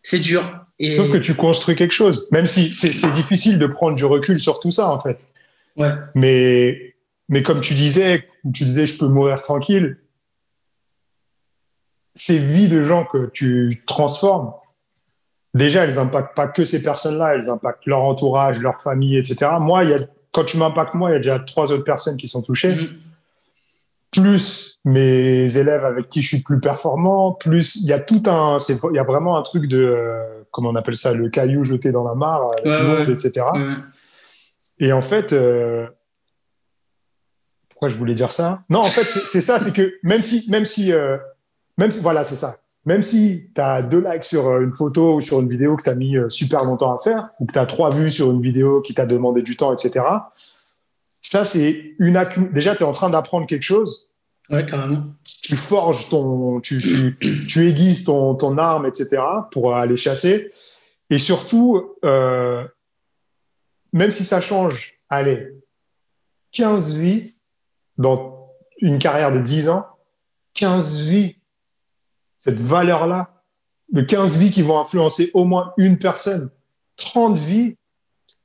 c'est 0.03 0.21
dur. 0.21 0.67
Et... 0.79 0.97
Sauf 0.97 1.11
que 1.11 1.17
tu 1.17 1.35
construis 1.35 1.75
quelque 1.75 1.95
chose, 1.95 2.29
même 2.31 2.47
si 2.47 2.77
c'est 2.77 3.13
difficile 3.13 3.59
de 3.59 3.67
prendre 3.67 3.97
du 3.97 4.05
recul 4.05 4.39
sur 4.39 4.61
tout 4.61 4.71
ça 4.71 4.89
en 4.89 5.01
fait. 5.01 5.19
Ouais. 5.77 5.93
Mais, 6.15 6.95
mais 7.29 7.43
comme 7.43 7.61
tu 7.61 7.75
disais, 7.75 8.27
tu 8.55 8.65
disais, 8.65 8.87
je 8.87 8.99
peux 8.99 9.09
mourir 9.09 9.43
tranquille. 9.43 9.99
Ces 12.15 12.39
vies 12.39 12.69
de 12.69 12.83
gens 12.83 13.05
que 13.05 13.27
tu 13.33 13.83
transformes, 13.87 14.53
déjà, 15.57 15.85
elles 15.85 15.95
n'impactent 15.95 16.37
pas 16.37 16.49
que 16.49 16.65
ces 16.65 16.83
personnes-là, 16.83 17.35
elles 17.35 17.49
impactent 17.51 17.87
leur 17.87 18.03
entourage, 18.03 18.61
leur 18.61 18.81
famille, 18.81 19.17
etc. 19.17 19.51
Moi, 19.61 19.85
il 19.85 19.91
y 19.91 19.95
a 19.95 19.97
quand 20.37 20.45
tu 20.45 20.59
m'impactes 20.59 20.95
moi, 20.95 21.11
il 21.11 21.13
y 21.15 21.17
a 21.17 21.19
déjà 21.19 21.39
trois 21.39 21.73
autres 21.73 21.85
personnes 21.85 22.19
qui 22.19 22.29
sont 22.29 22.43
touchées. 22.43 22.75
Mm. 22.75 22.89
plus 24.13 24.79
mes 24.85 25.59
élèves 25.59 25.85
avec 25.85 26.09
qui 26.09 26.23
je 26.23 26.29
suis 26.29 26.43
plus 26.43 26.61
performant, 26.61 27.33
plus 27.33 27.77
il 27.77 27.87
y 27.87 27.93
a 27.93 27.99
tout 27.99 28.23
un, 28.27 28.57
il 28.59 28.97
y 28.97 28.99
a 28.99 29.03
vraiment 29.03 29.37
un 29.37 29.43
truc 29.43 29.67
de, 29.67 29.79
euh, 29.79 30.45
comment 30.51 30.71
on 30.71 30.75
appelle 30.75 30.97
ça, 30.97 31.13
le 31.13 31.29
caillou 31.29 31.65
jeté 31.65 31.91
dans 31.91 32.05
la 32.05 32.15
mare, 32.15 32.51
monde, 32.65 33.11
etc. 33.11 33.47
Et 34.79 34.93
en 34.93 35.03
fait, 35.03 35.33
euh, 35.33 35.87
pourquoi 37.69 37.89
je 37.89 37.97
voulais 37.97 38.15
dire 38.15 38.33
ça? 38.33 38.63
Non, 38.71 38.81
en 38.81 38.85
fait, 38.85 39.05
c'est 39.05 39.43
ça, 39.43 39.59
c'est 39.59 39.75
que 39.75 39.95
même 40.03 40.23
si, 40.23 40.51
même 40.51 40.65
si, 40.65 40.93
euh, 40.93 41.19
même 41.77 41.91
si, 41.91 42.03
voilà, 42.03 42.25
c'est 42.25 42.37
ça. 42.37 42.55
Même 42.87 43.03
si 43.03 43.51
tu 43.55 43.61
as 43.61 43.83
deux 43.83 44.01
likes 44.01 44.25
sur 44.25 44.61
une 44.61 44.73
photo 44.73 45.17
ou 45.17 45.21
sur 45.21 45.41
une 45.41 45.49
vidéo 45.49 45.77
que 45.77 45.83
tu 45.83 45.91
as 45.91 45.95
mis 45.95 46.17
super 46.29 46.65
longtemps 46.65 46.97
à 46.97 47.01
faire, 47.01 47.29
ou 47.41 47.47
que 47.47 47.53
tu 47.53 47.59
as 47.59 47.67
trois 47.67 47.91
vues 47.91 48.11
sur 48.11 48.31
une 48.31 48.41
vidéo 48.41 48.81
qui 48.81 48.95
t'a 48.95 49.07
demandé 49.07 49.43
du 49.43 49.57
temps, 49.57 49.73
etc., 49.73 50.05
ça, 51.07 51.45
c'est 51.45 51.95
une 51.99 52.25
Déjà, 52.53 52.77
tu 52.77 52.83
es 52.83 52.87
en 52.87 52.93
train 52.93 53.11
d'apprendre 53.11 53.47
quelque 53.47 53.65
chose. 53.65 54.13
Ouais, 54.49 54.65
carrément. 54.65 55.07
Tu 55.43 55.57
forges 55.57 56.09
ton. 56.09 56.61
Tu, 56.61 56.79
tu, 56.79 57.47
tu 57.47 57.69
aiguises 57.69 58.05
ton, 58.05 58.35
ton, 58.37 58.59
arme, 58.59 58.87
etc., 58.87 59.23
pour 59.51 59.75
aller 59.75 59.97
chasser. 59.97 60.53
Et 61.11 61.19
surtout, 61.19 61.95
euh, 62.05 62.65
même 63.93 64.13
si 64.13 64.25
ça 64.25 64.41
change, 64.41 64.95
allez, 65.09 65.53
15 66.53 66.97
vies 66.97 67.35
dans 67.99 68.53
une 68.79 68.99
carrière 68.99 69.33
de 69.33 69.41
10 69.41 69.69
ans, 69.69 69.87
15 70.55 71.03
vies, 71.03 71.37
cette 72.47 72.61
valeur-là, 72.61 73.43
de 73.93 74.03
15 74.03 74.39
vies 74.39 74.53
qui 74.53 74.63
vont 74.63 74.79
influencer 74.79 75.33
au 75.35 75.45
moins 75.45 75.73
une 75.79 75.99
personne, 75.99 76.49
30 76.97 77.39
vies, 77.39 77.75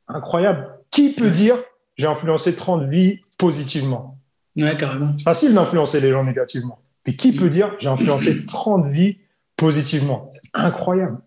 incroyable. 0.08 0.70
Qui 0.90 1.14
peut 1.14 1.30
dire 1.30 1.56
j'ai 1.98 2.08
influencé 2.08 2.56
30 2.56 2.90
vies 2.90 3.20
positivement? 3.38 4.18
Ouais, 4.58 4.76
carrément. 4.76 5.14
C'est 5.18 5.24
facile 5.24 5.54
d'influencer 5.54 6.02
les 6.02 6.10
gens 6.10 6.24
négativement. 6.24 6.80
Mais 7.06 7.16
qui 7.16 7.36
peut 7.36 7.50
dire 7.50 7.76
j'ai 7.80 7.90
influencé 7.90 8.46
30 8.48 8.88
vies 8.88 9.18
positivement? 9.56 10.30
C'est 10.32 10.50
incroyable. 10.56 11.20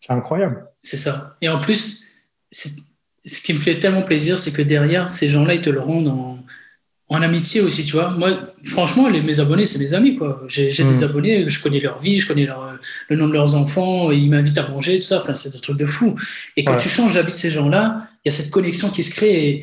C'est 0.00 0.12
incroyable. 0.12 0.64
C'est 0.78 0.96
ça. 0.96 1.36
Et 1.40 1.48
en 1.48 1.60
plus, 1.60 2.06
ce 2.50 3.40
qui 3.40 3.52
me 3.52 3.60
fait 3.60 3.78
tellement 3.78 4.02
plaisir, 4.02 4.36
c'est 4.36 4.52
que 4.52 4.62
derrière, 4.62 5.08
ces 5.08 5.28
gens-là, 5.28 5.54
ils 5.54 5.60
te 5.60 5.70
le 5.70 5.80
rendent 5.80 6.08
en, 6.08 6.35
en 7.08 7.22
amitié 7.22 7.60
aussi, 7.60 7.84
tu 7.84 7.92
vois. 7.92 8.10
Moi, 8.10 8.38
franchement, 8.64 9.08
les, 9.08 9.22
mes 9.22 9.38
abonnés, 9.38 9.64
c'est 9.64 9.78
mes 9.78 9.94
amis, 9.94 10.16
quoi. 10.16 10.42
J'ai 10.48 10.70
des 10.70 10.82
hmm. 10.82 11.04
abonnés, 11.04 11.48
je 11.48 11.62
connais 11.62 11.80
leur 11.80 12.00
vie, 12.00 12.18
je 12.18 12.26
connais 12.26 12.46
leur, 12.46 12.78
le 13.08 13.16
nom 13.16 13.28
de 13.28 13.32
leurs 13.32 13.54
enfants, 13.54 14.10
ils 14.10 14.28
m'invitent 14.28 14.58
à 14.58 14.68
manger, 14.68 14.98
tout 14.98 15.06
ça. 15.06 15.18
Enfin, 15.18 15.34
c'est 15.34 15.54
un 15.54 15.60
truc 15.60 15.76
de 15.76 15.86
fou. 15.86 16.16
Et 16.56 16.64
quand 16.64 16.76
tu 16.76 16.88
changes 16.88 17.14
la 17.14 17.22
vie 17.22 17.32
de 17.32 17.36
ces 17.36 17.50
gens-là, 17.50 18.08
il 18.24 18.28
y 18.30 18.34
a 18.34 18.36
cette 18.36 18.50
connexion 18.50 18.90
qui 18.90 19.02
se 19.02 19.10
crée. 19.14 19.48
Et, 19.48 19.60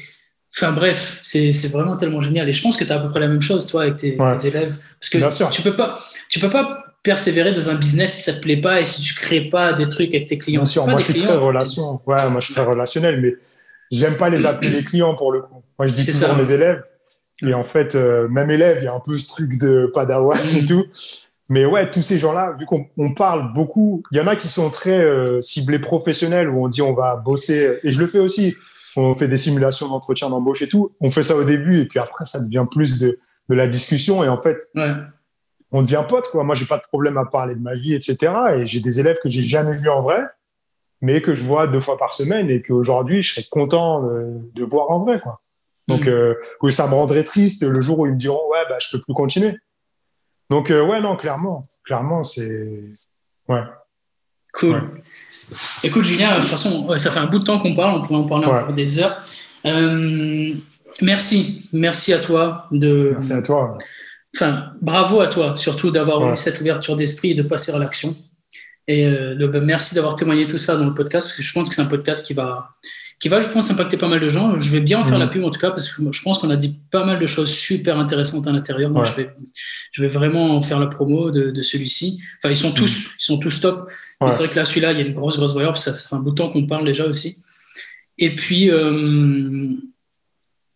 Enfin 0.56 0.72
bref, 0.72 1.20
c'est 1.24 1.72
vraiment 1.72 1.98
tellement 1.98 2.22
génial. 2.22 2.48
Et 2.48 2.52
je 2.52 2.62
pense 2.62 2.78
que 2.78 2.84
tu 2.84 2.92
as 2.92 2.98
à 2.98 3.00
peu 3.00 3.08
près 3.10 3.20
la 3.20 3.28
même 3.28 3.42
chose, 3.42 3.66
toi, 3.66 3.84
avec 3.84 3.96
tes, 3.96 4.10
élèves. 4.10 4.78
Parce 5.00 5.10
que 5.10 5.52
tu 5.52 5.62
peux 5.64 5.76
pas, 5.76 6.00
tu 6.30 6.40
peux 6.40 6.50
pas 6.50 6.84
persévérer 7.02 7.54
dans 7.54 7.70
un 7.70 7.76
business 7.76 8.14
si 8.14 8.22
ça 8.24 8.34
te 8.34 8.42
plaît 8.42 8.62
pas 8.62 8.80
et 8.80 8.86
si 8.86 9.02
tu 9.02 9.14
crées 9.16 9.50
pas 9.50 9.74
des 9.74 9.90
trucs 9.90 10.14
avec 10.14 10.28
tes 10.28 10.38
clients. 10.38 10.62
Bien 10.62 10.66
sûr, 10.66 10.88
moi 10.88 11.00
je 11.00 11.06
suis 11.06 11.16
très 11.16 11.36
relation. 11.36 12.00
Ouais, 12.06 12.30
moi 12.30 12.40
je 12.40 12.46
suis 12.46 12.54
très 12.54 12.64
relationnel, 12.64 13.20
mais 13.20 13.34
j'aime 13.92 14.16
pas 14.16 14.30
les 14.30 14.46
appeler 14.46 14.70
les 14.70 14.84
clients 14.84 15.16
pour 15.16 15.32
le 15.32 15.42
coup. 15.42 15.64
Moi 15.78 15.88
je 15.88 15.94
dis 15.94 16.06
toujours 16.06 16.30
ça. 16.30 16.36
mes 16.36 16.52
élèves. 16.52 16.84
Et 17.44 17.54
en 17.54 17.64
fait, 17.64 17.96
euh, 17.96 18.28
même 18.30 18.50
élève, 18.52 18.78
il 18.82 18.86
y 18.86 18.88
a 18.88 18.94
un 18.94 19.00
peu 19.00 19.18
ce 19.18 19.28
truc 19.28 19.58
de 19.58 19.92
padawan 19.94 20.38
et 20.56 20.62
mm. 20.62 20.66
tout. 20.66 20.86
Mais 21.50 21.66
ouais, 21.66 21.92
tous 21.92 22.02
ces 22.02 22.18
gens-là, 22.18 22.56
vu 22.58 22.66
qu'on 22.66 23.14
parle 23.14 23.54
beaucoup, 23.54 24.02
il 24.12 24.18
y 24.18 24.22
en 24.22 24.28
a 24.28 24.36
qui 24.36 24.48
sont 24.48 24.70
très 24.70 24.98
euh, 24.98 25.42
ciblés 25.42 25.80
professionnels 25.80 26.50
où 26.50 26.64
on 26.64 26.70
dit 26.70 26.82
on 26.82 26.94
va 26.94 27.18
bosser. 27.18 27.80
Et 27.84 27.92
je 27.92 28.00
le 28.00 28.08
fais 28.08 28.20
aussi 28.20 28.56
on 28.96 29.14
fait 29.14 29.28
des 29.28 29.38
simulations 29.38 29.88
d'entretien 29.88 30.30
d'embauche 30.30 30.62
et 30.62 30.68
tout. 30.68 30.92
On 31.00 31.12
fait 31.12 31.24
ça 31.24 31.36
au 31.36 31.44
début 31.44 31.80
et 31.80 31.86
puis 31.86 32.00
après, 32.00 32.26
ça 32.26 32.44
devient 32.44 32.66
plus 32.70 33.00
de, 33.00 33.20
de 33.50 33.56
la 33.56 33.68
discussion. 33.68 34.24
Et 34.24 34.28
en 34.28 34.38
fait, 34.38 34.72
on 35.72 35.82
devient 35.82 36.04
pote. 36.08 36.28
Quoi. 36.30 36.44
Moi, 36.44 36.56
j'ai 36.56 36.66
pas 36.66 36.78
de 36.78 36.84
problème 36.84 37.18
à 37.18 37.26
parler 37.26 37.56
de 37.56 37.62
ma 37.62 37.74
vie, 37.74 37.94
etc. 37.94 38.32
Et 38.56 38.68
j'ai 38.68 38.80
des 38.80 39.00
élèves 39.00 39.18
que 39.22 39.30
j'ai 39.30 39.46
jamais 39.46 39.78
vus 39.78 39.90
en 39.90 40.02
vrai, 40.02 40.22
mais 41.02 41.22
que 41.22 41.36
je 41.36 41.44
vois 41.44 41.68
deux 41.68 41.80
fois 41.80 41.98
par 41.98 42.14
semaine 42.14 42.50
et 42.50 42.62
qu'aujourd'hui, 42.62 43.22
je 43.22 43.34
serais 43.34 43.48
content 43.50 44.04
de, 44.04 44.64
voir 44.64 44.90
en 44.92 45.04
vrai. 45.04 45.20
Quoi. 45.20 45.42
Donc, 45.88 46.06
mm. 46.06 46.10
euh, 46.10 46.72
ça 46.72 46.88
me 46.88 46.94
rendrait 46.94 47.24
triste 47.24 47.64
le 47.64 47.82
jour 47.82 48.00
où 48.00 48.06
ils 48.06 48.14
me 48.14 48.18
diront, 48.18 48.42
ouais, 48.50 48.64
bah, 48.70 48.78
je 48.80 48.88
peux 48.92 49.02
plus 49.02 49.14
continuer. 49.14 49.58
Donc, 50.50 50.72
euh, 50.72 50.86
ouais, 50.86 51.02
non, 51.02 51.16
clairement, 51.16 51.62
clairement, 51.84 52.24
c'est. 52.24 52.52
Ouais. 53.48 53.64
Cool. 54.54 55.02
Écoute, 55.84 56.06
Julien, 56.06 56.36
de 56.36 56.42
toute 56.42 56.50
façon, 56.50 56.88
ça 56.98 57.12
fait 57.12 57.20
un 57.20 57.26
bout 57.26 57.40
de 57.40 57.44
temps 57.44 57.60
qu'on 57.60 57.74
parle, 57.74 58.00
on 58.00 58.02
pourrait 58.02 58.20
en 58.20 58.26
parler 58.26 58.46
encore 58.46 58.74
des 58.74 59.00
heures. 59.00 59.22
Euh, 59.66 60.54
merci, 61.02 61.68
merci 61.74 62.14
à 62.14 62.20
toi. 62.20 62.68
De, 62.72 63.12
merci 63.14 63.34
à 63.34 63.42
toi. 63.42 63.78
Enfin, 64.36 64.72
bravo 64.82 65.22
à 65.22 65.28
toi, 65.28 65.56
surtout 65.58 65.92
d'avoir 65.92 66.32
eu 66.32 66.36
cette 66.36 66.60
ouverture 66.62 66.96
d'esprit 66.96 67.32
et 67.32 67.36
de 67.36 67.44
passer 67.44 67.72
à 67.72 67.80
l'action. 67.80 68.16
Et 68.88 69.08
euh, 69.08 69.48
ben, 69.48 69.64
merci 69.64 69.96
d'avoir 69.96 70.16
témoigné 70.16 70.48
tout 70.48 70.58
ça 70.58 70.76
dans 70.76 70.86
le 70.86 70.94
podcast, 70.94 71.28
parce 71.28 71.38
que 71.38 71.44
je 71.44 71.54
pense 71.54 71.70
que 71.70 71.76
c'est 71.76 71.82
un 71.82 71.88
podcast 71.88 72.26
qui 72.26 72.34
va, 72.34 72.70
qui 73.24 73.30
va, 73.30 73.40
je 73.40 73.48
pense, 73.48 73.72
impacter 73.72 73.96
pas 73.96 74.10
mal 74.10 74.20
de 74.20 74.28
gens. 74.28 74.60
Je 74.60 74.70
vais 74.70 74.82
bien 74.82 75.00
en 75.00 75.06
faire 75.06 75.18
la 75.18 75.28
mhm. 75.28 75.32
pub 75.32 75.44
en 75.46 75.50
tout 75.50 75.60
cas, 75.62 75.70
parce 75.70 75.88
que 75.90 76.04
je 76.12 76.22
pense 76.24 76.40
qu'on 76.40 76.50
a 76.50 76.58
dit 76.58 76.78
pas 76.92 77.06
mal 77.06 77.20
de 77.20 77.26
choses 77.26 77.50
super 77.50 77.98
intéressantes 77.98 78.46
à 78.48 78.52
l'intérieur. 78.52 78.92
Moi, 78.92 79.06
je, 79.06 79.14
vais, 79.14 79.34
je 79.94 80.02
vais 80.02 80.10
vraiment 80.10 80.60
faire 80.60 80.78
la 80.78 80.88
promo 80.88 81.32
de, 81.32 81.62
celui-ci. 81.62 82.22
Enfin, 82.40 82.52
ils 82.52 82.58
sont 82.58 82.72
mhm. 82.72 82.74
tous, 82.74 83.12
ils 83.18 83.24
sont 83.24 83.38
tous 83.38 83.62
top. 83.62 83.90
C'est 84.20 84.40
vrai 84.40 84.50
que 84.50 84.58
là, 84.58 84.66
celui-là, 84.66 84.92
il 84.92 84.98
y 85.00 85.02
a 85.02 85.06
une 85.06 85.14
grosse, 85.14 85.38
grosse 85.38 85.56
valeur, 85.56 85.72
parce 85.72 85.86
que 85.86 85.92
ça 85.92 86.10
fait 86.10 86.16
un 86.18 86.20
bout 86.20 86.32
de 86.32 86.36
temps 86.36 86.50
qu'on 86.50 86.68
parle 86.68 86.84
déjà 86.84 87.06
aussi. 87.06 87.38
Et 88.18 88.36
puis, 88.36 88.70
euh, 88.70 89.70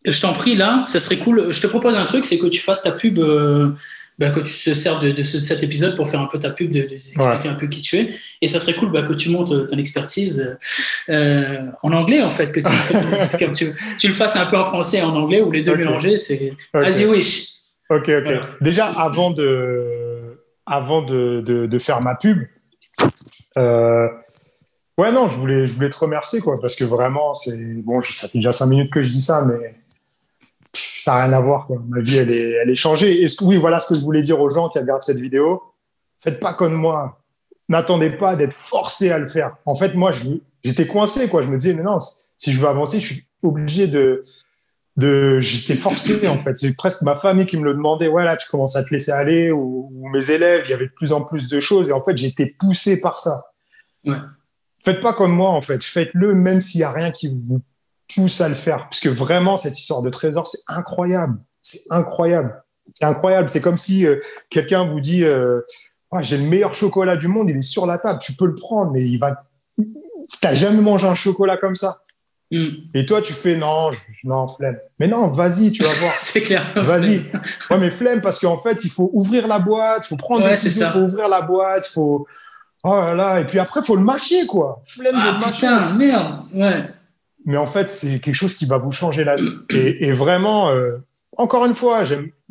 je 0.06 0.20
t'en 0.22 0.32
prie, 0.32 0.56
là, 0.56 0.84
ça 0.86 1.00
serait 1.00 1.18
cool. 1.18 1.52
Je 1.52 1.60
te 1.60 1.66
propose 1.66 1.98
un 1.98 2.06
truc, 2.06 2.24
c'est 2.24 2.38
que 2.38 2.46
tu 2.46 2.62
fasses 2.62 2.82
ta 2.82 2.92
pub. 2.92 3.18
Euh, 3.18 3.72
bah, 4.18 4.30
que 4.30 4.40
tu 4.40 4.52
te 4.52 4.74
sers 4.74 5.00
de, 5.00 5.22
cet 5.22 5.62
épisode 5.62 5.96
pour 5.96 6.08
faire 6.08 6.20
un 6.20 6.26
peu 6.26 6.38
ta 6.38 6.50
pub, 6.50 6.70
d'expliquer 6.70 7.48
un 7.48 7.54
peu 7.54 7.66
qui 7.68 7.80
tu 7.80 7.96
es. 7.98 8.10
Et 8.40 8.48
ça 8.48 8.60
serait 8.60 8.74
cool 8.74 8.90
bah, 8.90 9.02
que 9.02 9.12
tu 9.12 9.30
montres 9.30 9.66
ton 9.66 9.78
expertise 9.78 10.58
euh, 11.08 11.66
en 11.82 11.92
anglais, 11.92 12.22
en 12.22 12.30
fait, 12.30 12.52
que 12.52 12.60
tu, 13.52 13.74
tu, 13.98 14.08
le 14.08 14.14
fasses 14.14 14.36
un 14.36 14.46
peu 14.46 14.56
en 14.56 14.64
français 14.64 14.98
et 14.98 15.02
en 15.02 15.14
anglais, 15.14 15.40
ou 15.40 15.50
les 15.50 15.62
deux 15.62 15.76
mélangés, 15.76 16.18
c'est 16.18 16.52
as 16.74 17.00
you 17.00 17.10
wish. 17.10 17.48
Ok, 17.90 18.10
ok. 18.10 18.60
Déjà, 18.60 18.86
avant 18.86 19.30
de, 19.30 19.86
avant 20.66 21.02
de, 21.02 21.42
de 21.44 21.78
faire 21.78 22.00
ma 22.00 22.14
pub, 22.14 22.38
euh, 23.56 24.08
ouais, 24.98 25.12
non, 25.12 25.28
je 25.28 25.34
voulais, 25.34 25.66
je 25.66 25.72
voulais 25.72 25.90
te 25.90 25.98
remercier, 25.98 26.40
quoi, 26.40 26.54
parce 26.60 26.76
que 26.76 26.84
vraiment, 26.84 27.34
c'est 27.34 27.56
bon, 27.82 28.02
ça 28.02 28.28
fait 28.28 28.38
déjà 28.38 28.52
cinq 28.52 28.66
minutes 28.66 28.92
que 28.92 29.02
je 29.02 29.10
dis 29.10 29.20
ça, 29.20 29.44
mais 29.46 29.74
ça 30.74 31.14
n'a 31.14 31.24
rien 31.24 31.32
à 31.32 31.40
voir. 31.40 31.66
Quoi. 31.66 31.82
Ma 31.88 32.00
vie, 32.00 32.18
elle 32.18 32.36
est, 32.36 32.50
elle 32.62 32.70
est 32.70 32.74
changée. 32.74 33.22
Et 33.22 33.26
oui, 33.42 33.56
voilà 33.56 33.78
ce 33.78 33.88
que 33.88 33.94
je 33.94 34.04
voulais 34.04 34.22
dire 34.22 34.40
aux 34.40 34.50
gens 34.50 34.68
qui 34.68 34.78
regardent 34.78 35.02
cette 35.02 35.20
vidéo. 35.20 35.62
Faites 36.22 36.40
pas 36.40 36.54
comme 36.54 36.74
moi. 36.74 37.20
N'attendez 37.68 38.10
pas 38.10 38.36
d'être 38.36 38.54
forcé 38.54 39.10
à 39.10 39.18
le 39.18 39.28
faire. 39.28 39.56
En 39.66 39.74
fait, 39.74 39.94
moi, 39.94 40.10
j'étais 40.64 40.86
coincé. 40.86 41.28
Quoi. 41.28 41.42
Je 41.42 41.48
me 41.48 41.56
disais, 41.56 41.74
mais 41.74 41.82
non, 41.82 41.98
si 42.36 42.52
je 42.52 42.60
veux 42.60 42.68
avancer, 42.68 43.00
je 43.00 43.06
suis 43.14 43.24
obligé 43.42 43.86
de. 43.86 44.22
de 44.96 45.40
j'étais 45.40 45.76
forcé, 45.76 46.26
en 46.28 46.42
fait. 46.42 46.56
C'est 46.56 46.76
presque 46.76 47.02
ma 47.02 47.14
famille 47.14 47.46
qui 47.46 47.56
me 47.56 47.64
le 47.64 47.74
demandait. 47.74 48.08
Ouais, 48.08 48.24
là, 48.24 48.36
tu 48.36 48.48
commences 48.48 48.76
à 48.76 48.84
te 48.84 48.90
laisser 48.90 49.12
aller. 49.12 49.50
Ou, 49.50 49.90
mes 50.12 50.30
élèves, 50.30 50.62
il 50.66 50.70
y 50.70 50.74
avait 50.74 50.86
de 50.86 50.94
plus 50.94 51.12
en 51.12 51.22
plus 51.22 51.48
de 51.48 51.60
choses. 51.60 51.90
Et 51.90 51.92
en 51.92 52.02
fait, 52.02 52.16
j'étais 52.16 52.54
poussé 52.58 53.00
par 53.00 53.18
ça. 53.18 53.44
Ouais. 54.04 54.16
Faites 54.84 55.00
pas 55.00 55.12
comme 55.12 55.32
moi, 55.32 55.50
en 55.50 55.62
fait. 55.62 55.82
Faites-le 55.82 56.34
même 56.34 56.60
s'il 56.60 56.80
n'y 56.80 56.84
a 56.84 56.92
rien 56.92 57.10
qui 57.10 57.34
vous 57.44 57.60
pousse 58.14 58.40
à 58.40 58.48
le 58.48 58.54
faire. 58.54 58.88
Parce 58.88 59.00
que 59.00 59.08
vraiment, 59.08 59.56
cette 59.56 59.78
histoire 59.78 60.02
de 60.02 60.10
trésor, 60.10 60.46
c'est 60.46 60.62
incroyable. 60.66 61.38
C'est 61.62 61.92
incroyable. 61.92 62.62
C'est 62.94 63.04
incroyable. 63.04 63.48
C'est 63.48 63.60
comme 63.60 63.78
si 63.78 64.06
euh, 64.06 64.20
quelqu'un 64.50 64.84
vous 64.84 65.00
dit 65.00 65.24
euh, 65.24 65.60
J'ai 66.20 66.38
le 66.38 66.44
meilleur 66.44 66.74
chocolat 66.74 67.16
du 67.16 67.28
monde, 67.28 67.50
il 67.50 67.58
est 67.58 67.62
sur 67.62 67.86
la 67.86 67.98
table, 67.98 68.18
tu 68.20 68.34
peux 68.34 68.46
le 68.46 68.54
prendre, 68.54 68.92
mais 68.92 69.04
il 69.04 69.18
va. 69.18 69.44
Tu 69.76 69.84
n'as 70.42 70.54
jamais 70.54 70.80
mangé 70.80 71.06
un 71.06 71.14
chocolat 71.14 71.56
comme 71.56 71.76
ça. 71.76 71.94
Mm. 72.50 72.66
Et 72.94 73.04
toi, 73.04 73.20
tu 73.20 73.34
fais 73.34 73.56
non, 73.56 73.90
non, 74.24 74.48
flemme. 74.48 74.78
Mais 74.98 75.06
non, 75.06 75.30
vas-y, 75.32 75.70
tu 75.70 75.82
vas 75.82 75.92
voir. 76.00 76.14
c'est 76.18 76.40
clair. 76.40 76.72
Vas-y. 76.74 77.18
Ouais, 77.70 77.78
mais 77.78 77.90
flemme 77.90 78.22
parce 78.22 78.40
qu'en 78.40 78.58
fait, 78.58 78.84
il 78.84 78.90
faut 78.90 79.10
ouvrir 79.12 79.46
la 79.46 79.58
boîte, 79.58 80.04
il 80.06 80.08
faut 80.08 80.16
prendre 80.16 80.44
ouais, 80.44 80.58
il 80.58 80.70
faut 80.70 81.00
ouvrir 81.00 81.28
la 81.28 81.42
boîte, 81.42 81.86
il 81.88 81.92
faut. 81.92 82.26
Oh 82.84 82.90
là 82.90 83.14
là, 83.14 83.40
et 83.40 83.46
puis 83.46 83.58
après, 83.58 83.80
il 83.80 83.86
faut 83.86 83.96
le 83.96 84.04
mâcher, 84.04 84.46
quoi. 84.46 84.80
Flemme 84.84 85.14
ah, 85.16 85.38
de 85.38 85.44
putain, 85.44 85.94
merde. 85.94 86.44
Ouais 86.54 86.88
mais 87.48 87.56
en 87.56 87.64
fait, 87.64 87.90
c'est 87.90 88.20
quelque 88.20 88.34
chose 88.34 88.58
qui 88.58 88.66
va 88.66 88.76
vous 88.76 88.92
changer 88.92 89.24
la 89.24 89.34
vie. 89.34 89.54
Et, 89.70 90.12
vraiment, 90.12 90.68
euh, 90.68 90.98
encore 91.34 91.64
une 91.64 91.74
fois, 91.74 92.04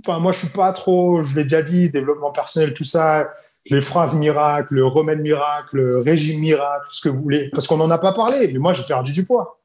enfin, 0.03 0.18
moi, 0.18 0.32
je 0.32 0.40
suis 0.40 0.48
pas 0.48 0.74
trop, 0.74 1.22
je 1.22 1.36
l'ai 1.36 1.44
déjà 1.44 1.61
dit, 1.61 1.91
développement 1.91 2.32
personnel, 2.32 2.74
tout 2.74 2.84
ça, 2.84 3.32
les 3.68 3.82
phrases 3.82 4.15
miracles, 4.15 4.74
le 4.74 4.88
remède 4.88 5.19
miracle, 5.19 5.78
le 5.78 5.99
régime 5.99 6.40
miracle, 6.40 6.88
ce 6.91 7.02
que 7.02 7.10
vous 7.10 7.22
voulez, 7.22 7.52
parce 7.52 7.68
qu'on 7.68 7.78
n'en 7.78 7.91
a 7.91 7.99
pas 7.99 8.11
parlé, 8.11 8.48
mais 8.48 8.57
moi, 8.57 8.74
j'ai 8.74 8.86
perdu 8.86 9.11
du 9.14 9.24
poids. 9.24 9.61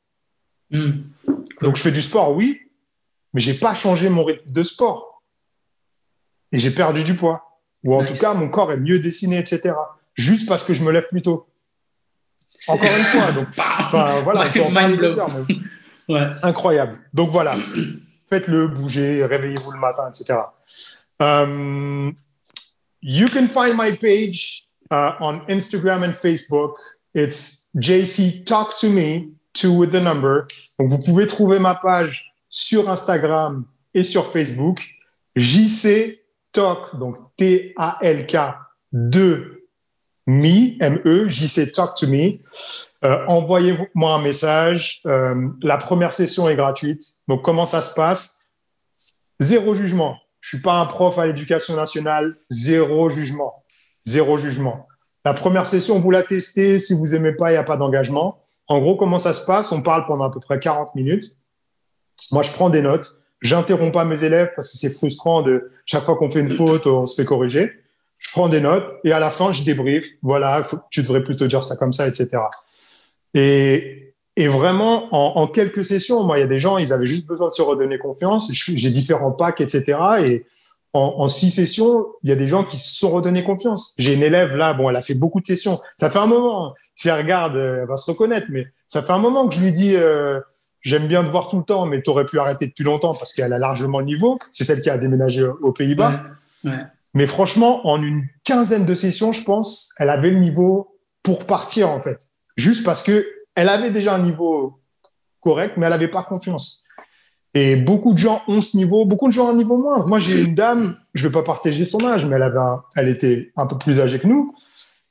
Hmm. 0.70 1.00
Donc, 1.62 1.76
je 1.76 1.80
fais 1.80 1.92
du 1.92 2.02
sport, 2.02 2.36
oui, 2.36 2.60
mais 3.32 3.40
j'ai 3.40 3.54
pas 3.54 3.74
changé 3.74 4.10
mon 4.10 4.24
rythme 4.24 4.52
de 4.52 4.62
sport. 4.62 5.22
Et 6.52 6.58
j'ai 6.58 6.72
perdu 6.72 7.04
du 7.04 7.14
poids. 7.14 7.58
Ou 7.84 7.94
en 7.94 8.04
tout 8.04 8.12
cas, 8.20 8.34
mon 8.34 8.50
corps 8.50 8.70
est 8.70 8.76
mieux 8.76 8.98
dessiné, 8.98 9.38
etc. 9.38 9.72
Juste 10.14 10.46
parce 10.46 10.66
que 10.66 10.74
je 10.74 10.84
me 10.84 10.92
lève 10.92 11.08
plus 11.08 11.22
tôt. 11.22 11.46
Encore 12.68 12.96
une 12.96 13.04
fois, 13.04 13.32
donc, 13.32 13.48
voilà, 14.24 14.44
Incroyable. 16.42 16.94
Donc 17.12 17.30
voilà, 17.30 17.52
faites-le, 18.28 18.68
bougez, 18.68 19.24
réveillez-vous 19.24 19.70
le 19.72 19.78
matin, 19.78 20.08
etc. 20.08 20.40
Um, 21.18 22.14
you 23.00 23.28
can 23.28 23.48
find 23.48 23.76
my 23.76 23.96
page 23.96 24.68
uh, 24.90 25.12
on 25.20 25.40
Instagram 25.48 26.02
and 26.02 26.14
Facebook. 26.14 26.74
It's 27.14 27.70
JC 27.76 28.44
Talk 28.44 28.76
to 28.80 28.88
Me, 28.88 29.32
two 29.52 29.72
with 29.72 29.92
the 29.92 30.00
number. 30.00 30.46
Donc, 30.78 30.88
vous 30.88 31.02
pouvez 31.02 31.26
trouver 31.26 31.58
ma 31.58 31.74
page 31.74 32.32
sur 32.48 32.88
Instagram 32.88 33.64
et 33.94 34.02
sur 34.02 34.30
Facebook. 34.30 34.82
JC 35.36 36.20
Talk, 36.52 36.98
donc 36.98 37.16
T-A-L-K 37.36 38.36
2 38.92 39.61
Me, 40.26 40.76
M-E, 40.80 41.28
JC 41.28 41.72
Talk 41.72 41.94
to 41.96 42.06
Me. 42.06 42.38
Euh, 43.04 43.26
envoyez-moi 43.26 44.14
un 44.14 44.22
message. 44.22 45.00
Euh, 45.06 45.48
la 45.62 45.76
première 45.76 46.12
session 46.12 46.48
est 46.48 46.56
gratuite. 46.56 47.02
Donc, 47.28 47.42
comment 47.42 47.66
ça 47.66 47.82
se 47.82 47.94
passe? 47.94 48.50
Zéro 49.40 49.74
jugement. 49.74 50.16
Je 50.40 50.50
suis 50.50 50.60
pas 50.60 50.74
un 50.74 50.86
prof 50.86 51.18
à 51.18 51.26
l'éducation 51.26 51.74
nationale. 51.74 52.36
Zéro 52.48 53.08
jugement. 53.10 53.54
Zéro 54.04 54.38
jugement. 54.38 54.86
La 55.24 55.34
première 55.34 55.66
session, 55.66 55.98
vous 55.98 56.10
la 56.10 56.22
testez. 56.22 56.78
Si 56.80 56.94
vous 56.94 57.14
aimez 57.14 57.32
pas, 57.32 57.50
il 57.50 57.54
n'y 57.54 57.58
a 57.58 57.64
pas 57.64 57.76
d'engagement. 57.76 58.44
En 58.68 58.80
gros, 58.80 58.96
comment 58.96 59.18
ça 59.18 59.32
se 59.32 59.44
passe? 59.44 59.72
On 59.72 59.82
parle 59.82 60.06
pendant 60.06 60.24
à 60.24 60.30
peu 60.30 60.40
près 60.40 60.58
40 60.58 60.94
minutes. 60.94 61.36
Moi, 62.30 62.42
je 62.42 62.50
prends 62.50 62.70
des 62.70 62.82
notes. 62.82 63.16
J'interromps 63.40 63.92
pas 63.92 64.04
mes 64.04 64.22
élèves 64.22 64.52
parce 64.54 64.70
que 64.70 64.78
c'est 64.78 64.90
frustrant 64.90 65.42
de 65.42 65.70
chaque 65.84 66.04
fois 66.04 66.16
qu'on 66.16 66.30
fait 66.30 66.40
une 66.40 66.54
faute, 66.54 66.86
on 66.86 67.06
se 67.06 67.20
fait 67.20 67.24
corriger. 67.24 67.72
Je 68.22 68.30
prends 68.30 68.48
des 68.48 68.60
notes 68.60 68.84
et 69.04 69.12
à 69.12 69.18
la 69.18 69.30
fin, 69.30 69.52
je 69.52 69.62
débriefe. 69.62 70.06
Voilà, 70.22 70.62
tu 70.90 71.02
devrais 71.02 71.22
plutôt 71.22 71.46
dire 71.46 71.62
ça 71.62 71.76
comme 71.76 71.92
ça, 71.92 72.08
etc. 72.08 72.28
Et, 73.34 74.48
vraiment, 74.48 75.08
en, 75.12 75.46
quelques 75.46 75.84
sessions, 75.84 76.22
moi, 76.24 76.38
il 76.38 76.40
y 76.40 76.44
a 76.44 76.48
des 76.48 76.58
gens, 76.58 76.78
ils 76.78 76.92
avaient 76.92 77.06
juste 77.06 77.26
besoin 77.26 77.48
de 77.48 77.52
se 77.52 77.62
redonner 77.62 77.98
confiance. 77.98 78.50
J'ai 78.52 78.90
différents 78.90 79.32
packs, 79.32 79.60
etc. 79.60 79.98
Et 80.24 80.46
en, 80.94 81.26
six 81.28 81.50
sessions, 81.50 82.06
il 82.22 82.30
y 82.30 82.32
a 82.32 82.36
des 82.36 82.48
gens 82.48 82.64
qui 82.64 82.76
se 82.76 82.96
sont 82.96 83.10
redonnés 83.10 83.42
confiance. 83.42 83.94
J'ai 83.98 84.14
une 84.14 84.22
élève 84.22 84.56
là, 84.56 84.74
bon, 84.74 84.90
elle 84.90 84.96
a 84.96 85.02
fait 85.02 85.14
beaucoup 85.14 85.40
de 85.40 85.46
sessions. 85.46 85.80
Ça 85.96 86.10
fait 86.10 86.18
un 86.18 86.26
moment, 86.26 86.68
hein. 86.68 86.74
si 86.94 87.08
elle 87.08 87.20
regarde, 87.20 87.56
elle 87.56 87.86
va 87.86 87.96
se 87.96 88.10
reconnaître, 88.10 88.46
mais 88.50 88.66
ça 88.86 89.02
fait 89.02 89.12
un 89.12 89.18
moment 89.18 89.48
que 89.48 89.54
je 89.54 89.60
lui 89.60 89.72
dis, 89.72 89.96
euh, 89.96 90.38
j'aime 90.82 91.08
bien 91.08 91.24
te 91.24 91.30
voir 91.30 91.48
tout 91.48 91.56
le 91.56 91.64
temps, 91.64 91.86
mais 91.86 92.02
tu 92.02 92.10
aurais 92.10 92.26
pu 92.26 92.38
arrêter 92.38 92.66
depuis 92.66 92.84
longtemps 92.84 93.14
parce 93.14 93.32
qu'elle 93.32 93.52
a 93.52 93.58
largement 93.58 94.00
le 94.00 94.06
niveau. 94.06 94.36
C'est 94.52 94.64
celle 94.64 94.82
qui 94.82 94.90
a 94.90 94.98
déménagé 94.98 95.44
aux 95.44 95.72
Pays-Bas. 95.72 96.20
Mais 97.14 97.26
franchement, 97.26 97.86
en 97.86 98.02
une 98.02 98.26
quinzaine 98.44 98.86
de 98.86 98.94
sessions, 98.94 99.32
je 99.32 99.44
pense, 99.44 99.90
elle 99.98 100.10
avait 100.10 100.30
le 100.30 100.40
niveau 100.40 100.98
pour 101.22 101.46
partir, 101.46 101.90
en 101.90 102.00
fait. 102.00 102.18
Juste 102.56 102.84
parce 102.84 103.02
que 103.02 103.26
elle 103.54 103.68
avait 103.68 103.90
déjà 103.90 104.14
un 104.14 104.22
niveau 104.22 104.80
correct, 105.40 105.74
mais 105.76 105.86
elle 105.86 105.92
n'avait 105.92 106.08
pas 106.08 106.22
confiance. 106.22 106.84
Et 107.54 107.76
beaucoup 107.76 108.14
de 108.14 108.18
gens 108.18 108.40
ont 108.48 108.62
ce 108.62 108.76
niveau, 108.78 109.04
beaucoup 109.04 109.28
de 109.28 109.32
gens 109.32 109.46
ont 109.46 109.50
un 109.50 109.56
niveau 109.56 109.76
moins. 109.76 110.06
Moi, 110.06 110.18
j'ai 110.18 110.40
une 110.40 110.54
dame, 110.54 110.96
je 111.12 111.26
ne 111.26 111.28
vais 111.28 111.32
pas 111.34 111.42
partager 111.42 111.84
son 111.84 112.02
âge, 112.06 112.24
mais 112.24 112.36
elle, 112.36 112.42
avait 112.42 112.58
elle 112.96 113.08
était 113.08 113.52
un 113.56 113.66
peu 113.66 113.76
plus 113.76 114.00
âgée 114.00 114.18
que 114.18 114.26
nous. 114.26 114.48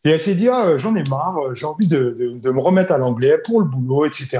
Et 0.03 0.09
elle 0.09 0.19
s'est 0.19 0.33
dit, 0.33 0.49
ah, 0.49 0.77
j'en 0.77 0.95
ai 0.95 1.03
marre, 1.07 1.53
j'ai 1.53 1.67
envie 1.67 1.85
de, 1.85 2.33
de, 2.33 2.49
me 2.49 2.59
remettre 2.59 2.91
à 2.91 2.97
l'anglais 2.97 3.37
pour 3.45 3.61
le 3.61 3.67
boulot, 3.67 4.05
etc. 4.05 4.39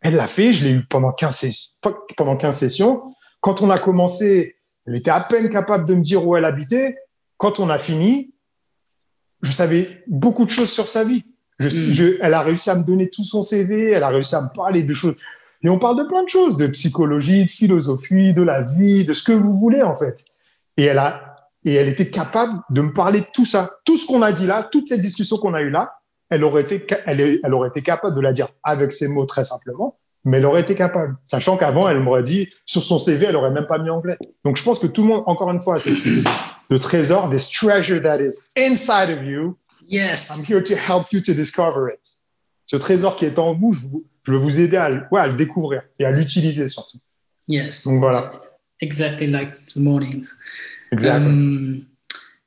Elle 0.00 0.14
l'a 0.14 0.26
fait, 0.26 0.52
je 0.52 0.64
l'ai 0.64 0.72
eu 0.72 0.84
pendant 0.84 1.12
15, 1.12 1.76
pendant 2.16 2.36
15 2.36 2.58
sessions. 2.58 3.04
Quand 3.40 3.62
on 3.62 3.70
a 3.70 3.78
commencé, 3.78 4.56
elle 4.86 4.96
était 4.96 5.10
à 5.10 5.20
peine 5.20 5.48
capable 5.48 5.84
de 5.84 5.94
me 5.94 6.02
dire 6.02 6.26
où 6.26 6.36
elle 6.36 6.44
habitait. 6.44 6.96
Quand 7.36 7.60
on 7.60 7.68
a 7.68 7.78
fini, 7.78 8.32
je 9.42 9.52
savais 9.52 10.02
beaucoup 10.06 10.44
de 10.44 10.50
choses 10.50 10.70
sur 10.70 10.88
sa 10.88 11.04
vie. 11.04 11.24
Hmm. 11.60 11.68
Je, 11.68 12.16
elle 12.20 12.34
a 12.34 12.42
réussi 12.42 12.70
à 12.70 12.76
me 12.76 12.84
donner 12.84 13.08
tout 13.08 13.24
son 13.24 13.42
CV, 13.42 13.90
elle 13.90 14.02
a 14.02 14.08
réussi 14.08 14.34
à 14.34 14.42
me 14.42 14.54
parler 14.54 14.82
de 14.82 14.94
choses. 14.94 15.16
Et 15.64 15.68
on 15.68 15.78
parle 15.78 15.98
de 15.98 16.08
plein 16.08 16.24
de 16.24 16.28
choses, 16.28 16.56
de 16.56 16.66
psychologie, 16.68 17.44
de 17.44 17.50
philosophie, 17.50 18.34
de 18.34 18.42
la 18.42 18.60
vie, 18.60 19.04
de 19.04 19.12
ce 19.12 19.22
que 19.22 19.32
vous 19.32 19.56
voulez 19.56 19.82
en 19.82 19.96
fait. 19.96 20.24
Et 20.76 20.84
elle 20.84 20.98
a, 20.98 21.48
et 21.64 21.74
elle 21.74 21.88
était 21.88 22.10
capable 22.10 22.60
de 22.70 22.80
me 22.80 22.92
parler 22.92 23.20
de 23.20 23.26
tout 23.32 23.46
ça, 23.46 23.70
tout 23.84 23.96
ce 23.96 24.06
qu'on 24.06 24.22
a 24.22 24.32
dit 24.32 24.46
là, 24.46 24.68
toute 24.70 24.88
cette 24.88 25.00
discussion 25.00 25.36
qu'on 25.36 25.54
a 25.54 25.60
eue 25.60 25.70
là, 25.70 25.92
elle 26.30 26.42
aurait 26.42 26.62
été, 26.62 26.84
elle, 27.06 27.40
elle 27.42 27.54
aurait 27.54 27.68
été 27.68 27.82
capable 27.82 28.16
de 28.16 28.20
la 28.20 28.32
dire 28.32 28.48
avec 28.64 28.92
ses 28.92 29.08
mots 29.08 29.26
très 29.26 29.44
simplement, 29.44 29.98
mais 30.24 30.38
elle 30.38 30.46
aurait 30.46 30.60
été 30.60 30.74
capable, 30.74 31.16
sachant 31.24 31.56
qu'avant 31.56 31.88
elle 31.88 32.00
m'aurait 32.00 32.22
dit 32.22 32.48
sur 32.64 32.82
son 32.82 32.98
CV, 32.98 33.26
elle 33.26 33.36
aurait 33.36 33.50
même 33.50 33.66
pas 33.66 33.78
mis 33.78 33.90
anglais. 33.90 34.18
Donc 34.44 34.56
je 34.56 34.62
pense 34.62 34.78
que 34.78 34.86
tout 34.86 35.02
le 35.02 35.08
monde, 35.08 35.24
encore 35.26 35.50
une 35.50 35.60
fois, 35.60 35.78
c'est 35.78 35.96
de 36.70 36.78
trésor, 36.78 37.28
this 37.30 37.50
treasure 37.50 38.00
that 38.02 38.20
is 38.20 38.50
inside 38.56 39.10
of 39.10 39.24
you 39.24 39.56
Yes. 39.92 40.38
I'm 40.38 40.44
here 40.44 40.62
to 40.62 40.74
help 40.74 41.12
you 41.12 41.20
to 41.20 41.34
discover 41.34 41.88
it. 41.88 42.00
Ce 42.66 42.76
trésor 42.76 43.16
qui 43.16 43.26
est 43.26 43.38
en 43.38 43.54
vous, 43.54 43.74
je, 43.74 43.80
vous, 43.80 44.04
je 44.26 44.32
veux 44.32 44.38
vous 44.38 44.60
aider 44.60 44.78
à, 44.78 44.88
ouais, 45.10 45.20
à 45.20 45.26
le 45.26 45.34
découvrir 45.34 45.82
et 45.98 46.04
à 46.06 46.10
l'utiliser 46.10 46.68
surtout. 46.68 46.98
Yes. 47.48 47.84
Donc 47.84 47.98
voilà. 47.98 48.32
Exactly 48.80 49.26
like 49.26 49.52
the 49.74 49.76
mornings. 49.76 50.32
Exactly. 50.92 51.26
Um, 51.26 51.86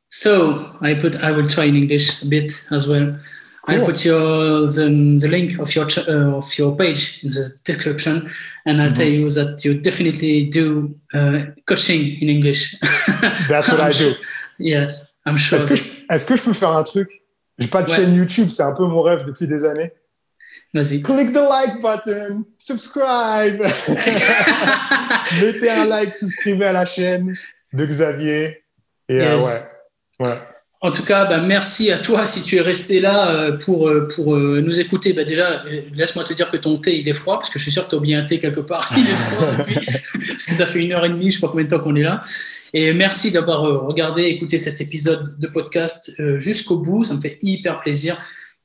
so 0.10 0.72
I 0.82 0.96
put. 0.96 1.16
I 1.16 1.32
will 1.32 1.48
try 1.48 1.66
in 1.66 1.76
English 1.76 2.24
a 2.24 2.28
bit 2.28 2.52
as 2.72 2.88
well. 2.88 3.14
Cool. 3.66 3.82
I 3.82 3.86
put 3.86 4.06
your 4.06 4.62
the, 4.68 5.18
the 5.20 5.28
link 5.28 5.60
of 5.60 5.74
your 5.76 5.88
uh, 6.08 6.38
of 6.38 6.58
your 6.58 6.76
page 6.76 7.24
in 7.24 7.30
the 7.30 7.54
description, 7.64 8.30
and 8.66 8.80
I'll 8.80 8.88
mm 8.88 8.94
-hmm. 8.94 8.98
tell 8.98 9.12
you 9.20 9.30
that 9.30 9.64
you 9.66 9.74
definitely 9.82 10.50
do 10.50 10.66
uh, 11.14 11.40
coaching 11.66 12.22
in 12.22 12.30
English. 12.30 12.62
That's 13.50 13.68
what 13.70 13.82
I 13.92 13.94
do. 14.04 14.12
Yes, 14.58 15.18
I'm 15.26 15.38
sure. 15.38 15.60
Est-ce 15.60 15.68
que, 15.68 16.14
est-ce 16.14 16.26
que, 16.28 16.38
je 16.38 16.44
peux 16.44 16.54
faire 16.54 16.78
un 16.78 16.84
truc 16.84 17.10
j'ai 17.58 17.68
pas 17.68 17.84
de 17.84 17.90
chaîne 17.90 18.14
YouTube, 18.14 18.50
c'est 18.50 18.64
un 18.64 18.76
peu 18.76 18.86
mon 18.86 19.02
rêve 19.02 19.26
depuis 19.26 19.48
des 19.48 19.64
années. 19.64 19.92
Vas-y. 20.74 21.02
Click 21.02 21.32
the 21.32 21.48
like 21.50 21.82
button, 21.82 22.44
subscribe. 22.58 23.62
Mettez 25.42 25.70
un 25.70 25.86
like, 25.86 26.14
souscrivez 26.14 26.66
à 26.66 26.74
la 26.74 26.86
chaîne 26.86 27.34
de 27.72 27.86
Xavier. 27.86 28.64
Et 29.08 29.22
euh, 29.22 29.40
ouais. 30.20 30.38
En 30.86 30.92
tout 30.92 31.04
cas, 31.04 31.26
bah, 31.26 31.40
merci 31.40 31.92
à 31.92 31.98
toi 31.98 32.28
si 32.28 32.44
tu 32.44 32.58
es 32.58 32.62
resté 32.62 33.00
là 33.00 33.32
euh, 33.32 33.58
pour, 33.58 33.90
euh, 33.90 34.08
pour 34.08 34.38
nous 34.38 34.80
écouter. 34.80 35.14
Bah, 35.14 35.24
déjà, 35.24 35.64
laisse-moi 35.94 36.24
te 36.24 36.34
dire 36.34 36.52
que 36.52 36.58
ton 36.58 36.78
thé, 36.78 37.00
il 37.00 37.10
est 37.10 37.14
froid, 37.14 37.40
parce 37.40 37.50
que 37.50 37.58
je 37.58 37.64
suis 37.64 37.72
sûr 37.72 37.86
que 37.86 37.90
tu 37.90 37.96
as 37.96 37.98
oublié 37.98 38.16
un 38.16 38.24
thé 38.24 38.40
quelque 38.40 38.60
part. 38.60 38.94
Il 38.96 39.10
est 39.10 39.16
froid 39.16 39.48
depuis, 39.58 39.76
parce 40.14 40.46
que 40.46 40.54
ça 40.54 40.68
fait 40.68 40.80
une 40.80 40.94
heure 40.94 41.04
et 41.04 41.10
demie, 41.10 41.32
je 41.32 41.38
sais 41.38 41.42
pas 41.42 41.48
combien 41.48 41.64
de 41.64 41.70
temps 41.70 41.80
qu'on 41.80 41.96
est 41.96 42.04
là. 42.04 42.22
Et 42.78 42.94
merci 42.94 43.32
d'avoir 43.32 43.66
euh, 43.66 43.78
regardé, 43.80 44.26
écouté 44.26 44.60
cet 44.60 44.80
épisode 44.80 45.40
de 45.40 45.48
podcast 45.48 46.12
euh, 46.20 46.38
jusqu'au 46.38 46.78
bout. 46.78 47.04
Ça 47.04 47.16
me 47.16 47.22
fait 47.22 47.38
hyper 47.42 47.80
plaisir. 47.80 48.18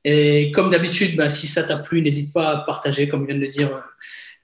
Et 0.03 0.51
comme 0.51 0.69
d'habitude, 0.69 1.15
bah, 1.15 1.29
si 1.29 1.47
ça 1.47 1.63
t'a 1.63 1.77
plu, 1.77 2.03
n'hésite 2.03 2.33
pas 2.33 2.49
à 2.49 2.57
partager, 2.57 3.07
comme 3.07 3.25
vient 3.25 3.35
de 3.35 3.39
le 3.41 3.47
dire 3.47 3.71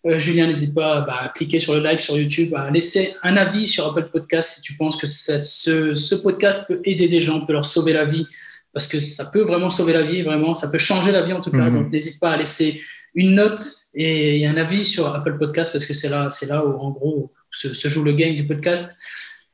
euh, 0.06 0.18
Julien. 0.18 0.48
N'hésite 0.48 0.74
pas 0.74 1.02
bah, 1.02 1.18
à 1.24 1.30
cliquer 1.30 1.60
sur 1.60 1.74
le 1.74 1.82
like 1.82 2.00
sur 2.00 2.18
YouTube, 2.18 2.54
à 2.56 2.70
laisser 2.72 3.16
un 3.24 3.38
avis 3.38 3.68
sur 3.68 3.88
Apple 3.88 4.10
Podcast 4.12 4.56
si 4.56 4.62
tu 4.62 4.74
penses 4.74 4.98
que 4.98 5.08
ce, 5.08 6.16
podcast 6.16 6.66
peut 6.68 6.82
aider 6.84 7.08
des 7.08 7.22
gens, 7.22 7.46
peut 7.46 7.54
leur 7.54 7.66
sauver 7.66 7.94
la 7.94 8.06
vie, 8.06 8.26
parce 8.74 8.88
que 8.88 9.00
ça 9.00 9.30
peut 9.32 9.42
vraiment 9.42 9.70
sauver 9.70 9.94
la 9.94 10.04
vie, 10.04 10.22
vraiment, 10.24 10.56
ça 10.56 10.70
peut 10.70 10.78
changer 10.78 11.12
la 11.12 11.24
vie 11.24 11.34
en 11.34 11.42
tout 11.42 11.52
cas. 11.52 11.58
Mhm. 11.58 11.72
Donc 11.72 11.92
n'hésite 11.92 12.20
pas 12.20 12.32
à 12.32 12.38
laisser 12.38 12.82
une 13.16 13.36
note 13.36 13.62
et 13.96 14.46
un 14.46 14.58
avis 14.58 14.86
sur 14.86 15.08
Apple 15.14 15.38
Podcast, 15.38 15.72
parce 15.72 15.86
que 15.86 15.94
c'est 15.94 16.10
là, 16.10 16.30
c'est 16.30 16.48
là 16.48 16.66
où 16.66 16.78
en 16.80 16.92
gros 16.92 17.32
se, 17.50 17.74
se 17.74 17.88
joue 17.88 18.04
le 18.04 18.14
game 18.14 18.36
du 18.36 18.46
podcast. 18.46 18.98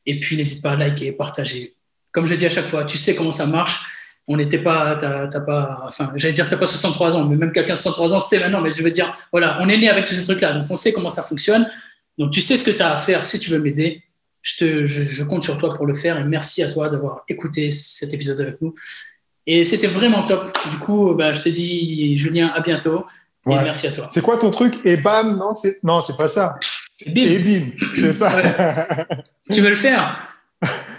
Et 0.06 0.20
puis, 0.20 0.36
n'hésite 0.36 0.61
pas 0.61 0.72
à 0.72 0.76
liker, 0.76 1.11
partager. 1.14 1.76
Comme 2.11 2.26
je 2.26 2.36
dis 2.36 2.45
à 2.45 2.49
chaque 2.49 2.65
fois, 2.65 2.84
tu 2.86 2.98
sais 2.98 3.15
comment 3.15 3.32
ça 3.32 3.48
marche. 3.48 3.86
On 4.28 4.38
n'était 4.38 4.60
pas, 4.60 4.95
t'as, 4.95 5.40
pas, 5.41 5.84
enfin, 5.86 6.12
j'allais 6.16 6.34
dire, 6.34 6.48
t'as 6.50 6.56
pas 6.56 6.68
63 6.68 7.18
ans, 7.18 7.26
mais 7.26 7.36
même 7.36 7.52
quelqu'un 7.52 7.74
de 7.74 7.78
63 7.78 8.14
ans, 8.14 8.20
c'est 8.20 8.40
maintenant. 8.40 8.62
Mais 8.62 8.72
je 8.72 8.82
veux 8.82 8.91
dire, 8.91 9.14
voilà, 9.32 9.58
on 9.60 9.68
est 9.68 9.78
né 9.78 9.90
avec 9.90 10.06
tous 10.06 10.14
ces 10.14 10.24
trucs-là, 10.24 10.54
donc 10.54 10.68
on 10.70 10.76
sait 10.76 10.94
comment 10.94 11.10
ça 11.10 11.24
fonctionne. 11.24 11.70
Donc, 12.18 12.32
tu 12.32 12.41
sais 12.41 12.58
ce 12.58 12.64
que 12.64 12.72
tu 12.72 12.82
as 12.82 12.94
à 12.94 12.98
faire 12.98 13.26
si 13.26 13.40
tu 13.40 13.50
veux 13.50 13.60
m'aider. 13.60 14.02
Je, 14.41 14.58
te, 14.58 14.86
je, 14.86 15.24
compte 15.24 15.44
sur 15.44 15.58
toi 15.58 15.70
pour 15.70 15.86
le 15.86 15.94
faire 15.94 16.20
et 16.20 16.24
merci 16.26 16.64
à 16.64 16.72
toi 16.72 16.90
d'avoir 16.90 17.24
écouté 17.30 17.72
cet 17.72 18.14
épisode 18.14 18.41
avec 18.41 18.62
nous. 18.62 18.76
Et 19.45 19.64
c'était 19.64 19.88
vraiment 19.88 20.24
top. 20.24 20.50
Du 20.70 20.78
coup, 20.78 21.14
bah, 21.14 21.32
je 21.32 21.40
te 21.40 21.50
dis, 21.50 22.16
Julien, 22.18 22.52
à 22.54 22.60
bientôt. 22.60 23.06
Et 23.50 23.56
merci 23.56 23.88
à 23.88 23.91
toi. 23.91 24.08
C'est 24.10 24.22
quoi 24.22 24.38
ton 24.38 24.52
truc? 24.52 24.76
Et 24.86 24.98
bam, 24.98 25.38
non, 25.38 25.54
c'est 25.54 25.84
non, 25.84 26.02
c'est 26.02 26.18
pas 26.18 26.28
ça. 26.28 26.58
Et 27.06 27.40
bim, 27.40 27.72
c'est 27.95 28.12
ça. 28.14 28.32
tu 29.52 29.62
veux 29.62 29.70
le 29.70 29.76
faire? 29.76 30.34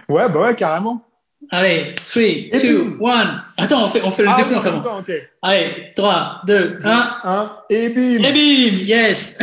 Ouais, 0.09 0.29
bah 0.29 0.41
ouais, 0.41 0.55
carrément. 0.55 1.03
Allez, 1.51 1.95
3, 1.95 2.23
2, 2.61 2.99
1. 3.05 3.45
Attends, 3.57 3.85
on 3.85 3.89
fait, 3.89 4.03
on 4.03 4.11
fait 4.11 4.23
le 4.23 4.29
ah, 4.31 4.37
décompte 4.37 4.67
avant. 4.67 5.03
Allez, 5.43 5.93
3, 5.95 6.43
2, 6.47 6.81
1. 6.83 7.21
1. 7.25 7.59
Et 7.71 7.89
bim. 7.91 8.25
Et 8.25 8.33
bim, 8.33 8.79
yes. 8.85 9.39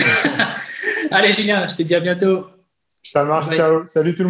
Allez, 1.12 1.34
Julien, 1.34 1.68
je 1.68 1.76
te 1.76 1.84
dis 1.84 1.96
à 1.96 2.00
bientôt. 2.00 2.48
Ça 3.04 3.24
marche, 3.24 3.56
ciao. 3.56 3.82
Salut 3.86 4.14
tout 4.14 4.24
le 4.24 4.30